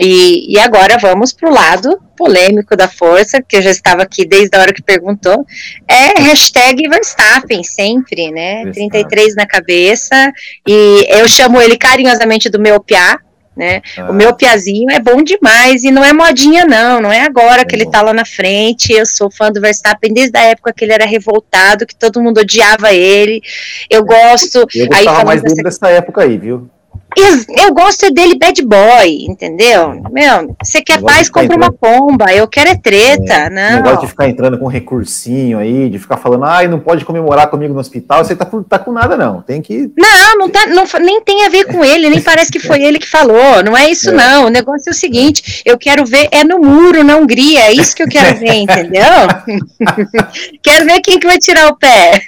E, 0.00 0.54
e 0.54 0.58
agora 0.58 0.96
vamos 0.96 1.32
para 1.32 1.50
o 1.50 1.52
lado 1.52 2.00
polêmico 2.16 2.74
da 2.74 2.88
força, 2.88 3.42
que 3.46 3.56
eu 3.56 3.62
já 3.62 3.70
estava 3.70 4.02
aqui 4.02 4.24
desde 4.24 4.56
a 4.56 4.60
hora 4.60 4.72
que 4.72 4.82
perguntou, 4.82 5.44
é 5.86 6.18
hashtag 6.20 6.88
Verstappen, 6.88 7.62
sempre, 7.62 8.30
né? 8.30 8.64
Verstappen. 8.64 8.88
33 8.88 9.34
na 9.36 9.46
cabeça, 9.46 10.32
e 10.66 11.06
eu 11.10 11.28
chamo 11.28 11.60
ele 11.60 11.76
carinhosamente 11.76 12.48
do 12.48 12.58
meu 12.58 12.80
piá, 12.80 13.18
né? 13.56 13.82
Ah, 13.98 14.10
O 14.10 14.14
meu 14.14 14.34
piazinho 14.34 14.90
é 14.90 14.98
bom 15.00 15.22
demais 15.22 15.82
e 15.84 15.90
não 15.90 16.02
é 16.02 16.12
modinha, 16.14 16.64
não. 16.64 17.00
Não 17.02 17.12
é 17.12 17.20
agora 17.20 17.62
que 17.64 17.74
É 17.74 17.78
ele 17.78 17.84
bom. 17.84 17.90
tá 17.90 18.00
lá 18.00 18.14
na 18.14 18.24
frente. 18.24 18.92
Eu 18.92 19.04
sou 19.04 19.30
fã 19.30 19.50
do 19.52 19.60
Verstappen 19.60 20.14
desde 20.14 20.38
a 20.38 20.42
época 20.44 20.72
que 20.72 20.84
ele 20.84 20.92
era 20.94 21.04
revoltado, 21.04 21.84
que 21.84 21.94
todo 21.94 22.22
mundo 22.22 22.38
odiava 22.40 22.92
ele. 22.94 23.42
Eu 23.90 24.02
gosto. 24.04 24.60
eu 24.74 24.84
aí 24.84 24.86
gostava 24.88 25.04
falando 25.04 25.26
mais 25.26 25.42
dessa- 25.42 25.62
dessa 25.62 25.88
época 25.90 26.22
aí, 26.22 26.38
viu? 26.38 26.70
Eu, 27.16 27.74
gosto 27.74 28.04
é 28.06 28.10
dele 28.10 28.38
bad 28.38 28.62
boy, 28.64 29.24
entendeu? 29.28 30.00
Meu, 30.12 30.56
você 30.62 30.80
quer 30.82 31.00
paz, 31.00 31.28
compra 31.28 31.56
uma 31.56 31.66
entrando- 31.66 31.78
pomba. 31.78 32.32
Eu 32.32 32.46
quero 32.46 32.70
é 32.70 32.74
treta, 32.76 33.50
não. 33.50 33.76
Negócio 33.76 34.00
de 34.02 34.06
ficar 34.08 34.28
entrando 34.28 34.58
com 34.58 34.66
recursinho 34.66 35.58
aí, 35.58 35.88
de 35.90 35.98
ficar 35.98 36.16
falando, 36.16 36.44
ai, 36.44 36.68
não 36.68 36.78
pode 36.78 37.04
comemorar 37.04 37.48
comigo 37.48 37.74
no 37.74 37.80
hospital, 37.80 38.24
você 38.24 38.36
tá, 38.36 38.44
por- 38.46 38.64
tá 38.64 38.78
com 38.78 38.92
nada, 38.92 39.16
não. 39.16 39.42
Tem 39.42 39.60
que. 39.60 39.90
Não, 39.96 40.38
não 40.38 40.48
tá, 40.48 40.66
não, 40.66 40.84
nem 41.00 41.20
tem 41.22 41.44
a 41.46 41.48
ver 41.48 41.64
com 41.66 41.84
ele, 41.84 42.08
nem 42.10 42.20
parece 42.20 42.50
que 42.52 42.60
foi 42.60 42.82
ele 42.82 42.98
que 42.98 43.08
falou. 43.08 43.62
Não 43.64 43.76
é 43.76 43.90
isso, 43.90 44.10
É. 44.10 44.12
não. 44.12 44.46
O 44.46 44.50
negócio 44.50 44.88
é 44.88 44.92
o 44.92 44.94
seguinte: 44.94 45.62
eu 45.64 45.76
quero 45.78 46.04
ver 46.04 46.28
é 46.30 46.44
no 46.44 46.58
muro, 46.58 47.02
na 47.02 47.16
Hungria. 47.16 47.60
É 47.66 47.72
isso 47.72 47.94
que 47.96 48.02
eu 48.02 48.08
quero 48.08 48.38
ver, 48.38 48.54
entendeu? 48.62 49.02
quero 50.62 50.84
ver 50.84 51.00
quem 51.00 51.18
que 51.18 51.26
vai 51.26 51.38
tirar 51.38 51.68
o 51.68 51.76
pé. 51.76 52.22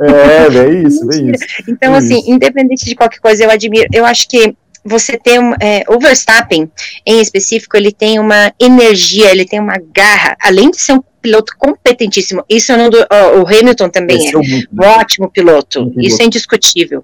É, 0.00 0.56
é 0.58 0.82
isso, 0.86 1.08
é 1.12 1.16
isso. 1.16 1.44
Então, 1.68 1.96
Isso. 1.96 2.06
assim, 2.14 2.30
independente 2.30 2.84
de 2.84 2.94
qualquer 2.94 3.20
coisa, 3.20 3.44
eu 3.44 3.50
admiro. 3.50 3.86
Eu 3.92 4.04
acho 4.04 4.23
que 4.28 4.56
você 4.84 5.16
tem 5.18 5.38
um, 5.38 5.54
é, 5.60 5.82
o 5.88 5.98
Verstappen, 5.98 6.70
em 7.06 7.20
específico, 7.20 7.76
ele 7.76 7.90
tem 7.90 8.18
uma 8.18 8.52
energia, 8.60 9.30
ele 9.30 9.46
tem 9.46 9.58
uma 9.58 9.78
garra, 9.94 10.36
além 10.40 10.70
de 10.70 10.80
ser 10.80 10.92
um 10.92 11.02
piloto 11.22 11.54
competentíssimo. 11.56 12.44
Isso 12.48 12.70
eu 12.70 12.76
não 12.76 12.90
do, 12.90 12.98
ó, 13.10 13.40
o 13.40 13.46
Hamilton 13.46 13.88
também 13.88 14.28
é 14.28 14.32
muito, 14.32 14.38
um 14.38 14.82
né? 14.82 14.88
ótimo 14.98 15.30
piloto, 15.30 15.80
Um 15.80 15.88
piloto. 15.88 16.06
isso 16.06 16.20
é 16.20 16.26
indiscutível. 16.26 17.02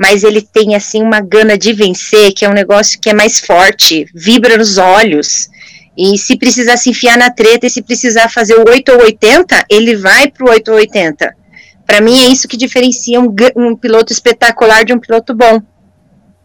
Mas 0.00 0.22
ele 0.22 0.40
tem 0.40 0.76
assim 0.76 1.02
uma 1.02 1.20
gana 1.20 1.58
de 1.58 1.72
vencer, 1.72 2.32
que 2.32 2.44
é 2.44 2.48
um 2.48 2.52
negócio 2.52 3.00
que 3.00 3.10
é 3.10 3.14
mais 3.14 3.40
forte, 3.40 4.06
vibra 4.14 4.56
nos 4.56 4.78
olhos. 4.78 5.48
E 5.96 6.16
se 6.16 6.36
precisar 6.36 6.76
se 6.76 6.90
enfiar 6.90 7.18
na 7.18 7.32
treta 7.32 7.66
e 7.66 7.70
se 7.70 7.82
precisar 7.82 8.28
fazer 8.28 8.54
o 8.54 8.64
8 8.70 8.92
ou 8.92 9.02
80, 9.02 9.66
ele 9.68 9.96
vai 9.96 10.30
pro 10.30 10.48
8 10.48 10.70
ou 10.70 10.76
80. 10.76 11.34
Para 11.84 12.00
mim 12.00 12.16
é 12.20 12.28
isso 12.28 12.46
que 12.46 12.56
diferencia 12.56 13.20
um, 13.20 13.34
um 13.56 13.74
piloto 13.74 14.12
espetacular 14.12 14.84
de 14.84 14.92
um 14.92 15.00
piloto 15.00 15.34
bom. 15.34 15.60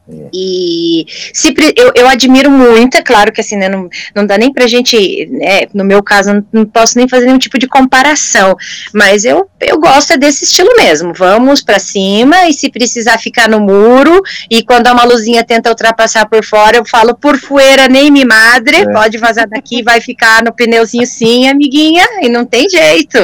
É. 0.09 0.29
E 0.33 1.05
se, 1.33 1.53
eu, 1.77 1.91
eu 1.95 2.07
admiro 2.09 2.51
muito, 2.51 2.97
é 2.97 3.01
claro 3.01 3.31
que 3.31 3.39
assim, 3.39 3.55
né, 3.55 3.69
não, 3.69 3.87
não 4.13 4.25
dá 4.25 4.37
nem 4.37 4.51
pra 4.51 4.67
gente, 4.67 5.25
né, 5.31 5.61
no 5.73 5.85
meu 5.85 6.03
caso, 6.03 6.33
não, 6.33 6.45
não 6.51 6.65
posso 6.65 6.97
nem 6.97 7.07
fazer 7.07 7.25
nenhum 7.25 7.37
tipo 7.37 7.57
de 7.57 7.67
comparação, 7.67 8.55
mas 8.93 9.23
eu, 9.23 9.49
eu 9.61 9.79
gosto 9.79 10.11
é 10.11 10.17
desse 10.17 10.43
estilo 10.43 10.75
mesmo. 10.75 11.13
Vamos 11.13 11.61
pra 11.61 11.79
cima 11.79 12.49
e 12.49 12.53
se 12.53 12.69
precisar 12.69 13.17
ficar 13.17 13.47
no 13.47 13.61
muro, 13.61 14.21
e 14.49 14.61
quando 14.63 14.87
a 14.87 14.93
Maluzinha 14.93 15.43
tenta 15.43 15.69
ultrapassar 15.69 16.27
por 16.27 16.43
fora, 16.43 16.77
eu 16.77 16.85
falo 16.85 17.15
por 17.15 17.37
fuera, 17.37 17.87
nem 17.87 18.11
me 18.11 18.25
madre, 18.25 18.77
É. 18.77 18.91
pode 18.91 19.17
vazar 19.17 19.47
daqui, 19.47 19.81
vai 19.83 20.01
ficar 20.01 20.43
no 20.43 20.53
pneuzinho 20.53 21.05
sim, 21.07 21.47
amiguinha, 21.47 22.05
e 22.21 22.27
não 22.27 22.45
tem 22.45 22.69
jeito. 22.69 23.19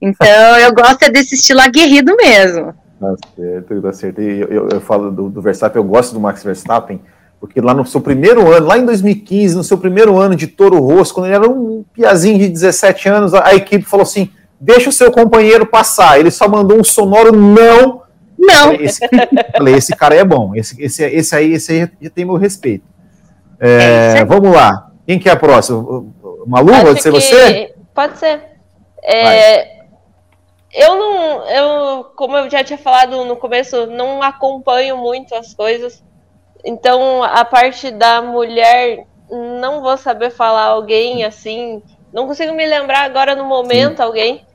Então 0.00 0.58
eu 0.58 0.74
gosto 0.74 1.04
é 1.04 1.10
desse 1.10 1.34
estilo 1.36 1.60
aguerrido 1.60 2.14
mesmo. 2.16 2.74
Tá 3.00 3.14
certo, 3.36 3.82
tá 3.82 3.92
certo. 3.92 4.20
E 4.20 4.40
eu, 4.40 4.48
eu, 4.48 4.68
eu 4.70 4.80
falo 4.80 5.10
do, 5.10 5.28
do 5.28 5.40
Verstappen, 5.40 5.80
eu 5.80 5.86
gosto 5.86 6.12
do 6.12 6.20
Max 6.20 6.42
Verstappen, 6.42 7.00
porque 7.40 7.60
lá 7.60 7.72
no 7.72 7.86
seu 7.86 8.00
primeiro 8.00 8.52
ano, 8.52 8.66
lá 8.66 8.76
em 8.76 8.84
2015, 8.84 9.56
no 9.56 9.64
seu 9.64 9.78
primeiro 9.78 10.18
ano 10.18 10.34
de 10.34 10.46
Toro 10.46 10.80
Rosso, 10.80 11.14
quando 11.14 11.26
ele 11.26 11.36
era 11.36 11.48
um 11.48 11.84
piazinho 11.92 12.38
de 12.38 12.48
17 12.48 13.08
anos, 13.08 13.34
a, 13.34 13.46
a 13.46 13.54
equipe 13.54 13.84
falou 13.84 14.02
assim: 14.02 14.30
deixa 14.60 14.88
o 14.88 14.92
seu 14.92 15.12
companheiro 15.12 15.64
passar. 15.64 16.18
Ele 16.18 16.30
só 16.30 16.48
mandou 16.48 16.78
um 16.78 16.84
sonoro 16.84 17.32
não. 17.32 18.02
Não, 18.38 18.72
Falei, 18.72 18.84
esse, 18.84 19.00
falei, 19.56 19.74
esse 19.74 19.96
cara 19.96 20.14
é 20.14 20.24
bom. 20.24 20.54
Esse, 20.54 20.80
esse, 20.80 21.02
esse 21.04 21.34
aí, 21.34 21.52
esse 21.54 21.72
aí 21.72 21.90
já 22.00 22.10
tem 22.10 22.24
meu 22.24 22.36
respeito. 22.36 22.84
É, 23.60 24.18
É 24.18 24.24
vamos 24.24 24.52
lá. 24.52 24.92
Quem 25.06 25.18
que 25.18 25.28
é 25.28 25.32
a 25.32 25.36
próxima? 25.36 26.04
Malu, 26.46 26.72
Acho 26.72 26.86
pode 26.86 27.02
ser 27.02 27.10
você? 27.10 27.74
Pode 27.94 28.18
ser. 28.18 28.40
É, 29.02 29.77
eu 30.72 30.96
não, 30.96 31.48
eu, 31.48 32.04
como 32.16 32.36
eu 32.36 32.50
já 32.50 32.62
tinha 32.62 32.78
falado 32.78 33.24
no 33.24 33.36
começo, 33.36 33.86
não 33.86 34.22
acompanho 34.22 34.96
muito 34.96 35.34
as 35.34 35.54
coisas. 35.54 36.02
Então, 36.64 37.22
a 37.22 37.44
parte 37.44 37.90
da 37.90 38.20
mulher, 38.20 39.06
não 39.30 39.80
vou 39.80 39.96
saber 39.96 40.30
falar 40.30 40.64
alguém 40.64 41.24
assim. 41.24 41.82
Não 42.12 42.26
consigo 42.26 42.52
me 42.52 42.66
lembrar 42.66 43.02
agora 43.02 43.34
no 43.34 43.44
momento 43.44 44.00
alguém. 44.00 44.46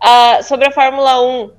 Ah, 0.00 0.42
sobre 0.42 0.68
a 0.68 0.72
Fórmula 0.72 1.20
1, 1.22 1.50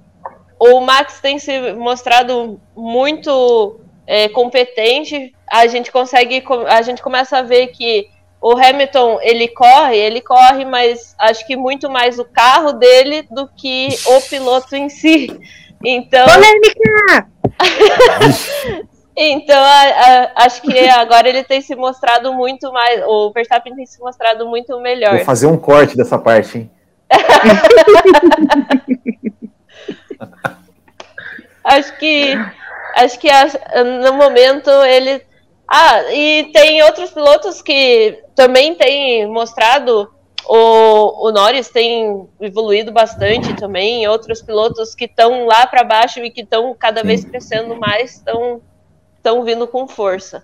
o 0.59 0.79
Max 0.79 1.19
tem 1.19 1.39
se 1.39 1.73
mostrado 1.73 2.59
muito 2.75 3.79
é, 4.05 4.29
competente. 4.29 5.33
A 5.49 5.65
gente 5.67 5.91
consegue, 5.91 6.43
a 6.67 6.81
gente 6.81 7.01
começa 7.01 7.39
a 7.39 7.41
ver 7.41 7.67
que 7.67 8.10
o 8.41 8.57
Hamilton, 8.57 9.19
ele 9.21 9.47
corre, 9.49 9.97
ele 9.97 10.19
corre, 10.19 10.65
mas 10.65 11.15
acho 11.19 11.45
que 11.45 11.55
muito 11.55 11.91
mais 11.91 12.17
o 12.17 12.25
carro 12.25 12.73
dele 12.73 13.21
do 13.29 13.47
que 13.47 13.89
o 14.07 14.19
piloto 14.21 14.75
em 14.75 14.89
si. 14.89 15.29
Então. 15.85 16.25
Polêmica! 16.25 17.27
então, 19.15 19.63
a, 19.63 19.83
a, 19.83 20.31
acho 20.45 20.59
que 20.63 20.89
agora 20.89 21.29
ele 21.29 21.43
tem 21.43 21.61
se 21.61 21.75
mostrado 21.75 22.33
muito 22.33 22.73
mais. 22.73 23.03
O 23.05 23.31
Verstappen 23.31 23.75
tem 23.75 23.85
se 23.85 23.99
mostrado 23.99 24.47
muito 24.47 24.79
melhor. 24.79 25.17
Vou 25.17 25.25
fazer 25.25 25.45
um 25.45 25.57
corte 25.57 25.95
dessa 25.95 26.17
parte, 26.17 26.57
hein? 26.57 26.71
acho 31.63 31.95
que 31.97 32.33
acho 32.95 33.19
que 33.19 33.29
no 34.03 34.13
momento 34.13 34.71
ele 34.85 35.23
ah 35.71 36.13
e 36.13 36.51
tem 36.51 36.83
outros 36.83 37.11
pilotos 37.11 37.61
que 37.61 38.21
também 38.35 38.75
têm 38.75 39.25
mostrado 39.27 40.11
o, 40.45 41.27
o 41.27 41.31
Norris 41.31 41.69
tem 41.69 42.27
evoluído 42.41 42.91
bastante 42.91 43.53
também 43.53 44.05
outros 44.07 44.41
pilotos 44.41 44.93
que 44.93 45.05
estão 45.05 45.45
lá 45.45 45.65
para 45.65 45.83
baixo 45.83 46.19
e 46.19 46.29
que 46.29 46.41
estão 46.41 46.75
cada 46.77 47.03
vez 47.03 47.23
crescendo 47.23 47.75
mais 47.79 48.15
estão 48.15 48.61
estão 49.15 49.43
vindo 49.43 49.67
com 49.67 49.87
força. 49.87 50.43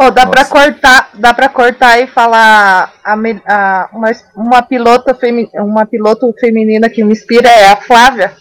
Oh, 0.00 0.12
dá 0.12 0.24
para 0.24 0.44
cortar, 0.44 1.10
dá 1.14 1.34
para 1.34 1.48
cortar 1.48 2.00
e 2.00 2.06
falar 2.06 2.94
a, 3.04 3.14
a, 3.14 3.88
uma, 3.92 4.10
uma 4.36 4.62
pilota 4.62 5.12
femi, 5.12 5.50
uma 5.54 5.84
piloto 5.84 6.32
feminina 6.38 6.88
que 6.88 7.02
me 7.02 7.12
inspira 7.12 7.48
é 7.48 7.68
a 7.68 7.76
Flávia 7.76 8.32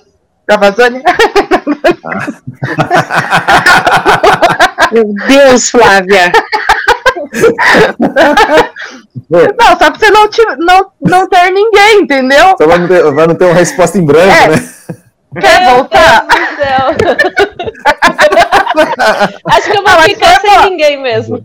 Gavazani. 0.47 1.03
Meu 4.91 5.13
Deus, 5.27 5.69
Flávia. 5.69 6.31
Não, 9.29 9.77
só 9.77 9.91
pra 9.91 9.99
você 9.99 10.09
não, 10.09 10.29
te, 10.29 10.41
não, 10.59 10.89
não 11.01 11.27
ter 11.27 11.51
ninguém, 11.51 11.99
entendeu? 12.01 12.55
Só 12.57 12.65
vai 12.65 12.77
não 12.77 12.87
ter, 12.87 13.11
vai 13.11 13.27
não 13.27 13.35
ter 13.35 13.43
uma 13.45 13.53
resposta 13.53 13.97
em 13.97 14.05
branco, 14.05 14.29
é. 14.29 14.47
né? 14.47 14.55
Quer 15.39 15.61
Meu 15.61 15.75
voltar? 15.75 16.25
Acho 19.45 19.71
que 19.71 19.77
eu 19.77 19.83
vou 19.83 20.01
ficar 20.03 20.41
sem 20.41 20.69
ninguém 20.69 21.01
mesmo. 21.01 21.41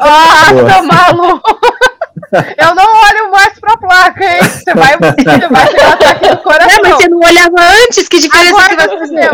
ah, 0.00 0.48
tá 0.68 0.82
maluco. 0.82 1.58
Eu 2.58 2.74
não 2.74 2.84
olho 2.84 3.30
mais 3.30 3.58
pra 3.60 3.76
placa, 3.76 4.24
hein? 4.24 4.42
Você 4.42 4.74
vai, 4.74 4.96
você 4.96 5.48
vai 5.48 5.68
ter 5.68 5.86
um 5.86 5.92
ataque 5.92 6.30
no 6.30 6.36
coração. 6.38 6.68
Não, 6.68 6.82
mas 6.82 6.94
você 6.94 7.08
não 7.08 7.18
olhava 7.18 7.56
antes? 7.84 8.08
Que 8.08 8.18
diferença 8.18 8.56
agora 8.56 8.68
que 8.68 8.76
vai 8.76 8.98
fazer? 8.98 9.30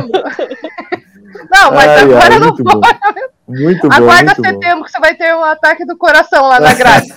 Não, 1.50 1.70
mas 1.72 1.88
ai, 1.88 2.00
agora 2.02 2.34
ai, 2.34 2.38
não 2.38 2.48
muito 2.48 2.64
bom. 2.64 2.80
Muito 3.48 3.88
bom. 3.88 3.94
Aguarda 3.94 4.34
muito 4.36 4.42
setembro 4.42 4.78
bom. 4.78 4.84
que 4.84 4.90
você 4.90 5.00
vai 5.00 5.14
ter 5.14 5.34
um 5.34 5.44
ataque 5.44 5.84
do 5.84 5.96
coração 5.96 6.48
lá 6.48 6.60
na 6.60 6.72
grade. 6.74 7.08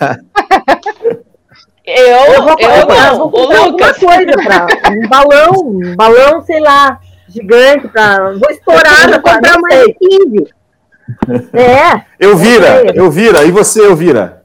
Eu, 1.86 2.34
eu 2.34 2.44
vou, 2.44 2.56
eu, 2.60 2.70
eu 2.70 2.88
não, 2.88 3.18
vou 3.18 3.30
comprar 3.30 3.60
alguma 3.60 3.94
coisa 3.94 4.34
pra 4.44 4.92
um 4.92 5.08
balão, 5.08 5.52
um 5.54 5.96
balão, 5.96 6.42
sei 6.42 6.60
lá, 6.60 7.00
gigante 7.36 7.88
pra. 7.88 8.32
Vou 8.32 8.50
estourar, 8.50 9.10
vou 9.10 9.22
comprar 9.22 9.60
mais 9.60 9.86
15. 9.98 10.48
É. 11.54 12.04
Eu 12.20 12.36
vira, 12.36 12.92
eu 12.96 13.12
vira. 13.12 13.44
E 13.44 13.52
você, 13.52 13.80
eu 13.80 13.96
vira? 13.96 14.42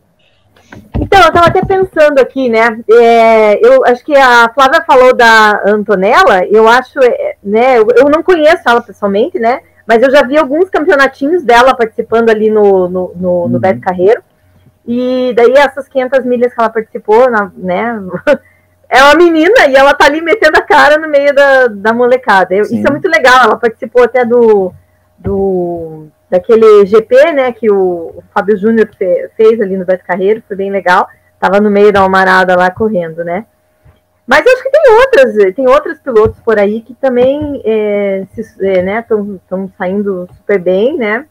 Então, 0.94 1.18
eu 1.20 1.28
estava 1.28 1.46
até 1.46 1.64
pensando 1.64 2.18
aqui, 2.18 2.50
né? 2.50 2.78
É, 2.90 3.66
eu 3.66 3.82
acho 3.86 4.04
que 4.04 4.14
a 4.14 4.50
Flávia 4.52 4.82
falou 4.82 5.14
da 5.14 5.62
Antonella, 5.64 6.44
eu 6.50 6.68
acho, 6.68 6.98
é, 7.02 7.36
né? 7.42 7.78
Eu, 7.78 7.88
eu, 7.96 8.10
não 8.10 8.22
conheço 8.22 8.62
ela 8.68 8.82
pessoalmente, 8.82 9.38
né? 9.38 9.60
Mas 9.86 10.02
eu 10.02 10.10
já 10.10 10.22
vi 10.22 10.36
alguns 10.36 10.68
campeonatinhos 10.68 11.42
dela 11.42 11.74
participando 11.74 12.28
ali 12.28 12.50
no, 12.50 12.88
no, 12.88 13.12
no, 13.16 13.48
no 13.48 13.54
uhum. 13.54 13.58
Beto 13.58 13.80
Carreiro. 13.80 14.22
E 14.86 15.32
daí 15.34 15.54
essas 15.54 15.88
500 15.88 16.24
milhas 16.24 16.52
que 16.52 16.60
ela 16.60 16.68
participou, 16.68 17.26
né? 17.56 18.00
É 18.92 19.04
uma 19.04 19.14
menina 19.14 19.68
e 19.68 19.76
ela 19.76 19.94
tá 19.94 20.06
ali 20.06 20.20
metendo 20.20 20.58
a 20.58 20.62
cara 20.62 20.98
no 20.98 21.08
meio 21.08 21.32
da, 21.32 21.68
da 21.68 21.92
molecada. 21.92 22.52
Eu, 22.52 22.62
isso 22.62 22.84
é 22.84 22.90
muito 22.90 23.08
legal. 23.08 23.44
Ela 23.44 23.56
participou 23.56 24.02
até 24.02 24.24
do, 24.24 24.72
do 25.16 26.08
daquele 26.28 26.84
GP, 26.86 27.32
né, 27.32 27.52
que 27.52 27.70
o, 27.70 28.22
Fábio 28.34 28.56
Júnior 28.56 28.88
fe, 28.96 29.28
fez 29.36 29.60
ali 29.60 29.76
no 29.76 29.84
Beto 29.84 30.04
Carreiro, 30.04 30.42
foi 30.46 30.56
bem 30.56 30.72
legal. 30.72 31.08
Tava 31.38 31.60
no 31.60 31.70
meio 31.70 31.92
da 31.92 32.00
almarada 32.00 32.56
lá 32.56 32.70
correndo, 32.70 33.24
né? 33.24 33.46
Mas 34.26 34.44
eu 34.44 34.52
acho 34.52 34.62
que 34.62 34.70
tem 34.70 34.92
outras, 34.92 35.54
tem 35.54 35.68
outros 35.68 35.98
pilotos 35.98 36.40
por 36.40 36.58
aí 36.58 36.82
que 36.82 36.94
também 36.94 37.62
é, 37.64 38.26
é, 38.60 38.82
né, 38.82 39.04
estão 39.08 39.70
saindo 39.76 40.28
super 40.36 40.58
bem, 40.58 40.96
né? 40.96 41.26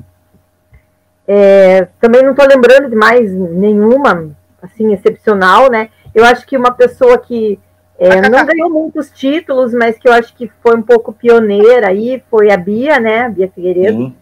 É, 1.27 1.88
também 1.99 2.23
não 2.23 2.31
estou 2.31 2.48
lembrando 2.48 2.90
de 2.90 2.95
mais 2.95 3.31
nenhuma, 3.31 4.31
assim, 4.61 4.94
excepcional, 4.94 5.69
né? 5.69 5.90
Eu 6.14 6.26
acho 6.26 6.45
que 6.45 6.57
uma 6.57 6.72
pessoa 6.72 7.18
que 7.18 7.60
é, 7.98 8.22
não 8.30 8.45
ganhou 8.45 8.69
muitos 8.69 9.11
títulos, 9.11 9.73
mas 9.73 9.98
que 9.98 10.07
eu 10.07 10.14
acho 10.14 10.34
que 10.34 10.49
foi 10.61 10.76
um 10.76 10.81
pouco 10.81 11.11
pioneira 11.11 11.90
aí, 11.90 12.23
foi 12.30 12.49
a 12.49 12.57
Bia, 12.57 12.99
né? 12.99 13.26
A 13.26 13.30
Bia 13.30 13.52
Figueiredo. 13.53 13.98
Sim. 13.98 14.15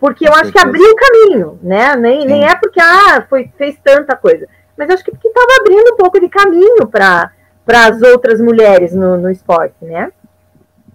Porque 0.00 0.26
eu 0.26 0.32
acho 0.32 0.50
que 0.50 0.58
abriu 0.58 0.90
o 0.90 0.96
caminho, 0.96 1.58
né? 1.62 1.94
Nem, 1.94 2.24
nem 2.24 2.44
é 2.44 2.54
porque 2.56 2.80
ah, 2.80 3.24
foi, 3.28 3.50
fez 3.56 3.78
tanta 3.84 4.16
coisa. 4.16 4.48
Mas 4.76 4.90
acho 4.90 5.04
que 5.04 5.10
porque 5.10 5.28
estava 5.28 5.60
abrindo 5.60 5.92
um 5.92 5.96
pouco 5.96 6.18
de 6.18 6.28
caminho 6.28 6.86
para 6.88 7.30
as 7.68 8.02
outras 8.02 8.40
mulheres 8.40 8.94
no, 8.94 9.16
no 9.16 9.30
esporte, 9.30 9.76
né? 9.82 10.10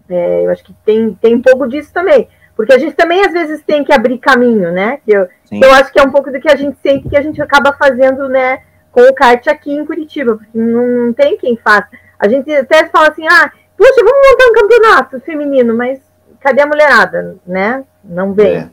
É, 0.09 0.45
eu 0.45 0.49
acho 0.49 0.63
que 0.63 0.73
tem, 0.83 1.13
tem 1.21 1.35
um 1.35 1.41
pouco 1.41 1.67
disso 1.67 1.93
também. 1.93 2.27
Porque 2.55 2.73
a 2.73 2.77
gente 2.77 2.93
também, 2.93 3.23
às 3.23 3.31
vezes, 3.31 3.63
tem 3.63 3.85
que 3.85 3.93
abrir 3.93 4.17
caminho, 4.17 4.71
né? 4.71 4.99
Que 5.05 5.11
eu, 5.11 5.27
eu 5.51 5.71
acho 5.75 5.93
que 5.93 5.99
é 5.99 6.03
um 6.03 6.11
pouco 6.11 6.29
do 6.31 6.41
que 6.41 6.51
a 6.51 6.55
gente 6.55 6.77
sente 6.81 7.07
que 7.07 7.15
a 7.15 7.21
gente 7.21 7.41
acaba 7.41 7.71
fazendo, 7.71 8.27
né, 8.27 8.59
com 8.91 9.01
o 9.01 9.13
kart 9.13 9.47
aqui 9.47 9.71
em 9.71 9.85
Curitiba, 9.85 10.35
porque 10.35 10.57
não, 10.57 10.87
não 10.87 11.13
tem 11.13 11.37
quem 11.37 11.57
faça. 11.57 11.89
A 12.17 12.27
gente 12.27 12.51
até 12.51 12.85
fala 12.87 13.09
assim, 13.09 13.25
ah, 13.27 13.51
puxa, 13.77 14.03
vamos 14.03 14.29
montar 14.29 14.45
um 14.45 14.53
campeonato 14.53 15.19
feminino, 15.21 15.75
mas 15.75 15.99
cadê 16.39 16.61
a 16.61 16.67
mulherada, 16.67 17.37
né? 17.45 17.83
Não 18.03 18.33
vem. 18.33 18.57
É. 18.57 18.69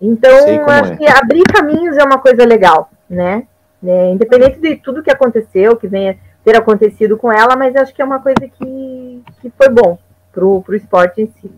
Então, 0.00 0.66
acho 0.66 0.92
é. 0.92 0.96
que 0.96 1.06
abrir 1.06 1.44
caminhos 1.44 1.96
é 1.96 2.04
uma 2.04 2.18
coisa 2.18 2.44
legal, 2.44 2.90
né? 3.08 3.46
É, 3.84 4.10
independente 4.10 4.60
de 4.60 4.76
tudo 4.76 5.02
que 5.02 5.10
aconteceu, 5.10 5.76
que 5.76 5.88
venha 5.88 6.16
ter 6.44 6.56
acontecido 6.56 7.16
com 7.16 7.32
ela, 7.32 7.56
mas 7.56 7.74
acho 7.76 7.94
que 7.94 8.02
é 8.02 8.04
uma 8.04 8.20
coisa 8.20 8.40
que, 8.40 9.22
que 9.40 9.50
foi 9.56 9.68
bom 9.68 9.98
pro, 10.32 10.62
pro 10.62 10.76
esporte 10.76 11.22
em 11.22 11.26
si 11.40 11.50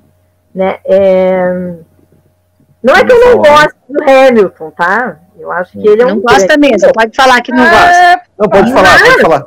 né? 0.54 0.78
É... 0.84 1.74
Não 2.84 2.94
é 2.94 3.02
que 3.02 3.10
eu 3.10 3.18
não 3.18 3.38
gosto 3.38 3.74
do 3.88 4.02
Hamilton, 4.02 4.70
tá? 4.72 5.16
Eu 5.38 5.50
acho 5.50 5.72
que 5.72 5.88
ele 5.88 6.02
é 6.02 6.04
um. 6.04 6.16
Não 6.16 6.20
gosta 6.20 6.58
mesmo, 6.58 6.92
pode 6.92 7.16
falar 7.16 7.40
que 7.40 7.50
não 7.50 7.64
é... 7.64 7.70
gosta. 7.70 8.22
Não, 8.38 8.48
pode 8.50 8.72
falar, 8.74 8.90
mas, 8.90 9.02
pode 9.02 9.22
falar. 9.22 9.46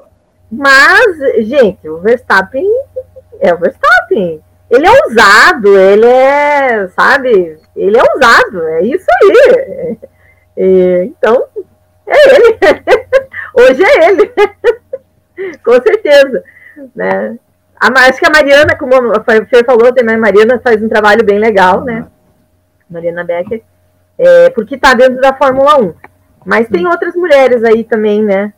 Mas, 0.51 1.47
gente, 1.47 1.87
o 1.87 1.99
Verstappen 1.99 2.65
é 3.39 3.53
o 3.53 3.59
Verstappen. 3.59 4.41
Ele 4.71 4.87
é 4.87 4.91
ousado, 5.03 5.77
ele 5.77 6.07
é, 6.07 6.87
sabe? 6.87 7.59
Ele 7.75 7.97
é 7.97 8.01
ousado, 8.01 8.67
é 8.69 8.81
isso 8.81 9.05
aí. 9.21 9.97
É, 10.57 11.03
então, 11.03 11.45
é 12.07 12.35
ele. 12.35 12.57
Hoje 13.53 13.83
é 13.83 14.09
ele. 14.09 14.33
Com 15.63 15.73
certeza. 15.73 16.43
Né? 16.95 17.37
A, 17.79 17.87
acho 18.07 18.19
que 18.19 18.25
a 18.25 18.31
Mariana, 18.31 18.75
como 18.75 18.95
a 19.11 19.23
Fer 19.45 19.63
falou, 19.63 19.93
também 19.93 20.15
a 20.15 20.19
Mariana 20.19 20.59
faz 20.63 20.81
um 20.81 20.89
trabalho 20.89 21.23
bem 21.23 21.37
legal, 21.37 21.83
né? 21.83 22.07
Mariana 22.89 23.23
Becker, 23.23 23.61
é, 24.17 24.49
porque 24.51 24.75
está 24.75 24.93
dentro 24.93 25.19
da 25.21 25.33
Fórmula 25.33 25.79
1. 25.79 25.93
Mas 26.45 26.67
tem 26.69 26.87
outras 26.87 27.15
mulheres 27.15 27.63
aí 27.63 27.83
também, 27.83 28.23
né? 28.23 28.53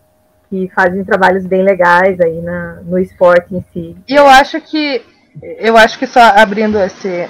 Que 0.50 0.70
fazem 0.76 1.04
trabalhos 1.04 1.46
bem 1.46 1.64
legais 1.64 2.20
aí 2.22 2.42
na, 2.42 2.80
no 2.84 3.00
esporte 3.00 3.56
em 3.56 3.64
si. 3.74 3.96
E 4.08 4.16
eu 4.16 4.28
acho 4.28 4.62
que 4.62 5.04
eu 5.58 5.78
acho 5.78 5.98
que 5.98 6.08
só 6.08 6.22
abrindo 6.22 6.78
esse. 6.80 7.28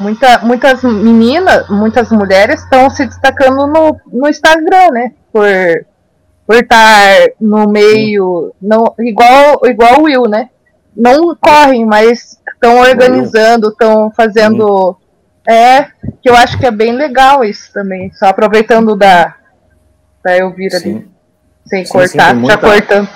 Muita, 0.00 0.38
muitas 0.38 0.82
meninas, 0.82 1.68
muitas 1.68 2.10
mulheres 2.10 2.62
estão 2.62 2.90
se 2.90 3.06
destacando 3.06 3.66
no, 3.66 4.00
no 4.12 4.28
Instagram, 4.28 4.90
né? 4.90 5.12
Por, 5.32 5.46
por 6.46 6.56
estar 6.56 7.28
no 7.40 7.68
meio. 7.68 8.52
No, 8.60 8.94
igual, 8.98 9.60
igual 9.64 10.00
o 10.00 10.04
Will, 10.04 10.24
né? 10.24 10.48
não 10.96 11.34
correm, 11.34 11.84
mas 11.84 12.38
estão 12.54 12.78
organizando, 12.78 13.68
estão 13.68 14.10
fazendo. 14.14 14.96
É, 15.48 15.84
que 16.20 16.28
eu 16.28 16.36
acho 16.36 16.58
que 16.58 16.66
é 16.66 16.70
bem 16.70 16.92
legal 16.92 17.44
isso 17.44 17.72
também. 17.72 18.12
Só 18.12 18.26
aproveitando 18.26 18.96
da, 18.96 19.34
da 20.22 20.36
Elvira 20.36 20.78
sim. 20.78 20.96
ali. 20.96 21.12
Sem 21.64 21.84
sim, 21.84 21.92
cortar, 21.92 22.34
sim, 22.34 22.40
muita, 22.40 22.54
já 22.54 22.58
cortando. 22.58 23.08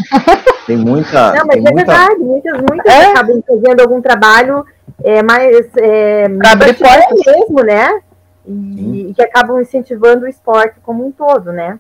Tem 0.67 0.77
muita. 0.77 1.33
Não, 1.33 1.47
mas 1.47 1.57
é 1.57 1.61
muita... 1.61 1.75
verdade, 1.75 2.19
muitas, 2.19 2.61
muitas 2.69 2.93
é? 2.93 3.07
acabam 3.07 3.43
fazendo 3.47 3.81
algum 3.81 4.01
trabalho 4.01 4.65
é, 5.05 5.23
mais. 5.23 5.69
É, 5.77 6.29
mesmo, 6.29 7.63
né? 7.65 8.01
E, 8.45 9.11
e, 9.11 9.15
que 9.15 9.23
acabam 9.23 9.61
incentivando 9.61 10.25
o 10.25 10.29
esporte 10.29 10.77
como 10.83 11.07
um 11.07 11.13
todo, 11.13 11.53
né? 11.53 11.79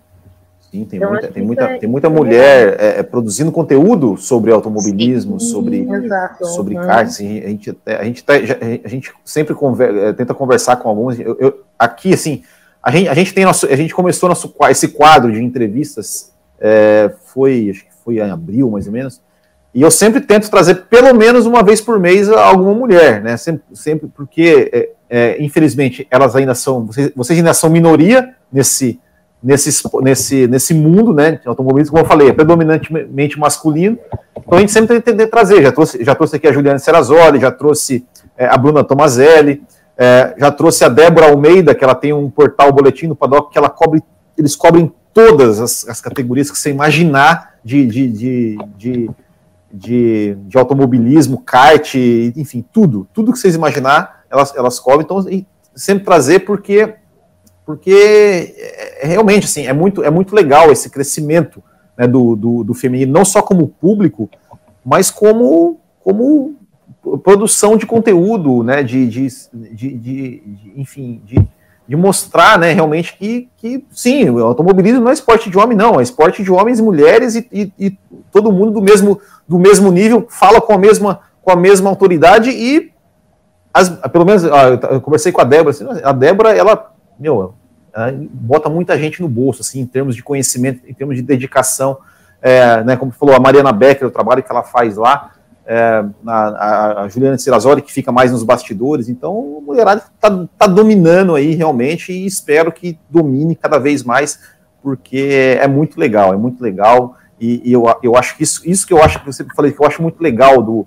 Sim, 0.76 0.84
tem 0.84 0.98
então, 0.98 1.10
muita, 1.10 1.28
tem 1.28 1.42
muita, 1.42 1.64
é, 1.64 1.78
tem 1.78 1.88
muita 1.88 2.10
mulher 2.10 2.76
é, 2.78 2.98
é, 2.98 3.02
produzindo 3.02 3.50
conteúdo 3.50 4.16
sobre 4.16 4.52
automobilismo, 4.52 5.40
sim, 5.40 5.46
sobre, 5.46 5.86
sobre 6.42 6.74
karts. 6.74 7.20
A 7.20 7.22
gente, 7.22 7.78
a, 7.86 8.04
gente 8.04 8.24
tá, 8.24 8.34
a 8.84 8.88
gente 8.88 9.12
sempre 9.24 9.54
conver, 9.54 9.94
é, 9.96 10.12
tenta 10.12 10.34
conversar 10.34 10.76
com 10.76 10.88
alguns. 10.88 11.18
Eu, 11.18 11.36
eu, 11.40 11.64
aqui, 11.78 12.12
assim, 12.12 12.42
a 12.82 12.90
gente, 12.90 13.08
a 13.08 13.14
gente 13.14 13.32
tem 13.32 13.44
nosso, 13.44 13.66
a 13.66 13.76
gente 13.76 13.94
começou 13.94 14.28
nosso, 14.28 14.54
esse 14.68 14.88
quadro 14.88 15.32
de 15.32 15.42
entrevistas, 15.42 16.32
é, 16.60 17.10
foi, 17.24 17.70
acho 17.70 17.84
que 17.84 17.90
foi 18.04 18.18
em 18.18 18.30
abril, 18.30 18.70
mais 18.70 18.86
ou 18.86 18.92
menos, 18.92 19.20
e 19.76 19.82
eu 19.82 19.90
sempre 19.90 20.20
tento 20.20 20.50
trazer 20.50 20.86
pelo 20.86 21.14
menos 21.14 21.44
uma 21.44 21.62
vez 21.62 21.80
por 21.82 22.00
mês 22.00 22.30
alguma 22.30 22.72
mulher, 22.72 23.22
né? 23.22 23.36
Sempre, 23.36 23.64
sempre 23.74 24.08
porque, 24.08 24.70
é, 24.72 24.88
é, 25.08 25.42
infelizmente, 25.42 26.06
elas 26.10 26.34
ainda 26.34 26.54
são, 26.54 26.86
vocês, 26.86 27.12
vocês, 27.14 27.38
ainda 27.38 27.52
são 27.52 27.68
minoria 27.68 28.34
nesse, 28.50 28.98
nesse, 29.42 29.70
nesse, 30.02 30.46
nesse 30.46 30.74
mundo, 30.74 31.12
né? 31.12 31.32
De 31.32 31.48
automobilismo, 31.48 31.92
como 31.92 32.04
eu 32.04 32.08
falei, 32.08 32.28
é 32.28 32.32
predominantemente 32.32 33.38
masculino. 33.38 33.98
Então 34.38 34.58
a 34.58 34.60
gente 34.60 34.72
sempre 34.72 35.00
tenta 35.00 35.26
trazer. 35.26 35.62
Já 35.62 35.72
trouxe, 35.72 36.04
já 36.04 36.14
trouxe 36.14 36.36
aqui 36.36 36.46
a 36.46 36.52
Juliana 36.52 36.78
Serrazoli, 36.78 37.40
já 37.40 37.50
trouxe 37.50 38.04
é, 38.36 38.46
a 38.46 38.56
Bruna 38.56 38.84
Tomazelli, 38.84 39.62
é, 39.96 40.34
já 40.38 40.50
trouxe 40.50 40.84
a 40.84 40.88
Débora 40.88 41.30
Almeida, 41.30 41.74
que 41.74 41.84
ela 41.84 41.94
tem 41.94 42.12
um 42.12 42.28
portal 42.28 42.72
boletim 42.72 43.06
no 43.06 43.16
paddock 43.16 43.50
que 43.50 43.58
ela 43.58 43.70
cobre, 43.70 44.02
eles 44.36 44.54
cobrem 44.54 44.92
todas 45.14 45.60
as, 45.60 45.88
as 45.88 46.00
categorias 46.00 46.50
que 46.50 46.58
você 46.58 46.70
imaginar 46.70 47.54
de, 47.64 47.86
de, 47.86 48.08
de, 48.08 48.58
de, 48.76 49.10
de, 49.72 50.36
de 50.46 50.58
automobilismo, 50.58 51.40
kart, 51.40 51.94
enfim, 51.94 52.64
tudo, 52.70 53.08
tudo 53.14 53.32
que 53.32 53.38
vocês 53.38 53.54
imaginar, 53.54 54.24
elas, 54.30 54.54
elas 54.54 54.78
cobrem, 54.78 55.04
então 55.04 55.24
sempre 55.74 56.04
trazer 56.04 56.40
porque 56.40 56.94
porque 57.66 58.54
é, 58.56 59.04
é, 59.04 59.06
realmente 59.08 59.44
assim 59.44 59.66
é 59.66 59.72
muito 59.72 60.02
é 60.02 60.10
muito 60.10 60.34
legal 60.34 60.70
esse 60.70 60.88
crescimento 60.88 61.62
né, 61.98 62.06
do, 62.06 62.36
do, 62.36 62.64
do, 62.64 62.72
feminino 62.74 63.12
não 63.12 63.24
só 63.24 63.42
como 63.42 63.68
público 63.68 64.30
mas 64.84 65.10
como 65.10 65.80
como 66.02 66.56
produção 67.22 67.76
de 67.76 67.86
conteúdo, 67.86 68.62
né, 68.62 68.82
de, 68.82 69.06
de, 69.06 69.28
de, 69.52 69.98
de 69.98 70.42
enfim, 70.76 71.22
de, 71.24 71.36
de 71.86 71.96
mostrar, 71.96 72.58
né, 72.58 72.72
realmente 72.72 73.16
que, 73.16 73.48
que 73.56 73.84
sim, 73.90 74.28
o 74.28 74.42
automobilismo 74.42 75.00
não 75.00 75.10
é 75.10 75.14
esporte 75.14 75.48
de 75.48 75.56
homem, 75.56 75.76
não, 75.76 76.00
é 76.00 76.02
esporte 76.02 76.42
de 76.42 76.50
homens 76.50 76.78
e 76.78 76.82
mulheres 76.82 77.36
e, 77.36 77.48
e, 77.52 77.72
e, 77.78 77.98
todo 78.32 78.50
mundo 78.50 78.72
do 78.72 78.82
mesmo, 78.82 79.20
do 79.46 79.58
mesmo 79.58 79.92
nível 79.92 80.26
fala 80.28 80.60
com 80.60 80.72
a 80.72 80.78
mesma, 80.78 81.20
com 81.42 81.50
a 81.52 81.56
mesma 81.56 81.88
autoridade 81.90 82.50
e 82.50 82.90
as, 83.72 83.90
pelo 84.10 84.24
menos 84.24 84.42
eu 84.42 85.00
conversei 85.00 85.30
com 85.30 85.40
a 85.40 85.44
Débora, 85.44 85.70
assim, 85.70 85.84
a 86.02 86.12
Débora, 86.12 86.56
ela, 86.56 86.92
meu, 87.18 87.54
ela 87.94 88.12
bota 88.30 88.68
muita 88.68 88.98
gente 88.98 89.22
no 89.22 89.28
bolso, 89.28 89.62
assim, 89.62 89.80
em 89.80 89.86
termos 89.86 90.14
de 90.14 90.22
conhecimento, 90.22 90.82
em 90.86 90.92
termos 90.92 91.16
de 91.16 91.22
dedicação, 91.22 91.98
é, 92.42 92.84
né, 92.84 92.96
como 92.96 93.10
falou 93.10 93.34
a 93.34 93.40
Mariana 93.40 93.72
Becker, 93.72 94.06
o 94.06 94.10
trabalho 94.10 94.42
que 94.42 94.52
ela 94.52 94.62
faz 94.62 94.96
lá, 94.96 95.32
é, 95.66 96.04
a, 96.26 97.02
a, 97.02 97.08
Juliana 97.08 97.36
Sirazoli, 97.38 97.82
que 97.82 97.92
fica 97.92 98.12
mais 98.12 98.30
nos 98.30 98.44
bastidores. 98.44 99.08
Então, 99.08 99.58
a 99.58 99.60
mulherada 99.60 100.02
está 100.14 100.46
tá 100.56 100.66
dominando 100.66 101.34
aí 101.34 101.54
realmente 101.54 102.12
e 102.12 102.24
espero 102.24 102.70
que 102.70 102.98
domine 103.10 103.56
cada 103.56 103.78
vez 103.78 104.04
mais, 104.04 104.38
porque 104.82 105.58
é 105.60 105.66
muito 105.66 105.98
legal, 105.98 106.32
é 106.32 106.36
muito 106.36 106.62
legal. 106.62 107.16
E, 107.40 107.62
e 107.68 107.72
eu, 107.72 107.84
eu 108.02 108.16
acho 108.16 108.36
que 108.36 108.44
isso, 108.44 108.62
isso 108.64 108.86
que 108.86 108.92
eu 108.92 109.02
acho 109.02 109.18
que 109.18 109.26
você 109.26 109.44
falei 109.56 109.72
que 109.72 109.82
eu 109.82 109.86
acho 109.86 110.00
muito 110.00 110.22
legal 110.22 110.62
do, 110.62 110.86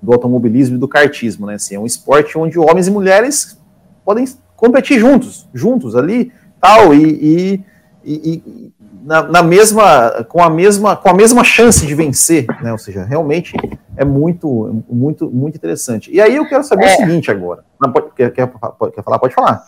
do 0.00 0.12
automobilismo 0.12 0.76
e 0.76 0.78
do 0.78 0.88
kartismo, 0.88 1.46
né? 1.46 1.54
Assim, 1.54 1.74
é 1.74 1.78
um 1.78 1.86
esporte 1.86 2.38
onde 2.38 2.58
homens 2.58 2.88
e 2.88 2.90
mulheres 2.90 3.60
podem 4.04 4.24
competir 4.58 4.98
juntos, 4.98 5.48
juntos 5.54 5.94
ali, 5.94 6.32
tal, 6.60 6.92
e, 6.92 7.04
e, 7.04 7.64
e 8.04 8.72
na, 9.04 9.22
na, 9.22 9.42
mesma, 9.42 10.26
com 10.28 10.42
a 10.42 10.50
mesma, 10.50 10.96
com 10.96 11.08
a 11.08 11.14
mesma 11.14 11.44
chance 11.44 11.86
de 11.86 11.94
vencer, 11.94 12.44
né? 12.60 12.72
Ou 12.72 12.78
seja, 12.78 13.04
realmente 13.04 13.54
é 13.96 14.04
muito, 14.04 14.82
muito, 14.90 15.30
muito 15.30 15.54
interessante. 15.54 16.10
E 16.12 16.20
aí 16.20 16.34
eu 16.34 16.46
quero 16.48 16.64
saber 16.64 16.86
é. 16.86 16.94
o 16.94 16.96
seguinte 16.96 17.30
agora. 17.30 17.64
Não, 17.80 17.92
pode, 17.92 18.08
quer, 18.16 18.32
quer, 18.32 18.48
quer 18.48 19.02
falar? 19.04 19.18
Pode 19.20 19.34
falar. 19.34 19.64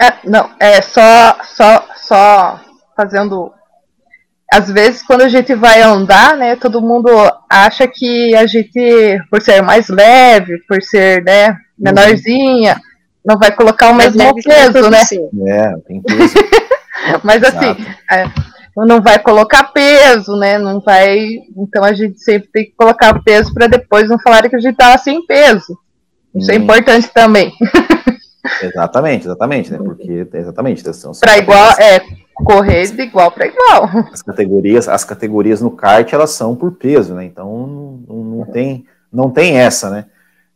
É, 0.00 0.26
não, 0.26 0.48
é 0.58 0.80
só, 0.80 1.36
só, 1.44 1.86
só 1.96 2.60
fazendo. 2.96 3.52
Às 4.50 4.70
vezes, 4.70 5.02
quando 5.02 5.20
a 5.20 5.28
gente 5.28 5.54
vai 5.54 5.82
andar, 5.82 6.34
né, 6.36 6.56
todo 6.56 6.80
mundo 6.80 7.10
acha 7.50 7.86
que 7.86 8.34
a 8.34 8.46
gente, 8.46 9.20
por 9.30 9.42
ser 9.42 9.62
mais 9.62 9.88
leve, 9.88 10.58
por 10.66 10.82
ser, 10.82 11.22
né, 11.22 11.54
menorzinha, 11.78 12.80
não 13.24 13.38
vai 13.38 13.54
colocar 13.54 13.90
o 13.90 13.94
mesmo 13.94 14.34
peso, 14.42 14.90
né? 14.90 15.02
É, 15.48 15.74
tem 15.86 16.02
peso. 16.02 16.34
Mas 17.22 17.42
assim, 17.42 17.76
é, 18.10 18.24
não 18.76 19.00
vai 19.00 19.18
colocar 19.18 19.64
peso, 19.72 20.36
né? 20.36 20.58
Não 20.58 20.80
vai. 20.80 21.16
Então 21.56 21.82
a 21.82 21.92
gente 21.92 22.20
sempre 22.20 22.48
tem 22.52 22.64
que 22.64 22.72
colocar 22.76 23.22
peso 23.22 23.52
para 23.54 23.66
depois 23.66 24.08
não 24.08 24.18
falar 24.18 24.48
que 24.48 24.56
a 24.56 24.60
gente 24.60 24.76
tá 24.76 24.96
sem 24.98 25.24
peso. 25.26 25.78
Isso 26.34 26.50
hum. 26.50 26.54
é 26.54 26.56
importante 26.56 27.08
também. 27.08 27.52
Exatamente, 28.62 29.24
exatamente, 29.24 29.72
né? 29.72 29.78
Porque 29.78 30.28
exatamente 30.34 30.84
para 31.18 31.38
igual 31.38 31.72
é 31.78 32.02
correr 32.34 32.86
de 32.90 33.02
igual 33.02 33.30
para 33.30 33.46
igual. 33.46 33.88
As 34.12 34.20
categorias, 34.20 34.86
as 34.86 35.02
categorias 35.02 35.62
no 35.62 35.70
kart 35.70 36.12
elas 36.12 36.30
são 36.32 36.54
por 36.54 36.72
peso, 36.72 37.14
né? 37.14 37.24
Então 37.24 38.04
não, 38.06 38.16
não 38.22 38.44
tem 38.44 38.84
não 39.10 39.30
tem 39.30 39.56
essa, 39.56 39.88
né? 39.88 40.04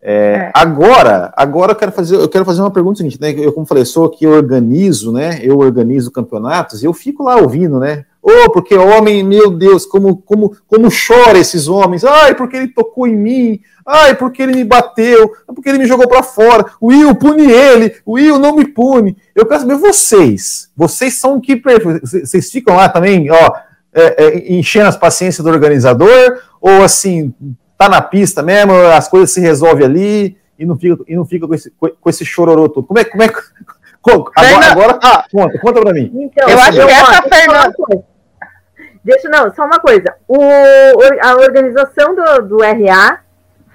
É, 0.01 0.13
é. 0.13 0.53
Agora, 0.55 1.33
agora 1.37 1.73
eu 1.73 1.77
quero 1.77 1.93
fazer, 1.93 2.17
eu 2.17 2.29
quero 2.29 2.45
fazer 2.45 2.61
uma 2.61 2.71
pergunta 2.71 2.99
seguinte, 2.99 3.21
né? 3.21 3.33
Eu, 3.37 3.53
como 3.53 3.67
falei, 3.67 3.85
sou 3.85 4.05
aqui, 4.05 4.25
eu 4.25 4.33
organizo, 4.33 5.13
né? 5.13 5.41
Eu 5.43 5.59
organizo 5.59 6.11
campeonatos 6.11 6.83
e 6.83 6.87
eu 6.87 6.93
fico 6.93 7.25
lá 7.25 7.37
ouvindo, 7.37 7.79
né? 7.79 8.05
Oh, 8.23 8.51
porque 8.51 8.77
homem, 8.77 9.23
meu 9.23 9.51
Deus, 9.51 9.87
como, 9.87 10.17
como, 10.19 10.55
como 10.67 10.89
chora 10.91 11.39
esses 11.39 11.67
homens. 11.67 12.05
Ai, 12.05 12.35
porque 12.35 12.57
ele 12.57 12.69
tocou 12.69 13.07
em 13.07 13.17
mim. 13.17 13.61
Ai, 13.87 14.15
porque 14.15 14.43
ele 14.43 14.55
me 14.55 14.65
bateu. 14.65 15.33
Porque 15.47 15.69
ele 15.69 15.79
me 15.79 15.87
jogou 15.87 16.07
para 16.07 16.23
fora. 16.23 16.67
Will, 16.83 17.15
pune 17.15 17.51
ele. 17.51 17.95
Will, 18.07 18.39
não 18.39 18.55
me 18.55 18.67
pune. 18.67 19.17
Eu 19.35 19.47
quero 19.47 19.61
saber 19.61 19.77
vocês. 19.77 20.69
Vocês 20.77 21.15
são 21.15 21.41
que 21.41 21.61
vocês 22.03 22.51
ficam 22.51 22.77
lá 22.77 22.89
também, 22.89 23.31
ó, 23.31 23.53
é, 23.95 24.25
é, 24.25 24.53
enchendo 24.53 24.89
as 24.89 24.97
paciências 24.97 25.43
do 25.43 25.51
organizador 25.51 26.39
ou 26.61 26.83
assim 26.83 27.33
tá 27.79 27.89
na 27.89 28.03
pista 28.03 28.43
mesmo, 28.43 28.75
as 28.75 29.09
coisas 29.09 29.31
se 29.31 29.41
resolvem 29.41 29.87
ali 29.87 30.39
e 30.59 30.67
não 30.67 30.77
fica, 30.77 31.03
e 31.07 31.17
não 31.17 31.25
fica 31.25 31.47
com, 31.47 31.55
esse, 31.55 31.71
com 31.71 32.11
esse 32.11 32.25
chororô 32.25 32.69
todo. 32.69 32.87
Como 32.87 32.99
é, 32.99 33.05
como 33.05 33.23
é 33.23 33.31
Agora, 34.09 34.67
agora 34.71 34.99
ah, 35.03 35.25
conta, 35.31 35.59
conta 35.59 35.81
pra 35.83 35.93
mim. 35.93 36.11
Então, 36.15 36.49
eu 36.49 36.59
acho 36.59 36.73
que 36.73 36.81
essa 36.81 37.23
Fernanda. 37.23 37.75
Deixa, 39.05 39.29
não, 39.29 39.53
só 39.55 39.67
uma 39.67 39.79
coisa. 39.81 40.15
O, 40.27 40.39
a 41.23 41.35
organização 41.37 42.15
do, 42.15 42.43
do 42.49 42.59
RA 42.59 43.21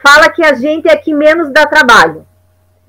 fala 0.02 0.30
que 0.30 0.44
a 0.44 0.54
gente 0.54 0.88
é 0.88 0.96
que 0.96 1.14
menos 1.14 1.52
dá 1.52 1.68
trabalho. 1.68 2.26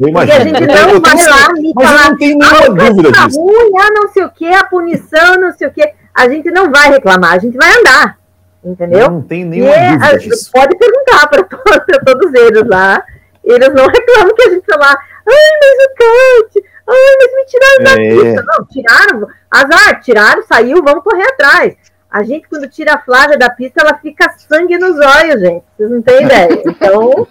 Eu 0.00 0.08
imagino. 0.08 0.38
Porque 0.38 0.56
a 0.56 0.60
gente 0.60 0.66
não 0.66 1.00
vai 1.00 1.16
lá 1.16 1.48
e 1.58 1.74
falar, 1.74 2.04
eu 2.04 2.10
não 2.10 2.16
tenho 2.16 2.38
nenhuma 2.38 2.58
ah, 2.58 2.88
dúvida 2.88 3.12
tá 3.12 3.26
disso. 3.26 3.40
Ruim, 3.40 3.72
ah, 3.78 3.90
não 3.92 4.08
sei 4.08 4.24
o 4.24 4.30
que, 4.30 4.46
a 4.46 4.64
punição, 4.64 5.34
não 5.36 5.52
sei 5.52 5.68
o 5.68 5.70
que. 5.70 5.94
A 6.14 6.28
gente 6.28 6.50
não 6.50 6.70
vai 6.70 6.90
reclamar, 6.90 7.34
a 7.34 7.38
gente 7.38 7.56
vai 7.56 7.70
andar. 7.78 8.18
Entendeu? 8.64 9.10
Não 9.10 9.22
tem 9.22 9.44
nenhuma 9.44 9.76
e 9.76 9.90
dúvida 9.90 10.18
disso. 10.18 10.50
Pode 10.52 10.76
perguntar 10.76 10.93
para 11.04 12.04
todos 12.04 12.34
eles 12.34 12.66
lá. 12.66 13.04
Eles 13.44 13.68
não 13.74 13.86
reclamam 13.86 14.34
que 14.34 14.42
a 14.42 14.50
gente 14.50 14.64
fala, 14.64 14.86
ai, 14.88 15.50
mas 15.60 15.84
o 15.84 15.94
Kant, 15.94 16.66
ai, 16.88 17.16
mas 17.18 17.34
me 17.34 17.44
tiraram 17.46 17.80
é. 17.80 17.84
da 17.84 18.24
pista. 18.24 18.44
Não, 18.46 18.66
tiraram, 18.66 19.28
azar, 19.50 20.00
tiraram, 20.00 20.42
saiu, 20.44 20.82
vamos 20.82 21.04
correr 21.04 21.24
atrás. 21.24 21.74
A 22.10 22.22
gente, 22.22 22.48
quando 22.48 22.68
tira 22.68 22.94
a 22.94 23.00
Flávia 23.00 23.36
da 23.36 23.50
pista, 23.50 23.82
ela 23.82 23.98
fica 23.98 24.32
sangue 24.38 24.78
nos 24.78 24.96
olhos, 24.98 25.40
gente. 25.40 25.64
Vocês 25.76 25.90
não 25.90 26.00
têm 26.00 26.22
ideia. 26.22 26.62
Então, 26.64 27.26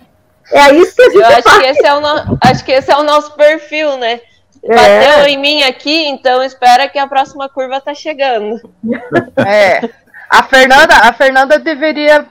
é 0.51 0.73
isso 0.73 0.93
que 0.93 1.01
a 1.01 1.09
gente 1.09 1.21
Eu 1.21 1.25
acho 1.25 1.59
que, 1.59 1.65
esse 1.65 1.85
é 1.85 1.93
o 1.93 2.01
no... 2.01 2.37
acho 2.43 2.65
que 2.65 2.71
esse 2.73 2.91
é 2.91 2.97
o 2.97 3.03
nosso 3.03 3.33
perfil, 3.33 3.97
né? 3.97 4.19
É. 4.61 4.75
Bateu 4.75 5.27
em 5.27 5.37
mim 5.37 5.63
aqui, 5.63 6.07
então 6.07 6.43
espera 6.43 6.87
que 6.89 6.99
a 6.99 7.07
próxima 7.07 7.49
curva 7.49 7.81
tá 7.81 7.93
chegando. 7.93 8.59
É. 9.37 9.89
A 10.29 10.43
Fernanda, 10.43 10.95
a 10.95 11.13
Fernanda 11.13 11.59
deveria, 11.59 12.25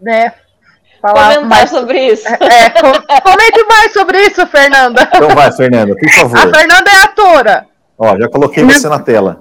né, 0.00 0.32
falar 1.02 1.34
Comentar 1.34 1.44
mais 1.44 1.70
sobre 1.70 2.12
isso. 2.12 2.28
É, 2.28 2.66
é 3.16 3.20
comente 3.20 3.64
mais 3.68 3.92
sobre 3.92 4.22
isso, 4.22 4.46
Fernanda. 4.46 5.10
Então 5.14 5.28
vai, 5.30 5.52
Fernanda, 5.52 5.94
por 5.94 6.10
favor. 6.10 6.38
A 6.38 6.54
Fernanda 6.54 6.90
é 6.90 7.02
atora. 7.02 7.66
Ó, 7.98 8.16
já 8.16 8.28
coloquei 8.28 8.64
você 8.64 8.88
na 8.88 9.00
tela. 9.00 9.40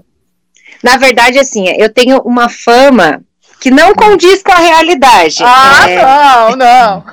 Na 0.84 0.98
verdade, 0.98 1.38
assim, 1.38 1.68
eu 1.78 1.94
tenho 1.94 2.20
uma 2.22 2.50
fama 2.50 3.22
que 3.60 3.70
não 3.70 3.94
condiz 3.94 4.42
com 4.42 4.52
a 4.52 4.58
realidade. 4.58 5.38
Ah, 5.44 5.90
é... 5.90 6.04
não, 6.04 6.56
não. 6.58 7.04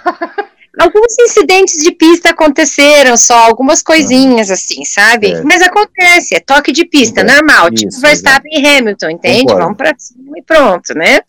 Alguns 0.78 1.14
incidentes 1.18 1.82
de 1.82 1.90
pista 1.90 2.30
aconteceram 2.30 3.16
só, 3.16 3.36
algumas 3.36 3.82
coisinhas 3.82 4.50
assim, 4.50 4.84
sabe? 4.84 5.32
É. 5.32 5.42
Mas 5.42 5.60
acontece, 5.60 6.36
é 6.36 6.40
toque 6.40 6.70
de 6.70 6.84
pista, 6.84 7.22
é. 7.22 7.24
normal, 7.24 7.70
tipo 7.70 7.88
Isso, 7.88 7.96
tipo 7.96 8.06
Verstappen 8.06 8.52
e 8.52 8.66
Hamilton, 8.66 9.10
entende? 9.10 9.40
Concordo. 9.40 9.62
Vamos 9.62 9.76
pra 9.76 9.94
cima 9.98 10.38
e 10.38 10.42
pronto, 10.42 10.94
né? 10.94 11.20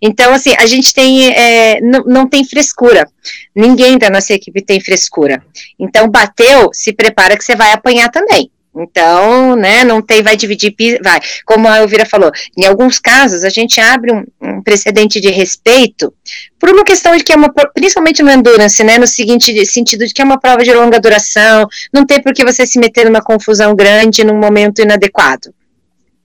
Então, 0.00 0.32
assim, 0.32 0.54
a 0.58 0.66
gente 0.66 0.94
tem, 0.94 1.32
é, 1.32 1.80
não, 1.80 2.04
não 2.04 2.28
tem 2.28 2.44
frescura. 2.44 3.08
Ninguém 3.54 3.98
da 3.98 4.10
nossa 4.10 4.32
equipe 4.32 4.62
tem 4.62 4.80
frescura. 4.80 5.42
Então, 5.78 6.08
bateu, 6.08 6.70
se 6.72 6.92
prepara 6.92 7.36
que 7.36 7.44
você 7.44 7.56
vai 7.56 7.72
apanhar 7.72 8.10
também. 8.10 8.50
Então, 8.76 9.54
né, 9.54 9.84
não 9.84 10.02
tem, 10.02 10.22
vai 10.22 10.36
dividir, 10.36 10.74
vai. 11.02 11.20
Como 11.44 11.68
a 11.68 11.78
Elvira 11.78 12.04
falou, 12.04 12.30
em 12.56 12.64
alguns 12.66 12.98
casos 12.98 13.44
a 13.44 13.48
gente 13.48 13.80
abre 13.80 14.12
um, 14.12 14.24
um, 14.40 14.62
precedente 14.62 15.20
de 15.20 15.30
respeito 15.30 16.12
por 16.58 16.70
uma 16.70 16.84
questão 16.84 17.16
de 17.16 17.22
que 17.22 17.32
é 17.32 17.36
uma, 17.36 17.52
principalmente 17.72 18.22
no 18.22 18.30
endurance, 18.30 18.82
né, 18.82 18.98
no 18.98 19.06
seguinte 19.06 19.64
sentido 19.64 20.06
de 20.06 20.12
que 20.12 20.20
é 20.20 20.24
uma 20.24 20.40
prova 20.40 20.64
de 20.64 20.72
longa 20.72 20.98
duração, 20.98 21.68
não 21.92 22.04
tem 22.04 22.20
por 22.20 22.32
que 22.32 22.44
você 22.44 22.66
se 22.66 22.78
meter 22.78 23.04
numa 23.04 23.22
confusão 23.22 23.76
grande 23.76 24.24
num 24.24 24.38
momento 24.38 24.82
inadequado 24.82 25.54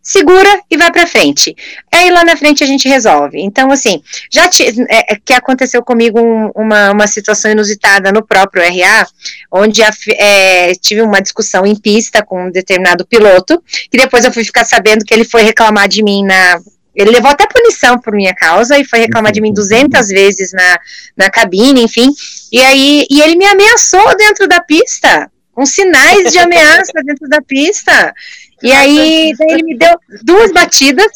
segura 0.01 0.61
e 0.69 0.77
vai 0.77 0.91
para 0.91 1.05
frente. 1.05 1.55
Aí 1.91 2.09
lá 2.09 2.23
na 2.23 2.35
frente 2.35 2.63
a 2.63 2.67
gente 2.67 2.87
resolve. 2.87 3.39
Então, 3.39 3.71
assim, 3.71 4.01
já 4.31 4.47
te, 4.47 4.63
é, 4.89 5.13
é, 5.13 5.17
que 5.23 5.33
aconteceu 5.33 5.83
comigo 5.83 6.19
um, 6.19 6.49
uma, 6.55 6.91
uma 6.91 7.07
situação 7.07 7.51
inusitada 7.51 8.11
no 8.11 8.25
próprio 8.25 8.63
RA, 8.63 9.07
onde 9.51 9.83
a, 9.83 9.91
é, 10.17 10.73
tive 10.75 11.01
uma 11.01 11.21
discussão 11.21 11.65
em 11.65 11.75
pista 11.75 12.23
com 12.23 12.45
um 12.45 12.51
determinado 12.51 13.05
piloto, 13.05 13.61
que 13.91 13.97
depois 13.97 14.25
eu 14.25 14.31
fui 14.31 14.43
ficar 14.43 14.65
sabendo 14.65 15.05
que 15.05 15.13
ele 15.13 15.25
foi 15.25 15.43
reclamar 15.43 15.87
de 15.87 16.03
mim 16.03 16.23
na. 16.23 16.59
Ele 16.95 17.11
levou 17.11 17.29
até 17.29 17.47
punição 17.47 17.99
por 17.99 18.13
minha 18.13 18.33
causa 18.33 18.77
e 18.77 18.83
foi 18.83 18.99
reclamar 18.99 19.31
de 19.31 19.39
mim 19.39 19.53
200 19.53 20.07
vezes 20.07 20.51
na, 20.51 20.79
na 21.15 21.29
cabine, 21.29 21.83
enfim. 21.83 22.09
E 22.51 22.59
aí, 22.59 23.05
e 23.09 23.21
ele 23.21 23.35
me 23.35 23.45
ameaçou 23.45 24.17
dentro 24.17 24.47
da 24.47 24.59
pista, 24.59 25.31
com 25.53 25.65
sinais 25.65 26.31
de 26.31 26.39
ameaça 26.39 26.91
dentro 27.05 27.29
da 27.29 27.41
pista. 27.41 28.13
E 28.61 28.71
aí 28.71 29.33
ele 29.49 29.63
me 29.63 29.77
deu 29.77 29.97
duas 30.23 30.51
batidas. 30.51 31.07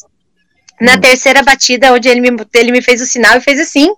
Na 0.81 0.95
hum. 0.95 1.01
terceira 1.01 1.43
batida, 1.43 1.93
onde 1.93 2.09
ele 2.09 2.19
me, 2.19 2.29
ele 2.53 2.71
me 2.71 2.81
fez 2.81 3.01
o 3.01 3.05
sinal 3.05 3.37
e 3.37 3.41
fez 3.41 3.59
assim. 3.59 3.89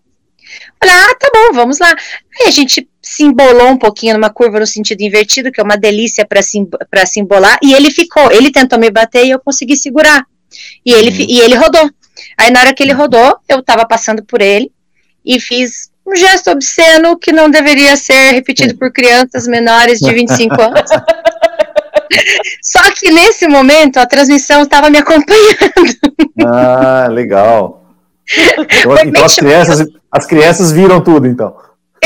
Falei, 0.80 0.96
ah, 0.96 1.16
tá 1.16 1.32
bom, 1.34 1.54
vamos 1.54 1.80
lá. 1.80 1.90
Aí 1.90 2.48
a 2.48 2.52
gente 2.52 2.88
se 3.02 3.24
embolou 3.24 3.70
um 3.70 3.78
pouquinho 3.78 4.14
numa 4.14 4.30
curva 4.30 4.60
no 4.60 4.68
sentido 4.68 5.02
invertido, 5.02 5.52
que 5.52 5.60
é 5.60 5.64
uma 5.64 5.78
delícia 5.78 6.26
para 6.26 6.42
sim, 6.42 6.68
se 7.06 7.20
embolar, 7.20 7.58
e 7.64 7.74
ele 7.74 7.90
ficou, 7.90 8.32
ele 8.32 8.52
tentou 8.52 8.78
me 8.78 8.92
bater 8.92 9.26
e 9.26 9.32
eu 9.32 9.40
consegui 9.40 9.76
segurar. 9.76 10.26
E 10.86 10.94
ele, 10.94 11.12
hum. 11.12 11.26
e 11.28 11.40
ele 11.40 11.56
rodou. 11.56 11.90
Aí 12.38 12.52
na 12.52 12.60
hora 12.60 12.74
que 12.74 12.84
ele 12.84 12.94
rodou, 12.94 13.38
eu 13.48 13.64
tava 13.64 13.88
passando 13.88 14.24
por 14.24 14.42
ele 14.42 14.72
e 15.26 15.40
fiz 15.40 15.90
um 16.06 16.16
gesto 16.16 16.52
obsceno 16.52 17.18
que 17.18 17.32
não 17.32 17.50
deveria 17.50 17.98
ser 17.98 18.32
repetido 18.32 18.76
por 18.78 18.92
crianças 18.92 19.48
menores 19.48 20.00
de 20.00 20.14
25 20.14 20.62
anos. 20.62 20.92
Só 22.76 22.92
que 22.92 23.10
nesse 23.10 23.48
momento 23.48 23.98
a 23.98 24.06
transmissão 24.06 24.64
estava 24.64 24.90
me 24.90 24.98
acompanhando. 24.98 25.96
Ah, 26.46 27.08
legal. 27.10 27.82
Então, 28.68 28.98
então 29.06 29.24
as, 29.24 29.36
crianças, 29.36 29.88
as 30.12 30.26
crianças 30.26 30.72
viram 30.72 31.00
tudo, 31.00 31.28
então. 31.28 31.56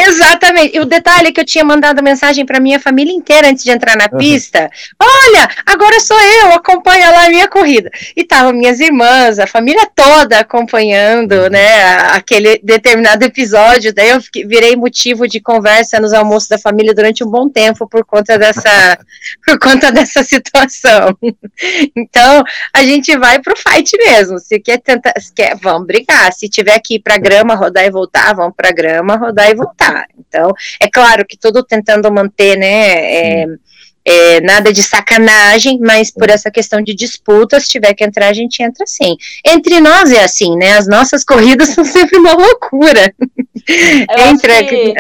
Exatamente. 0.08 0.78
E 0.78 0.80
o 0.80 0.86
detalhe 0.86 1.28
é 1.28 1.32
que 1.32 1.42
eu 1.42 1.46
tinha 1.46 1.64
mandado 1.64 2.02
mensagem 2.02 2.46
para 2.46 2.60
minha 2.60 2.80
família 2.80 3.14
inteira 3.14 3.50
antes 3.50 3.64
de 3.64 3.72
entrar 3.72 3.98
na 3.98 4.08
pista. 4.08 4.70
Olha, 5.00 5.50
agora 5.66 6.00
sou 6.00 6.20
eu, 6.20 6.54
acompanha 6.54 7.10
lá 7.12 7.26
a 7.26 7.30
minha 7.30 7.48
corrida. 7.48 7.90
E 8.16 8.22
estavam 8.22 8.54
minhas 8.54 8.80
irmãs, 8.80 9.40
a 9.40 9.48
família 9.48 9.88
toda 9.94 10.40
acompanhando, 10.40 11.34
uhum. 11.34 11.50
né, 11.50 11.98
aquele 12.14 12.60
determinado 12.64 13.26
episódio. 13.26 13.94
Daí 13.94 14.10
eu 14.10 14.20
virei 14.48 14.76
motivo 14.76 15.28
de 15.28 15.40
conversa 15.40 16.00
nos 16.00 16.14
almoços 16.14 16.50
da 16.50 16.58
família 16.58 16.94
durante 16.94 17.24
um 17.24 17.30
bom 17.30 17.50
tempo 17.50 17.88
por 17.88 18.06
conta 18.06 18.38
dessa, 18.38 18.98
por 19.46 19.60
conta 19.60 19.92
dessa 19.92 20.24
situação. 20.24 21.18
Então, 21.96 22.44
a 22.74 22.84
gente 22.84 23.18
vai 23.18 23.40
pro 23.40 23.56
fight 23.58 23.98
mesmo. 23.98 24.40
Se 24.40 24.60
quer 24.60 24.78
tentar, 24.80 25.14
se 25.20 25.34
quer, 25.34 25.58
vamos 25.58 25.88
brigar. 25.88 26.32
Se 26.32 26.48
tiver 26.48 26.80
que 26.80 26.96
ir 26.96 27.00
pra 27.00 27.18
grama, 27.18 27.56
rodar 27.56 27.86
e 27.86 27.92
voltar, 27.92 28.34
vamos 28.34 28.54
pra 28.56 28.72
grama, 28.72 29.16
rodar 29.16 29.50
e 29.50 29.56
voltar. 29.56 29.89
Então, 30.18 30.52
é 30.80 30.88
claro 30.88 31.26
que 31.26 31.38
tudo 31.38 31.64
tentando 31.64 32.12
manter, 32.12 32.58
né, 32.58 33.42
é, 33.42 33.46
é, 34.06 34.42
nada 34.42 34.72
de 34.72 34.82
sacanagem, 34.82 35.80
mas 35.80 36.12
por 36.12 36.30
essa 36.30 36.50
questão 36.50 36.82
de 36.82 36.94
disputa, 36.94 37.60
se 37.60 37.68
tiver 37.70 37.94
que 37.94 38.04
entrar, 38.04 38.28
a 38.28 38.34
gente 38.34 38.62
entra 38.62 38.86
sim. 38.88 39.16
Entre 39.46 39.80
nós 39.80 40.12
é 40.12 40.24
assim, 40.24 40.56
né, 40.56 40.78
as 40.78 40.88
nossas 40.88 41.24
corridas 41.26 41.70
são 41.70 41.86
sempre 41.86 42.18
uma 42.18 42.34
loucura. 42.34 43.14
Entra... 43.68 44.54
Acho 44.60 44.68
que, 44.68 44.94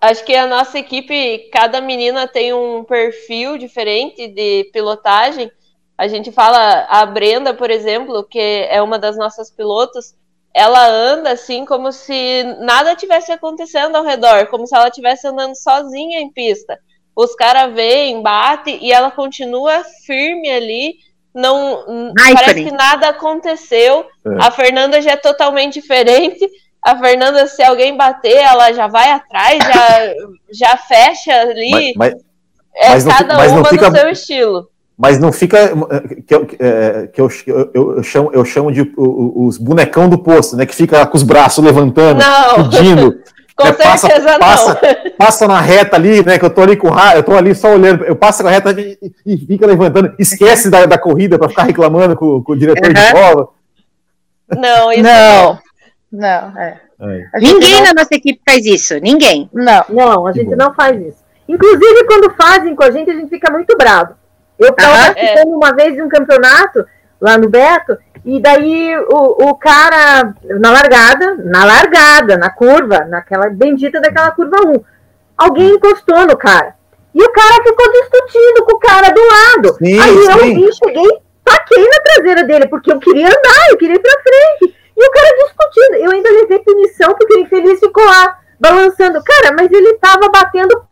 acho 0.00 0.24
que 0.24 0.34
a 0.34 0.46
nossa 0.46 0.78
equipe, 0.78 1.48
cada 1.52 1.80
menina 1.80 2.26
tem 2.26 2.52
um 2.52 2.84
perfil 2.84 3.56
diferente 3.56 4.28
de 4.28 4.68
pilotagem, 4.72 5.50
a 5.98 6.08
gente 6.08 6.30
fala, 6.30 6.86
a 6.90 7.06
Brenda, 7.06 7.54
por 7.54 7.70
exemplo, 7.70 8.22
que 8.24 8.38
é 8.38 8.82
uma 8.82 8.98
das 8.98 9.16
nossas 9.16 9.50
pilotos, 9.50 10.14
ela 10.56 10.88
anda 10.88 11.32
assim 11.32 11.66
como 11.66 11.92
se 11.92 12.42
nada 12.60 12.96
tivesse 12.96 13.30
acontecendo 13.30 13.94
ao 13.94 14.02
redor, 14.02 14.46
como 14.46 14.66
se 14.66 14.74
ela 14.74 14.88
estivesse 14.88 15.26
andando 15.26 15.54
sozinha 15.54 16.18
em 16.18 16.32
pista. 16.32 16.78
Os 17.14 17.34
caras 17.34 17.74
veem, 17.74 18.22
bate 18.22 18.78
e 18.80 18.90
ela 18.90 19.10
continua 19.10 19.84
firme 20.06 20.48
ali. 20.48 20.94
Não 21.34 21.84
Ai, 22.18 22.32
parece 22.32 22.64
que 22.64 22.70
nada 22.70 23.10
aconteceu. 23.10 24.06
É. 24.26 24.46
A 24.46 24.50
Fernanda 24.50 25.02
já 25.02 25.10
é 25.10 25.16
totalmente 25.16 25.74
diferente. 25.74 26.48
A 26.80 26.96
Fernanda, 26.96 27.46
se 27.46 27.62
alguém 27.62 27.94
bater, 27.94 28.36
ela 28.36 28.72
já 28.72 28.86
vai 28.86 29.10
atrás, 29.10 29.58
já, 29.62 30.14
já 30.50 30.76
fecha 30.78 31.38
ali. 31.38 31.92
Mas, 31.94 32.14
mas, 32.14 32.14
é 32.76 32.88
mas 32.88 33.04
cada 33.04 33.34
não, 33.34 33.58
uma 33.58 33.68
fica... 33.68 33.90
no 33.90 33.96
seu 33.96 34.08
estilo 34.08 34.70
mas 34.96 35.18
não 35.18 35.30
fica 35.30 35.58
que, 36.26 36.34
eu, 36.34 36.46
é, 36.58 37.06
que 37.08 37.20
eu, 37.20 37.28
eu, 37.46 37.96
eu, 37.96 38.02
chamo, 38.02 38.30
eu 38.32 38.44
chamo 38.44 38.72
de 38.72 38.90
os 38.96 39.58
bonecão 39.58 40.08
do 40.08 40.18
posto, 40.18 40.56
né? 40.56 40.64
Que 40.64 40.74
fica 40.74 41.04
com 41.06 41.16
os 41.16 41.22
braços 41.22 41.62
levantando, 41.62 42.20
não. 42.20 42.70
pedindo. 42.70 43.18
com 43.54 43.66
né, 43.66 43.72
passa, 43.72 44.06
certeza 44.06 44.38
passa, 44.38 44.80
não. 44.82 45.10
Passa 45.18 45.48
na 45.48 45.60
reta 45.60 45.96
ali, 45.96 46.24
né? 46.24 46.38
Que 46.38 46.44
eu 46.44 46.50
tô 46.50 46.62
ali 46.62 46.76
com 46.76 46.88
eu 47.14 47.22
tô 47.22 47.32
ali 47.32 47.54
só 47.54 47.74
olhando, 47.74 48.04
eu 48.04 48.16
passo 48.16 48.42
na 48.42 48.50
reta 48.50 48.70
e, 48.72 48.98
e 49.24 49.36
fica 49.36 49.66
levantando, 49.66 50.14
esquece 50.18 50.70
da, 50.70 50.86
da 50.86 50.98
corrida 50.98 51.38
para 51.38 51.48
ficar 51.48 51.64
reclamando 51.64 52.16
com, 52.16 52.42
com, 52.42 52.52
o 52.52 52.56
diretor 52.56 52.88
uhum. 52.88 52.94
de 52.94 53.10
prova. 53.10 53.48
Não, 54.56 54.92
isso 54.92 55.02
não. 55.02 55.58
Não, 56.12 56.52
não 56.52 56.60
é. 56.60 56.80
Ninguém 57.34 57.76
não... 57.76 57.84
na 57.84 57.94
nossa 57.94 58.14
equipe 58.14 58.40
faz 58.48 58.64
isso, 58.64 58.98
ninguém. 59.00 59.50
Não, 59.52 59.84
não, 59.90 60.26
a 60.26 60.32
gente 60.32 60.54
não 60.56 60.72
faz 60.72 60.98
isso. 61.00 61.18
Inclusive, 61.46 62.04
quando 62.06 62.34
fazem 62.34 62.74
com 62.74 62.82
a 62.82 62.90
gente, 62.90 63.10
a 63.10 63.14
gente 63.14 63.28
fica 63.28 63.50
muito 63.50 63.76
bravo. 63.76 64.14
Eu 64.58 64.70
estava 64.70 64.92
participando 64.92 65.52
é. 65.52 65.56
uma 65.56 65.74
vez 65.74 65.94
de 65.94 66.02
um 66.02 66.08
campeonato 66.08 66.86
lá 67.20 67.38
no 67.38 67.48
Beto, 67.48 67.98
e 68.24 68.40
daí 68.40 68.96
o, 69.08 69.50
o 69.50 69.54
cara, 69.54 70.34
na 70.42 70.70
largada, 70.70 71.36
na 71.36 71.64
largada, 71.64 72.36
na 72.36 72.50
curva, 72.50 73.04
naquela 73.04 73.48
bendita 73.48 74.00
daquela 74.00 74.30
curva 74.32 74.56
1, 74.66 74.84
alguém 75.36 75.70
encostou 75.70 76.26
no 76.26 76.36
cara. 76.36 76.74
E 77.14 77.22
o 77.22 77.32
cara 77.32 77.62
ficou 77.62 77.92
discutindo 77.92 78.64
com 78.64 78.76
o 78.76 78.78
cara 78.78 79.10
do 79.10 79.20
lado. 79.20 79.76
Sim, 79.78 79.98
Aí 79.98 80.18
sim. 80.18 80.30
eu 80.30 80.38
vi, 80.38 80.72
cheguei, 80.74 81.18
taquei 81.42 81.88
na 81.88 82.00
traseira 82.00 82.44
dele, 82.44 82.66
porque 82.68 82.92
eu 82.92 82.98
queria 82.98 83.26
andar, 83.26 83.70
eu 83.70 83.76
queria 83.78 83.96
ir 83.96 84.00
pra 84.00 84.22
frente. 84.22 84.76
E 84.96 85.06
o 85.06 85.10
cara 85.10 85.36
discutindo. 85.44 85.94
Eu 85.94 86.10
ainda 86.10 86.30
levei 86.30 86.58
punição, 86.58 87.14
porque 87.14 87.34
o 87.34 87.40
infeliz 87.40 87.80
ficou 87.80 88.04
lá, 88.04 88.38
balançando. 88.58 89.22
Cara, 89.22 89.54
mas 89.56 89.70
ele 89.70 89.94
tava 89.94 90.28
batendo 90.28 90.84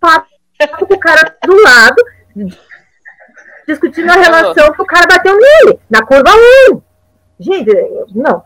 papo 0.00 0.26
com 0.86 0.94
o 0.94 0.98
cara 0.98 1.36
do 1.44 1.62
lado, 1.62 2.02
discutindo 3.66 4.10
a 4.10 4.14
relação 4.14 4.72
que 4.72 4.82
o 4.82 4.86
cara 4.86 5.06
bateu 5.06 5.36
nele, 5.36 5.78
na 5.88 6.04
curva 6.04 6.30
1. 6.70 6.82
Gente, 7.40 7.70
não. 8.14 8.42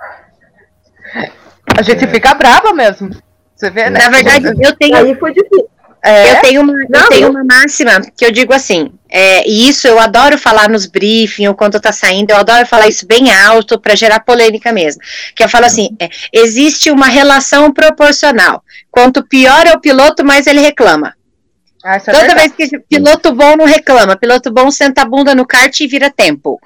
A 1.77 1.83
gente 1.83 2.07
fica 2.07 2.35
brava 2.35 2.73
mesmo. 2.73 3.11
Você 3.55 3.71
vê, 3.71 3.91
né? 3.91 4.01
Na 4.01 4.11
verdade, 4.11 4.47
eu 4.61 4.77
tenho. 4.77 4.97
Aí 4.97 5.15
foi 5.15 5.33
difícil. 5.33 5.69
É? 6.05 6.31
Eu 6.31 6.41
tenho 6.41 6.63
uma, 6.63 6.73
não, 6.89 7.01
eu 7.01 7.09
tenho 7.09 7.31
uma 7.31 7.43
máxima 7.43 8.01
que 8.17 8.25
eu 8.25 8.31
digo 8.31 8.53
assim, 8.53 8.93
é, 9.09 9.45
e 9.49 9.69
isso 9.69 9.89
eu 9.89 9.99
adoro 9.99 10.39
falar 10.39 10.69
nos 10.69 10.87
briefings 10.87 11.49
ou 11.49 11.55
quando 11.55 11.81
tá 11.81 11.91
saindo, 11.91 12.31
eu 12.31 12.37
adoro 12.37 12.65
falar 12.65 12.87
isso 12.87 13.05
bem 13.05 13.35
alto 13.35 13.77
para 13.81 13.97
gerar 13.97 14.21
polêmica 14.21 14.71
mesmo. 14.71 15.03
Que 15.35 15.43
eu 15.43 15.49
falo 15.49 15.65
assim: 15.65 15.97
é, 15.99 16.09
existe 16.33 16.93
uma 16.93 17.07
relação 17.07 17.73
proporcional. 17.73 18.63
Quanto 18.89 19.27
pior 19.27 19.67
é 19.67 19.73
o 19.73 19.81
piloto, 19.81 20.25
mais 20.25 20.47
ele 20.47 20.61
reclama. 20.61 21.16
Ah, 21.87 21.99
é 21.99 22.01
Toda 22.01 22.35
vez 22.35 22.53
que 22.53 22.81
piloto 22.81 23.33
bom 23.33 23.57
não 23.57 23.65
reclama, 23.65 24.17
piloto 24.17 24.51
bom 24.51 24.73
senta 24.73 25.03
a 25.03 25.05
bunda 25.05 25.37
no 25.37 25.47
kart 25.47 25.79
e 25.79 25.87
vira 25.87 26.11
tempo. 26.11 26.61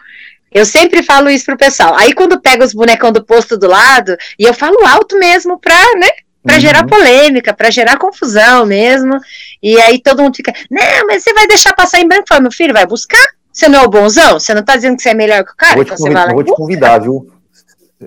Eu 0.51 0.65
sempre 0.65 1.03
falo 1.03 1.29
isso 1.29 1.45
pro 1.45 1.59
pessoal. 1.59 1.95
Aí 1.95 2.15
quando 2.15 2.41
pega 2.41 2.65
os 2.65 2.73
bonecão 2.73 3.13
do 3.13 3.23
posto 3.23 3.59
do 3.59 3.69
lado, 3.69 4.17
e 4.39 4.45
eu 4.45 4.55
falo 4.55 4.79
alto 4.87 5.19
mesmo 5.19 5.59
pra, 5.59 5.77
né, 5.99 6.09
para 6.43 6.55
uhum. 6.55 6.61
gerar 6.61 6.87
polêmica, 6.87 7.53
para 7.53 7.71
gerar 7.71 7.99
confusão 7.99 8.65
mesmo. 8.65 9.21
E 9.63 9.79
aí 9.83 10.01
todo 10.01 10.23
mundo 10.23 10.37
fica, 10.37 10.55
não, 10.71 11.07
mas 11.07 11.23
você 11.23 11.35
vai 11.35 11.47
deixar 11.47 11.75
passar 11.75 12.01
em 12.01 12.09
branco? 12.09 12.25
Fala, 12.27 12.41
meu 12.41 12.53
filho, 12.53 12.73
vai 12.73 12.87
buscar? 12.87 13.23
Você 13.53 13.69
não 13.69 13.81
é 13.81 13.83
o 13.83 13.91
bonzão? 13.91 14.41
Você 14.41 14.55
não 14.55 14.65
tá 14.65 14.75
dizendo 14.75 14.97
que 14.97 15.03
você 15.03 15.11
é 15.11 15.15
melhor 15.15 15.45
que 15.45 15.53
o 15.53 15.57
cara? 15.57 15.79
Eu 15.79 15.85
vou 15.85 15.97
te, 15.97 16.03
então 16.03 16.29
eu 16.29 16.35
vou 16.35 16.45
te 16.45 16.53
convidar, 16.53 16.99
viu? 16.99 17.31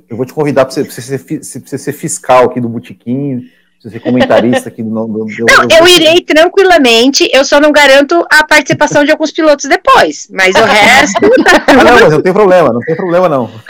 Eu 0.10 0.18
vou 0.18 0.26
te 0.26 0.34
convidar 0.34 0.65
para 0.65 0.73
você, 0.73 0.84
você, 0.84 1.19
ser, 1.19 1.61
você 1.64 1.77
ser 1.77 1.94
fiscal 1.94 2.45
aqui 2.45 2.60
do 2.60 2.68
Botequim 2.68 3.48
ser 3.89 3.99
comentarista 3.99 4.69
aqui 4.69 4.81
no, 4.81 5.07
no, 5.07 5.26
no 5.26 5.45
Não, 5.45 5.64
eu, 5.64 5.80
eu 5.80 5.88
irei 5.88 6.22
tranquilamente, 6.22 7.30
eu 7.34 7.43
só 7.43 7.60
não 7.60 7.72
garanto 7.72 8.26
a 8.31 8.45
participação 8.45 9.03
de 9.03 9.11
alguns 9.11 9.31
pilotos 9.31 9.69
depois, 9.69 10.27
mas 10.31 10.55
o 10.55 10.64
resto. 10.64 11.19
ah, 11.68 11.84
não, 11.84 11.93
mas 11.99 12.11
não 12.11 12.22
tem 12.22 12.34
problema, 12.34 12.72
não 12.72 12.80
tem 12.80 12.95
problema 12.95 13.27
não. 13.27 13.51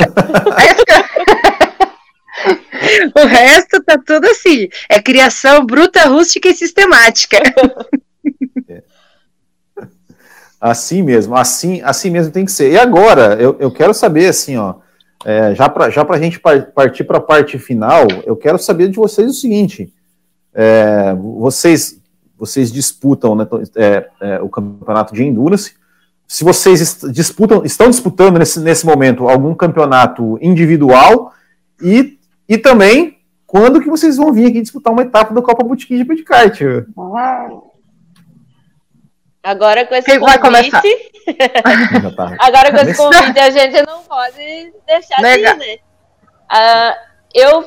o 3.15 3.25
resto 3.25 3.83
tá 3.83 3.97
tudo 3.97 4.27
assim, 4.27 4.67
é 4.89 5.01
criação 5.01 5.65
bruta, 5.65 6.07
rústica 6.07 6.49
e 6.49 6.55
sistemática. 6.55 7.37
É. 8.67 8.83
Assim 10.59 11.01
mesmo, 11.01 11.35
assim, 11.35 11.81
assim 11.81 12.09
mesmo 12.09 12.31
tem 12.31 12.45
que 12.45 12.51
ser. 12.51 12.71
E 12.71 12.77
agora, 12.77 13.35
eu, 13.39 13.57
eu 13.59 13.71
quero 13.71 13.93
saber, 13.93 14.27
assim, 14.27 14.57
ó, 14.57 14.75
é, 15.25 15.53
já 15.55 15.67
para 15.69 15.89
já 15.89 16.05
a 16.07 16.17
gente 16.17 16.39
partir 16.39 17.03
para 17.03 17.17
a 17.17 17.21
parte 17.21 17.57
final, 17.57 18.07
eu 18.25 18.35
quero 18.35 18.57
saber 18.57 18.89
de 18.89 18.95
vocês 18.95 19.29
o 19.29 19.33
seguinte: 19.33 19.93
é, 20.53 21.13
vocês, 21.13 21.99
vocês 22.37 22.71
disputam 22.71 23.35
né, 23.35 23.47
é, 23.75 24.09
é, 24.21 24.41
o 24.41 24.49
campeonato 24.49 25.13
de 25.13 25.23
endurance. 25.23 25.75
Se 26.27 26.43
vocês 26.43 26.99
disputam, 27.11 27.63
estão 27.65 27.89
disputando 27.89 28.39
nesse, 28.39 28.59
nesse 28.59 28.85
momento 28.85 29.27
algum 29.27 29.53
campeonato 29.53 30.37
individual 30.41 31.33
e, 31.81 32.17
e 32.47 32.57
também 32.57 33.19
quando 33.45 33.79
que 33.81 33.89
vocês 33.89 34.17
vão 34.17 34.33
vir 34.33 34.47
aqui 34.47 34.61
disputar 34.61 34.91
uma 34.91 35.03
etapa 35.03 35.31
da 35.31 35.41
Copa 35.41 35.63
Boutique 35.63 35.95
de 35.95 36.03
Pedicart? 36.03 36.59
Agora 39.43 39.85
com 39.85 39.93
esse 39.93 40.09
Quem 40.09 40.19
vai 40.19 40.39
começar? 40.39 40.81
Tá. 42.17 42.35
Agora 42.39 42.71
com 42.71 42.77
esse 42.79 42.97
convite 42.97 43.39
a 43.39 43.49
gente 43.49 43.81
não 43.83 44.03
pode 44.03 44.73
deixar 44.85 45.21
Nega. 45.21 45.55
de 45.55 45.63
ir, 45.63 45.67
né? 45.67 45.77
Uh, 46.51 46.93
eu, 47.33 47.63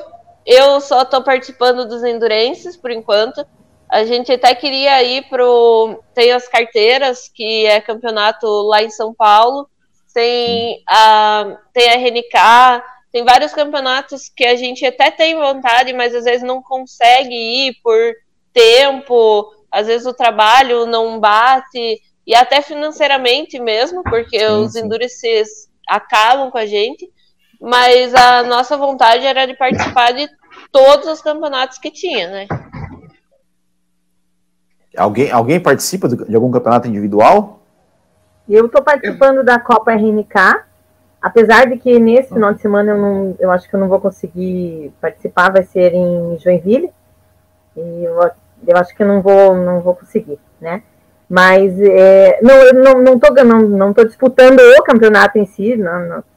eu 0.47 0.81
só 0.81 1.03
estou 1.03 1.23
participando 1.23 1.89
dos 1.89 2.05
Endurenses 2.05 2.77
por 2.77 2.91
enquanto. 2.91 3.45
A 3.89 4.05
gente 4.05 4.33
até 4.33 4.55
queria 4.55 5.03
ir 5.03 5.29
pro. 5.29 6.03
Tem 6.15 6.33
as 6.33 6.49
carteiras, 6.49 7.29
que 7.29 7.67
é 7.67 7.81
campeonato 7.81 8.47
lá 8.63 8.83
em 8.83 8.91
São 8.91 9.13
Paulo. 9.13 9.69
Tem 10.15 10.83
a, 10.89 11.59
tem 11.75 11.91
a 11.91 11.95
RNK, 11.95 12.83
tem 13.13 13.25
vários 13.25 13.53
campeonatos 13.53 14.31
que 14.35 14.45
a 14.45 14.57
gente 14.57 14.85
até 14.87 15.11
tem 15.11 15.37
vontade, 15.37 15.93
mas 15.93 16.15
às 16.15 16.25
vezes 16.25 16.43
não 16.43 16.63
consegue 16.63 17.35
ir 17.35 17.75
por 17.83 18.15
tempo, 18.53 19.53
às 19.71 19.87
vezes 19.87 20.07
o 20.07 20.15
trabalho 20.15 20.87
não 20.87 21.21
bate, 21.21 22.01
e 22.27 22.35
até 22.35 22.63
financeiramente 22.63 23.59
mesmo, 23.59 24.03
porque 24.03 24.39
sim, 24.39 24.47
os 24.47 24.75
endurecidos 24.75 25.69
acabam 25.87 26.51
com 26.51 26.59
a 26.59 26.67
gente, 26.67 27.11
mas 27.61 28.15
a 28.15 28.43
nossa 28.43 28.77
vontade 28.77 29.25
era 29.25 29.47
de 29.47 29.55
participar 29.55 30.13
de 30.13 30.29
todos 30.71 31.09
os 31.09 31.21
campeonatos 31.21 31.79
que 31.79 31.91
tinha, 31.91 32.29
né? 32.29 32.47
Alguém, 34.97 35.31
alguém 35.31 35.61
participa 35.61 36.09
de 36.09 36.35
algum 36.35 36.51
campeonato 36.51 36.89
individual? 36.89 37.61
Eu 38.49 38.67
estou 38.67 38.83
participando 38.83 39.43
da 39.43 39.59
Copa 39.59 39.93
RNK, 39.93 40.65
apesar 41.21 41.67
de 41.67 41.77
que 41.77 41.99
nesse 41.99 42.33
final 42.33 42.55
de 42.55 42.61
semana 42.61 42.93
eu, 42.93 42.99
não, 42.99 43.37
eu 43.39 43.51
acho 43.51 43.69
que 43.69 43.75
eu 43.75 43.81
não 43.81 43.89
vou 43.89 44.01
conseguir 44.01 44.93
participar, 45.01 45.53
vai 45.53 45.65
ser 45.65 45.93
em 45.93 46.39
Joinville. 46.39 46.91
E 47.77 48.05
eu, 48.05 48.31
eu 48.67 48.77
acho 48.77 48.95
que 48.95 49.03
eu 49.03 49.07
não 49.07 49.21
vou, 49.21 49.55
não 49.55 49.81
vou 49.81 49.95
conseguir, 49.95 50.39
né? 50.61 50.83
Mas 51.29 51.79
é, 51.81 52.39
não, 52.41 52.55
eu 52.55 52.75
não, 52.75 53.03
não, 53.03 53.19
tô, 53.19 53.35
não, 53.45 53.61
não 53.63 53.93
tô 53.93 54.05
disputando 54.05 54.61
o 54.61 54.83
campeonato 54.85 55.39
em 55.39 55.45
si, 55.45 55.77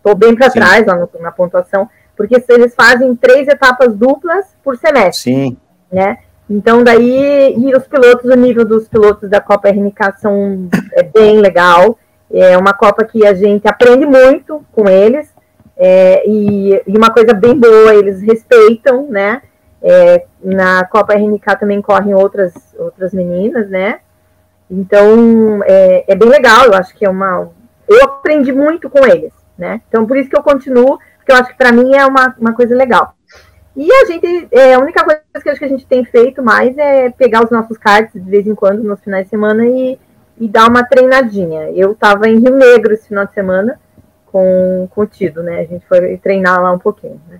tô 0.03 0.15
bem 0.15 0.35
para 0.35 0.49
trás 0.49 0.85
lá 0.85 0.95
no, 0.95 1.09
na 1.19 1.31
pontuação, 1.31 1.87
porque 2.17 2.43
eles 2.49 2.73
fazem 2.73 3.15
três 3.15 3.47
etapas 3.47 3.95
duplas 3.95 4.45
por 4.63 4.77
semestre. 4.77 5.33
Sim. 5.33 5.57
Né? 5.91 6.17
Então, 6.49 6.83
daí, 6.83 7.53
e 7.55 7.75
os 7.75 7.87
pilotos, 7.87 8.25
o 8.25 8.35
nível 8.35 8.65
dos 8.65 8.87
pilotos 8.87 9.29
da 9.29 9.39
Copa 9.39 9.69
RNK 9.69 10.17
são 10.17 10.67
é 10.93 11.03
bem 11.03 11.39
legal. 11.39 11.97
É 12.31 12.57
uma 12.57 12.73
Copa 12.73 13.05
que 13.05 13.25
a 13.25 13.35
gente 13.35 13.67
aprende 13.67 14.05
muito 14.07 14.65
com 14.71 14.89
eles. 14.89 15.31
É, 15.77 16.27
e, 16.27 16.81
e, 16.87 16.97
uma 16.97 17.11
coisa 17.11 17.33
bem 17.33 17.57
boa, 17.57 17.93
eles 17.93 18.21
respeitam, 18.21 19.07
né? 19.07 19.43
É, 19.81 20.25
na 20.43 20.83
Copa 20.85 21.13
RNK 21.13 21.55
também 21.59 21.81
correm 21.81 22.15
outras, 22.15 22.53
outras 22.77 23.13
meninas, 23.13 23.69
né? 23.69 23.99
Então, 24.69 25.61
é, 25.63 26.05
é, 26.07 26.15
bem 26.15 26.29
legal, 26.29 26.65
eu 26.65 26.73
acho 26.73 26.95
que 26.95 27.05
é 27.05 27.09
uma. 27.09 27.49
Eu 27.87 28.03
aprendi 28.03 28.51
muito 28.51 28.89
com 28.89 29.05
eles, 29.05 29.33
né? 29.57 29.81
Então, 29.87 30.05
por 30.05 30.17
isso 30.17 30.29
que 30.29 30.37
eu 30.37 30.43
continuo, 30.43 30.99
porque 31.17 31.31
eu 31.31 31.35
acho 31.35 31.49
que 31.49 31.57
para 31.57 31.71
mim 31.71 31.95
é 31.95 32.05
uma, 32.05 32.35
uma 32.39 32.53
coisa 32.53 32.75
legal. 32.75 33.15
E 33.75 33.91
a 33.91 34.05
gente, 34.05 34.47
é, 34.51 34.73
a 34.73 34.79
única 34.79 35.03
coisa 35.03 35.21
que, 35.41 35.49
acho 35.49 35.59
que 35.59 35.65
a 35.65 35.69
gente 35.69 35.87
tem 35.87 36.03
feito 36.03 36.43
mais 36.43 36.77
é 36.77 37.09
pegar 37.09 37.43
os 37.43 37.49
nossos 37.49 37.77
cards 37.77 38.13
de 38.13 38.29
vez 38.29 38.45
em 38.45 38.53
quando, 38.53 38.83
nos 38.83 38.99
finais 39.01 39.25
de 39.25 39.29
semana, 39.29 39.65
e, 39.65 39.97
e 40.37 40.47
dar 40.47 40.69
uma 40.69 40.83
treinadinha. 40.83 41.71
Eu 41.71 41.93
estava 41.93 42.27
em 42.27 42.39
Rio 42.39 42.55
Negro 42.55 42.93
esse 42.93 43.07
final 43.07 43.25
de 43.25 43.33
semana 43.33 43.79
com, 44.25 44.87
com 44.91 45.01
o 45.01 45.05
Tido, 45.05 45.41
né? 45.41 45.61
A 45.61 45.65
gente 45.65 45.85
foi 45.87 46.17
treinar 46.17 46.61
lá 46.61 46.71
um 46.71 46.79
pouquinho, 46.79 47.19
né? 47.27 47.39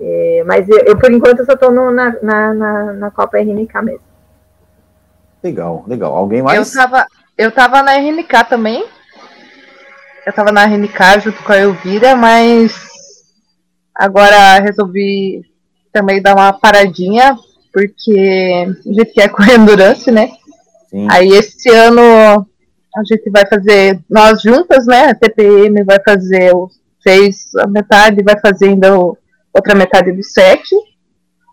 É, 0.00 0.42
mas 0.44 0.68
eu, 0.68 0.78
eu, 0.78 0.98
por 0.98 1.10
enquanto, 1.12 1.40
eu 1.40 1.46
só 1.46 1.52
estou 1.52 1.70
na, 1.70 1.90
na, 1.90 2.54
na, 2.54 2.92
na, 2.92 3.10
Copa 3.10 3.38
RNK 3.38 3.82
mesmo. 3.82 4.13
Legal, 5.44 5.84
legal. 5.86 6.16
Alguém 6.16 6.42
mais? 6.42 6.56
Eu 6.56 6.62
estava 6.62 7.06
eu 7.36 7.52
tava 7.52 7.82
na 7.82 7.94
RNK 7.94 8.44
também. 8.48 8.84
Eu 10.26 10.30
estava 10.30 10.50
na 10.50 10.64
RNK 10.64 11.20
junto 11.22 11.42
com 11.42 11.52
a 11.52 11.58
Elvira, 11.58 12.16
mas 12.16 12.94
Agora 13.94 14.58
resolvi 14.58 15.44
também 15.92 16.20
dar 16.20 16.34
uma 16.34 16.52
paradinha, 16.52 17.36
porque 17.72 18.66
a 18.68 18.92
gente 18.92 19.12
quer 19.12 19.28
correr 19.28 19.54
endurance, 19.56 20.10
né? 20.10 20.30
Sim. 20.90 21.06
Aí 21.08 21.28
esse 21.28 21.70
ano 21.70 22.02
a 22.96 23.04
gente 23.04 23.30
vai 23.30 23.46
fazer, 23.46 24.00
nós 24.10 24.42
juntas, 24.42 24.86
né? 24.86 25.10
A 25.10 25.14
TPM 25.14 25.84
vai 25.84 26.00
fazer 26.04 26.54
o 26.54 26.68
seis, 27.00 27.54
a 27.58 27.66
metade 27.68 28.22
vai 28.22 28.38
fazer 28.40 28.70
ainda 28.70 28.96
outra 28.96 29.74
metade 29.76 30.10
do 30.10 30.22
sete. 30.24 30.74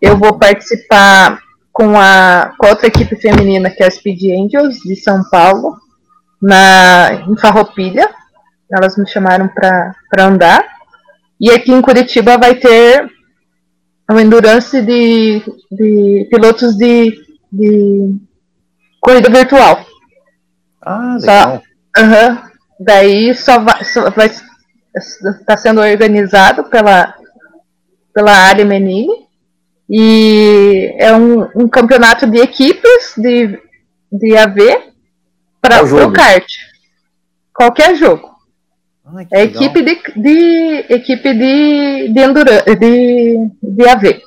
Eu 0.00 0.16
vou 0.16 0.36
participar 0.36 1.40
com 1.72 1.98
a, 1.98 2.52
com 2.58 2.66
a 2.66 2.70
outra 2.70 2.86
equipe 2.86 3.16
feminina, 3.16 3.70
que 3.70 3.82
é 3.82 3.86
a 3.86 3.90
Speed 3.90 4.22
Angels, 4.24 4.78
de 4.80 4.94
São 4.96 5.24
Paulo, 5.30 5.76
na, 6.40 7.24
em 7.28 7.36
Farroupilha. 7.36 8.08
Elas 8.70 8.96
me 8.96 9.08
chamaram 9.08 9.48
para 9.48 10.24
andar. 10.24 10.64
E 11.40 11.50
aqui 11.50 11.72
em 11.72 11.82
Curitiba 11.82 12.38
vai 12.38 12.54
ter 12.54 13.10
uma 14.10 14.22
endurance 14.22 14.80
de, 14.82 15.42
de 15.70 16.28
pilotos 16.30 16.76
de, 16.76 17.18
de 17.50 18.16
corrida 19.00 19.30
virtual. 19.30 19.84
Ah, 20.80 21.16
legal. 21.20 21.62
Só, 21.96 22.02
uh 22.02 22.08
-huh, 22.08 22.42
daí 22.78 23.34
só 23.34 23.58
vai, 23.58 23.84
só 23.84 24.10
vai 24.10 24.30
está 24.94 25.56
sendo 25.56 25.80
organizado 25.80 26.64
pela 26.64 27.14
pela 28.12 28.32
área 28.32 28.64
Menini 28.64 29.21
e 29.94 30.94
é 30.96 31.14
um, 31.14 31.42
um 31.54 31.68
campeonato 31.68 32.26
de 32.26 32.38
equipes 32.38 33.12
de, 33.14 33.58
de 34.10 34.34
AV 34.38 34.58
para 35.60 35.84
o 35.84 36.10
kart. 36.10 36.46
Qualquer 37.52 37.94
jogo. 37.96 38.30
Ai, 39.04 39.26
é 39.30 39.42
equipe 39.42 39.82
de, 39.82 40.00
de, 40.16 40.86
equipe 40.88 41.34
de, 41.34 42.08
de, 42.08 42.20
endura, 42.20 42.62
de, 42.62 43.50
de 43.62 43.88
AV. 43.88 44.22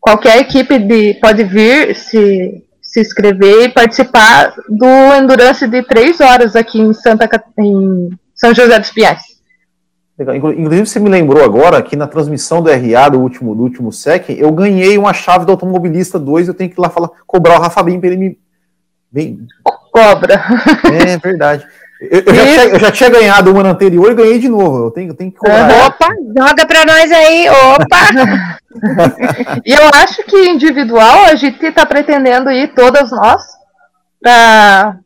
Qualquer 0.00 0.38
equipe 0.38 0.76
de, 0.80 1.14
pode 1.14 1.44
vir 1.44 1.94
se, 1.94 2.64
se 2.82 3.00
inscrever 3.00 3.66
e 3.66 3.68
participar 3.68 4.52
do 4.68 5.14
Endurance 5.14 5.64
de 5.68 5.84
três 5.84 6.20
horas 6.20 6.56
aqui 6.56 6.80
em, 6.80 6.92
Santa, 6.92 7.30
em 7.56 8.10
São 8.34 8.52
José 8.52 8.80
dos 8.80 8.90
Pinhais. 8.90 9.31
Inclusive, 10.18 10.86
você 10.86 11.00
me 11.00 11.08
lembrou 11.08 11.42
agora 11.42 11.82
que 11.82 11.96
na 11.96 12.06
transmissão 12.06 12.62
do 12.62 12.70
RA 12.70 13.08
do 13.08 13.20
último, 13.20 13.54
do 13.54 13.62
último 13.62 13.90
SEC, 13.90 14.30
eu 14.30 14.52
ganhei 14.52 14.98
uma 14.98 15.12
chave 15.12 15.46
do 15.46 15.52
Automobilista 15.52 16.18
2, 16.18 16.48
eu 16.48 16.54
tenho 16.54 16.70
que 16.70 16.78
ir 16.78 16.82
lá 16.82 16.90
falar, 16.90 17.10
cobrar 17.26 17.58
o 17.58 17.62
Rafa 17.62 17.82
Bim 17.82 17.98
para 17.98 18.10
ele 18.10 18.18
me. 18.18 18.38
Bem... 19.10 19.46
Cobra. 19.90 20.42
É 20.84 21.18
verdade. 21.18 21.66
Eu, 22.00 22.20
eu, 22.20 22.34
já 22.34 22.44
tinha, 22.44 22.64
eu, 22.64 22.80
já 22.80 22.90
tinha, 22.90 23.10
ganhado 23.10 23.52
uma 23.52 23.68
anterior 23.68 24.10
e 24.10 24.14
ganhei 24.14 24.38
de 24.38 24.48
novo. 24.48 24.86
Eu 24.86 24.90
tenho, 24.90 25.14
tenho 25.14 25.30
que 25.30 25.38
cobrar. 25.38 25.86
Opa, 25.86 26.08
joga 26.36 26.66
para 26.66 26.84
nós 26.84 27.12
aí. 27.12 27.48
Opa! 27.48 28.58
e 29.64 29.72
eu 29.72 29.88
acho 29.94 30.24
que 30.24 30.48
individual 30.48 31.26
a 31.26 31.34
gente 31.36 31.64
está 31.64 31.86
pretendendo 31.86 32.50
ir 32.50 32.74
todas 32.74 33.10
nós 33.10 33.42
para 34.20 34.96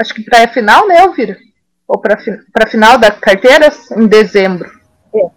acho 0.00 0.14
que 0.14 0.22
para 0.22 0.44
a 0.44 0.48
final, 0.48 0.86
né, 0.88 1.02
Elvira? 1.02 1.36
Ou 1.90 1.98
para 1.98 2.14
a 2.14 2.66
final 2.68 2.98
da 2.98 3.10
carteiras 3.10 3.90
em 3.90 4.06
dezembro. 4.06 4.70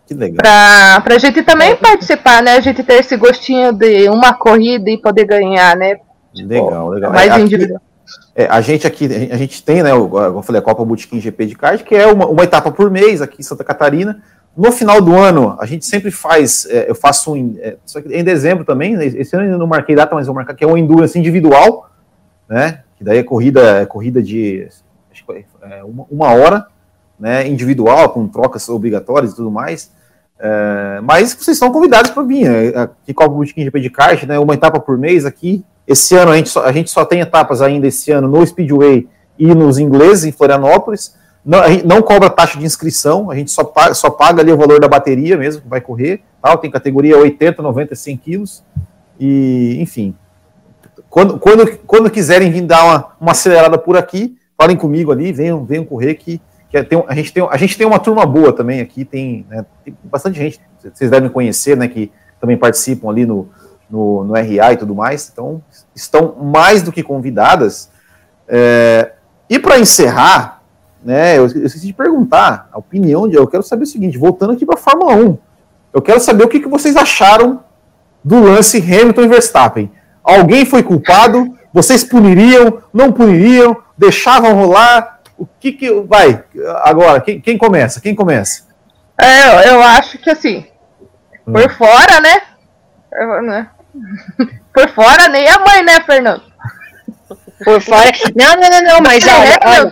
Que 0.06 0.14
legal. 0.14 0.38
Para 0.38 1.16
a 1.16 1.18
gente 1.18 1.42
também 1.42 1.72
é. 1.72 1.76
participar, 1.76 2.44
né? 2.44 2.58
A 2.58 2.60
gente 2.60 2.84
ter 2.84 3.00
esse 3.00 3.18
gostinho 3.18 3.74
de 3.74 4.08
uma 4.08 4.36
corrida 4.36 4.88
e 4.88 5.02
poder 5.02 5.26
ganhar, 5.26 5.76
né? 5.76 5.96
Tipo, 6.32 6.50
legal, 6.50 6.90
legal. 6.90 7.12
Mais 7.12 7.32
é, 7.32 7.40
individual. 7.40 7.78
Aqui 7.78 7.94
é, 8.36 8.46
a 8.46 8.62
gente 8.62 8.86
aqui, 8.86 9.06
a 9.32 9.36
gente 9.36 9.64
tem, 9.64 9.82
né, 9.82 9.92
eu 9.92 10.44
falei, 10.44 10.60
a 10.60 10.64
Copa 10.64 10.86
Botequim 10.86 11.20
GP 11.20 11.46
de 11.48 11.56
kart, 11.56 11.82
que 11.84 11.96
é 11.96 12.06
uma, 12.06 12.28
uma, 12.28 12.44
etapa 12.44 12.72
por 12.72 12.92
mês 12.92 13.20
aqui 13.20 13.38
em 13.40 13.44
Santa 13.44 13.64
Catarina. 13.64 14.22
No 14.56 14.72
final 14.72 15.02
do 15.02 15.16
ano, 15.16 15.58
a 15.60 15.66
gente 15.66 15.86
sempre 15.86 16.12
faz, 16.12 16.68
é, 16.70 16.90
eu 16.90 16.94
faço 16.94 17.34
um, 17.34 17.56
é, 17.60 17.78
só 17.84 18.00
que 18.00 18.14
em 18.14 18.24
dezembro 18.24 18.64
também, 18.64 18.96
né, 18.96 19.06
esse 19.06 19.36
ano 19.36 19.46
eu 19.48 19.58
não 19.58 19.66
marquei 19.66 19.96
data, 19.96 20.14
mas 20.14 20.28
vou 20.28 20.36
marcar, 20.36 20.54
que 20.54 20.64
é 20.64 20.68
um 20.68 20.78
endurance 20.78 21.18
individual, 21.18 21.90
né, 22.48 22.84
que 22.98 23.04
daí 23.04 23.18
é 23.18 23.24
corrida, 23.24 23.82
é 23.82 23.86
corrida 23.86 24.22
de 24.22 24.68
é, 25.62 25.84
uma, 25.84 26.06
uma, 26.10 26.34
hora, 26.34 26.68
né, 27.20 27.48
individual, 27.48 28.10
com 28.10 28.28
trocas 28.28 28.68
obrigatórias 28.70 29.34
e 29.34 29.36
tudo 29.36 29.52
mais. 29.52 29.92
É, 30.40 31.00
mas 31.04 31.34
vocês 31.34 31.56
estão 31.56 31.72
convidados 31.72 32.12
para 32.12 32.24
vir, 32.24 32.50
né, 32.50 32.82
aqui 32.82 33.14
Copa 33.14 33.34
Botequim 33.34 33.64
GP 33.64 33.80
de 33.80 33.90
kart, 33.90 34.24
né, 34.24 34.38
uma 34.40 34.54
etapa 34.54 34.80
por 34.80 34.98
mês 34.98 35.26
aqui, 35.26 35.64
esse 35.88 36.16
ano 36.16 36.32
a 36.32 36.38
gente, 36.38 36.50
só, 36.50 36.66
a 36.66 36.72
gente 36.72 36.90
só 36.90 37.06
tem 37.06 37.20
etapas 37.20 37.62
ainda 37.62 37.88
esse 37.88 38.12
ano 38.12 38.28
no 38.28 38.46
Speedway 38.46 39.08
ir 39.38 39.56
nos 39.56 39.78
ingleses 39.78 40.26
em 40.26 40.32
Florianópolis. 40.32 41.16
Não, 41.46 41.60
não 41.84 42.02
cobra 42.02 42.30
taxa 42.30 42.58
de 42.58 42.66
inscrição, 42.66 43.30
a 43.30 43.36
gente 43.36 43.52
só 43.52 43.66
paga, 43.66 43.94
só 43.94 44.10
paga 44.10 44.42
ali 44.42 44.52
o 44.52 44.58
valor 44.58 44.80
da 44.80 44.88
bateria 44.88 45.36
mesmo, 45.36 45.62
que 45.62 45.68
vai 45.68 45.82
correr. 45.82 46.22
Tal, 46.42 46.58
tem 46.58 46.72
categoria 46.72 47.18
80, 47.18 47.62
90, 47.62 47.96
100 47.96 48.18
quilos. 48.18 48.64
E, 49.20 49.78
enfim, 49.82 50.16
quando, 51.10 51.38
quando, 51.38 51.78
quando 51.80 52.10
quiserem 52.10 52.50
vir 52.50 52.62
dar 52.62 52.84
uma, 52.86 53.06
uma 53.20 53.32
acelerada 53.32 53.78
por 53.78 53.98
aqui, 53.98 54.38
falem 54.58 54.78
comigo 54.78 55.12
ali, 55.12 55.32
venham, 55.32 55.64
venham 55.66 55.86
correr 55.86 56.16
que, 56.16 56.42
que 56.70 56.84
tem, 56.84 57.04
a, 57.08 57.16
gente 57.16 57.34
tem, 57.34 57.48
a 57.50 57.58
gente 57.58 57.78
tem 57.78 57.86
uma 57.86 58.00
turma 58.00 58.26
boa 58.26 58.54
também 58.54 58.82
aqui, 58.82 59.06
tem, 59.06 59.46
né, 59.50 59.66
tem 59.84 59.96
bastante 60.04 60.38
gente, 60.38 60.60
vocês 60.94 61.10
devem 61.10 61.30
conhecer, 61.30 61.78
né, 61.78 61.88
que 61.88 62.12
também 62.40 62.58
participam 62.58 63.10
ali 63.10 63.26
no, 63.26 63.50
no, 63.90 64.24
no 64.24 64.34
RA 64.34 64.74
e 64.74 64.78
tudo 64.78 64.96
mais, 64.96 65.30
então 65.32 65.62
estão 65.96 66.36
mais 66.36 66.82
do 66.82 66.92
que 66.92 67.04
convidadas. 67.04 67.90
É, 68.48 69.14
e 69.50 69.60
para 69.60 69.80
encerrar, 69.80 70.62
né, 71.04 71.38
eu, 71.38 71.42
eu 71.42 71.66
esqueci 71.66 71.88
de 71.88 71.94
perguntar 71.94 72.70
a 72.72 72.78
opinião 72.78 73.28
de, 73.28 73.36
eu 73.36 73.48
quero 73.48 73.64
saber 73.64 73.84
o 73.84 73.88
seguinte, 73.88 74.18
voltando 74.18 74.54
aqui 74.54 74.66
para 74.66 74.76
a 74.76 74.82
Fórmula 74.82 75.16
1, 75.16 75.38
eu 75.94 76.02
quero 76.02 76.20
saber 76.20 76.44
o 76.44 76.48
que, 76.48 76.60
que 76.60 76.68
vocês 76.68 76.96
acharam 76.96 77.64
do 78.24 78.42
lance 78.42 78.78
Hamilton 78.78 79.22
e 79.22 79.28
Verstappen. 79.28 79.92
Alguém 80.24 80.66
foi 80.66 80.82
culpado? 80.82 81.56
Vocês 81.74 82.04
puniriam? 82.04 82.84
Não 82.94 83.12
puniriam? 83.12 83.76
Deixavam 83.98 84.54
rolar? 84.54 85.22
O 85.38 85.48
que 85.60 85.72
que 85.72 85.92
vai 86.02 86.44
agora? 86.84 87.20
Quem, 87.20 87.42
quem 87.42 87.58
começa? 87.58 88.00
Quem 88.00 88.14
começa? 88.14 88.68
É, 89.18 89.70
eu 89.70 89.82
acho 89.82 90.18
que 90.20 90.30
assim, 90.30 90.66
por 91.46 91.66
hum. 91.66 91.70
fora, 91.70 92.22
né? 92.22 92.42
né? 93.44 93.70
Por 94.74 94.90
fora 94.90 95.28
nem 95.28 95.48
a 95.48 95.60
mãe, 95.60 95.84
né, 95.84 96.02
Fernando? 96.02 96.42
Por 97.64 97.80
fora. 97.80 98.12
Não, 98.36 98.56
não, 98.56 98.70
não, 98.70 98.82
não, 98.82 99.02
mas 99.02 99.24
olha, 99.28 99.60
olha, 99.64 99.92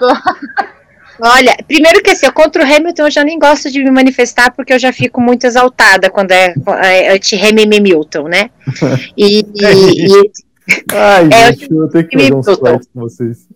Olha, 1.23 1.55
primeiro 1.67 2.01
que 2.01 2.09
assim, 2.09 2.31
contra 2.31 2.63
o 2.63 2.65
Hamilton 2.65 3.03
eu 3.03 3.11
já 3.11 3.23
nem 3.23 3.37
gosto 3.37 3.69
de 3.69 3.83
me 3.83 3.91
manifestar 3.91 4.51
porque 4.51 4.73
eu 4.73 4.79
já 4.79 4.91
fico 4.91 5.21
muito 5.21 5.45
exaltada 5.45 6.09
quando 6.09 6.31
é, 6.31 6.55
é 6.83 7.13
anti-Hamilton 7.13 7.81
Milton, 7.81 8.27
né? 8.27 8.49
E, 9.15 9.41
e, 9.41 10.31
Ai, 10.93 11.29
é, 11.31 11.53
gente, 11.53 11.71
eu 11.71 11.89
tenho 11.89 12.07
que 12.07 12.17
fazer 12.17 12.33
uns 12.35 12.87
com 12.87 12.99
vocês. 13.01 13.47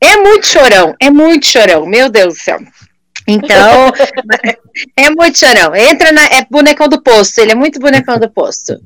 É 0.00 0.16
muito 0.16 0.46
chorão, 0.46 0.94
é 1.00 1.10
muito 1.10 1.46
chorão, 1.46 1.86
meu 1.86 2.08
Deus 2.08 2.34
do 2.34 2.40
céu. 2.40 2.58
Então, 3.26 3.92
é 4.96 5.10
muito 5.10 5.38
chorão. 5.38 5.74
Entra 5.74 6.12
na. 6.12 6.24
É 6.26 6.46
bonecão 6.50 6.88
do 6.88 7.02
posto, 7.02 7.38
ele 7.40 7.52
é 7.52 7.54
muito 7.54 7.78
bonecão 7.78 8.18
do 8.18 8.30
posto. 8.30 8.80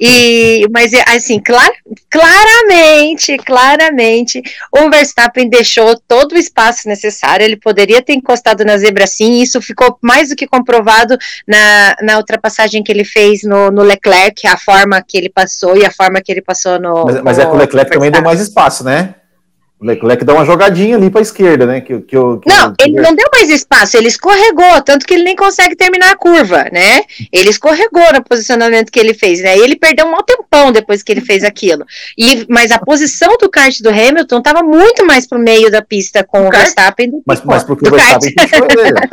E, 0.00 0.66
mas 0.70 0.92
assim, 1.08 1.40
clar, 1.40 1.70
claramente, 2.10 3.36
claramente, 3.38 4.40
o 4.70 4.88
Verstappen 4.88 5.48
deixou 5.48 5.98
todo 6.06 6.32
o 6.32 6.38
espaço 6.38 6.88
necessário. 6.88 7.44
Ele 7.44 7.56
poderia 7.56 8.00
ter 8.00 8.12
encostado 8.12 8.64
na 8.64 8.76
zebra 8.76 9.06
sim. 9.06 9.40
Isso 9.40 9.60
ficou 9.60 9.98
mais 10.00 10.28
do 10.28 10.36
que 10.36 10.46
comprovado 10.46 11.16
na, 11.46 11.96
na 12.02 12.16
ultrapassagem 12.16 12.82
que 12.82 12.92
ele 12.92 13.04
fez 13.04 13.42
no, 13.42 13.70
no 13.70 13.82
Leclerc, 13.82 14.46
a 14.46 14.56
forma 14.56 15.02
que 15.02 15.18
ele 15.18 15.28
passou 15.28 15.76
e 15.76 15.84
a 15.84 15.90
forma 15.90 16.20
que 16.20 16.30
ele 16.30 16.42
passou 16.42 16.78
no. 16.78 17.04
Mas, 17.04 17.22
mas 17.22 17.38
é 17.38 17.46
que 17.46 17.52
o 17.52 17.56
Leclerc 17.56 17.90
também 17.90 18.10
deu 18.10 18.22
mais 18.22 18.40
espaço, 18.40 18.84
né? 18.84 19.14
O 19.80 19.86
Leclerc 19.86 20.24
dá 20.24 20.34
uma 20.34 20.44
jogadinha 20.44 20.96
ali 20.96 21.08
para 21.08 21.20
a 21.20 21.22
esquerda, 21.22 21.64
né? 21.64 21.80
Que, 21.80 22.00
que, 22.00 22.16
que 22.16 22.16
não, 22.16 22.74
que... 22.74 22.84
ele 22.84 23.00
não 23.00 23.14
deu 23.14 23.26
mais 23.32 23.48
espaço, 23.48 23.96
ele 23.96 24.08
escorregou, 24.08 24.82
tanto 24.82 25.06
que 25.06 25.14
ele 25.14 25.22
nem 25.22 25.36
consegue 25.36 25.76
terminar 25.76 26.10
a 26.10 26.16
curva, 26.16 26.64
né? 26.72 27.02
Ele 27.32 27.48
escorregou 27.48 28.12
no 28.12 28.20
posicionamento 28.24 28.90
que 28.90 28.98
ele 28.98 29.14
fez, 29.14 29.40
né? 29.40 29.56
E 29.56 29.60
ele 29.60 29.76
perdeu 29.76 30.06
um 30.06 30.16
tempão 30.24 30.72
depois 30.72 31.04
que 31.04 31.12
ele 31.12 31.20
fez 31.20 31.44
aquilo. 31.44 31.84
E, 32.18 32.44
mas 32.48 32.72
a 32.72 32.78
posição 32.80 33.36
do 33.38 33.48
kart 33.48 33.80
do 33.80 33.90
Hamilton 33.90 34.38
estava 34.38 34.64
muito 34.64 35.06
mais 35.06 35.28
para 35.28 35.38
o 35.38 35.40
meio 35.40 35.70
da 35.70 35.80
pista 35.80 36.24
com 36.24 36.42
o, 36.42 36.48
o 36.48 36.50
Verstappen 36.50 37.10
do 37.10 37.18
que 37.18 37.24
Mas, 37.24 37.40
mas 37.44 37.62
porque 37.62 37.86
o 37.86 37.90
Verstappen 37.92 38.34
puxou 38.34 38.66
ele. 38.84 38.98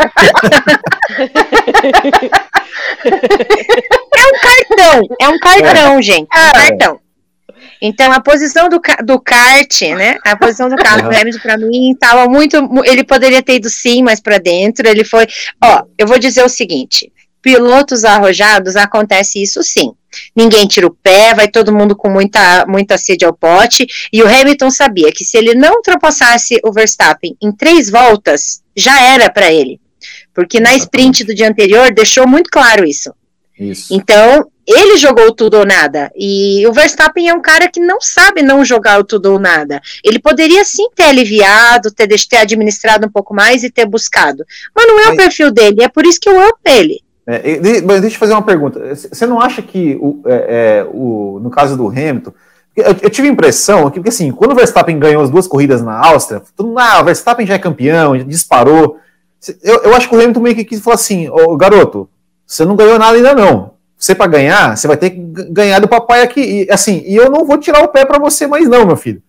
é 4.16 4.26
um 4.26 4.34
cartão, 4.42 5.08
é 5.22 5.30
um 5.30 5.38
cartão, 5.38 6.00
é. 6.00 6.02
gente. 6.02 6.28
É 6.34 6.40
um 6.40 6.52
cartão. 6.52 7.05
Então, 7.86 8.12
a 8.12 8.20
posição 8.20 8.68
do, 8.68 8.82
do 9.04 9.20
kart, 9.20 9.82
né? 9.82 10.18
A 10.24 10.36
posição 10.36 10.70
do 10.70 10.76
carro 10.76 11.04
do 11.10 11.16
Hamilton, 11.16 11.40
para 11.40 11.58
mim, 11.58 11.92
estava 11.92 12.28
muito. 12.28 12.58
Ele 12.84 13.04
poderia 13.04 13.42
ter 13.42 13.56
ido 13.56 13.70
sim 13.70 14.02
mais 14.02 14.20
para 14.20 14.38
dentro. 14.38 14.88
Ele 14.88 15.04
foi. 15.04 15.28
Ó, 15.64 15.84
eu 15.98 16.08
vou 16.08 16.18
dizer 16.18 16.44
o 16.44 16.50
seguinte: 16.50 17.12
pilotos 17.42 18.04
arrojados 18.04 18.76
acontece 18.76 19.42
isso 19.42 19.62
sim. 19.62 19.92
Ninguém 20.36 20.66
tira 20.66 20.88
o 20.88 20.96
pé, 20.96 21.34
vai 21.36 21.48
todo 21.48 21.76
mundo 21.76 21.96
com 21.96 22.10
muita, 22.10 22.66
muita 22.66 22.98
sede 22.98 23.24
ao 23.24 23.34
pote. 23.34 23.86
E 24.12 24.24
o 24.24 24.28
Hamilton 24.28 24.72
sabia 24.72 25.12
que 25.12 25.24
se 25.24 25.38
ele 25.38 25.54
não 25.54 25.76
ultrapassasse 25.76 26.60
o 26.64 26.72
Verstappen 26.72 27.36
em 27.42 27.52
três 27.52 27.90
voltas, 27.90 28.64
já 28.76 29.00
era 29.00 29.30
para 29.30 29.52
ele. 29.52 29.80
Porque 30.34 30.60
na 30.60 30.76
sprint 30.76 31.24
do 31.24 31.36
dia 31.36 31.48
anterior 31.48 31.94
deixou 31.94 32.28
muito 32.28 32.50
claro 32.50 32.84
isso. 32.84 33.14
Isso. 33.60 33.94
Então, 33.94 34.50
ele 34.68 34.98
jogou 34.98 35.32
tudo 35.32 35.58
ou 35.58 35.66
nada. 35.66 36.12
E 36.16 36.66
o 36.68 36.74
Verstappen 36.74 37.30
é 37.30 37.34
um 37.34 37.42
cara 37.42 37.70
que 37.70 37.80
não 37.80 38.02
sabe 38.02 38.42
não 38.42 38.66
jogar 38.66 39.00
o 39.00 39.04
tudo 39.04 39.34
ou 39.34 39.40
nada. 39.40 39.80
Ele 40.04 40.18
poderia 40.18 40.64
sim 40.66 40.90
ter 40.96 41.04
aliviado, 41.04 41.92
ter, 41.92 42.08
ter 42.08 42.38
administrado 42.38 43.06
um 43.06 43.12
pouco 43.12 43.34
mais 43.34 43.64
e 43.64 43.70
ter 43.70 43.86
buscado. 43.86 44.44
Mas 44.76 44.88
não 44.88 45.00
é 45.00 45.06
mas, 45.06 45.14
o 45.14 45.18
perfil 45.18 45.52
dele, 45.52 45.84
é 45.84 45.88
por 45.88 46.06
isso 46.06 46.20
que 46.20 46.28
eu 46.28 46.40
amo 46.40 46.58
ele. 46.66 47.00
É, 47.28 47.82
mas 47.82 48.02
deixa 48.02 48.16
eu 48.16 48.20
fazer 48.20 48.34
uma 48.34 48.42
pergunta. 48.42 48.96
Você 48.96 49.26
não 49.28 49.40
acha 49.40 49.62
que, 49.62 49.98
o, 50.02 50.22
é, 50.26 50.34
é, 50.34 50.88
o, 50.92 51.40
no 51.42 51.52
caso 51.52 51.78
do 51.78 51.88
Hamilton, 51.88 52.34
eu, 52.76 52.96
eu, 53.04 53.10
tive 53.10 53.28
a 53.28 53.32
impressão 53.32 53.90
que, 53.90 54.00
porque 54.00 54.10
assim, 54.10 54.32
quando 54.32 54.52
o 54.52 54.56
Verstappen 54.56 55.00
ganhou 55.00 55.24
as 55.24 55.30
duas 55.30 55.48
corridas 55.48 55.82
na 55.82 55.98
Áustria, 56.08 56.42
todo 56.56 56.68
mundo, 56.68 56.80
ah, 56.80 57.02
o 57.02 57.06
Verstappen 57.06 57.46
já 57.46 57.54
é 57.54 57.60
campeão, 57.60 58.18
já 58.18 58.24
disparou. 58.24 58.98
Eu, 59.64 59.84
eu 59.84 59.96
acho 59.96 60.10
que 60.10 60.16
o 60.16 60.20
Hamilton 60.20 60.40
meio 60.40 60.56
que 60.56 60.66
quis 60.66 60.82
falar 60.82 60.96
assim, 60.96 61.30
ô, 61.30 61.56
garoto, 61.56 62.10
você 62.46 62.66
não 62.66 62.76
ganhou 62.76 63.00
nada 63.00 63.16
ainda 63.16 63.34
não 63.34 63.75
você 64.06 64.14
para 64.14 64.28
ganhar, 64.28 64.78
você 64.78 64.88
vai 64.88 64.98
ter 64.98 65.10
que 65.10 65.18
ganhar 65.50 65.80
do 65.80 65.88
papai 65.88 66.22
aqui. 66.22 66.42
E, 66.42 66.72
assim, 66.72 67.04
e 67.06 67.16
eu 67.16 67.30
não 67.30 67.46
vou 67.46 67.58
tirar 67.58 67.84
o 67.84 67.88
pé 67.88 68.06
para 68.06 68.20
você 68.20 68.46
mais 68.46 68.68
não, 68.68 68.86
meu 68.86 68.96
filho. 68.96 69.22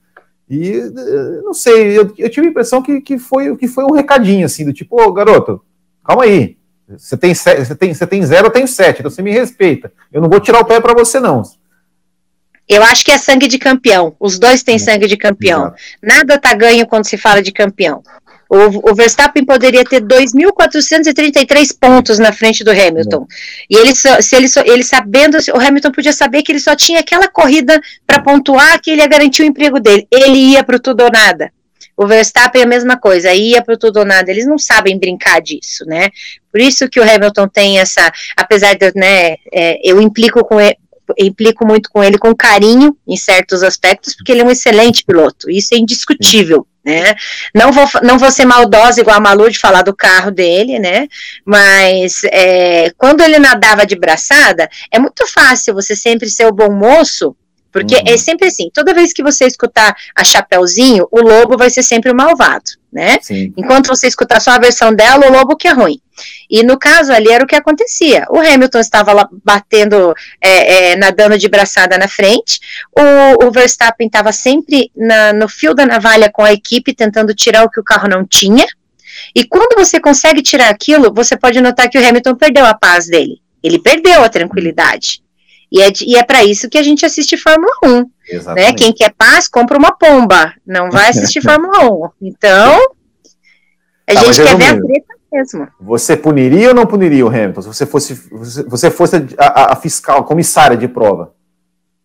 E 0.48 0.70
eh, 0.70 1.40
não 1.43 1.55
sei, 1.55 1.98
eu, 1.98 2.12
eu, 2.16 2.31
tive 2.31 2.47
a 2.47 2.51
impressão 2.51 2.82
que, 2.82 3.01
que, 3.01 3.19
foi, 3.19 3.57
que 3.57 3.66
foi 3.66 3.85
um 3.85 3.93
recadinho 3.93 4.47
assim, 4.47 4.65
do 4.65 4.73
tipo, 4.73 5.01
ô 5.01 5.12
garoto, 5.12 5.62
calma 6.05 6.24
aí. 6.24 6.57
Você 6.89 7.16
tem, 7.16 7.35
você, 7.35 7.74
tem, 7.74 7.93
você 7.93 8.07
tem 8.07 8.24
zero, 8.24 8.47
eu 8.47 8.51
tenho 8.51 8.69
sete, 8.69 9.01
então 9.01 9.11
você 9.11 9.23
me 9.23 9.32
respeita. 9.32 9.93
Eu 10.12 10.20
não 10.20 10.28
vou 10.28 10.39
tirar 10.39 10.61
o 10.61 10.65
pé 10.65 10.81
para 10.81 10.94
você, 10.94 11.19
não. 11.19 11.43
Eu 12.69 12.82
acho 12.82 13.05
que 13.05 13.11
é 13.11 13.19
sangue 13.19 13.48
de 13.48 13.59
campeão. 13.59 14.15
Os 14.20 14.39
dois 14.39 14.62
têm 14.62 14.78
sangue 14.78 15.07
de 15.07 15.16
campeão. 15.16 15.73
Nada 16.03 16.39
tá 16.39 16.53
ganho 16.55 16.86
quando 16.86 17.07
se 17.07 17.16
fala 17.16 17.43
de 17.43 17.51
campeão. 17.51 18.03
O, 18.48 18.90
o 18.90 18.94
Verstappen 18.94 19.44
poderia 19.44 19.85
ter 19.85 20.01
2.433 20.02 21.77
pontos 21.78 22.18
na 22.18 22.32
frente 22.32 22.62
do 22.62 22.70
Hamilton. 22.70 23.27
E 23.68 23.77
ele, 23.77 23.94
se 23.94 24.36
ele, 24.36 24.47
ele 24.64 24.85
sabendo, 24.85 25.36
o 25.55 25.60
Hamilton 25.60 25.90
podia 25.90 26.12
saber 26.12 26.43
que 26.43 26.52
ele 26.52 26.60
só 26.60 26.77
tinha 26.77 27.01
aquela 27.01 27.28
corrida 27.28 27.81
para 28.06 28.23
pontuar 28.23 28.81
que 28.81 28.90
ele 28.90 29.02
ia 29.02 29.09
garantir 29.09 29.43
o 29.43 29.47
emprego 29.47 29.81
dele. 29.81 30.06
Ele 30.10 30.39
ia 30.52 30.62
para 30.62 30.77
o 30.77 30.81
tudo 30.81 31.02
ou 31.02 31.10
nada. 31.10 31.52
O 31.97 32.06
Verstappen 32.06 32.60
é 32.60 32.64
a 32.64 32.68
mesma 32.68 32.98
coisa, 32.98 33.32
ia 33.32 33.62
para 33.62 33.77
tudo 33.77 33.98
ou 33.98 34.05
nada. 34.05 34.31
Eles 34.31 34.47
não 34.47 34.59
sabem 34.59 34.98
brincar 34.98 35.40
disso, 35.40 35.85
né? 35.86 36.10
Por 36.52 36.60
isso 36.60 36.89
que 36.89 37.01
o 37.01 37.02
Hamilton 37.02 37.48
tem 37.48 37.78
essa, 37.78 38.12
apesar 38.36 38.74
de, 38.74 38.93
né, 38.94 39.36
é, 39.52 39.81
eu 39.82 40.01
implico 40.01 40.44
com 40.44 40.60
ele, 40.60 40.77
implico 41.18 41.66
muito 41.66 41.89
com 41.90 42.02
ele 42.02 42.18
com 42.18 42.35
carinho 42.35 42.97
em 43.06 43.16
certos 43.16 43.62
aspectos, 43.62 44.14
porque 44.14 44.32
ele 44.32 44.43
é 44.43 44.44
um 44.44 44.51
excelente 44.51 45.05
piloto, 45.05 45.51
isso 45.51 45.74
é 45.74 45.78
indiscutível 45.78 46.66
né? 46.86 47.16
Não 47.52 47.72
vou, 47.72 47.84
não 48.04 48.16
vou 48.16 48.30
ser 48.30 48.44
maldosa 48.44 49.00
igual 49.00 49.16
a 49.16 49.20
Malu 49.20 49.50
de 49.50 49.58
falar 49.58 49.82
do 49.82 49.94
carro 49.94 50.30
dele, 50.30 50.78
né? 50.78 51.08
Mas 51.44 52.22
é, 52.24 52.92
quando 52.96 53.22
ele 53.22 53.40
nadava 53.40 53.84
de 53.84 53.96
braçada, 53.96 54.68
é 54.92 54.98
muito 55.00 55.26
fácil 55.26 55.74
você 55.74 55.96
sempre 55.96 56.30
ser 56.30 56.46
o 56.46 56.52
bom 56.52 56.70
moço 56.70 57.36
porque 57.77 57.97
uhum. 57.97 58.03
é 58.07 58.16
sempre 58.16 58.48
assim, 58.48 58.70
toda 58.73 58.94
vez 58.94 59.12
que 59.12 59.23
você 59.23 59.44
escutar 59.44 59.94
a 60.15 60.24
Chapeuzinho, 60.24 61.07
o 61.11 61.20
lobo 61.20 61.59
vai 61.59 61.69
ser 61.69 61.82
sempre 61.82 62.11
o 62.11 62.16
malvado, 62.16 62.65
né? 62.90 63.19
Sim. 63.20 63.53
Enquanto 63.55 63.89
você 63.89 64.07
escutar 64.07 64.40
só 64.40 64.53
a 64.53 64.59
versão 64.59 64.94
dela, 64.94 65.27
o 65.27 65.31
lobo 65.31 65.55
que 65.55 65.69
é 65.69 65.73
ruim. 65.73 66.01
E 66.48 66.62
no 66.62 66.78
caso 66.78 67.12
ali 67.12 67.31
era 67.31 67.44
o 67.44 67.47
que 67.47 67.55
acontecia. 67.55 68.24
O 68.31 68.39
Hamilton 68.39 68.78
estava 68.78 69.12
lá 69.12 69.28
batendo, 69.44 70.15
é, 70.40 70.93
é, 70.93 70.97
nadando 70.97 71.36
de 71.36 71.51
braçada 71.51 71.98
na 71.98 72.09
frente, 72.09 72.61
o, 72.98 73.44
o 73.44 73.51
Verstappen 73.51 74.07
estava 74.07 74.32
sempre 74.32 74.90
na, 74.97 75.35
no 75.35 75.47
fio 75.47 75.74
da 75.74 75.85
navalha 75.85 76.31
com 76.32 76.43
a 76.43 76.55
equipe, 76.55 76.94
tentando 76.94 77.35
tirar 77.35 77.62
o 77.62 77.70
que 77.70 77.78
o 77.78 77.85
carro 77.85 78.09
não 78.09 78.24
tinha. 78.27 78.65
E 79.35 79.44
quando 79.44 79.77
você 79.77 80.01
consegue 80.01 80.40
tirar 80.40 80.70
aquilo, 80.70 81.12
você 81.12 81.36
pode 81.36 81.61
notar 81.61 81.90
que 81.90 81.98
o 81.98 82.09
Hamilton 82.09 82.36
perdeu 82.36 82.65
a 82.65 82.73
paz 82.73 83.07
dele. 83.07 83.43
Ele 83.62 83.78
perdeu 83.78 84.24
a 84.24 84.31
tranquilidade. 84.31 85.26
E 85.70 85.82
é, 85.82 85.88
e 86.02 86.16
é 86.16 86.22
para 86.22 86.44
isso 86.44 86.68
que 86.68 86.78
a 86.78 86.82
gente 86.82 87.05
assiste 87.05 87.36
Fórmula 87.36 87.72
1. 87.84 88.10
Né? 88.55 88.72
Quem 88.72 88.93
quer 88.93 89.12
paz, 89.16 89.48
compra 89.48 89.76
uma 89.76 89.97
pomba. 89.97 90.52
Não 90.66 90.90
vai 90.90 91.10
assistir 91.10 91.40
Fórmula 91.43 92.10
1. 92.20 92.28
Então, 92.28 92.80
a 94.09 94.14
tá, 94.14 94.20
gente 94.20 94.43
quer 94.43 94.56
ver 94.56 94.64
a 94.64 94.80
treta 94.80 95.14
mesmo. 95.32 95.68
Você 95.80 96.16
puniria 96.16 96.68
ou 96.68 96.74
não 96.74 96.86
puniria 96.86 97.24
o 97.24 97.28
Hamilton? 97.28 97.62
Se 97.62 97.68
você 97.68 97.86
fosse, 97.86 98.14
você 98.66 98.90
fosse 98.90 99.16
a, 99.36 99.72
a 99.72 99.76
fiscal, 99.76 100.20
a 100.20 100.24
comissária 100.24 100.76
de 100.76 100.86
prova? 100.86 101.34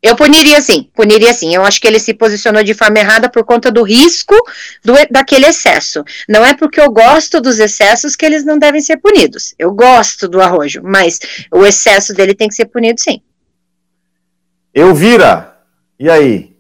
Eu 0.01 0.15
puniria 0.15 0.59
sim, 0.61 0.89
puniria 0.95 1.31
sim. 1.31 1.53
Eu 1.53 1.63
acho 1.63 1.79
que 1.79 1.87
ele 1.87 1.99
se 1.99 2.15
posicionou 2.15 2.63
de 2.63 2.73
forma 2.73 2.97
errada 2.97 3.29
por 3.29 3.43
conta 3.43 3.71
do 3.71 3.83
risco 3.83 4.33
do, 4.83 4.93
daquele 5.11 5.45
excesso. 5.45 6.03
Não 6.27 6.43
é 6.43 6.55
porque 6.55 6.81
eu 6.81 6.89
gosto 6.89 7.39
dos 7.39 7.59
excessos 7.59 8.15
que 8.15 8.25
eles 8.25 8.43
não 8.43 8.57
devem 8.57 8.81
ser 8.81 8.97
punidos. 8.97 9.53
Eu 9.59 9.71
gosto 9.71 10.27
do 10.27 10.41
arrojo, 10.41 10.81
mas 10.83 11.19
o 11.53 11.63
excesso 11.63 12.15
dele 12.15 12.33
tem 12.33 12.47
que 12.47 12.55
ser 12.55 12.65
punido 12.65 12.99
sim. 12.99 13.21
Eu 14.73 14.95
vira. 14.95 15.55
E 15.99 16.09
aí? 16.09 16.55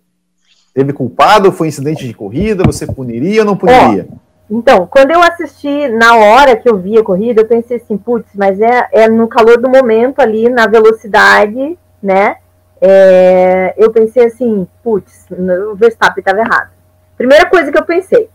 Teve 0.73 0.93
culpado? 0.93 1.51
Foi 1.51 1.67
incidente 1.67 2.07
de 2.07 2.13
corrida? 2.13 2.63
Você 2.65 2.85
puniria 2.85 3.41
ou 3.41 3.45
não 3.45 3.57
puniria? 3.57 4.07
então, 4.49 4.85
quando 4.85 5.11
eu 5.11 5.21
assisti, 5.21 5.87
na 5.87 6.15
hora 6.15 6.57
que 6.57 6.69
eu 6.69 6.77
vi 6.77 6.97
a 6.97 7.03
corrida, 7.03 7.41
eu 7.41 7.47
pensei 7.47 7.77
assim, 7.77 7.97
putz, 7.97 8.29
mas 8.35 8.59
é, 8.59 8.87
é 8.91 9.07
no 9.07 9.27
calor 9.27 9.59
do 9.59 9.69
momento 9.69 10.19
ali, 10.19 10.49
na 10.49 10.67
velocidade, 10.67 11.77
né? 12.03 12.35
É, 12.81 13.73
eu 13.77 13.91
pensei 13.91 14.25
assim, 14.25 14.67
putz, 14.83 15.25
o 15.29 15.75
Verstappen 15.75 16.21
estava 16.21 16.39
errado. 16.39 16.71
Primeira 17.15 17.45
coisa 17.49 17.71
que 17.71 17.77
eu 17.77 17.85
pensei. 17.85 18.29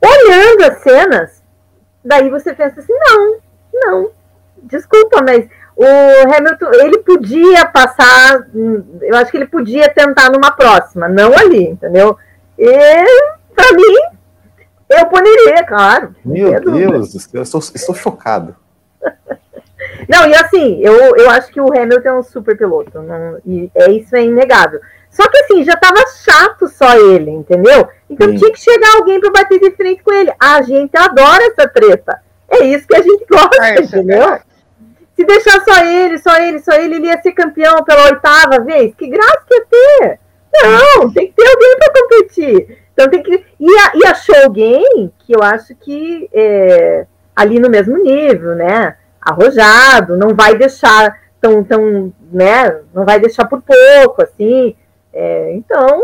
Olhando 0.00 0.70
as 0.70 0.82
cenas, 0.82 1.42
daí 2.04 2.28
você 2.30 2.54
pensa 2.54 2.78
assim, 2.78 2.92
não, 2.92 3.36
não, 3.72 4.10
desculpa, 4.62 5.22
mas 5.22 5.48
o 5.76 5.84
Hamilton, 6.34 6.70
ele 6.72 6.98
podia 6.98 7.66
passar, 7.66 8.46
eu 9.02 9.14
acho 9.16 9.30
que 9.30 9.36
ele 9.36 9.46
podia 9.46 9.92
tentar 9.92 10.30
numa 10.30 10.50
próxima, 10.50 11.06
não 11.06 11.36
ali, 11.36 11.64
entendeu? 11.64 12.16
E, 12.58 13.04
para 13.54 13.72
mim, 13.74 13.96
eu 14.88 15.06
puniria, 15.06 15.64
claro. 15.66 16.14
Meu 16.24 16.58
Deus, 16.58 17.28
eu 17.34 17.42
estou, 17.42 17.60
estou 17.60 17.94
chocado. 17.94 18.56
Não, 20.08 20.26
e 20.26 20.34
assim, 20.34 20.80
eu, 20.82 21.16
eu 21.16 21.30
acho 21.30 21.50
que 21.52 21.60
o 21.60 21.66
Hamilton 21.66 22.08
é 22.08 22.18
um 22.18 22.22
super 22.22 22.56
piloto, 22.56 23.02
não, 23.02 23.38
e 23.44 23.70
é, 23.74 23.90
isso 23.90 24.14
é 24.14 24.24
inegável. 24.24 24.80
Só 25.10 25.28
que 25.28 25.38
assim, 25.38 25.64
já 25.64 25.76
tava 25.76 25.98
chato 26.22 26.68
só 26.68 26.94
ele, 26.96 27.30
entendeu? 27.30 27.88
Então 28.08 28.28
Sim. 28.28 28.36
tinha 28.36 28.52
que 28.52 28.60
chegar 28.60 28.96
alguém 28.96 29.18
para 29.18 29.30
bater 29.30 29.58
de 29.58 29.70
frente 29.72 30.02
com 30.02 30.12
ele. 30.12 30.32
A 30.38 30.60
gente 30.62 30.96
adora 30.96 31.42
essa 31.46 31.66
treta. 31.68 32.20
É 32.48 32.64
isso 32.64 32.86
que 32.86 32.94
a 32.94 33.02
gente 33.02 33.24
gosta, 33.28 33.64
é, 33.64 33.82
entendeu? 33.82 34.38
Se 35.16 35.24
deixar 35.24 35.62
só 35.62 35.84
ele, 35.84 36.18
só 36.18 36.36
ele, 36.36 36.58
só 36.58 36.72
ele, 36.72 36.96
ele 36.96 37.06
ia 37.06 37.20
ser 37.22 37.32
campeão 37.32 37.82
pela 37.82 38.04
oitava 38.04 38.62
vez. 38.62 38.94
Que 38.94 39.08
graça 39.08 39.42
que 39.48 39.54
ia 39.54 39.66
ter! 39.66 40.20
Não, 40.62 41.10
tem 41.10 41.26
que 41.28 41.34
ter 41.34 41.48
alguém 41.48 41.76
para 41.78 41.92
competir. 41.92 42.78
Então 42.92 43.08
tem 43.08 43.22
que. 43.22 43.44
E, 43.58 43.78
a, 43.78 43.92
e 43.94 44.06
achou 44.06 44.36
alguém 44.44 45.12
que 45.18 45.34
eu 45.34 45.42
acho 45.42 45.74
que 45.74 46.28
é, 46.32 47.06
ali 47.34 47.58
no 47.58 47.68
mesmo 47.68 47.96
nível, 47.96 48.54
né? 48.54 48.96
Arrojado, 49.20 50.16
não 50.16 50.34
vai 50.34 50.56
deixar 50.56 51.18
tão, 51.40 51.64
tão, 51.64 52.12
né? 52.32 52.80
Não 52.94 53.04
vai 53.04 53.18
deixar 53.18 53.46
por 53.46 53.62
pouco, 53.62 54.22
assim. 54.22 54.74
É, 55.12 55.52
então, 55.54 56.02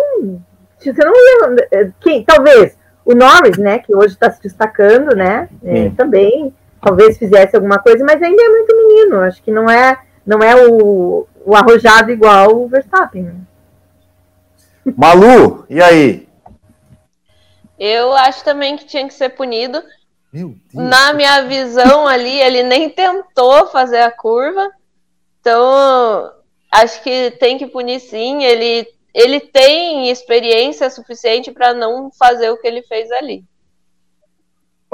você 0.78 1.04
não 1.04 1.12
ia. 1.14 1.66
É, 1.70 1.90
quem, 2.00 2.24
talvez 2.24 2.78
o 3.04 3.14
Norris, 3.14 3.58
né? 3.58 3.78
Que 3.78 3.94
hoje 3.94 4.14
está 4.14 4.30
se 4.30 4.42
destacando, 4.42 5.14
né? 5.14 5.48
É, 5.64 5.90
também 5.96 6.54
talvez 6.82 7.16
fizesse 7.16 7.54
alguma 7.54 7.78
coisa, 7.78 8.04
mas 8.04 8.20
ainda 8.20 8.42
é 8.42 8.48
muito 8.48 8.76
menino. 8.76 9.20
Acho 9.20 9.40
que 9.42 9.52
não 9.52 9.70
é, 9.70 9.96
não 10.26 10.40
é 10.40 10.66
o, 10.66 11.26
o 11.46 11.54
arrojado 11.54 12.10
igual 12.10 12.56
o 12.56 12.68
Verstappen. 12.68 13.22
Né? 13.22 13.34
Malu, 14.96 15.64
e 15.70 15.80
aí? 15.80 16.28
Eu 17.78 18.12
acho 18.12 18.44
também 18.44 18.76
que 18.76 18.84
tinha 18.84 19.06
que 19.06 19.14
ser 19.14 19.30
punido. 19.30 19.82
Na 20.72 21.12
minha 21.12 21.42
visão 21.42 22.06
ali, 22.06 22.40
ele 22.40 22.62
nem 22.62 22.90
tentou 22.90 23.66
fazer 23.68 24.00
a 24.00 24.10
curva. 24.10 24.68
Então, 25.40 26.32
acho 26.70 27.02
que 27.02 27.30
tem 27.32 27.58
que 27.58 27.66
punir 27.66 28.00
sim. 28.00 28.42
Ele, 28.42 28.86
ele 29.14 29.40
tem 29.40 30.10
experiência 30.10 30.90
suficiente 30.90 31.52
para 31.52 31.74
não 31.74 32.10
fazer 32.10 32.50
o 32.50 32.56
que 32.56 32.66
ele 32.66 32.82
fez 32.82 33.10
ali. 33.12 33.44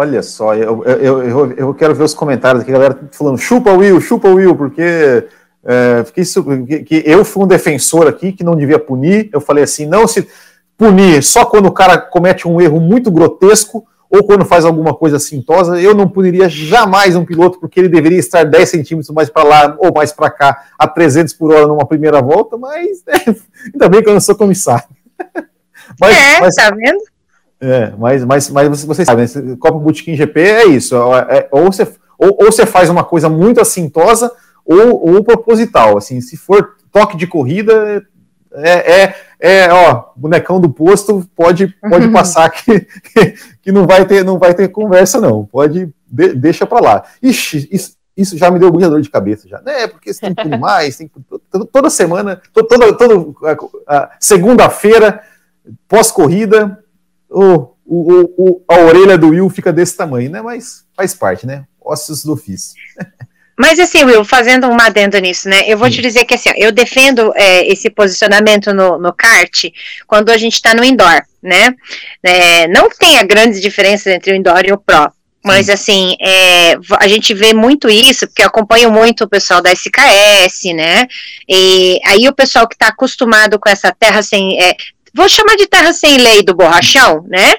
Olha 0.01 0.23
só, 0.23 0.55
eu, 0.55 0.85
eu, 0.85 1.23
eu, 1.25 1.53
eu, 1.55 1.75
quero 1.75 1.93
ver 1.93 2.05
os 2.05 2.15
comentários 2.15 2.63
aqui, 2.63 2.71
a 2.71 2.75
galera 2.75 3.09
falando 3.11 3.37
chupa 3.37 3.73
o 3.73 3.79
Will, 3.79 4.01
chupa 4.01 4.29
o 4.29 4.37
Will, 4.37 4.55
porque 4.55 5.27
é, 5.65 6.05
isso, 6.17 6.45
que, 6.87 7.03
eu 7.05 7.25
fui 7.25 7.43
um 7.43 7.49
defensor 7.49 8.07
aqui 8.07 8.31
que 8.31 8.45
não 8.45 8.55
devia 8.55 8.79
punir. 8.79 9.29
Eu 9.33 9.41
falei 9.41 9.65
assim: 9.65 9.87
não 9.87 10.07
se 10.07 10.29
punir 10.77 11.21
só 11.25 11.45
quando 11.45 11.67
o 11.67 11.73
cara 11.73 11.99
comete 11.99 12.47
um 12.47 12.61
erro 12.61 12.79
muito 12.79 13.11
grotesco 13.11 13.85
ou 14.09 14.23
quando 14.23 14.45
faz 14.45 14.65
alguma 14.65 14.95
coisa 14.95 15.17
assintosa. 15.17 15.81
Eu 15.81 15.97
não 15.97 16.09
puniria 16.09 16.49
jamais 16.49 17.17
um 17.17 17.25
piloto 17.25 17.59
porque 17.59 17.81
ele 17.81 17.89
deveria 17.89 18.21
estar 18.21 18.45
10 18.45 18.69
centímetros 18.69 19.11
mais 19.13 19.29
para 19.29 19.43
lá 19.43 19.77
ou 19.81 19.93
mais 19.93 20.13
para 20.13 20.31
cá 20.31 20.65
a 20.79 20.87
300 20.87 21.35
por 21.35 21.53
hora 21.53 21.67
numa 21.67 21.85
primeira 21.85 22.23
volta, 22.23 22.57
mas 22.57 23.03
é, 23.09 23.35
ainda 23.75 23.89
bem 23.89 24.01
que 24.01 24.09
eu 24.09 24.15
não 24.15 24.21
sou 24.21 24.37
comissário. 24.37 24.87
mas, 26.01 26.17
é, 26.17 26.41
mas, 26.41 26.55
tá 26.55 26.71
vendo? 26.71 27.03
É, 27.61 27.93
mas, 27.99 28.25
mas, 28.25 28.51
mas 28.51 28.85
vocês 28.85 29.07
sabem, 29.07 29.25
né? 29.25 29.57
Copa 29.59 29.79
Bootkin 29.79 30.15
GP 30.15 30.41
é 30.41 30.67
isso. 30.67 30.95
É, 31.15 31.39
é, 31.39 31.49
ou, 31.51 31.65
você, 31.65 31.89
ou, 32.17 32.37
ou, 32.41 32.53
você 32.53 32.65
faz 32.65 32.89
uma 32.89 33.03
coisa 33.03 33.29
muito 33.29 33.61
assintosa 33.61 34.31
ou, 34.65 35.15
ou 35.15 35.25
proposital. 35.25 35.99
Assim, 35.99 36.21
se 36.21 36.37
for 36.37 36.77
toque 36.93 37.17
de 37.17 37.27
corrida, 37.27 38.07
é, 38.53 39.03
é, 39.03 39.15
é 39.41 39.73
ó, 39.73 40.05
bonecão 40.15 40.61
do 40.61 40.71
posto, 40.71 41.29
pode, 41.35 41.69
pode 41.89 42.09
passar 42.13 42.49
que, 42.51 42.87
que, 43.61 43.73
não, 43.73 43.87
vai 43.87 44.05
ter, 44.05 44.25
não 44.25 44.39
vai 44.39 44.55
ter 44.55 44.69
conversa, 44.69 45.21
não. 45.21 45.45
Pode, 45.45 45.93
de, 46.07 46.35
deixa 46.35 46.65
para 46.65 46.81
lá. 46.81 47.05
Ixi, 47.21 47.69
isso, 47.73 47.97
isso 48.17 48.39
já 48.39 48.53
me 48.53 48.61
deu 48.61 48.73
muita 48.73 48.89
dor 48.89 49.01
de 49.01 49.11
cabeça 49.11 49.49
já. 49.49 49.61
É, 49.67 49.89
porque 49.89 50.15
você 50.15 50.33
tem 50.33 50.51
que 50.51 50.57
mais, 50.59 50.97
tem 50.97 51.11
toda, 51.51 51.67
toda 51.67 51.91
semana, 51.91 52.41
toda, 52.53 52.93
toda 52.93 54.11
segunda-feira, 54.21 55.21
pós-corrida, 55.89 56.79
o, 57.31 57.75
o, 57.85 58.23
o, 58.37 58.65
a 58.69 58.79
orelha 58.81 59.19
do 59.19 59.29
Will 59.29 59.49
fica 59.51 59.73
desse 59.73 59.97
tamanho, 59.97 60.31
né? 60.31 60.43
Mas 60.43 60.85
faz 60.97 61.15
parte, 61.15 61.47
né? 61.47 61.65
Ossos 61.81 62.25
do 62.25 62.33
ofício. 62.33 62.75
Mas 63.59 63.81
assim, 63.81 64.05
Will, 64.05 64.25
fazendo 64.25 64.69
um 64.69 64.81
adendo 64.81 65.19
nisso, 65.19 65.49
né? 65.49 65.65
Eu 65.67 65.77
vou 65.77 65.91
te 65.91 66.01
dizer 66.01 66.25
que 66.25 66.35
assim, 66.35 66.51
eu 66.57 66.71
defendo 66.71 67.33
é, 67.35 67.67
esse 67.67 67.91
posicionamento 67.91 68.73
no, 68.73 68.99
no 68.99 69.13
kart 69.13 69.65
quando 70.07 70.31
a 70.31 70.39
gente 70.39 70.55
está 70.55 70.73
no 70.73 70.85
indoor, 70.85 71.23
né? 71.43 71.75
É, 72.23 72.69
não 72.69 72.89
tem 72.89 73.19
a 73.19 73.25
grande 73.25 73.61
diferença 73.61 74.13
entre 74.13 74.33
o 74.33 74.37
indoor 74.37 74.65
e 74.65 74.73
o 74.73 74.79
pro. 74.79 75.11
Mas 75.45 75.69
assim, 75.69 76.15
é, 76.21 76.77
a 77.01 77.09
gente 77.09 77.33
vê 77.33 77.55
muito 77.55 77.89
isso, 77.89 78.27
porque 78.27 78.43
eu 78.43 78.49
acompanho 78.49 78.93
muito 78.93 79.25
o 79.25 79.29
pessoal 79.29 79.63
da 79.63 79.73
SKS, 79.73 80.75
né? 80.75 81.07
E 81.49 81.99
aí 82.05 82.29
o 82.29 82.35
pessoal 82.35 82.69
que 82.69 82.75
está 82.75 82.89
acostumado 82.89 83.59
com 83.59 83.69
essa 83.69 83.91
terra 83.91 84.23
sem. 84.23 84.61
É, 84.61 84.77
vou 85.19 85.29
chamar 85.29 85.57
de 85.57 85.67
terra 85.67 85.93
sem 85.93 86.17
lei 86.17 86.43
do 86.43 86.55
borrachão, 86.55 87.25
né? 87.29 87.57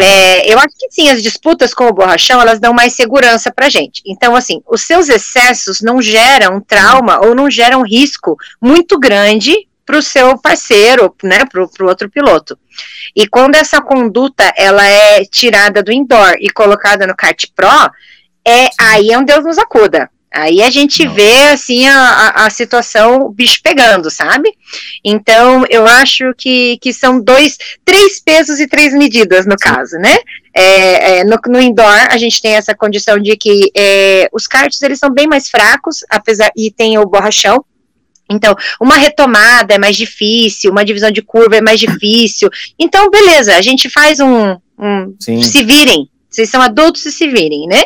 É, 0.00 0.52
eu 0.52 0.58
acho 0.58 0.74
que 0.76 0.90
sim, 0.90 1.08
as 1.08 1.22
disputas 1.22 1.72
com 1.72 1.86
o 1.86 1.92
borrachão, 1.92 2.40
elas 2.40 2.58
dão 2.58 2.74
mais 2.74 2.94
segurança 2.94 3.52
para 3.52 3.70
gente. 3.70 4.02
Então, 4.04 4.34
assim, 4.34 4.60
os 4.66 4.82
seus 4.82 5.08
excessos 5.08 5.80
não 5.80 6.02
geram 6.02 6.60
trauma 6.60 7.24
ou 7.24 7.34
não 7.34 7.50
geram 7.50 7.82
risco 7.82 8.36
muito 8.60 8.98
grande 8.98 9.54
para 9.86 9.98
o 9.98 10.02
seu 10.02 10.36
parceiro, 10.36 11.14
né, 11.22 11.44
para 11.44 11.62
o 11.62 11.88
outro 11.88 12.10
piloto. 12.10 12.58
E 13.14 13.26
quando 13.26 13.54
essa 13.54 13.80
conduta 13.80 14.52
ela 14.56 14.84
é 14.84 15.24
tirada 15.24 15.82
do 15.82 15.92
indoor 15.92 16.34
e 16.40 16.50
colocada 16.50 17.06
no 17.06 17.16
kart 17.16 17.46
pro, 17.54 17.90
é 18.46 18.68
aí 18.78 19.10
é 19.10 19.18
um 19.18 19.24
Deus 19.24 19.44
nos 19.44 19.58
acuda. 19.58 20.10
Aí 20.30 20.62
a 20.62 20.70
gente 20.70 21.04
Não. 21.04 21.14
vê, 21.14 21.48
assim, 21.48 21.86
a, 21.86 22.30
a, 22.44 22.50
situação, 22.50 23.22
o 23.22 23.30
bicho 23.30 23.60
pegando, 23.62 24.10
sabe? 24.10 24.52
Então, 25.02 25.64
eu 25.70 25.86
acho 25.86 26.34
que, 26.36 26.76
que 26.78 26.92
são 26.92 27.20
dois, 27.20 27.56
três 27.84 28.20
pesos 28.20 28.60
e 28.60 28.68
três 28.68 28.92
medidas, 28.92 29.46
no 29.46 29.56
caso, 29.56 29.96
né? 29.96 30.18
É, 30.54 31.18
é, 31.18 31.24
no, 31.24 31.38
no, 31.46 31.60
indoor, 31.60 32.08
a 32.10 32.18
gente 32.18 32.42
tem 32.42 32.52
essa 32.52 32.74
condição 32.74 33.18
de 33.18 33.36
que 33.36 33.70
é, 33.74 34.28
os 34.32 34.46
karts, 34.46 34.82
eles 34.82 34.98
são 34.98 35.10
bem 35.10 35.26
mais 35.26 35.48
fracos, 35.48 36.04
apesar, 36.10 36.50
e 36.56 36.70
tem 36.70 36.98
o 36.98 37.06
borrachão, 37.06 37.64
então, 38.30 38.54
uma 38.80 38.96
retomada 38.96 39.74
é 39.74 39.78
mais 39.78 39.96
difícil, 39.96 40.70
uma 40.70 40.84
divisão 40.84 41.10
de 41.10 41.22
curva 41.22 41.56
é 41.56 41.60
mais 41.62 41.80
difícil. 41.80 42.50
Então, 42.78 43.08
beleza, 43.10 43.56
a 43.56 43.62
gente 43.62 43.88
faz 43.88 44.20
um, 44.20 44.56
um 44.78 45.14
se 45.18 45.62
virem, 45.64 46.08
vocês 46.30 46.50
são 46.50 46.60
adultos 46.60 47.04
e 47.06 47.12
se 47.12 47.26
virem, 47.28 47.66
né? 47.66 47.82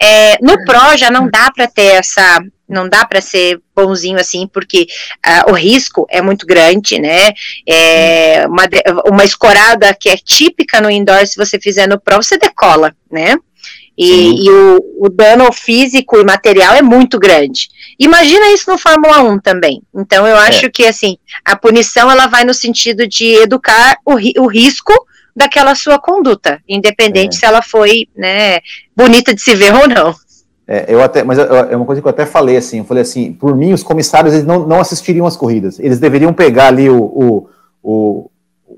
É, 0.00 0.38
no 0.40 0.52
é. 0.52 0.64
Pro 0.64 0.96
já 0.96 1.10
não 1.10 1.28
dá 1.28 1.50
para 1.50 1.66
ter 1.66 1.94
essa, 1.96 2.42
não 2.68 2.88
dá 2.88 3.04
para 3.04 3.20
ser 3.20 3.60
bonzinho 3.76 4.18
assim, 4.18 4.46
porque 4.46 4.86
uh, 5.26 5.50
o 5.50 5.54
risco 5.54 6.06
é 6.10 6.22
muito 6.22 6.46
grande, 6.46 6.98
né? 6.98 7.32
É, 7.68 8.46
uma, 8.46 8.64
uma 9.06 9.24
escorada 9.24 9.94
que 9.98 10.08
é 10.08 10.16
típica 10.16 10.80
no 10.80 10.90
indoor, 10.90 11.26
se 11.26 11.36
você 11.36 11.60
fizer 11.60 11.86
no 11.86 12.00
Pro, 12.00 12.16
você 12.16 12.38
decola, 12.38 12.94
né? 13.10 13.36
E, 13.96 14.46
e 14.46 14.50
o, 14.50 14.78
o, 15.00 15.08
dano 15.10 15.52
físico 15.52 16.16
e 16.16 16.24
material 16.24 16.74
é 16.74 16.80
muito 16.80 17.18
grande. 17.18 17.68
Imagina 17.98 18.50
isso 18.50 18.70
no 18.70 18.78
Fórmula 18.78 19.20
1 19.22 19.38
também. 19.40 19.82
Então, 19.94 20.26
eu 20.26 20.36
acho 20.36 20.66
é. 20.66 20.70
que, 20.70 20.86
assim, 20.86 21.18
a 21.44 21.54
punição, 21.54 22.10
ela 22.10 22.26
vai 22.26 22.42
no 22.42 22.54
sentido 22.54 23.06
de 23.06 23.34
educar 23.34 23.98
o, 24.06 24.14
o 24.42 24.46
risco 24.46 24.94
daquela 25.34 25.74
sua 25.74 25.98
conduta, 25.98 26.60
independente 26.68 27.36
é. 27.36 27.38
se 27.38 27.46
ela 27.46 27.62
foi, 27.62 28.08
né, 28.16 28.60
bonita 28.96 29.34
de 29.34 29.40
se 29.40 29.54
ver 29.54 29.74
ou 29.74 29.88
não. 29.88 30.14
É, 30.66 30.86
eu 30.88 31.02
até, 31.02 31.24
mas 31.24 31.38
é 31.38 31.76
uma 31.76 31.84
coisa 31.84 32.00
que 32.00 32.06
eu 32.06 32.10
até 32.10 32.24
falei 32.24 32.56
assim, 32.56 32.78
eu 32.78 32.84
falei 32.84 33.02
assim, 33.02 33.32
por 33.32 33.56
mim 33.56 33.72
os 33.72 33.82
comissários 33.82 34.32
eles 34.32 34.46
não, 34.46 34.66
não 34.66 34.80
assistiriam 34.80 35.26
às 35.26 35.36
corridas, 35.36 35.78
eles 35.80 35.98
deveriam 35.98 36.32
pegar 36.32 36.68
ali 36.68 36.88
o, 36.88 37.02
o, 37.02 37.48
o, 37.82 38.30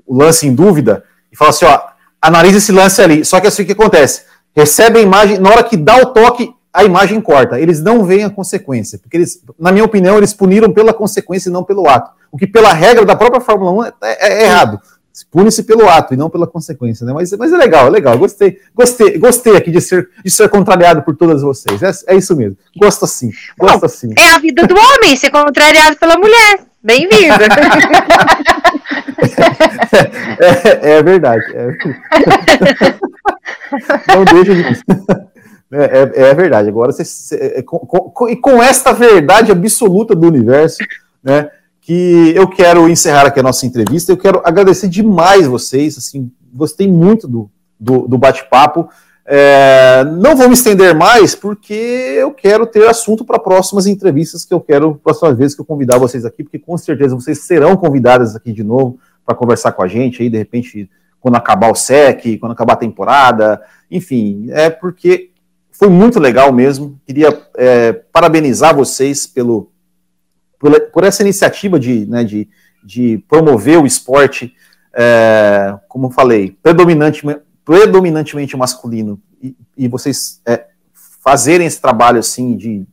o 0.05 0.17
lance 0.17 0.47
em 0.47 0.53
dúvida 0.53 1.03
e 1.31 1.37
falar 1.37 1.51
assim, 1.51 1.65
ó, 1.65 1.79
analise 2.21 2.57
esse 2.57 2.71
lance 2.71 3.01
ali. 3.01 3.23
Só 3.23 3.39
que 3.39 3.47
assim 3.47 3.63
o 3.63 3.65
que 3.65 3.73
acontece? 3.73 4.23
Recebe 4.55 4.99
a 4.99 5.01
imagem, 5.01 5.37
na 5.37 5.49
hora 5.49 5.63
que 5.63 5.77
dá 5.77 5.97
o 5.97 6.07
toque, 6.07 6.51
a 6.73 6.83
imagem 6.83 7.21
corta. 7.21 7.59
Eles 7.59 7.81
não 7.81 8.03
veem 8.03 8.23
a 8.23 8.29
consequência, 8.29 8.97
porque 8.97 9.17
eles, 9.17 9.41
na 9.59 9.71
minha 9.71 9.85
opinião, 9.85 10.17
eles 10.17 10.33
puniram 10.33 10.73
pela 10.73 10.93
consequência 10.93 11.49
e 11.49 11.51
não 11.51 11.63
pelo 11.63 11.87
ato. 11.87 12.11
O 12.31 12.37
que 12.37 12.47
pela 12.47 12.73
regra 12.73 13.05
da 13.05 13.15
própria 13.15 13.39
Fórmula 13.39 13.71
1 13.71 13.83
é, 13.85 13.93
é, 14.01 14.33
é 14.33 14.43
errado 14.43 14.81
pune-se 15.23 15.63
pelo 15.63 15.87
ato 15.87 16.13
e 16.13 16.17
não 16.17 16.29
pela 16.29 16.45
consequência, 16.47 17.05
né? 17.05 17.13
Mas, 17.13 17.31
mas 17.33 17.53
é 17.53 17.57
legal, 17.57 17.87
é 17.87 17.89
legal. 17.89 18.17
Gostei, 18.17 18.59
gostei, 18.73 19.17
gostei 19.17 19.55
aqui 19.55 19.71
de 19.71 19.79
ser, 19.79 20.09
de 20.23 20.31
ser 20.31 20.49
contrariado 20.49 21.03
por 21.03 21.15
todas 21.15 21.41
vocês. 21.41 21.81
É, 21.81 21.91
é 22.13 22.17
isso 22.17 22.35
mesmo. 22.35 22.57
Gosto 22.75 23.05
assim. 23.05 23.31
Gosto 23.57 23.79
Bom, 23.79 23.85
assim. 23.85 24.13
É 24.17 24.33
a 24.33 24.39
vida 24.39 24.67
do 24.67 24.75
homem 24.75 25.15
ser 25.15 25.29
contrariado 25.29 25.95
pela 25.97 26.17
mulher. 26.17 26.59
Bem-vinda. 26.83 27.45
é, 30.39 30.97
é, 30.97 31.03
verdade. 31.03 31.43
É... 31.55 31.71
não 34.15 34.25
deixa 34.25 34.53
de. 34.53 34.63
É, 35.71 35.83
é, 35.83 36.11
é, 36.29 36.33
verdade. 36.33 36.69
Agora, 36.69 36.91
você, 36.91 37.03
você, 37.03 37.53
é, 37.57 37.61
com, 37.63 37.79
com, 37.79 38.35
com 38.35 38.61
esta 38.61 38.93
verdade 38.93 39.51
absoluta 39.51 40.13
do 40.15 40.27
universo, 40.27 40.77
né? 41.23 41.49
Que 41.85 42.33
eu 42.35 42.47
quero 42.47 42.89
encerrar 42.89 43.27
aqui 43.27 43.39
a 43.39 43.43
nossa 43.43 43.63
entrevista. 43.63 44.11
Eu 44.11 44.17
quero 44.17 44.41
agradecer 44.43 44.87
demais 44.87 45.45
vocês, 45.45 45.95
assim, 45.99 46.31
gostei 46.51 46.87
muito 46.87 47.27
do, 47.27 47.47
do, 47.79 48.07
do 48.07 48.17
bate-papo. 48.17 48.89
É, 49.23 50.03
não 50.03 50.35
vou 50.35 50.47
me 50.47 50.55
estender 50.55 50.95
mais, 50.95 51.35
porque 51.35 51.73
eu 51.73 52.31
quero 52.31 52.65
ter 52.65 52.89
assunto 52.89 53.23
para 53.23 53.37
próximas 53.37 53.85
entrevistas 53.85 54.43
que 54.43 54.51
eu 54.51 54.59
quero, 54.59 54.95
próximas 54.95 55.37
vezes 55.37 55.53
que 55.53 55.61
eu 55.61 55.65
convidar 55.65 55.99
vocês 55.99 56.25
aqui, 56.25 56.43
porque 56.43 56.57
com 56.57 56.75
certeza 56.75 57.13
vocês 57.13 57.43
serão 57.43 57.77
convidadas 57.77 58.35
aqui 58.35 58.51
de 58.51 58.63
novo 58.63 58.97
para 59.23 59.35
conversar 59.35 59.71
com 59.73 59.83
a 59.83 59.87
gente 59.87 60.23
aí, 60.23 60.29
de 60.29 60.39
repente, 60.39 60.89
quando 61.19 61.35
acabar 61.35 61.71
o 61.71 61.75
SEC, 61.75 62.39
quando 62.39 62.53
acabar 62.53 62.73
a 62.73 62.77
temporada, 62.77 63.61
enfim, 63.91 64.47
é 64.49 64.71
porque 64.71 65.29
foi 65.71 65.89
muito 65.89 66.19
legal 66.19 66.51
mesmo. 66.51 66.99
Queria 67.05 67.47
é, 67.55 67.93
parabenizar 67.93 68.75
vocês 68.75 69.27
pelo, 69.27 69.69
por, 70.65 70.81
por 70.91 71.03
essa 71.03 71.21
iniciativa 71.21 71.79
de, 71.79 72.07
né, 72.07 72.23
de, 72.23 72.49
de 72.83 73.23
promover 73.29 73.77
o 73.77 73.85
esporte, 73.85 74.55
é, 74.95 75.75
como 75.87 76.09
falei, 76.09 76.57
predominantemente, 76.63 77.41
predominantemente 77.63 78.57
masculino, 78.57 79.21
e, 79.41 79.55
e 79.77 79.87
vocês 79.87 80.41
é, 80.47 80.65
fazerem 81.23 81.67
esse 81.67 81.79
trabalho 81.79 82.17
assim 82.17 82.57
de, 82.57 82.83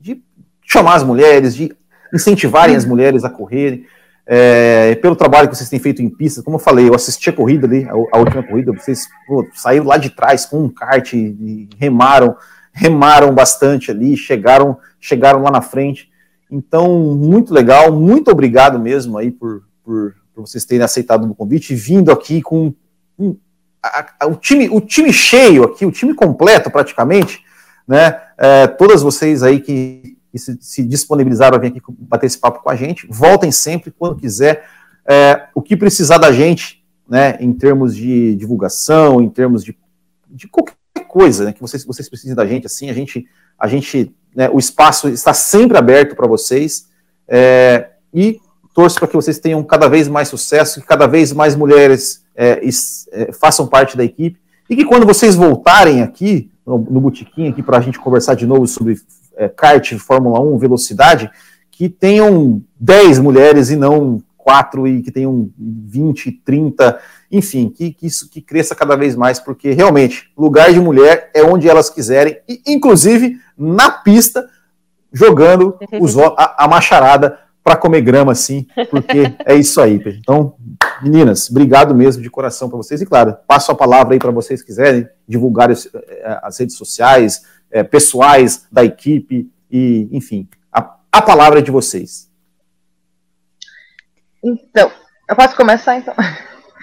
de 0.00 0.22
chamar 0.64 0.94
as 0.94 1.02
mulheres, 1.02 1.56
de 1.56 1.74
incentivarem 2.14 2.76
as 2.76 2.84
mulheres 2.84 3.24
a 3.24 3.30
correrem, 3.30 3.84
é, 4.24 4.94
pelo 4.96 5.16
trabalho 5.16 5.48
que 5.48 5.56
vocês 5.56 5.68
têm 5.68 5.80
feito 5.80 6.00
em 6.00 6.08
pista, 6.08 6.40
como 6.40 6.54
eu 6.54 6.60
falei, 6.60 6.88
eu 6.88 6.94
assisti 6.94 7.30
a 7.30 7.32
corrida 7.32 7.66
ali, 7.66 7.84
a, 7.84 7.94
a 8.16 8.18
última 8.20 8.44
corrida, 8.44 8.72
vocês 8.72 9.08
pô, 9.26 9.44
saíram 9.54 9.86
lá 9.86 9.96
de 9.96 10.10
trás 10.10 10.46
com 10.46 10.62
um 10.62 10.68
kart 10.68 11.12
e, 11.14 11.16
e 11.16 11.68
remaram, 11.78 12.36
remaram 12.72 13.34
bastante 13.34 13.90
ali, 13.90 14.16
chegaram, 14.16 14.78
chegaram 15.00 15.42
lá 15.42 15.50
na 15.50 15.60
frente. 15.60 16.11
Então, 16.52 17.14
muito 17.14 17.54
legal, 17.54 17.90
muito 17.90 18.30
obrigado 18.30 18.78
mesmo 18.78 19.16
aí 19.16 19.30
por, 19.30 19.62
por, 19.82 20.14
por 20.34 20.46
vocês 20.46 20.66
terem 20.66 20.84
aceitado 20.84 21.24
o 21.24 21.34
convite 21.34 21.72
e 21.72 21.76
vindo 21.76 22.12
aqui 22.12 22.42
com 22.42 22.74
um, 23.18 23.34
a, 23.82 24.06
a, 24.20 24.26
o, 24.26 24.36
time, 24.36 24.68
o 24.68 24.78
time 24.78 25.10
cheio 25.10 25.64
aqui, 25.64 25.86
o 25.86 25.90
time 25.90 26.12
completo 26.12 26.70
praticamente, 26.70 27.42
né? 27.88 28.20
É, 28.36 28.66
todas 28.66 29.00
vocês 29.00 29.42
aí 29.42 29.60
que, 29.60 30.18
que 30.30 30.38
se, 30.38 30.58
se, 30.60 30.84
disponibilizaram 30.84 31.56
a 31.56 31.58
vir 31.58 31.68
aqui 31.68 31.80
bater 31.88 32.26
esse 32.26 32.38
papo 32.38 32.62
com 32.62 32.68
a 32.68 32.76
gente, 32.76 33.06
voltem 33.10 33.50
sempre 33.50 33.90
quando 33.90 34.16
quiser. 34.16 34.68
É, 35.08 35.46
o 35.54 35.62
que 35.62 35.74
precisar 35.74 36.18
da 36.18 36.30
gente, 36.30 36.84
né, 37.08 37.38
em 37.40 37.52
termos 37.54 37.96
de 37.96 38.36
divulgação, 38.36 39.22
em 39.22 39.30
termos 39.30 39.64
de, 39.64 39.74
de 40.28 40.46
qualquer 40.48 40.74
coisa, 41.08 41.46
né, 41.46 41.52
que 41.52 41.62
vocês, 41.62 41.82
vocês 41.82 42.10
precisem 42.10 42.36
da 42.36 42.46
gente, 42.46 42.66
assim, 42.66 42.90
a 42.90 42.92
gente, 42.92 43.26
a 43.62 43.68
gente 43.68 44.12
né, 44.34 44.50
o 44.52 44.58
espaço 44.58 45.08
está 45.08 45.32
sempre 45.32 45.78
aberto 45.78 46.16
para 46.16 46.26
vocês 46.26 46.88
é, 47.28 47.90
e 48.12 48.40
torço 48.74 48.98
para 48.98 49.06
que 49.06 49.14
vocês 49.14 49.38
tenham 49.38 49.62
cada 49.62 49.88
vez 49.88 50.08
mais 50.08 50.26
sucesso, 50.26 50.80
que 50.80 50.86
cada 50.86 51.06
vez 51.06 51.32
mais 51.32 51.54
mulheres 51.54 52.24
é, 52.34 52.60
é, 53.12 53.32
façam 53.32 53.68
parte 53.68 53.96
da 53.96 54.02
equipe 54.02 54.40
e 54.68 54.74
que 54.74 54.84
quando 54.84 55.06
vocês 55.06 55.36
voltarem 55.36 56.02
aqui 56.02 56.50
no, 56.66 56.76
no 56.76 57.00
Botequim 57.00 57.48
aqui 57.48 57.62
para 57.62 57.78
a 57.78 57.80
gente 57.80 58.00
conversar 58.00 58.34
de 58.34 58.48
novo 58.48 58.66
sobre 58.66 58.96
é, 59.36 59.48
kart, 59.48 59.94
Fórmula 59.96 60.40
1, 60.40 60.58
velocidade, 60.58 61.30
que 61.70 61.88
tenham 61.88 62.60
10 62.80 63.20
mulheres 63.20 63.70
e 63.70 63.76
não 63.76 64.20
quatro 64.42 64.86
e 64.86 65.02
que 65.02 65.10
tenham 65.10 65.50
20, 65.56 66.32
30, 66.44 66.98
enfim, 67.30 67.70
que, 67.70 67.92
que 67.92 68.06
isso 68.06 68.28
que 68.28 68.40
cresça 68.40 68.74
cada 68.74 68.96
vez 68.96 69.14
mais, 69.16 69.38
porque 69.38 69.72
realmente 69.72 70.30
lugar 70.36 70.72
de 70.72 70.80
mulher 70.80 71.30
é 71.32 71.42
onde 71.42 71.68
elas 71.68 71.88
quiserem, 71.88 72.38
e, 72.48 72.60
inclusive 72.66 73.38
na 73.56 73.90
pista, 73.90 74.48
jogando 75.12 75.78
os, 76.00 76.16
a, 76.18 76.56
a 76.58 76.68
macharada 76.68 77.38
para 77.62 77.76
comer 77.76 78.00
grama, 78.00 78.32
assim, 78.32 78.66
porque 78.90 79.32
é 79.46 79.54
isso 79.54 79.80
aí. 79.80 80.02
Então, 80.18 80.54
meninas, 81.00 81.48
obrigado 81.48 81.94
mesmo 81.94 82.22
de 82.22 82.30
coração 82.30 82.68
para 82.68 82.78
vocês. 82.78 83.00
E 83.00 83.06
claro, 83.06 83.36
passo 83.46 83.70
a 83.70 83.74
palavra 83.74 84.14
aí 84.14 84.18
para 84.18 84.32
vocês 84.32 84.62
quiserem 84.62 85.08
divulgar 85.28 85.70
as, 85.70 85.86
eh, 85.86 86.40
as 86.42 86.58
redes 86.58 86.76
sociais, 86.76 87.42
é, 87.70 87.82
pessoais 87.82 88.66
da 88.70 88.84
equipe, 88.84 89.48
e 89.70 90.08
enfim, 90.10 90.48
a, 90.72 90.96
a 91.12 91.22
palavra 91.22 91.60
é 91.60 91.62
de 91.62 91.70
vocês. 91.70 92.31
Então, 94.42 94.90
eu 95.28 95.36
posso 95.36 95.54
começar 95.56 95.96
então? 95.96 96.14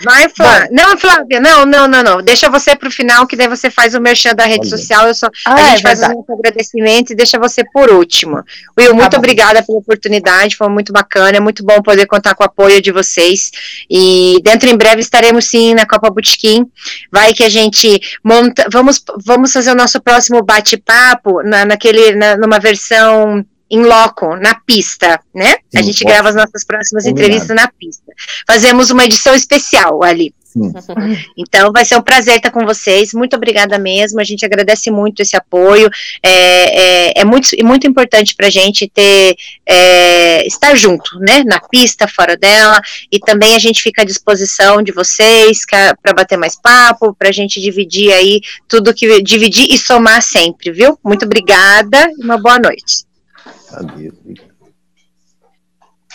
Vai, 0.04 0.30
Flávia. 0.30 0.70
Não, 0.72 0.98
Flávia, 0.98 1.40
não, 1.42 1.66
não, 1.66 1.88
não, 1.88 2.02
não. 2.02 2.22
Deixa 2.22 2.50
você 2.50 2.76
para 2.76 2.88
o 2.88 2.92
final, 2.92 3.28
que 3.28 3.36
daí 3.36 3.48
você 3.48 3.70
faz 3.70 3.94
o 3.94 4.00
merchan 4.00 4.34
da 4.34 4.46
rede 4.46 4.62
Olha. 4.62 4.70
social. 4.70 5.08
Eu 5.08 5.14
só, 5.14 5.28
ah, 5.46 5.56
a 5.56 5.58
gente 5.70 5.80
é 5.80 5.82
faz 5.82 6.00
os 6.00 6.30
agradecimentos 6.30 7.12
e 7.12 7.16
deixa 7.16 7.38
você 7.38 7.64
por 7.74 7.90
último. 7.90 8.42
Will, 8.78 8.96
muito 8.96 9.12
tá 9.12 9.18
obrigada 9.18 9.62
pela 9.62 9.78
oportunidade, 9.78 10.56
foi 10.56 10.70
muito 10.70 10.94
bacana, 10.94 11.38
é 11.38 11.40
muito 11.40 11.66
bom 11.66 11.82
poder 11.82 12.06
contar 12.06 12.34
com 12.34 12.44
o 12.44 12.48
apoio 12.48 12.82
de 12.82 12.92
vocês. 12.92 13.52
E 13.90 14.38
dentro 14.42 14.70
em 14.70 14.78
breve 14.78 15.02
estaremos 15.02 15.46
sim 15.46 15.74
na 15.74 15.86
Copa 15.86 16.10
Butiquim. 16.10 16.66
Vai 17.12 17.34
que 17.34 17.44
a 17.44 17.50
gente 17.50 18.00
monta. 18.24 18.68
Vamos, 18.72 19.04
vamos 19.26 19.52
fazer 19.52 19.72
o 19.72 19.76
nosso 19.76 20.02
próximo 20.02 20.42
bate-papo 20.42 21.44
na, 21.44 21.66
naquele, 21.66 22.16
na, 22.16 22.38
numa 22.38 22.60
versão 22.60 23.46
em 23.70 23.84
loco, 23.84 24.36
na 24.36 24.56
pista, 24.56 25.20
né? 25.34 25.58
Sim, 25.70 25.78
a 25.78 25.82
gente 25.82 26.04
pode. 26.04 26.14
grava 26.14 26.30
as 26.30 26.36
nossas 26.36 26.64
próximas 26.64 27.04
Combinado. 27.04 27.22
entrevistas 27.22 27.56
na 27.56 27.68
pista. 27.68 28.12
Fazemos 28.48 28.90
uma 28.90 29.06
edição 29.06 29.36
especial 29.36 30.04
ali. 30.04 30.34
Sim. 30.50 30.74
Então 31.38 31.72
vai 31.72 31.86
ser 31.86 31.96
um 31.96 32.02
prazer 32.02 32.36
estar 32.36 32.52
com 32.52 32.66
vocês. 32.66 33.14
Muito 33.14 33.36
obrigada 33.36 33.78
mesmo. 33.78 34.20
A 34.20 34.24
gente 34.24 34.46
agradece 34.46 34.92
muito 34.92 35.22
esse 35.22 35.36
apoio. 35.36 35.90
É, 36.24 37.12
é, 37.12 37.22
é 37.22 37.26
muito, 37.26 37.50
muito 37.64 37.88
importante 37.88 38.36
para 38.36 38.48
a 38.48 38.50
gente 38.50 38.88
ter 38.88 39.36
é, 39.66 40.46
estar 40.46 40.76
junto, 40.76 41.20
né? 41.20 41.44
Na 41.46 41.60
pista, 41.60 42.08
fora 42.08 42.36
dela. 42.36 42.82
E 43.12 43.20
também 43.20 43.56
a 43.56 43.60
gente 43.60 43.82
fica 43.82 44.02
à 44.02 44.06
disposição 44.06 44.82
de 44.82 44.92
vocês 44.92 45.60
para 45.66 46.14
bater 46.14 46.38
mais 46.38 46.60
papo, 46.60 47.14
para 47.14 47.30
a 47.30 47.34
gente 47.34 47.62
dividir 47.62 48.12
aí 48.12 48.42
tudo 48.68 48.94
que 48.94 49.22
dividir 49.22 49.72
e 49.72 49.78
somar 49.78 50.22
sempre, 50.22 50.72
viu? 50.72 50.98
Muito 51.04 51.26
obrigada 51.26 52.12
e 52.18 52.24
uma 52.24 52.38
boa 52.38 52.60
noite. 52.60 53.09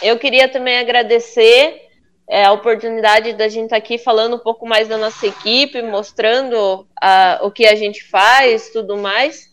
Eu 0.03 0.19
queria 0.19 0.49
também 0.49 0.79
agradecer 0.79 1.81
é, 2.29 2.45
a 2.45 2.53
oportunidade 2.53 3.33
da 3.35 3.49
gente 3.49 3.65
estar 3.65 3.77
tá 3.77 3.83
aqui 3.83 3.99
falando 3.99 4.37
um 4.37 4.39
pouco 4.41 4.67
mais 4.67 4.89
da 4.89 4.97
nossa 4.97 5.27
equipe, 5.27 5.83
mostrando 5.83 6.87
a, 7.01 7.41
o 7.43 7.51
que 7.51 7.67
a 7.67 7.75
gente 7.75 8.03
faz, 8.05 8.71
tudo 8.71 8.97
mais. 8.97 9.53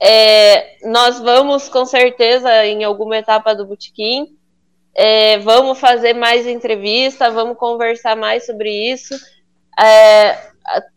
É, 0.00 0.76
nós 0.84 1.20
vamos, 1.20 1.68
com 1.68 1.84
certeza, 1.84 2.66
em 2.66 2.84
alguma 2.84 3.16
etapa 3.18 3.54
do 3.54 3.66
Botequim, 3.66 4.36
é, 4.94 5.38
vamos 5.38 5.78
fazer 5.78 6.12
mais 6.12 6.46
entrevista, 6.46 7.30
vamos 7.30 7.56
conversar 7.56 8.16
mais 8.16 8.44
sobre 8.44 8.70
isso. 8.70 9.14
É, 9.80 10.36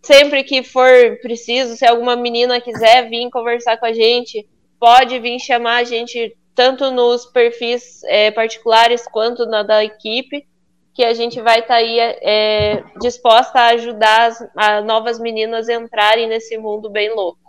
sempre 0.03 0.43
que 0.43 0.63
for 0.63 1.17
preciso, 1.21 1.77
se 1.77 1.85
alguma 1.85 2.15
menina 2.15 2.59
quiser 2.59 3.09
vir 3.09 3.29
conversar 3.29 3.77
com 3.77 3.85
a 3.85 3.93
gente, 3.93 4.45
pode 4.85 5.17
vir 5.17 5.39
chamar 5.39 5.77
a 5.77 5.83
gente 5.83 6.37
tanto 6.53 6.91
nos 6.91 7.25
perfis 7.25 8.03
é, 8.03 8.29
particulares 8.29 9.07
quanto 9.07 9.43
na 9.47 9.63
da 9.63 9.83
equipe, 9.83 10.45
que 10.93 11.03
a 11.03 11.11
gente 11.11 11.41
vai 11.41 11.57
estar 11.61 11.73
tá 11.73 11.79
aí 11.79 11.99
é, 11.99 12.83
disposta 13.01 13.61
a 13.61 13.67
ajudar 13.69 14.27
as 14.27 14.47
a 14.55 14.81
novas 14.81 15.17
meninas 15.19 15.67
a 15.69 15.73
entrarem 15.73 16.29
nesse 16.29 16.55
mundo 16.59 16.87
bem 16.87 17.11
louco. 17.15 17.39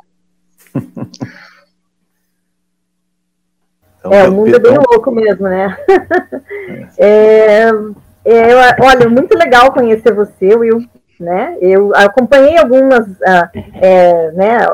Então, 3.98 4.12
é, 4.14 4.28
o 4.28 4.32
mundo 4.32 4.56
é 4.56 4.58
bem 4.58 4.78
louco 4.90 5.10
mesmo, 5.10 5.46
né? 5.46 5.76
É, 6.96 7.64
é, 8.24 8.82
olha, 8.82 9.10
muito 9.10 9.36
legal 9.36 9.74
conhecer 9.74 10.14
você, 10.14 10.56
Will. 10.56 10.88
Né? 11.18 11.56
Eu 11.60 11.94
acompanhei 11.94 12.58
algumas, 12.58 13.06
uh, 13.06 13.48
é, 13.74 14.32
né, 14.32 14.66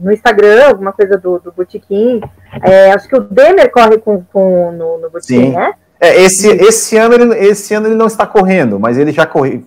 no 0.00 0.12
Instagram, 0.12 0.68
alguma 0.68 0.92
coisa 0.92 1.16
do, 1.16 1.38
do 1.38 1.52
Botequim. 1.52 2.20
É, 2.62 2.92
acho 2.92 3.08
que 3.08 3.16
o 3.16 3.20
Demer 3.20 3.70
corre 3.70 3.98
com, 3.98 4.22
com 4.32 4.72
no, 4.72 4.98
no 4.98 5.10
Botequim, 5.10 5.50
né? 5.50 5.74
É, 6.02 6.18
esse, 6.22 6.48
esse, 6.48 6.96
ano 6.96 7.14
ele, 7.14 7.34
esse 7.46 7.74
ano 7.74 7.86
ele 7.86 7.94
não 7.94 8.06
está 8.06 8.26
correndo, 8.26 8.80
mas 8.80 8.96
ele 8.96 9.12
já 9.12 9.26
correu, 9.26 9.62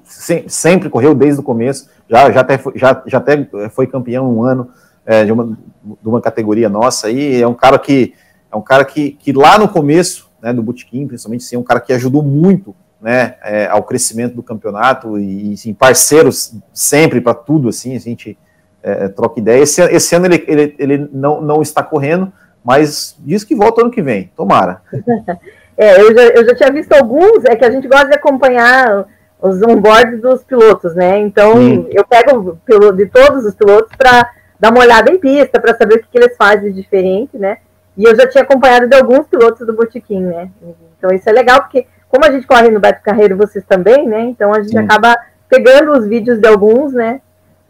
sempre 0.47 0.89
correu 0.89 1.13
desde 1.13 1.39
o 1.39 1.43
começo, 1.43 1.87
já, 2.09 2.31
já, 2.31 2.41
até, 2.41 2.59
já, 2.73 3.03
já 3.05 3.17
até 3.19 3.47
foi 3.69 3.85
campeão 3.85 4.35
um 4.35 4.43
ano 4.43 4.69
é, 5.05 5.23
de, 5.25 5.31
uma, 5.31 5.45
de 5.45 6.07
uma 6.07 6.19
categoria 6.19 6.67
nossa 6.69 7.07
aí. 7.07 7.39
É 7.39 7.47
um 7.47 7.53
cara 7.53 7.77
que 7.77 8.15
é 8.51 8.55
um 8.55 8.61
cara 8.61 8.85
que, 8.85 9.11
que 9.11 9.31
lá 9.31 9.57
no 9.57 9.67
começo 9.67 10.29
né, 10.41 10.53
do 10.53 10.61
Botequim, 10.61 11.07
principalmente, 11.07 11.43
sim, 11.43 11.55
é 11.55 11.59
um 11.59 11.63
cara 11.63 11.79
que 11.79 11.93
ajudou 11.93 12.21
muito 12.21 12.75
né, 13.03 13.35
é, 13.43 13.67
ao 13.67 13.83
crescimento 13.83 14.33
do 14.33 14.41
campeonato 14.41 15.19
e, 15.19 15.57
sim, 15.57 15.73
parceiros 15.73 16.55
sempre 16.73 17.19
para 17.19 17.33
tudo, 17.33 17.67
assim, 17.67 17.93
a 17.95 17.99
gente 17.99 18.37
é, 18.81 19.09
troca 19.09 19.41
ideia. 19.41 19.61
Esse, 19.61 19.81
esse 19.83 20.15
ano 20.15 20.25
ele, 20.27 20.43
ele, 20.47 20.75
ele 20.79 21.09
não, 21.11 21.41
não 21.41 21.61
está 21.61 21.83
correndo, 21.83 22.31
mas 22.63 23.17
diz 23.19 23.43
que 23.43 23.55
volta 23.55 23.81
ano 23.81 23.91
que 23.91 24.01
vem, 24.01 24.31
tomara. 24.35 24.81
É, 25.75 25.99
eu 25.99 26.13
já, 26.13 26.21
eu 26.21 26.45
já 26.45 26.53
tinha 26.53 26.71
visto 26.71 26.93
alguns, 26.93 27.43
é 27.45 27.55
que 27.55 27.65
a 27.65 27.71
gente 27.71 27.87
gosta 27.87 28.07
de 28.07 28.13
acompanhar 28.13 29.07
os 29.41 29.59
onboards 29.63 30.21
dos 30.21 30.43
pilotos, 30.43 30.93
né? 30.93 31.17
Então, 31.17 31.55
Sim. 31.55 31.87
eu 31.89 32.05
pego 32.05 32.59
de 32.95 33.07
todos 33.07 33.43
os 33.43 33.55
pilotos 33.55 33.91
para 33.97 34.29
dar 34.59 34.69
uma 34.69 34.81
olhada 34.81 35.11
em 35.11 35.17
pista, 35.17 35.59
para 35.59 35.75
saber 35.75 35.95
o 35.95 35.99
que, 35.99 36.09
que, 36.11 36.17
eles 36.19 36.37
fazem 36.37 36.71
de 36.71 36.79
diferente, 36.79 37.39
né? 37.39 37.57
E 37.97 38.03
eu 38.03 38.15
já 38.15 38.27
tinha 38.27 38.43
acompanhado 38.43 38.87
de 38.87 38.95
alguns 38.95 39.25
pilotos 39.25 39.65
do 39.65 39.73
Botequim, 39.73 40.21
né? 40.21 40.47
Então, 40.95 41.09
isso 41.11 41.27
é 41.27 41.31
legal, 41.31 41.61
porque 41.61 41.87
como 42.13 42.25
a 42.25 42.31
gente 42.31 42.45
corre 42.45 42.69
no 42.69 42.79
Beto 42.79 43.01
Carreiro, 43.01 43.35
vocês 43.35 43.65
também, 43.65 44.07
né? 44.07 44.21
Então, 44.25 44.53
a 44.53 44.61
gente 44.61 44.69
Sim. 44.69 44.77
acaba 44.77 45.17
pegando 45.49 45.93
os 45.93 46.05
vídeos 46.05 46.39
de 46.39 46.47
alguns, 46.47 46.93
né? 46.93 47.19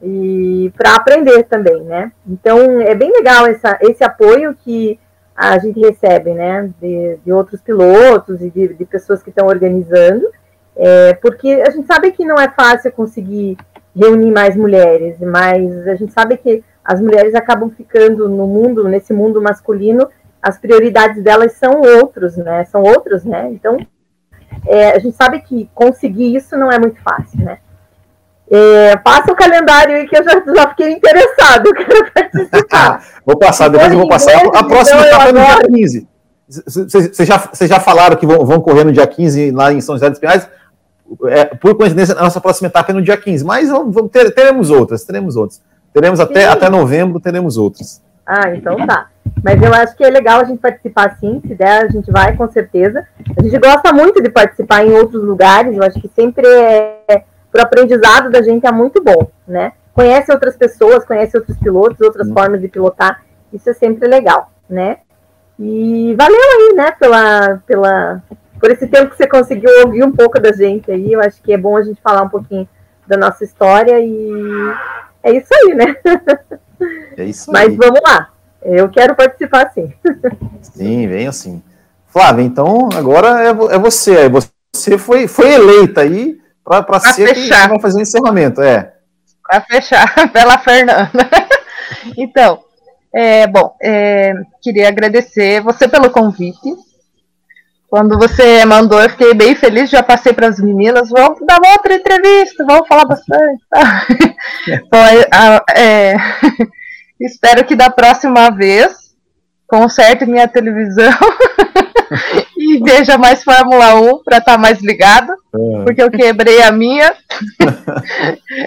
E 0.02 0.70
para 0.78 0.96
aprender 0.96 1.44
também, 1.44 1.82
né? 1.84 2.12
Então, 2.28 2.82
é 2.82 2.94
bem 2.94 3.10
legal 3.10 3.48
essa, 3.48 3.78
esse 3.80 4.04
apoio 4.04 4.54
que 4.54 5.00
a 5.34 5.58
gente 5.60 5.80
recebe, 5.80 6.34
né, 6.34 6.70
de, 6.82 7.18
de 7.26 7.32
outros 7.32 7.62
pilotos 7.62 8.42
e 8.42 8.50
de, 8.50 8.74
de 8.74 8.86
pessoas 8.86 9.24
que 9.24 9.30
estão 9.30 9.48
organizando, 9.48 10.30
é, 10.76 11.14
porque 11.14 11.64
a 11.66 11.70
gente 11.70 11.88
sabe 11.88 12.12
que 12.12 12.26
não 12.26 12.36
é 12.36 12.50
fácil 12.50 12.92
conseguir 12.92 13.58
reunir 13.96 14.30
mais 14.30 14.58
mulheres, 14.58 15.18
mas 15.20 15.88
a 15.88 15.96
gente 15.96 16.12
sabe 16.12 16.36
que 16.36 16.62
as 16.84 17.00
mulheres 17.02 17.34
acabam 17.34 17.72
ficando 17.72 18.28
no 18.28 18.46
mundo, 18.46 18.88
nesse 18.90 19.14
mundo 19.14 19.42
masculino, 19.42 20.08
as 20.42 20.60
prioridades 20.60 21.24
delas 21.24 21.54
são 21.54 21.82
outros, 21.82 22.36
né, 22.36 22.66
são 22.66 22.84
outros, 22.84 23.24
né, 23.24 23.50
então 23.50 23.78
é, 24.66 24.92
a 24.92 25.00
gente 25.00 25.16
sabe 25.16 25.40
que 25.42 25.70
conseguir 25.74 26.36
isso 26.36 26.58
não 26.58 26.72
é 26.72 26.80
muito 26.80 27.02
fácil, 27.02 27.44
né. 27.44 27.58
É, 28.52 28.96
passa 28.98 29.32
o 29.32 29.36
calendário 29.36 29.96
aí 29.96 30.08
que 30.08 30.16
eu 30.16 30.24
já, 30.24 30.44
já 30.54 30.70
fiquei 30.70 30.92
interessado, 30.92 31.74
quero 31.74 32.12
participar. 32.12 33.04
vou 33.26 33.38
passar, 33.38 33.68
depois 33.70 33.92
eu 33.92 33.98
vou 33.98 34.08
passar. 34.08 34.34
A 34.54 34.64
próxima 34.64 35.02
então, 35.02 35.08
etapa 35.08 35.30
é 35.30 35.32
no 35.32 35.40
dia 35.40 35.68
15. 35.68 36.08
Vocês 36.48 37.28
já, 37.28 37.50
já 37.62 37.80
falaram 37.80 38.16
que 38.16 38.26
vão, 38.26 38.46
vão 38.46 38.62
correr 38.62 38.84
no 38.84 38.92
dia 38.92 39.08
15 39.08 39.52
lá 39.52 39.74
em 39.74 39.82
São 39.82 39.96
José 39.96 40.10
dos 40.10 40.20
Pinhais? 40.20 40.48
É, 41.28 41.46
por 41.46 41.76
coincidência, 41.76 42.16
a 42.16 42.22
nossa 42.22 42.42
próxima 42.42 42.68
etapa 42.68 42.92
é 42.92 42.94
no 42.94 43.02
dia 43.02 43.18
15, 43.18 43.44
mas 43.44 43.70
vamos, 43.70 43.94
vamos 43.94 44.12
ter, 44.12 44.32
teremos 44.34 44.70
outras, 44.70 45.04
teremos 45.04 45.36
outras. 45.36 45.62
Teremos 45.94 46.20
até, 46.20 46.46
até 46.46 46.70
novembro, 46.70 47.20
teremos 47.20 47.58
outras. 47.58 48.02
Ah, 48.26 48.54
então 48.56 48.76
tá. 48.86 49.10
Mas 49.44 49.62
eu 49.62 49.74
acho 49.74 49.96
que 49.96 50.04
é 50.04 50.10
legal 50.10 50.40
a 50.40 50.44
gente 50.46 50.60
participar 50.60 51.18
sim, 51.18 51.42
se 51.46 51.54
der, 51.54 51.84
a 51.84 51.88
gente 51.90 52.10
vai 52.12 52.36
com 52.36 52.48
certeza. 52.50 53.06
A 53.38 53.44
gente 53.44 53.58
gosta 53.60 53.92
muito 53.92 54.22
de 54.22 54.30
participar 54.30 54.86
em 54.86 54.94
outros 54.94 55.24
lugares, 55.24 55.76
eu 55.76 55.84
acho 55.84 56.00
que 56.00 56.08
sempre 56.10 56.48
é, 56.48 57.24
para 57.52 57.62
o 57.62 57.66
aprendizado 57.66 58.30
da 58.30 58.42
gente 58.42 58.66
é 58.66 58.72
muito 58.72 59.04
bom, 59.04 59.30
né? 59.48 59.74
Conhece 59.94 60.32
outras 60.32 60.56
pessoas, 60.56 61.06
conhece 61.06 61.38
outros 61.38 61.58
pilotos, 61.58 62.02
outras 62.02 62.28
uhum. 62.28 62.34
formas 62.34 62.62
de 62.62 62.68
pilotar, 62.68 63.24
isso 63.52 63.70
é 63.70 63.74
sempre 63.74 64.08
legal, 64.08 64.52
né? 64.70 64.98
E 65.60 66.16
valeu 66.18 66.36
aí, 66.36 66.76
né, 66.76 66.92
pela, 67.00 67.62
pela, 67.68 68.24
por 68.60 68.72
esse 68.72 68.88
tempo 68.88 69.12
que 69.12 69.18
você 69.18 69.28
conseguiu 69.28 69.70
ouvir 69.86 70.04
um 70.04 70.12
pouco 70.12 70.40
da 70.40 70.52
gente 70.52 70.92
aí, 70.92 71.14
eu 71.14 71.22
acho 71.22 71.42
que 71.44 71.54
é 71.54 71.58
bom 71.58 71.78
a 71.78 71.84
gente 71.84 72.02
falar 72.02 72.24
um 72.24 72.30
pouquinho 72.30 72.68
da 73.06 73.18
nossa 73.18 73.44
história 73.44 74.00
e 74.00 74.74
é 75.22 75.32
isso 75.34 75.50
aí, 75.54 75.76
né? 75.76 75.96
É 77.18 77.24
isso 77.26 77.56
aí. 77.56 77.68
Mas 77.70 77.78
vamos 77.78 78.02
lá, 78.06 78.30
eu 78.62 78.90
quero 78.90 79.16
participar 79.16 79.72
sim. 79.74 79.94
Sim, 80.62 81.08
vem 81.08 81.28
assim. 81.28 81.62
Flávia, 82.08 82.44
então 82.44 82.90
agora 82.96 83.44
é, 83.44 83.48
é 83.50 83.80
você, 83.80 84.30
você 84.72 84.98
foi, 84.98 85.28
foi 85.28 85.54
eleita 85.54 86.02
aí 86.02 86.38
para 86.64 87.00
ser 87.00 87.34
fechar. 87.34 87.70
vai 87.70 87.80
fazer 87.80 88.00
o 88.00 88.02
encerramento, 88.02 88.62
é. 88.62 88.94
Para 89.44 89.62
fechar, 89.62 90.08
pela 90.32 90.58
Fernanda. 90.60 91.30
então, 92.18 92.60
é, 93.14 93.46
bom, 93.48 93.76
é, 93.82 94.34
queria 94.62 94.88
agradecer 94.88 95.62
você 95.62 95.88
pelo 95.88 96.10
convite. 96.10 96.70
Quando 97.94 98.18
você 98.18 98.66
mandou, 98.66 99.00
eu 99.00 99.08
fiquei 99.08 99.36
bem 99.36 99.54
feliz, 99.54 99.88
já 99.88 100.02
passei 100.02 100.34
para 100.34 100.48
as 100.48 100.60
meninas, 100.60 101.12
vamos 101.12 101.38
dar 101.46 101.60
uma 101.60 101.74
outra 101.74 101.94
entrevista, 101.94 102.66
vamos 102.66 102.88
falar 102.88 103.06
bastante. 103.06 103.64
Tá? 103.70 104.08
É, 105.76 106.16
espero 107.22 107.64
que 107.64 107.76
da 107.76 107.92
próxima 107.92 108.50
vez 108.50 109.14
conserte 109.68 110.26
minha 110.26 110.48
televisão 110.48 111.14
e 112.58 112.80
veja 112.80 113.16
mais 113.16 113.44
Fórmula 113.44 113.94
1 113.94 114.24
para 114.24 114.40
estar 114.40 114.54
tá 114.54 114.58
mais 114.58 114.82
ligado, 114.82 115.32
uhum. 115.54 115.86
porque 115.86 116.02
eu 116.02 116.10
quebrei 116.10 116.64
a 116.64 116.72
minha 116.72 117.14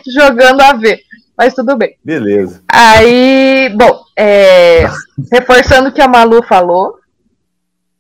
jogando 0.07 0.61
a 0.61 0.73
V. 0.75 1.01
Mas 1.37 1.53
tudo 1.53 1.77
bem. 1.77 1.97
Beleza. 2.05 2.63
Aí, 2.69 3.75
bom, 3.77 4.03
é, 4.17 4.87
reforçando 5.33 5.89
o 5.89 5.93
que 5.93 6.01
a 6.01 6.07
Malu 6.07 6.45
falou, 6.45 6.95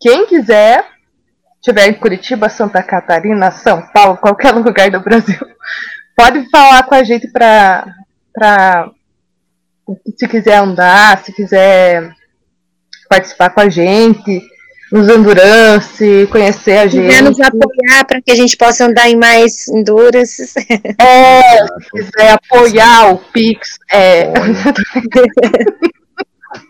quem 0.00 0.26
quiser, 0.26 0.94
tiver 1.66 1.88
em 1.88 1.94
Curitiba, 1.94 2.48
Santa 2.48 2.82
Catarina, 2.82 3.50
São 3.50 3.82
Paulo, 3.92 4.16
qualquer 4.16 4.52
lugar 4.52 4.90
do 4.90 5.00
Brasil, 5.00 5.38
pode 6.16 6.48
falar 6.48 6.84
com 6.84 6.94
a 6.94 7.02
gente 7.02 7.28
para 7.28 8.90
se 10.16 10.28
quiser 10.28 10.58
andar, 10.58 11.22
se 11.24 11.32
quiser 11.32 12.10
participar 13.08 13.50
com 13.50 13.60
a 13.60 13.68
gente 13.68 14.42
nos 14.92 15.08
endurance, 15.08 16.28
conhecer 16.30 16.78
a 16.78 16.86
gente. 16.86 17.20
nos 17.20 17.40
apoiar 17.40 18.04
para 18.06 18.22
que 18.22 18.30
a 18.30 18.36
gente 18.36 18.56
possa 18.56 18.86
andar 18.86 19.08
em 19.08 19.16
mais 19.16 19.66
endurance. 19.68 20.54
É, 20.98 21.66
se 21.66 21.90
quiser 21.92 22.32
apoiar 22.32 23.12
o 23.12 23.18
Pix. 23.18 23.78
É. 23.90 24.32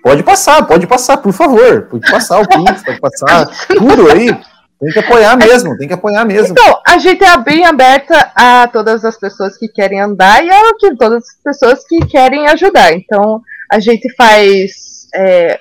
Pode 0.03 0.23
passar, 0.23 0.67
pode 0.67 0.87
passar, 0.87 1.19
por 1.19 1.33
favor. 1.33 1.83
Pode 1.83 2.11
passar 2.11 2.41
o 2.41 2.49
Pix, 2.49 2.83
pode 2.83 3.01
passar 3.01 3.47
tudo 3.69 4.11
aí. 4.11 4.29
Tem 4.79 4.93
que 4.93 4.99
apoiar 4.99 5.37
mesmo, 5.37 5.77
tem 5.79 5.89
que 5.89 5.95
apoiar 5.95 6.25
mesmo. 6.25 6.53
Então, 6.53 6.81
a 6.87 6.99
gente 6.99 7.25
é 7.25 7.39
bem 7.39 7.65
aberta 7.65 8.31
a 8.35 8.69
todas 8.69 9.05
as 9.05 9.19
pessoas 9.19 9.57
que 9.57 9.69
querem 9.69 10.01
andar 10.01 10.45
e 10.45 10.51
a 10.51 10.63
todas 10.99 11.25
as 11.25 11.43
pessoas 11.43 11.87
que 11.87 11.99
querem 12.07 12.47
ajudar. 12.49 12.93
Então, 12.93 13.41
a 13.71 13.81
gente 13.81 14.13
faz. 14.15 15.09
É, 15.15 15.61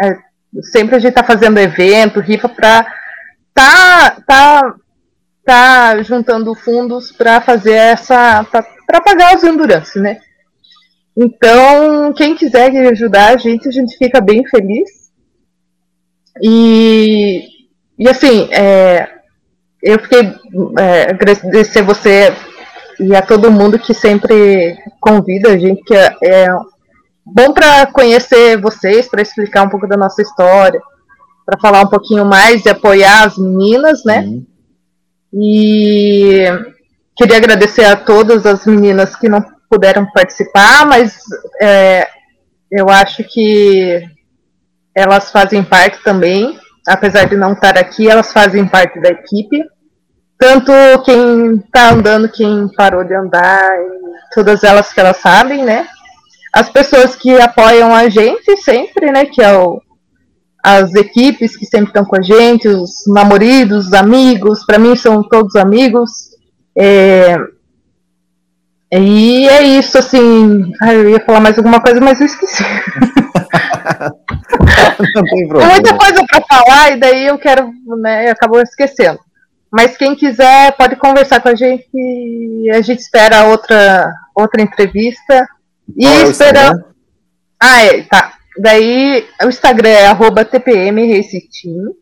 é, 0.00 0.16
sempre 0.62 0.96
a 0.96 0.98
gente 0.98 1.10
está 1.10 1.24
fazendo 1.24 1.58
evento, 1.58 2.20
rifa 2.20 2.48
para 2.48 2.86
tá 3.52 4.16
tá 4.24 4.74
tá 5.44 6.02
juntando 6.02 6.54
fundos 6.54 7.10
para 7.10 7.40
fazer 7.40 7.72
essa 7.72 8.44
para 8.44 9.00
pagar 9.00 9.36
os 9.36 9.42
endurance, 9.42 9.98
né? 9.98 10.20
Então, 11.16 12.12
quem 12.12 12.36
quiser 12.36 12.70
ajudar 12.88 13.34
a 13.34 13.36
gente, 13.36 13.68
a 13.68 13.72
gente 13.72 13.96
fica 13.96 14.20
bem 14.20 14.46
feliz. 14.46 15.10
E, 16.42 17.44
e 18.00 18.08
assim, 18.08 18.48
é, 18.50 19.06
eu 19.82 19.98
fiquei 19.98 20.34
é, 20.78 21.10
agradecer 21.10 21.82
você 21.82 22.34
e 22.98 23.14
a 23.14 23.20
todo 23.20 23.50
mundo 23.50 23.78
que 23.78 23.92
sempre 23.92 24.78
convida 24.98 25.50
a 25.50 25.58
gente, 25.58 25.82
que 25.84 25.94
é, 25.94 26.16
é 26.22 26.46
bom 27.24 27.52
para 27.52 27.86
conhecer 27.92 28.58
vocês, 28.58 29.06
para 29.06 29.20
explicar 29.20 29.64
um 29.64 29.68
pouco 29.68 29.86
da 29.86 29.98
nossa 29.98 30.22
história, 30.22 30.80
para 31.44 31.60
falar 31.60 31.82
um 31.82 31.88
pouquinho 31.88 32.24
mais 32.24 32.64
e 32.64 32.70
apoiar 32.70 33.24
as 33.24 33.36
meninas, 33.36 34.02
né? 34.02 34.20
Uhum. 34.20 34.46
E 35.34 36.44
queria 37.14 37.36
agradecer 37.36 37.84
a 37.84 37.96
todas 37.96 38.46
as 38.46 38.64
meninas 38.64 39.14
que 39.14 39.28
não 39.28 39.44
puderam 39.68 40.10
participar, 40.12 40.86
mas 40.86 41.18
é, 41.60 42.08
eu 42.70 42.88
acho 42.88 43.22
que 43.24 44.02
elas 44.94 45.30
fazem 45.30 45.62
parte 45.62 46.02
também, 46.02 46.58
apesar 46.86 47.24
de 47.24 47.36
não 47.36 47.52
estar 47.52 47.76
aqui, 47.78 48.08
elas 48.08 48.32
fazem 48.32 48.66
parte 48.66 49.00
da 49.00 49.08
equipe. 49.08 49.62
Tanto 50.38 50.72
quem 51.04 51.56
está 51.56 51.90
andando, 51.90 52.28
quem 52.28 52.68
parou 52.74 53.04
de 53.04 53.14
andar, 53.14 53.70
todas 54.34 54.64
elas 54.64 54.92
que 54.92 55.00
elas 55.00 55.18
sabem, 55.18 55.64
né? 55.64 55.86
as 56.52 56.68
pessoas 56.68 57.14
que 57.14 57.40
apoiam 57.40 57.94
a 57.94 58.08
gente 58.08 58.56
sempre, 58.58 59.10
né? 59.12 59.24
Que 59.24 59.42
é 59.42 59.56
o, 59.56 59.80
as 60.62 60.94
equipes 60.94 61.56
que 61.56 61.64
sempre 61.64 61.88
estão 61.88 62.04
com 62.04 62.16
a 62.16 62.22
gente, 62.22 62.68
os 62.68 63.04
namoridos, 63.06 63.86
os 63.86 63.92
amigos, 63.92 64.64
para 64.64 64.78
mim 64.78 64.96
são 64.96 65.22
todos 65.22 65.56
amigos. 65.56 66.10
É, 66.76 67.36
E 68.92 69.48
é 69.48 69.62
isso, 69.62 69.96
assim. 69.98 70.72
Eu 70.82 71.10
ia 71.10 71.20
falar 71.20 71.40
mais 71.40 71.56
alguma 71.56 71.80
coisa, 71.80 72.00
mas 72.00 72.20
eu 72.20 72.26
esqueci. 72.26 72.64
Não 75.14 75.22
tem 75.24 75.48
problema. 75.48 75.72
muita 75.72 75.96
coisa 75.96 76.24
para 76.26 76.42
falar 76.42 76.90
e 76.92 76.96
daí 77.00 77.26
eu 77.26 77.38
quero, 77.38 77.72
né, 78.00 78.28
eu 78.28 78.32
acabo 78.32 78.60
esquecendo. 78.60 79.18
Mas 79.70 79.96
quem 79.96 80.16
quiser 80.16 80.76
pode 80.76 80.96
conversar 80.96 81.40
com 81.40 81.48
a 81.48 81.54
gente 81.54 81.88
e 81.94 82.70
a 82.70 82.80
gente 82.80 82.98
espera 82.98 83.44
outra 83.44 84.12
outra 84.34 84.62
entrevista. 84.62 85.46
E 85.96 86.04
Qual 86.04 86.14
é 86.14 86.22
esperamos. 86.24 86.82
Ah, 87.60 87.82
é, 87.82 88.02
tá. 88.02 88.34
Daí 88.58 89.24
o 89.42 89.48
Instagram 89.48 89.88
é 89.88 90.06
arroba 90.06 90.44
TPM 90.44 91.14
Race 91.14 91.48
Team. 91.50 91.94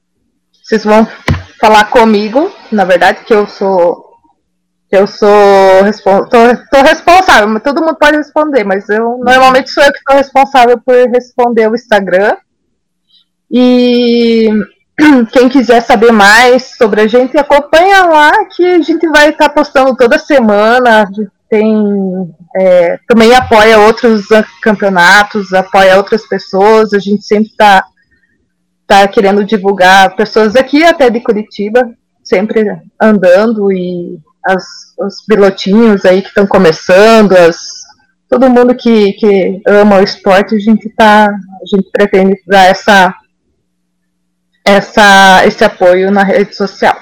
Vocês 0.62 0.85
vão 0.85 1.07
falar 1.61 1.87
comigo, 1.87 2.51
na 2.70 2.85
verdade, 2.85 3.25
que 3.25 3.35
eu 3.35 3.47
sou. 3.47 4.05
que 4.89 4.97
Eu 4.97 5.07
sou 5.07 5.83
respon 5.83 6.25
tô, 6.27 6.39
tô 6.70 6.83
responsável, 6.83 7.61
todo 7.61 7.81
mundo 7.81 7.97
pode 7.97 8.16
responder, 8.16 8.65
mas 8.65 8.89
eu 8.89 9.19
normalmente 9.19 9.70
sou 9.70 9.83
eu 9.83 9.93
que 9.93 10.01
sou 10.07 10.16
responsável 10.16 10.79
por 10.79 10.95
responder 11.11 11.69
o 11.69 11.75
Instagram. 11.75 12.37
E 13.51 14.49
quem 15.33 15.49
quiser 15.49 15.81
saber 15.83 16.12
mais 16.12 16.77
sobre 16.77 17.01
a 17.01 17.07
gente, 17.07 17.37
acompanha 17.39 18.05
lá 18.05 18.33
que 18.55 18.65
a 18.65 18.81
gente 18.81 19.07
vai 19.09 19.31
estar 19.31 19.49
postando 19.51 19.95
toda 19.97 20.19
semana. 20.19 21.09
Tem 21.49 21.75
é, 22.57 22.99
também 23.07 23.35
apoia 23.35 23.79
outros 23.79 24.27
campeonatos, 24.62 25.53
apoia 25.53 25.97
outras 25.97 26.27
pessoas. 26.27 26.93
A 26.93 26.99
gente 26.99 27.23
sempre 27.25 27.49
está 27.49 27.85
tá 28.87 29.07
querendo 29.07 29.45
divulgar 29.45 30.16
pessoas 30.16 30.57
aqui 30.57 30.83
até 30.83 31.11
de 31.11 31.20
Curitiba, 31.20 31.91
sempre 32.25 32.65
andando 33.01 33.70
e 33.70 34.19
as, 34.45 34.65
os 34.99 35.25
pilotinhos 35.27 36.05
aí 36.05 36.23
que 36.23 36.29
estão 36.29 36.47
começando, 36.47 37.33
as, 37.33 37.57
todo 38.29 38.51
mundo 38.51 38.75
que, 38.75 39.12
que 39.12 39.61
ama 39.66 39.97
o 39.97 40.03
esporte, 40.03 40.55
a 40.55 40.59
gente 40.59 40.89
tá, 40.91 41.27
a 41.27 41.77
gente 41.77 41.91
pretende 41.91 42.35
dar 42.47 42.65
essa 42.65 43.15
essa, 44.69 45.47
esse 45.47 45.65
apoio 45.65 46.11
na 46.11 46.23
rede 46.23 46.55
social. 46.55 46.97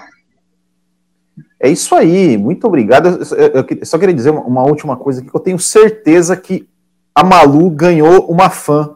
É 1.58 1.68
isso 1.68 1.94
aí, 1.94 2.36
muito 2.36 2.66
obrigado. 2.66 3.08
Eu, 3.08 3.36
eu- 3.38 3.66
eu 3.80 3.86
só 3.86 3.98
queria 3.98 4.14
dizer 4.14 4.30
uma, 4.30 4.62
última 4.62 4.96
coisa 4.96 5.20
aqui, 5.20 5.30
que 5.30 5.36
eu 5.36 5.40
tenho 5.40 5.58
certeza 5.58 6.36
que 6.36 6.68
a 7.14 7.24
Malu 7.24 7.70
ganhou 7.70 8.26
uma 8.26 8.50
fã 8.50 8.90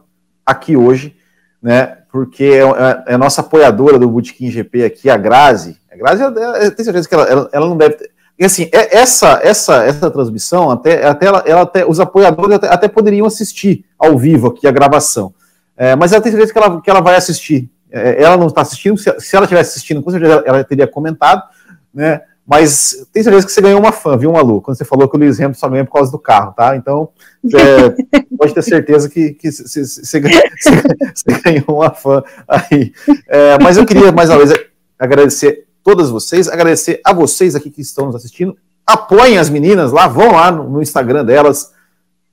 aqui 0.45 0.77
hoje, 0.77 1.15
né? 1.61 1.97
Porque 2.11 2.43
é, 2.43 2.59
é- 2.61 3.13
é 3.13 3.17
nossa 3.17 3.41
apoiadora 3.41 3.97
do 3.97 4.07
Bootkin 4.09 4.51
GP 4.51 4.83
aqui, 4.83 5.09
a 5.09 5.17
Grazi. 5.17 5.77
A 5.91 5.97
Grazi, 5.97 6.21
eu, 6.21 6.29
eu 6.29 6.71
tenho 6.71 6.85
certeza 6.85 7.07
que 7.09 7.15
ela, 7.15 7.23
ela, 7.25 7.49
ela 7.51 7.67
não 7.67 7.77
deve 7.77 7.95
ter. 7.95 8.11
E 8.37 8.45
assim, 8.45 8.69
é- 8.71 8.97
essa, 8.97 9.39
essa, 9.43 9.83
essa 9.83 10.09
transmissão, 10.11 10.69
até, 10.69 11.05
até, 11.05 11.25
ela, 11.25 11.43
ela 11.45 11.61
até 11.61 11.85
os 11.85 11.99
apoiadores 11.99 12.55
até, 12.55 12.67
até 12.67 12.87
poderiam 12.87 13.25
assistir 13.25 13.85
ao 13.97 14.17
vivo 14.17 14.47
aqui 14.47 14.67
a 14.67 14.71
gravação. 14.71 15.33
É, 15.75 15.95
mas 15.95 16.11
ela 16.11 16.21
tem 16.21 16.31
certeza 16.31 16.53
que 16.53 16.59
ela, 16.59 16.81
que 16.81 16.89
ela 16.89 17.01
vai 17.01 17.15
assistir. 17.15 17.69
É, 17.91 18.23
ela 18.23 18.37
não 18.37 18.47
está 18.47 18.61
assistindo, 18.61 18.97
se, 18.97 19.09
ela 19.09 19.43
estivesse 19.43 19.71
assistindo, 19.71 20.01
com 20.01 20.09
certeza 20.09 20.43
ela, 20.45 20.63
teria 20.63 20.87
comentado, 20.87 21.43
né? 21.93 22.21
Mas 22.47 23.07
tem 23.13 23.21
certeza 23.21 23.45
que 23.45 23.51
você 23.51 23.61
ganhou 23.61 23.79
uma 23.79 23.91
fã, 23.91 24.17
viu, 24.17 24.31
Malu? 24.31 24.61
Quando 24.61 24.77
você 24.77 24.83
falou 24.83 25.07
que 25.07 25.15
o 25.15 25.19
Lewis 25.19 25.39
Hamilton 25.39 25.59
só 25.59 25.69
ganha 25.69 25.85
por 25.85 25.93
causa 25.93 26.11
do 26.11 26.19
carro, 26.19 26.53
tá? 26.53 26.75
Então, 26.75 27.09
é, 27.53 28.23
pode 28.35 28.53
ter 28.53 28.61
certeza 28.61 29.07
que, 29.09 29.33
que 29.33 29.51
você, 29.51 29.85
você 29.85 30.19
ganhou- 30.19 30.41
você 31.13 31.41
ganhou 31.41 31.77
uma 31.77 31.91
fã 31.91 32.23
aí. 32.47 32.91
É, 33.27 33.57
mas 33.61 33.77
eu 33.77 33.85
queria, 33.85 34.11
mais 34.11 34.29
uma 34.29 34.37
vez, 34.37 34.53
agradecer 34.97 35.65
todas 35.83 36.09
vocês, 36.09 36.47
agradecer 36.47 36.99
a 37.05 37.13
vocês 37.13 37.55
aqui 37.55 37.69
que 37.69 37.81
estão 37.81 38.07
nos 38.07 38.15
assistindo. 38.15 38.57
Apoiem 38.85 39.37
as 39.37 39.49
meninas 39.49 39.91
lá, 39.91 40.07
vão 40.07 40.33
lá 40.33 40.51
no, 40.51 40.69
no 40.69 40.81
Instagram 40.81 41.23
delas, 41.23 41.71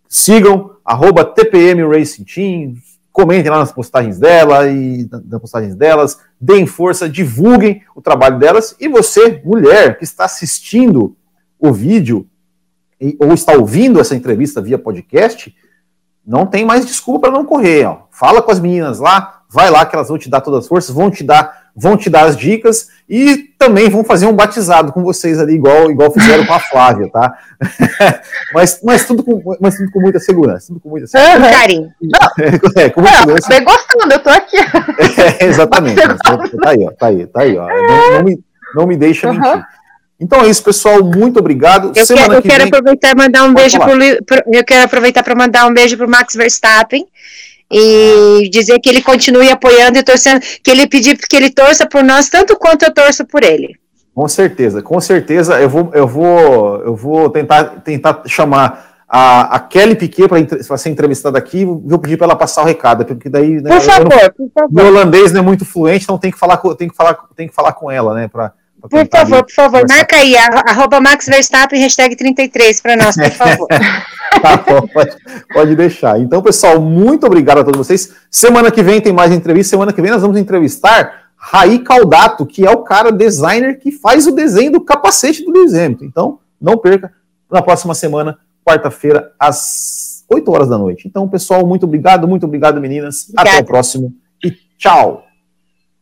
sigam, 0.08 0.72
arroba 0.84 1.24
TPM 1.24 1.86
Racing 1.86 2.24
Team, 2.24 2.74
comentem 3.18 3.50
lá 3.50 3.58
nas 3.58 3.72
postagens 3.72 4.16
dela 4.16 4.68
e 4.68 5.08
na- 5.10 5.20
nas 5.28 5.40
postagens 5.40 5.74
delas, 5.74 6.20
deem 6.40 6.66
força, 6.66 7.08
divulguem 7.08 7.82
o 7.96 8.00
trabalho 8.00 8.38
delas. 8.38 8.76
E 8.78 8.88
você, 8.88 9.42
mulher, 9.44 9.98
que 9.98 10.04
está 10.04 10.24
assistindo 10.24 11.16
o 11.58 11.72
vídeo 11.72 12.28
e- 13.00 13.16
ou 13.18 13.34
está 13.34 13.54
ouvindo 13.54 13.98
essa 14.00 14.14
entrevista 14.14 14.62
via 14.62 14.78
podcast, 14.78 15.52
não 16.24 16.46
tem 16.46 16.64
mais 16.64 16.86
desculpa 16.86 17.22
para 17.28 17.30
não 17.36 17.44
correr. 17.44 17.86
Ó. 17.86 18.02
Fala 18.08 18.40
com 18.40 18.52
as 18.52 18.60
meninas 18.60 19.00
lá, 19.00 19.42
vai 19.50 19.68
lá 19.68 19.84
que 19.84 19.96
elas 19.96 20.08
vão 20.08 20.18
te 20.18 20.30
dar 20.30 20.40
todas 20.40 20.60
as 20.60 20.68
forças, 20.68 20.94
vão 20.94 21.10
te 21.10 21.24
dar, 21.24 21.67
vão 21.80 21.96
te 21.96 22.10
dar 22.10 22.22
as 22.24 22.36
dicas 22.36 22.88
e 23.08 23.50
também 23.58 23.88
vão 23.88 24.04
fazer 24.04 24.26
um 24.26 24.32
batizado 24.34 24.92
com 24.92 25.02
vocês 25.02 25.38
ali, 25.38 25.54
igual, 25.54 25.90
igual 25.90 26.10
fizeram 26.10 26.44
com 26.44 26.52
a 26.52 26.60
Flávia, 26.60 27.08
tá? 27.10 27.32
mas, 28.52 28.80
mas, 28.82 29.06
tudo 29.06 29.22
com, 29.22 29.42
mas 29.60 29.76
tudo 29.76 29.90
com 29.90 30.00
muita 30.00 30.18
segurança. 30.18 30.66
Tudo 30.68 30.80
com 30.80 30.88
muita 30.90 31.06
segurança. 31.06 31.40
Com 31.40 31.50
carinho. 31.58 31.88
É, 32.76 32.90
com 32.90 33.00
muita 33.00 33.16
É, 33.16 33.20
segurança. 33.20 33.46
acabei 33.46 33.64
gostando, 33.64 34.12
eu 34.12 34.18
tô 34.18 34.30
aqui. 34.30 34.56
É, 35.40 35.44
exatamente. 35.46 35.96
Tá 36.62 36.70
aí, 36.70 36.84
ó, 36.86 36.90
tá 36.90 37.06
aí, 37.06 37.26
tá 37.26 37.40
aí, 37.42 37.56
ó. 37.56 37.66
Não, 37.68 38.12
não 38.18 38.24
me, 38.24 38.38
não 38.74 38.86
me 38.86 38.96
deixa 38.96 39.28
Uhum. 39.28 39.34
mentir. 39.40 39.64
Então 40.20 40.40
é 40.42 40.48
isso, 40.48 40.62
pessoal. 40.64 41.02
Muito 41.04 41.38
obrigado. 41.38 41.92
Eu 41.94 42.04
Semana 42.04 42.26
quero, 42.26 42.38
eu 42.38 42.42
que 42.42 42.48
quero 42.48 42.64
vem. 42.64 42.68
aproveitar 42.72 43.10
e 43.10 43.14
mandar 43.14 43.44
um 43.44 43.54
beijo 43.54 43.78
pro- 43.78 44.42
eu 44.52 44.64
quero 44.64 44.84
aproveitar 44.84 45.22
para 45.22 45.34
mandar 45.34 45.66
um 45.66 45.72
beijo 45.72 45.96
pro 45.96 46.08
Max 46.10 46.34
Verstappen 46.34 47.06
e 47.70 48.48
dizer 48.50 48.78
que 48.80 48.88
ele 48.88 49.02
continue 49.02 49.50
apoiando 49.50 49.98
e 49.98 50.02
torcendo, 50.02 50.40
que 50.62 50.70
ele 50.70 50.86
pedir 50.88 51.16
que 51.18 51.36
ele 51.36 51.50
torça 51.50 51.86
por 51.86 52.02
nós 52.02 52.28
tanto 52.28 52.56
quanto 52.56 52.84
eu 52.84 52.92
torço 52.94 53.26
por 53.26 53.42
ele. 53.42 53.74
Com 54.14 54.26
certeza, 54.26 54.82
com 54.82 55.00
certeza. 55.00 55.60
Eu 55.60 55.68
vou, 55.68 55.90
eu 55.94 56.06
vou, 56.06 56.76
eu 56.82 56.96
vou 56.96 57.30
tentar, 57.30 57.64
tentar 57.84 58.22
chamar 58.26 59.04
a, 59.08 59.54
a 59.56 59.60
Kelly 59.60 59.94
Piquet 59.94 60.26
para 60.28 60.76
ser 60.76 60.88
entrevistada 60.90 61.38
aqui. 61.38 61.64
Vou 61.64 61.98
pedir 62.00 62.16
para 62.16 62.24
ela 62.26 62.34
passar 62.36 62.62
o 62.62 62.64
recado, 62.64 63.04
porque 63.04 63.28
daí 63.28 63.60
né, 63.60 63.70
Por 63.70 63.80
eu 63.80 63.86
não- 64.04 64.10
favor, 64.10 64.32
por 64.34 64.42
meu 64.72 64.84
favor. 64.84 64.84
holandês 64.86 65.30
não 65.32 65.40
é 65.40 65.44
muito 65.44 65.64
fluente, 65.64 66.02
então 66.04 66.18
tem 66.18 66.32
que 66.32 66.38
falar, 66.38 66.56
com- 66.56 66.74
tem 66.74 66.88
que 66.88 66.96
falar, 66.96 67.16
tem 67.36 67.46
que 67.48 67.54
falar 67.54 67.72
com 67.74 67.88
ela, 67.90 68.12
né? 68.14 68.28
Por 68.80 69.08
favor, 69.08 69.44
por 69.44 69.52
favor, 69.52 69.84
marca 69.88 70.16
aí, 70.16 70.36
arroba 70.36 71.00
Max 71.00 71.26
Verstappen, 71.26 71.80
hashtag 71.80 72.14
33 72.14 72.80
para 72.80 72.96
nós, 72.96 73.16
por 73.16 73.30
favor. 73.30 73.68
Tá 74.42 74.56
bom, 74.56 74.86
pode, 74.88 75.16
pode 75.52 75.76
deixar. 75.76 76.20
Então, 76.20 76.42
pessoal, 76.42 76.80
muito 76.80 77.26
obrigado 77.26 77.58
a 77.58 77.64
todos 77.64 77.78
vocês. 77.78 78.14
Semana 78.30 78.70
que 78.70 78.82
vem 78.82 79.00
tem 79.00 79.12
mais 79.12 79.32
entrevista. 79.32 79.70
Semana 79.70 79.92
que 79.92 80.00
vem 80.00 80.10
nós 80.10 80.22
vamos 80.22 80.38
entrevistar 80.38 81.30
Raí 81.36 81.80
Caldato, 81.80 82.46
que 82.46 82.66
é 82.66 82.70
o 82.70 82.82
cara 82.82 83.10
designer 83.10 83.78
que 83.78 83.90
faz 83.90 84.26
o 84.26 84.32
desenho 84.32 84.72
do 84.72 84.80
capacete 84.80 85.44
do 85.44 85.50
Lewis 85.50 85.74
Hamilton. 85.74 86.04
Então, 86.04 86.38
não 86.60 86.76
perca 86.76 87.12
na 87.50 87.62
próxima 87.62 87.94
semana, 87.94 88.38
quarta-feira, 88.64 89.32
às 89.38 90.24
8 90.30 90.50
horas 90.52 90.68
da 90.68 90.76
noite. 90.76 91.08
Então, 91.08 91.28
pessoal, 91.28 91.66
muito 91.66 91.84
obrigado, 91.84 92.28
muito 92.28 92.44
obrigado, 92.44 92.80
meninas. 92.80 93.28
Até 93.30 93.40
Obrigada. 93.40 93.62
o 93.62 93.66
próximo 93.66 94.14
e 94.44 94.52
tchau. 94.76 95.24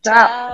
Tchau. 0.03 0.45